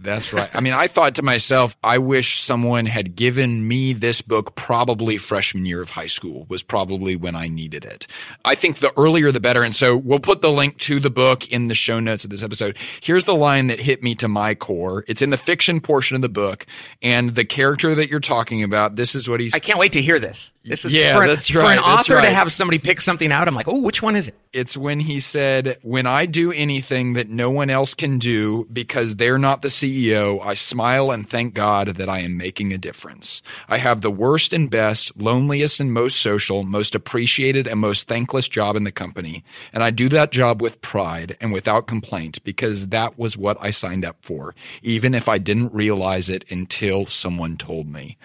That's 0.00 0.32
right. 0.32 0.48
I 0.54 0.60
mean, 0.60 0.74
I 0.74 0.86
thought 0.86 1.16
to 1.16 1.22
myself, 1.22 1.76
I 1.82 1.98
wish 1.98 2.40
someone 2.40 2.86
had 2.86 3.16
given 3.16 3.66
me 3.66 3.92
this 3.92 4.22
book 4.22 4.54
probably 4.54 5.18
freshman 5.18 5.66
year 5.66 5.82
of 5.82 5.90
high 5.90 6.06
school 6.06 6.46
was 6.48 6.62
probably 6.62 7.16
when 7.16 7.34
I 7.34 7.48
needed 7.48 7.84
it. 7.84 8.06
I 8.44 8.54
think 8.54 8.78
the 8.78 8.92
earlier 8.96 9.32
the 9.32 9.40
better. 9.40 9.64
And 9.64 9.74
so 9.74 9.96
we'll 9.96 10.20
put 10.20 10.40
the 10.40 10.52
link 10.52 10.78
to 10.78 11.00
the 11.00 11.10
book 11.10 11.50
in 11.50 11.66
the 11.66 11.74
show 11.74 11.98
notes 11.98 12.22
of 12.22 12.30
this 12.30 12.44
episode. 12.44 12.76
Here's 13.02 13.24
the 13.24 13.34
line 13.34 13.66
that 13.66 13.80
hit 13.80 14.02
me 14.02 14.14
to 14.16 14.28
my 14.28 14.54
core. 14.54 15.04
It's 15.08 15.20
in 15.20 15.30
the 15.30 15.36
fiction 15.36 15.80
portion 15.80 16.14
of 16.14 16.22
the 16.22 16.28
book 16.28 16.64
and 17.02 17.34
the 17.34 17.44
character 17.44 17.96
that 17.96 18.08
you're 18.08 18.20
talking 18.20 18.62
about. 18.62 18.94
This 18.94 19.16
is 19.16 19.28
what 19.28 19.40
he's. 19.40 19.52
I 19.52 19.58
can't 19.58 19.80
wait 19.80 19.94
to 19.94 20.02
hear 20.02 20.20
this. 20.20 20.52
This 20.68 20.84
is 20.84 20.92
yeah, 20.92 21.14
for, 21.14 21.22
an, 21.22 21.28
that's 21.28 21.52
right. 21.54 21.62
for 21.62 21.72
an 21.72 21.78
author 21.78 22.14
right. 22.16 22.26
to 22.26 22.30
have 22.30 22.52
somebody 22.52 22.78
pick 22.78 23.00
something 23.00 23.32
out. 23.32 23.48
I'm 23.48 23.54
like, 23.54 23.68
oh, 23.68 23.80
which 23.80 24.02
one 24.02 24.16
is 24.16 24.28
it? 24.28 24.34
It's 24.52 24.76
when 24.76 25.00
he 25.00 25.18
said, 25.20 25.78
when 25.82 26.06
I 26.06 26.26
do 26.26 26.52
anything 26.52 27.14
that 27.14 27.28
no 27.28 27.50
one 27.50 27.70
else 27.70 27.94
can 27.94 28.18
do 28.18 28.66
because 28.72 29.16
they're 29.16 29.38
not 29.38 29.62
the 29.62 29.70
CEO 29.88 30.40
I 30.44 30.54
smile 30.54 31.10
and 31.10 31.28
thank 31.28 31.54
God 31.54 31.88
that 31.88 32.08
I 32.08 32.20
am 32.20 32.36
making 32.36 32.72
a 32.72 32.78
difference. 32.78 33.42
I 33.68 33.78
have 33.78 34.00
the 34.00 34.10
worst 34.10 34.52
and 34.52 34.70
best, 34.70 35.16
loneliest 35.16 35.80
and 35.80 35.92
most 35.92 36.20
social, 36.20 36.62
most 36.62 36.94
appreciated 36.94 37.66
and 37.66 37.80
most 37.80 38.08
thankless 38.08 38.48
job 38.48 38.76
in 38.76 38.84
the 38.84 38.92
company. 38.92 39.44
And 39.72 39.82
I 39.82 39.90
do 39.90 40.08
that 40.10 40.32
job 40.32 40.60
with 40.62 40.80
pride 40.80 41.36
and 41.40 41.52
without 41.52 41.86
complaint 41.86 42.42
because 42.44 42.88
that 42.88 43.18
was 43.18 43.36
what 43.36 43.56
I 43.60 43.70
signed 43.70 44.04
up 44.04 44.18
for, 44.22 44.54
even 44.82 45.14
if 45.14 45.28
I 45.28 45.38
didn't 45.38 45.74
realize 45.74 46.28
it 46.28 46.50
until 46.50 47.06
someone 47.06 47.56
told 47.56 47.88
me. 47.88 48.16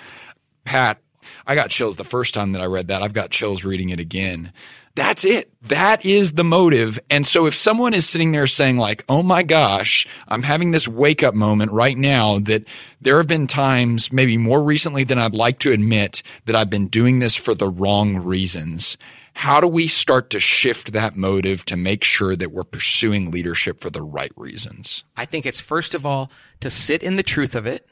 Pat, 0.65 0.99
I 1.45 1.55
got 1.55 1.69
chills 1.69 1.95
the 1.95 2.03
first 2.03 2.33
time 2.33 2.51
that 2.51 2.61
I 2.61 2.65
read 2.65 2.87
that. 2.87 3.01
I've 3.01 3.13
got 3.13 3.31
chills 3.31 3.63
reading 3.63 3.89
it 3.89 3.99
again. 3.99 4.51
That's 4.95 5.25
it. 5.25 5.51
That 5.63 6.05
is 6.05 6.33
the 6.33 6.43
motive. 6.43 6.99
And 7.09 7.25
so 7.25 7.47
if 7.47 7.55
someone 7.55 7.95
is 7.95 8.07
sitting 8.07 8.31
there 8.31 8.45
saying 8.45 8.77
like, 8.77 9.03
Oh 9.09 9.23
my 9.23 9.41
gosh, 9.41 10.07
I'm 10.27 10.43
having 10.43 10.71
this 10.71 10.87
wake 10.87 11.23
up 11.23 11.33
moment 11.33 11.71
right 11.71 11.97
now 11.97 12.39
that 12.39 12.65
there 13.01 13.17
have 13.17 13.27
been 13.27 13.47
times, 13.47 14.11
maybe 14.11 14.37
more 14.37 14.61
recently 14.61 15.03
than 15.03 15.17
I'd 15.17 15.33
like 15.33 15.59
to 15.59 15.71
admit 15.71 16.21
that 16.45 16.55
I've 16.55 16.69
been 16.69 16.87
doing 16.87 17.19
this 17.19 17.35
for 17.35 17.55
the 17.55 17.69
wrong 17.69 18.17
reasons. 18.17 18.97
How 19.35 19.59
do 19.59 19.67
we 19.67 19.87
start 19.87 20.29
to 20.29 20.39
shift 20.39 20.93
that 20.93 21.15
motive 21.15 21.65
to 21.65 21.75
make 21.75 22.03
sure 22.03 22.35
that 22.35 22.51
we're 22.51 22.63
pursuing 22.63 23.31
leadership 23.31 23.81
for 23.81 23.89
the 23.89 24.03
right 24.03 24.31
reasons? 24.35 25.03
I 25.17 25.25
think 25.25 25.47
it's 25.47 25.59
first 25.59 25.95
of 25.95 26.05
all 26.05 26.29
to 26.59 26.69
sit 26.69 27.01
in 27.01 27.15
the 27.15 27.23
truth 27.23 27.55
of 27.55 27.65
it. 27.65 27.87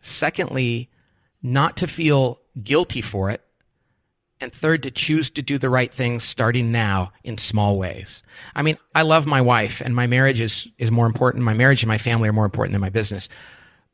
Secondly, 0.00 0.88
not 1.42 1.76
to 1.78 1.88
feel 1.88 2.40
guilty 2.62 3.00
for 3.00 3.30
it. 3.30 3.42
And 4.40 4.52
third, 4.52 4.82
to 4.84 4.90
choose 4.90 5.28
to 5.30 5.42
do 5.42 5.58
the 5.58 5.68
right 5.68 5.92
things 5.92 6.24
starting 6.24 6.72
now 6.72 7.12
in 7.22 7.36
small 7.36 7.76
ways. 7.78 8.22
I 8.54 8.62
mean, 8.62 8.78
I 8.94 9.02
love 9.02 9.26
my 9.26 9.42
wife 9.42 9.82
and 9.82 9.94
my 9.94 10.06
marriage 10.06 10.40
is, 10.40 10.66
is 10.78 10.90
more 10.90 11.06
important. 11.06 11.44
My 11.44 11.52
marriage 11.52 11.82
and 11.82 11.88
my 11.88 11.98
family 11.98 12.28
are 12.28 12.32
more 12.32 12.46
important 12.46 12.72
than 12.72 12.80
my 12.80 12.88
business. 12.88 13.28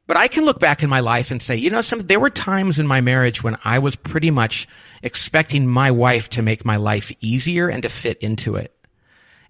But 0.06 0.16
I 0.16 0.28
can 0.28 0.44
look 0.44 0.60
back 0.60 0.84
in 0.84 0.88
my 0.88 1.00
life 1.00 1.32
and 1.32 1.42
say, 1.42 1.56
you 1.56 1.68
know, 1.68 1.80
some, 1.80 2.06
there 2.06 2.20
were 2.20 2.30
times 2.30 2.78
in 2.78 2.86
my 2.86 3.00
marriage 3.00 3.42
when 3.42 3.58
I 3.64 3.80
was 3.80 3.96
pretty 3.96 4.30
much 4.30 4.68
expecting 5.02 5.66
my 5.66 5.90
wife 5.90 6.30
to 6.30 6.42
make 6.42 6.64
my 6.64 6.76
life 6.76 7.10
easier 7.20 7.68
and 7.68 7.82
to 7.82 7.88
fit 7.88 8.18
into 8.18 8.54
it. 8.54 8.72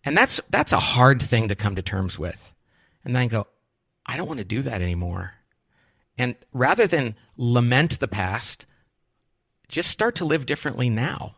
And 0.02 0.16
that's, 0.16 0.40
that's 0.48 0.72
a 0.72 0.80
hard 0.80 1.20
thing 1.20 1.48
to 1.48 1.54
come 1.54 1.76
to 1.76 1.82
terms 1.82 2.18
with. 2.18 2.54
And 3.04 3.14
then 3.14 3.28
go, 3.28 3.46
I 4.06 4.16
don't 4.16 4.28
want 4.28 4.38
to 4.38 4.44
do 4.44 4.62
that 4.62 4.80
anymore. 4.80 5.34
And 6.16 6.36
rather 6.54 6.86
than 6.86 7.16
lament 7.36 8.00
the 8.00 8.08
past, 8.08 8.64
just 9.68 9.90
start 9.90 10.16
to 10.16 10.24
live 10.24 10.46
differently 10.46 10.90
now 10.90 11.36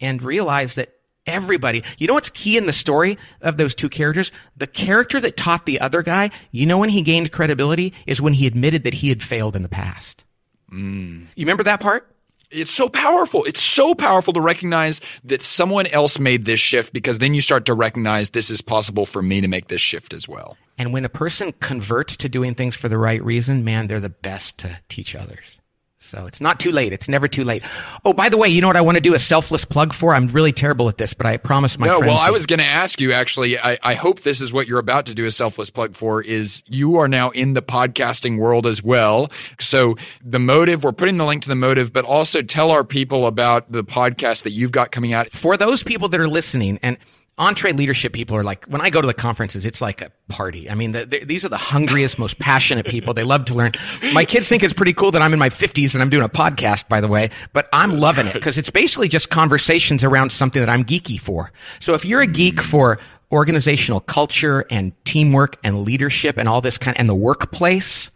and 0.00 0.22
realize 0.22 0.74
that 0.76 0.94
everybody, 1.26 1.82
you 1.98 2.06
know 2.06 2.14
what's 2.14 2.30
key 2.30 2.56
in 2.56 2.66
the 2.66 2.72
story 2.72 3.18
of 3.40 3.56
those 3.56 3.74
two 3.74 3.88
characters? 3.88 4.32
The 4.56 4.66
character 4.66 5.20
that 5.20 5.36
taught 5.36 5.66
the 5.66 5.80
other 5.80 6.02
guy, 6.02 6.30
you 6.50 6.66
know 6.66 6.78
when 6.78 6.90
he 6.90 7.02
gained 7.02 7.32
credibility 7.32 7.92
is 8.06 8.20
when 8.20 8.34
he 8.34 8.46
admitted 8.46 8.84
that 8.84 8.94
he 8.94 9.08
had 9.08 9.22
failed 9.22 9.56
in 9.56 9.62
the 9.62 9.68
past. 9.68 10.24
Mm. 10.72 11.26
You 11.34 11.44
remember 11.44 11.64
that 11.64 11.80
part? 11.80 12.06
It's 12.50 12.72
so 12.72 12.88
powerful. 12.88 13.44
It's 13.44 13.62
so 13.62 13.94
powerful 13.94 14.32
to 14.32 14.40
recognize 14.40 15.00
that 15.22 15.40
someone 15.40 15.86
else 15.86 16.18
made 16.18 16.46
this 16.46 16.58
shift 16.58 16.92
because 16.92 17.18
then 17.18 17.32
you 17.32 17.40
start 17.40 17.66
to 17.66 17.74
recognize 17.74 18.30
this 18.30 18.50
is 18.50 18.60
possible 18.60 19.06
for 19.06 19.22
me 19.22 19.40
to 19.40 19.46
make 19.46 19.68
this 19.68 19.80
shift 19.80 20.12
as 20.12 20.28
well. 20.28 20.56
And 20.76 20.92
when 20.92 21.04
a 21.04 21.08
person 21.08 21.52
converts 21.60 22.16
to 22.18 22.28
doing 22.28 22.56
things 22.56 22.74
for 22.74 22.88
the 22.88 22.98
right 22.98 23.22
reason, 23.22 23.62
man, 23.62 23.86
they're 23.86 24.00
the 24.00 24.08
best 24.08 24.58
to 24.58 24.80
teach 24.88 25.14
others. 25.14 25.59
So 26.02 26.24
it's 26.24 26.40
not 26.40 26.58
too 26.58 26.72
late. 26.72 26.94
It's 26.94 27.08
never 27.08 27.28
too 27.28 27.44
late. 27.44 27.62
Oh, 28.06 28.14
by 28.14 28.30
the 28.30 28.38
way, 28.38 28.48
you 28.48 28.62
know 28.62 28.66
what 28.66 28.76
I 28.76 28.80
want 28.80 28.96
to 28.96 29.02
do 29.02 29.14
a 29.14 29.18
selfless 29.18 29.66
plug 29.66 29.92
for? 29.92 30.14
I'm 30.14 30.28
really 30.28 30.50
terrible 30.50 30.88
at 30.88 30.96
this, 30.96 31.12
but 31.12 31.26
I 31.26 31.36
promise 31.36 31.78
my 31.78 31.88
no, 31.88 31.98
friends. 31.98 32.14
well, 32.14 32.18
I 32.18 32.30
was 32.30 32.46
going 32.46 32.58
to 32.58 32.64
ask 32.64 33.02
you 33.02 33.12
actually. 33.12 33.58
I, 33.58 33.76
I 33.82 33.94
hope 33.94 34.20
this 34.20 34.40
is 34.40 34.50
what 34.50 34.66
you're 34.66 34.78
about 34.78 35.04
to 35.06 35.14
do 35.14 35.26
a 35.26 35.30
selfless 35.30 35.68
plug 35.68 35.94
for. 35.94 36.22
Is 36.22 36.62
you 36.66 36.96
are 36.96 37.06
now 37.06 37.28
in 37.30 37.52
the 37.52 37.60
podcasting 37.60 38.38
world 38.38 38.66
as 38.66 38.82
well. 38.82 39.30
So 39.60 39.96
the 40.24 40.38
motive, 40.38 40.84
we're 40.84 40.92
putting 40.92 41.18
the 41.18 41.26
link 41.26 41.42
to 41.42 41.50
the 41.50 41.54
motive, 41.54 41.92
but 41.92 42.06
also 42.06 42.40
tell 42.40 42.70
our 42.70 42.82
people 42.82 43.26
about 43.26 43.70
the 43.70 43.84
podcast 43.84 44.44
that 44.44 44.52
you've 44.52 44.72
got 44.72 44.92
coming 44.92 45.12
out. 45.12 45.30
For 45.30 45.58
those 45.58 45.82
people 45.82 46.08
that 46.08 46.20
are 46.20 46.28
listening, 46.28 46.78
and 46.82 46.96
EntreLeadership 47.40 48.12
people 48.12 48.36
are 48.36 48.44
like, 48.44 48.66
when 48.66 48.82
I 48.82 48.90
go 48.90 49.00
to 49.00 49.06
the 49.06 49.14
conferences, 49.14 49.64
it's 49.64 49.80
like 49.80 50.02
a 50.02 50.12
party. 50.28 50.68
I 50.68 50.74
mean, 50.74 50.92
the, 50.92 51.06
the, 51.06 51.24
these 51.24 51.44
are 51.44 51.48
the 51.48 51.56
hungriest, 51.56 52.18
most 52.18 52.38
passionate 52.38 52.86
people. 52.86 53.14
They 53.14 53.24
love 53.24 53.46
to 53.46 53.54
learn. 53.54 53.72
My 54.12 54.26
kids 54.26 54.46
think 54.46 54.62
it's 54.62 54.74
pretty 54.74 54.92
cool 54.92 55.10
that 55.12 55.22
I'm 55.22 55.32
in 55.32 55.38
my 55.38 55.48
50s 55.48 55.94
and 55.94 56.02
I'm 56.02 56.10
doing 56.10 56.22
a 56.22 56.28
podcast, 56.28 56.86
by 56.88 57.00
the 57.00 57.08
way, 57.08 57.30
but 57.54 57.68
I'm 57.72 57.98
loving 57.98 58.26
it 58.26 58.34
because 58.34 58.58
it's 58.58 58.70
basically 58.70 59.08
just 59.08 59.30
conversations 59.30 60.04
around 60.04 60.30
something 60.30 60.60
that 60.60 60.68
I'm 60.68 60.84
geeky 60.84 61.18
for. 61.18 61.50
So 61.80 61.94
if 61.94 62.04
you're 62.04 62.20
a 62.20 62.26
geek 62.26 62.60
for 62.60 62.98
organizational 63.32 64.00
culture 64.00 64.66
and 64.70 64.92
teamwork 65.04 65.56
and 65.64 65.84
leadership 65.84 66.36
and 66.36 66.48
all 66.48 66.60
this 66.60 66.76
kind 66.76 66.98
and 66.98 67.08
the 67.08 67.14
workplace, 67.14 68.10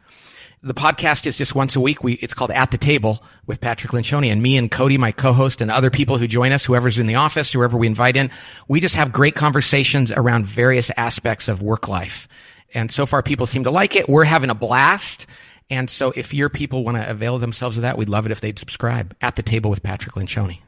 the 0.64 0.74
podcast 0.74 1.26
is 1.26 1.36
just 1.36 1.54
once 1.54 1.76
a 1.76 1.80
week. 1.80 2.02
We, 2.02 2.14
it's 2.14 2.32
called 2.32 2.50
At 2.50 2.70
the 2.70 2.78
Table 2.78 3.22
with 3.46 3.60
Patrick 3.60 3.92
Lencioni 3.92 4.32
and 4.32 4.42
me 4.42 4.56
and 4.56 4.70
Cody, 4.70 4.96
my 4.96 5.12
co-host 5.12 5.60
and 5.60 5.70
other 5.70 5.90
people 5.90 6.16
who 6.16 6.26
join 6.26 6.52
us, 6.52 6.64
whoever's 6.64 6.98
in 6.98 7.06
the 7.06 7.16
office, 7.16 7.52
whoever 7.52 7.76
we 7.76 7.86
invite 7.86 8.16
in. 8.16 8.30
We 8.66 8.80
just 8.80 8.94
have 8.94 9.12
great 9.12 9.34
conversations 9.34 10.10
around 10.10 10.46
various 10.46 10.90
aspects 10.96 11.48
of 11.48 11.60
work 11.60 11.86
life. 11.86 12.26
And 12.72 12.90
so 12.90 13.04
far 13.04 13.22
people 13.22 13.44
seem 13.44 13.64
to 13.64 13.70
like 13.70 13.94
it. 13.94 14.08
We're 14.08 14.24
having 14.24 14.48
a 14.48 14.54
blast. 14.54 15.26
And 15.68 15.90
so 15.90 16.12
if 16.16 16.32
your 16.32 16.48
people 16.48 16.82
want 16.82 16.96
to 16.96 17.08
avail 17.08 17.38
themselves 17.38 17.76
of 17.76 17.82
that, 17.82 17.98
we'd 17.98 18.08
love 18.08 18.24
it 18.24 18.32
if 18.32 18.40
they'd 18.40 18.58
subscribe 18.58 19.14
at 19.20 19.36
the 19.36 19.42
table 19.42 19.70
with 19.70 19.82
Patrick 19.82 20.14
Lencioni. 20.14 20.63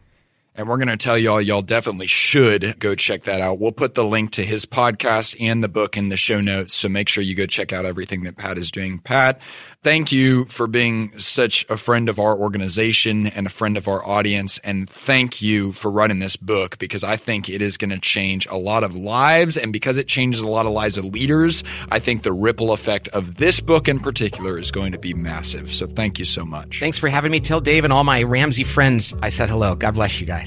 And 0.56 0.68
we're 0.68 0.78
going 0.78 0.88
to 0.88 0.96
tell 0.96 1.18
y'all, 1.18 1.40
y'all 1.40 1.60
definitely 1.60 2.06
should 2.06 2.78
go 2.78 2.94
check 2.94 3.24
that 3.24 3.42
out. 3.42 3.58
We'll 3.58 3.72
put 3.72 3.94
the 3.94 4.04
link 4.04 4.30
to 4.32 4.42
his 4.42 4.64
podcast 4.64 5.36
and 5.38 5.62
the 5.62 5.68
book 5.68 5.98
in 5.98 6.08
the 6.08 6.16
show 6.16 6.40
notes. 6.40 6.74
So 6.74 6.88
make 6.88 7.10
sure 7.10 7.22
you 7.22 7.34
go 7.34 7.44
check 7.44 7.74
out 7.74 7.84
everything 7.84 8.22
that 8.22 8.38
Pat 8.38 8.56
is 8.56 8.70
doing. 8.70 9.00
Pat, 9.00 9.38
thank 9.82 10.12
you 10.12 10.46
for 10.46 10.66
being 10.66 11.18
such 11.18 11.66
a 11.68 11.76
friend 11.76 12.08
of 12.08 12.18
our 12.18 12.34
organization 12.34 13.26
and 13.26 13.46
a 13.46 13.50
friend 13.50 13.76
of 13.76 13.86
our 13.86 14.02
audience. 14.06 14.58
And 14.64 14.88
thank 14.88 15.42
you 15.42 15.72
for 15.72 15.90
writing 15.90 16.20
this 16.20 16.36
book 16.36 16.78
because 16.78 17.04
I 17.04 17.16
think 17.16 17.50
it 17.50 17.60
is 17.60 17.76
going 17.76 17.90
to 17.90 17.98
change 17.98 18.46
a 18.46 18.56
lot 18.56 18.82
of 18.82 18.96
lives. 18.96 19.58
And 19.58 19.74
because 19.74 19.98
it 19.98 20.08
changes 20.08 20.40
a 20.40 20.48
lot 20.48 20.64
of 20.64 20.72
lives 20.72 20.96
of 20.96 21.04
leaders, 21.04 21.64
I 21.90 21.98
think 21.98 22.22
the 22.22 22.32
ripple 22.32 22.72
effect 22.72 23.08
of 23.08 23.34
this 23.34 23.60
book 23.60 23.88
in 23.88 24.00
particular 24.00 24.58
is 24.58 24.70
going 24.70 24.92
to 24.92 24.98
be 24.98 25.12
massive. 25.12 25.74
So 25.74 25.86
thank 25.86 26.18
you 26.18 26.24
so 26.24 26.46
much. 26.46 26.80
Thanks 26.80 26.96
for 26.96 27.08
having 27.08 27.30
me. 27.30 27.40
Tell 27.40 27.60
Dave 27.60 27.84
and 27.84 27.92
all 27.92 28.04
my 28.04 28.22
Ramsey 28.22 28.64
friends 28.64 29.14
I 29.20 29.28
said 29.28 29.50
hello. 29.50 29.74
God 29.74 29.92
bless 29.92 30.18
you 30.18 30.26
guys. 30.26 30.45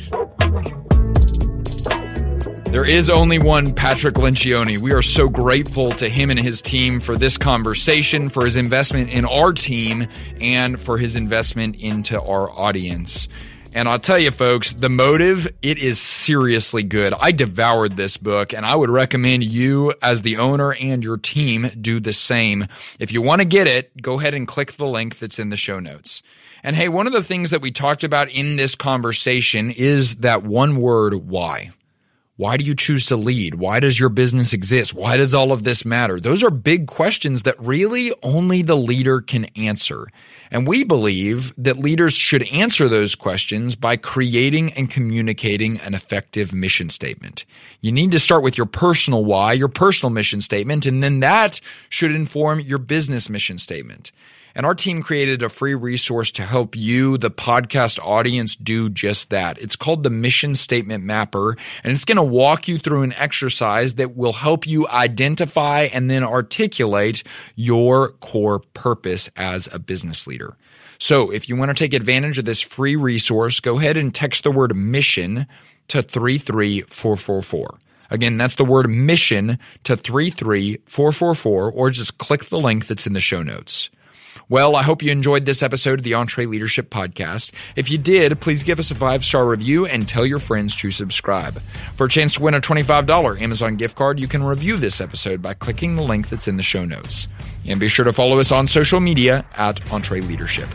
There 2.71 2.85
is 2.85 3.09
only 3.09 3.39
one 3.39 3.73
Patrick 3.73 4.13
Lencioni. 4.15 4.77
We 4.77 4.93
are 4.93 5.01
so 5.01 5.27
grateful 5.27 5.91
to 5.93 6.07
him 6.07 6.29
and 6.29 6.39
his 6.39 6.61
team 6.61 6.99
for 6.99 7.17
this 7.17 7.35
conversation, 7.35 8.29
for 8.29 8.45
his 8.45 8.55
investment 8.55 9.09
in 9.09 9.25
our 9.25 9.53
team, 9.53 10.07
and 10.39 10.79
for 10.79 10.99
his 10.99 11.15
investment 11.15 11.77
into 11.81 12.21
our 12.21 12.49
audience. 12.51 13.27
And 13.73 13.87
I'll 13.87 13.99
tell 13.99 14.17
you, 14.17 14.31
folks, 14.31 14.73
the 14.73 14.89
motive, 14.89 15.47
it 15.61 15.77
is 15.77 15.99
seriously 15.99 16.83
good. 16.83 17.13
I 17.19 17.31
devoured 17.31 17.97
this 17.97 18.17
book 18.17 18.53
and 18.53 18.65
I 18.65 18.75
would 18.75 18.89
recommend 18.89 19.43
you 19.43 19.93
as 20.01 20.23
the 20.23 20.37
owner 20.37 20.73
and 20.73 21.03
your 21.03 21.17
team 21.17 21.69
do 21.79 21.99
the 21.99 22.13
same. 22.13 22.67
If 22.99 23.11
you 23.11 23.21
want 23.21 23.41
to 23.41 23.47
get 23.47 23.67
it, 23.67 23.99
go 24.01 24.19
ahead 24.19 24.33
and 24.33 24.47
click 24.47 24.73
the 24.73 24.87
link 24.87 25.19
that's 25.19 25.37
in 25.37 25.49
the 25.49 25.57
show 25.57 25.79
notes. 25.79 26.23
And 26.64 26.76
hey, 26.76 26.89
one 26.89 27.07
of 27.07 27.14
the 27.14 27.24
things 27.24 27.51
that 27.51 27.62
we 27.62 27.72
talked 27.72 28.03
about 28.03 28.30
in 28.30 28.55
this 28.55 28.76
conversation 28.76 29.72
is 29.72 30.18
that 30.18 30.43
one 30.43 30.78
word, 30.78 31.14
why. 31.14 31.72
Why 32.39 32.55
do 32.55 32.64
you 32.64 32.74
choose 32.74 33.05
to 33.07 33.18
lead? 33.18 33.55
Why 33.55 33.82
does 33.82 33.99
your 33.99 34.07
business 34.07 34.53
exist? 34.53 34.93
Why 34.93 35.18
does 35.18 35.34
all 35.34 35.51
of 35.51 35.64
this 35.64 35.84
matter? 35.84 36.22
Those 36.22 36.41
are 36.41 36.49
big 36.49 36.88
questions 36.88 37.41
that 37.41 37.60
really 37.60 38.14
only 38.24 38.62
the 38.62 38.78
leader 38.78 39.20
can 39.20 39.43
answer. 39.57 40.07
And 40.49 40.66
we 40.66 40.86
believe 40.86 41.53
that 41.57 41.80
leaders 41.80 42.14
should 42.14 42.43
answer 42.43 42.88
those 42.88 43.14
questions 43.14 43.76
by 43.76 43.97
creating 43.97 44.72
and 44.72 44.89
communicating 44.89 45.82
an 45.82 45.93
effective 45.93 46.53
mission 46.53 46.89
statement. 46.89 47.43
You 47.82 47.91
need 47.91 48.12
to 48.12 48.20
start 48.20 48.41
with 48.41 48.57
your 48.57 48.68
personal 48.68 49.26
why, 49.26 49.51
your 49.51 49.68
personal 49.68 50.10
mission 50.10 50.39
statement, 50.39 50.86
and 50.86 51.03
then 51.03 51.20
that 51.20 51.60
should 51.89 52.12
inform 52.12 52.62
your 52.62 52.78
business 52.78 53.30
mission 53.30 53.57
statement. 53.57 54.14
And 54.55 54.65
our 54.65 54.75
team 54.75 55.01
created 55.01 55.43
a 55.43 55.49
free 55.49 55.75
resource 55.75 56.31
to 56.31 56.43
help 56.43 56.75
you, 56.75 57.17
the 57.17 57.31
podcast 57.31 57.99
audience, 57.99 58.55
do 58.55 58.89
just 58.89 59.29
that. 59.29 59.61
It's 59.61 59.75
called 59.75 60.03
the 60.03 60.09
Mission 60.09 60.55
Statement 60.55 61.03
Mapper, 61.03 61.55
and 61.83 61.93
it's 61.93 62.05
going 62.05 62.17
to 62.17 62.23
walk 62.23 62.67
you 62.67 62.77
through 62.77 63.03
an 63.03 63.13
exercise 63.13 63.95
that 63.95 64.15
will 64.15 64.33
help 64.33 64.65
you 64.65 64.87
identify 64.87 65.89
and 65.93 66.09
then 66.09 66.23
articulate 66.23 67.23
your 67.55 68.09
core 68.13 68.59
purpose 68.73 69.29
as 69.35 69.69
a 69.71 69.79
business 69.79 70.25
leader. 70.27 70.57
So 70.99 71.31
if 71.31 71.47
you 71.47 71.55
want 71.55 71.69
to 71.69 71.81
take 71.81 71.93
advantage 71.93 72.39
of 72.39 72.45
this 72.45 72.59
free 72.59 72.95
resource, 72.95 73.59
go 73.59 73.79
ahead 73.79 73.95
and 73.97 74.13
text 74.13 74.43
the 74.43 74.51
word 74.51 74.75
mission 74.75 75.47
to 75.87 76.01
33444. 76.01 77.79
Again, 78.11 78.37
that's 78.37 78.55
the 78.55 78.65
word 78.65 78.89
mission 78.89 79.59
to 79.83 79.95
33444 79.95 81.71
or 81.71 81.89
just 81.89 82.17
click 82.17 82.45
the 82.45 82.59
link 82.59 82.87
that's 82.87 83.07
in 83.07 83.13
the 83.13 83.21
show 83.21 83.43
notes. 83.43 83.89
Well, 84.51 84.75
I 84.75 84.81
hope 84.81 85.03
you 85.03 85.11
enjoyed 85.11 85.45
this 85.45 85.61
episode 85.61 85.99
of 85.99 86.03
the 86.03 86.13
EntreLeadership 86.13 86.87
Podcast. 86.87 87.51
If 87.75 87.91
you 87.91 87.99
did, 87.99 88.41
please 88.41 88.63
give 88.63 88.79
us 88.79 88.89
a 88.89 88.95
five 88.95 89.23
star 89.23 89.47
review 89.47 89.85
and 89.85 90.09
tell 90.09 90.25
your 90.25 90.39
friends 90.39 90.75
to 90.77 90.89
subscribe. 90.89 91.61
For 91.93 92.07
a 92.07 92.09
chance 92.09 92.33
to 92.33 92.41
win 92.41 92.55
a 92.55 92.59
$25 92.59 93.39
Amazon 93.39 93.75
gift 93.75 93.95
card, 93.95 94.19
you 94.19 94.27
can 94.27 94.41
review 94.41 94.77
this 94.77 94.99
episode 94.99 95.43
by 95.43 95.53
clicking 95.53 95.95
the 95.95 96.01
link 96.01 96.29
that's 96.29 96.47
in 96.47 96.57
the 96.57 96.63
show 96.63 96.83
notes. 96.83 97.27
And 97.67 97.79
be 97.79 97.87
sure 97.87 98.05
to 98.05 98.11
follow 98.11 98.39
us 98.39 98.51
on 98.51 98.65
social 98.65 98.99
media 98.99 99.45
at 99.55 99.81
EntreLeadership. 99.81 100.67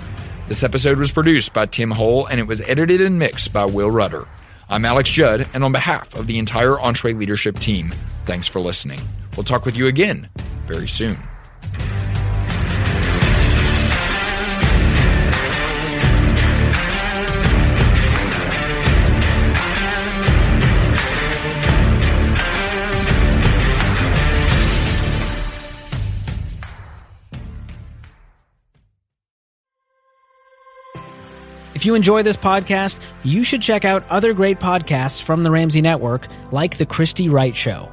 This 0.47 0.63
episode 0.63 0.99
was 0.99 1.11
produced 1.11 1.53
by 1.53 1.67
Tim 1.67 1.91
Hole 1.91 2.27
and 2.27 2.39
it 2.39 2.47
was 2.47 2.61
edited 2.61 3.01
and 3.01 3.19
mixed 3.19 3.53
by 3.53 3.65
Will 3.65 3.91
Rudder. 3.91 4.29
I'm 4.69 4.85
Alex 4.85 5.11
Judd, 5.11 5.49
and 5.53 5.65
on 5.65 5.73
behalf 5.73 6.15
of 6.15 6.29
the 6.29 6.39
entire 6.39 6.77
EntreLeadership 6.77 7.59
team, 7.59 7.93
thanks 8.25 8.47
for 8.47 8.61
listening. 8.61 9.01
We'll 9.37 9.43
talk 9.43 9.65
with 9.65 9.77
you 9.77 9.89
again 9.89 10.29
very 10.69 10.87
soon. 10.87 11.19
If 31.85 31.87
you 31.87 31.95
enjoy 31.97 32.23
this 32.23 32.39
podcast, 32.39 32.99
you 33.25 33.45
should 33.45 33.61
check 33.61 33.85
out 33.85 34.09
other 34.09 34.33
great 34.33 34.59
podcasts 34.59 35.21
from 35.21 35.43
the 35.43 35.51
Ramsey 35.51 35.83
Network, 35.83 36.27
like 36.51 36.79
The 36.79 36.87
Christy 36.87 37.29
Wright 37.29 37.55
Show. 37.55 37.91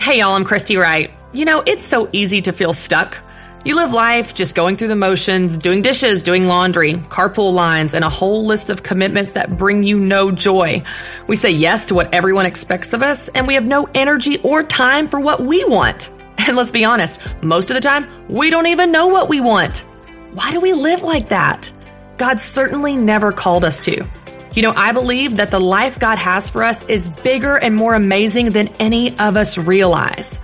Hey, 0.00 0.20
y'all, 0.20 0.32
I'm 0.32 0.46
Christy 0.46 0.78
Wright. 0.78 1.10
You 1.34 1.44
know, 1.44 1.62
it's 1.66 1.86
so 1.86 2.08
easy 2.10 2.40
to 2.40 2.54
feel 2.54 2.72
stuck. 2.72 3.18
You 3.62 3.74
live 3.76 3.92
life 3.92 4.32
just 4.32 4.54
going 4.54 4.78
through 4.78 4.88
the 4.88 4.96
motions, 4.96 5.58
doing 5.58 5.82
dishes, 5.82 6.22
doing 6.22 6.44
laundry, 6.44 6.94
carpool 6.94 7.52
lines, 7.52 7.92
and 7.92 8.02
a 8.02 8.08
whole 8.08 8.46
list 8.46 8.70
of 8.70 8.82
commitments 8.82 9.32
that 9.32 9.58
bring 9.58 9.82
you 9.82 10.00
no 10.00 10.30
joy. 10.30 10.82
We 11.26 11.36
say 11.36 11.50
yes 11.50 11.84
to 11.86 11.94
what 11.94 12.14
everyone 12.14 12.46
expects 12.46 12.94
of 12.94 13.02
us, 13.02 13.28
and 13.28 13.46
we 13.46 13.52
have 13.52 13.66
no 13.66 13.86
energy 13.92 14.38
or 14.38 14.62
time 14.62 15.06
for 15.06 15.20
what 15.20 15.42
we 15.42 15.62
want. 15.66 16.08
And 16.46 16.56
let's 16.56 16.70
be 16.70 16.86
honest, 16.86 17.20
most 17.42 17.70
of 17.70 17.74
the 17.74 17.82
time, 17.82 18.06
we 18.28 18.48
don't 18.48 18.68
even 18.68 18.90
know 18.90 19.08
what 19.08 19.28
we 19.28 19.40
want. 19.40 19.84
Why 20.32 20.50
do 20.50 20.60
we 20.60 20.72
live 20.72 21.02
like 21.02 21.28
that? 21.28 21.70
God 22.16 22.40
certainly 22.40 22.96
never 22.96 23.32
called 23.32 23.64
us 23.64 23.80
to. 23.80 24.06
You 24.54 24.62
know, 24.62 24.72
I 24.76 24.92
believe 24.92 25.38
that 25.38 25.50
the 25.50 25.60
life 25.60 25.98
God 25.98 26.16
has 26.16 26.48
for 26.48 26.62
us 26.62 26.84
is 26.84 27.08
bigger 27.08 27.56
and 27.56 27.74
more 27.74 27.94
amazing 27.94 28.50
than 28.50 28.68
any 28.78 29.18
of 29.18 29.36
us 29.36 29.58
realize. 29.58 30.38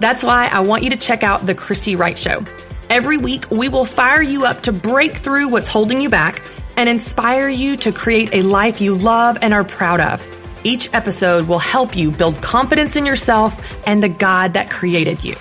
That's 0.00 0.24
why 0.24 0.48
I 0.48 0.60
want 0.60 0.82
you 0.82 0.90
to 0.90 0.96
check 0.96 1.22
out 1.22 1.46
The 1.46 1.54
Christy 1.54 1.94
Wright 1.94 2.18
Show. 2.18 2.44
Every 2.90 3.16
week, 3.16 3.48
we 3.50 3.68
will 3.68 3.84
fire 3.84 4.22
you 4.22 4.44
up 4.44 4.62
to 4.62 4.72
break 4.72 5.16
through 5.18 5.48
what's 5.48 5.68
holding 5.68 6.00
you 6.00 6.08
back 6.08 6.42
and 6.76 6.88
inspire 6.88 7.48
you 7.48 7.76
to 7.78 7.92
create 7.92 8.30
a 8.32 8.42
life 8.42 8.80
you 8.80 8.96
love 8.96 9.38
and 9.40 9.54
are 9.54 9.64
proud 9.64 10.00
of. 10.00 10.20
Each 10.64 10.92
episode 10.92 11.46
will 11.46 11.60
help 11.60 11.96
you 11.96 12.10
build 12.10 12.42
confidence 12.42 12.96
in 12.96 13.06
yourself 13.06 13.86
and 13.86 14.02
the 14.02 14.08
God 14.08 14.54
that 14.54 14.68
created 14.68 15.22
you. 15.22 15.36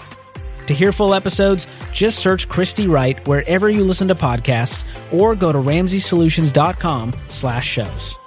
To 0.67 0.73
hear 0.73 0.91
full 0.91 1.13
episodes, 1.13 1.67
just 1.91 2.19
search 2.19 2.49
Christy 2.49 2.87
Wright 2.87 3.25
wherever 3.27 3.69
you 3.69 3.83
listen 3.83 4.07
to 4.07 4.15
podcasts 4.15 4.85
or 5.11 5.35
go 5.35 5.51
to 5.51 5.59
ramseysolutions.com 5.59 7.13
slash 7.27 7.67
shows. 7.67 8.17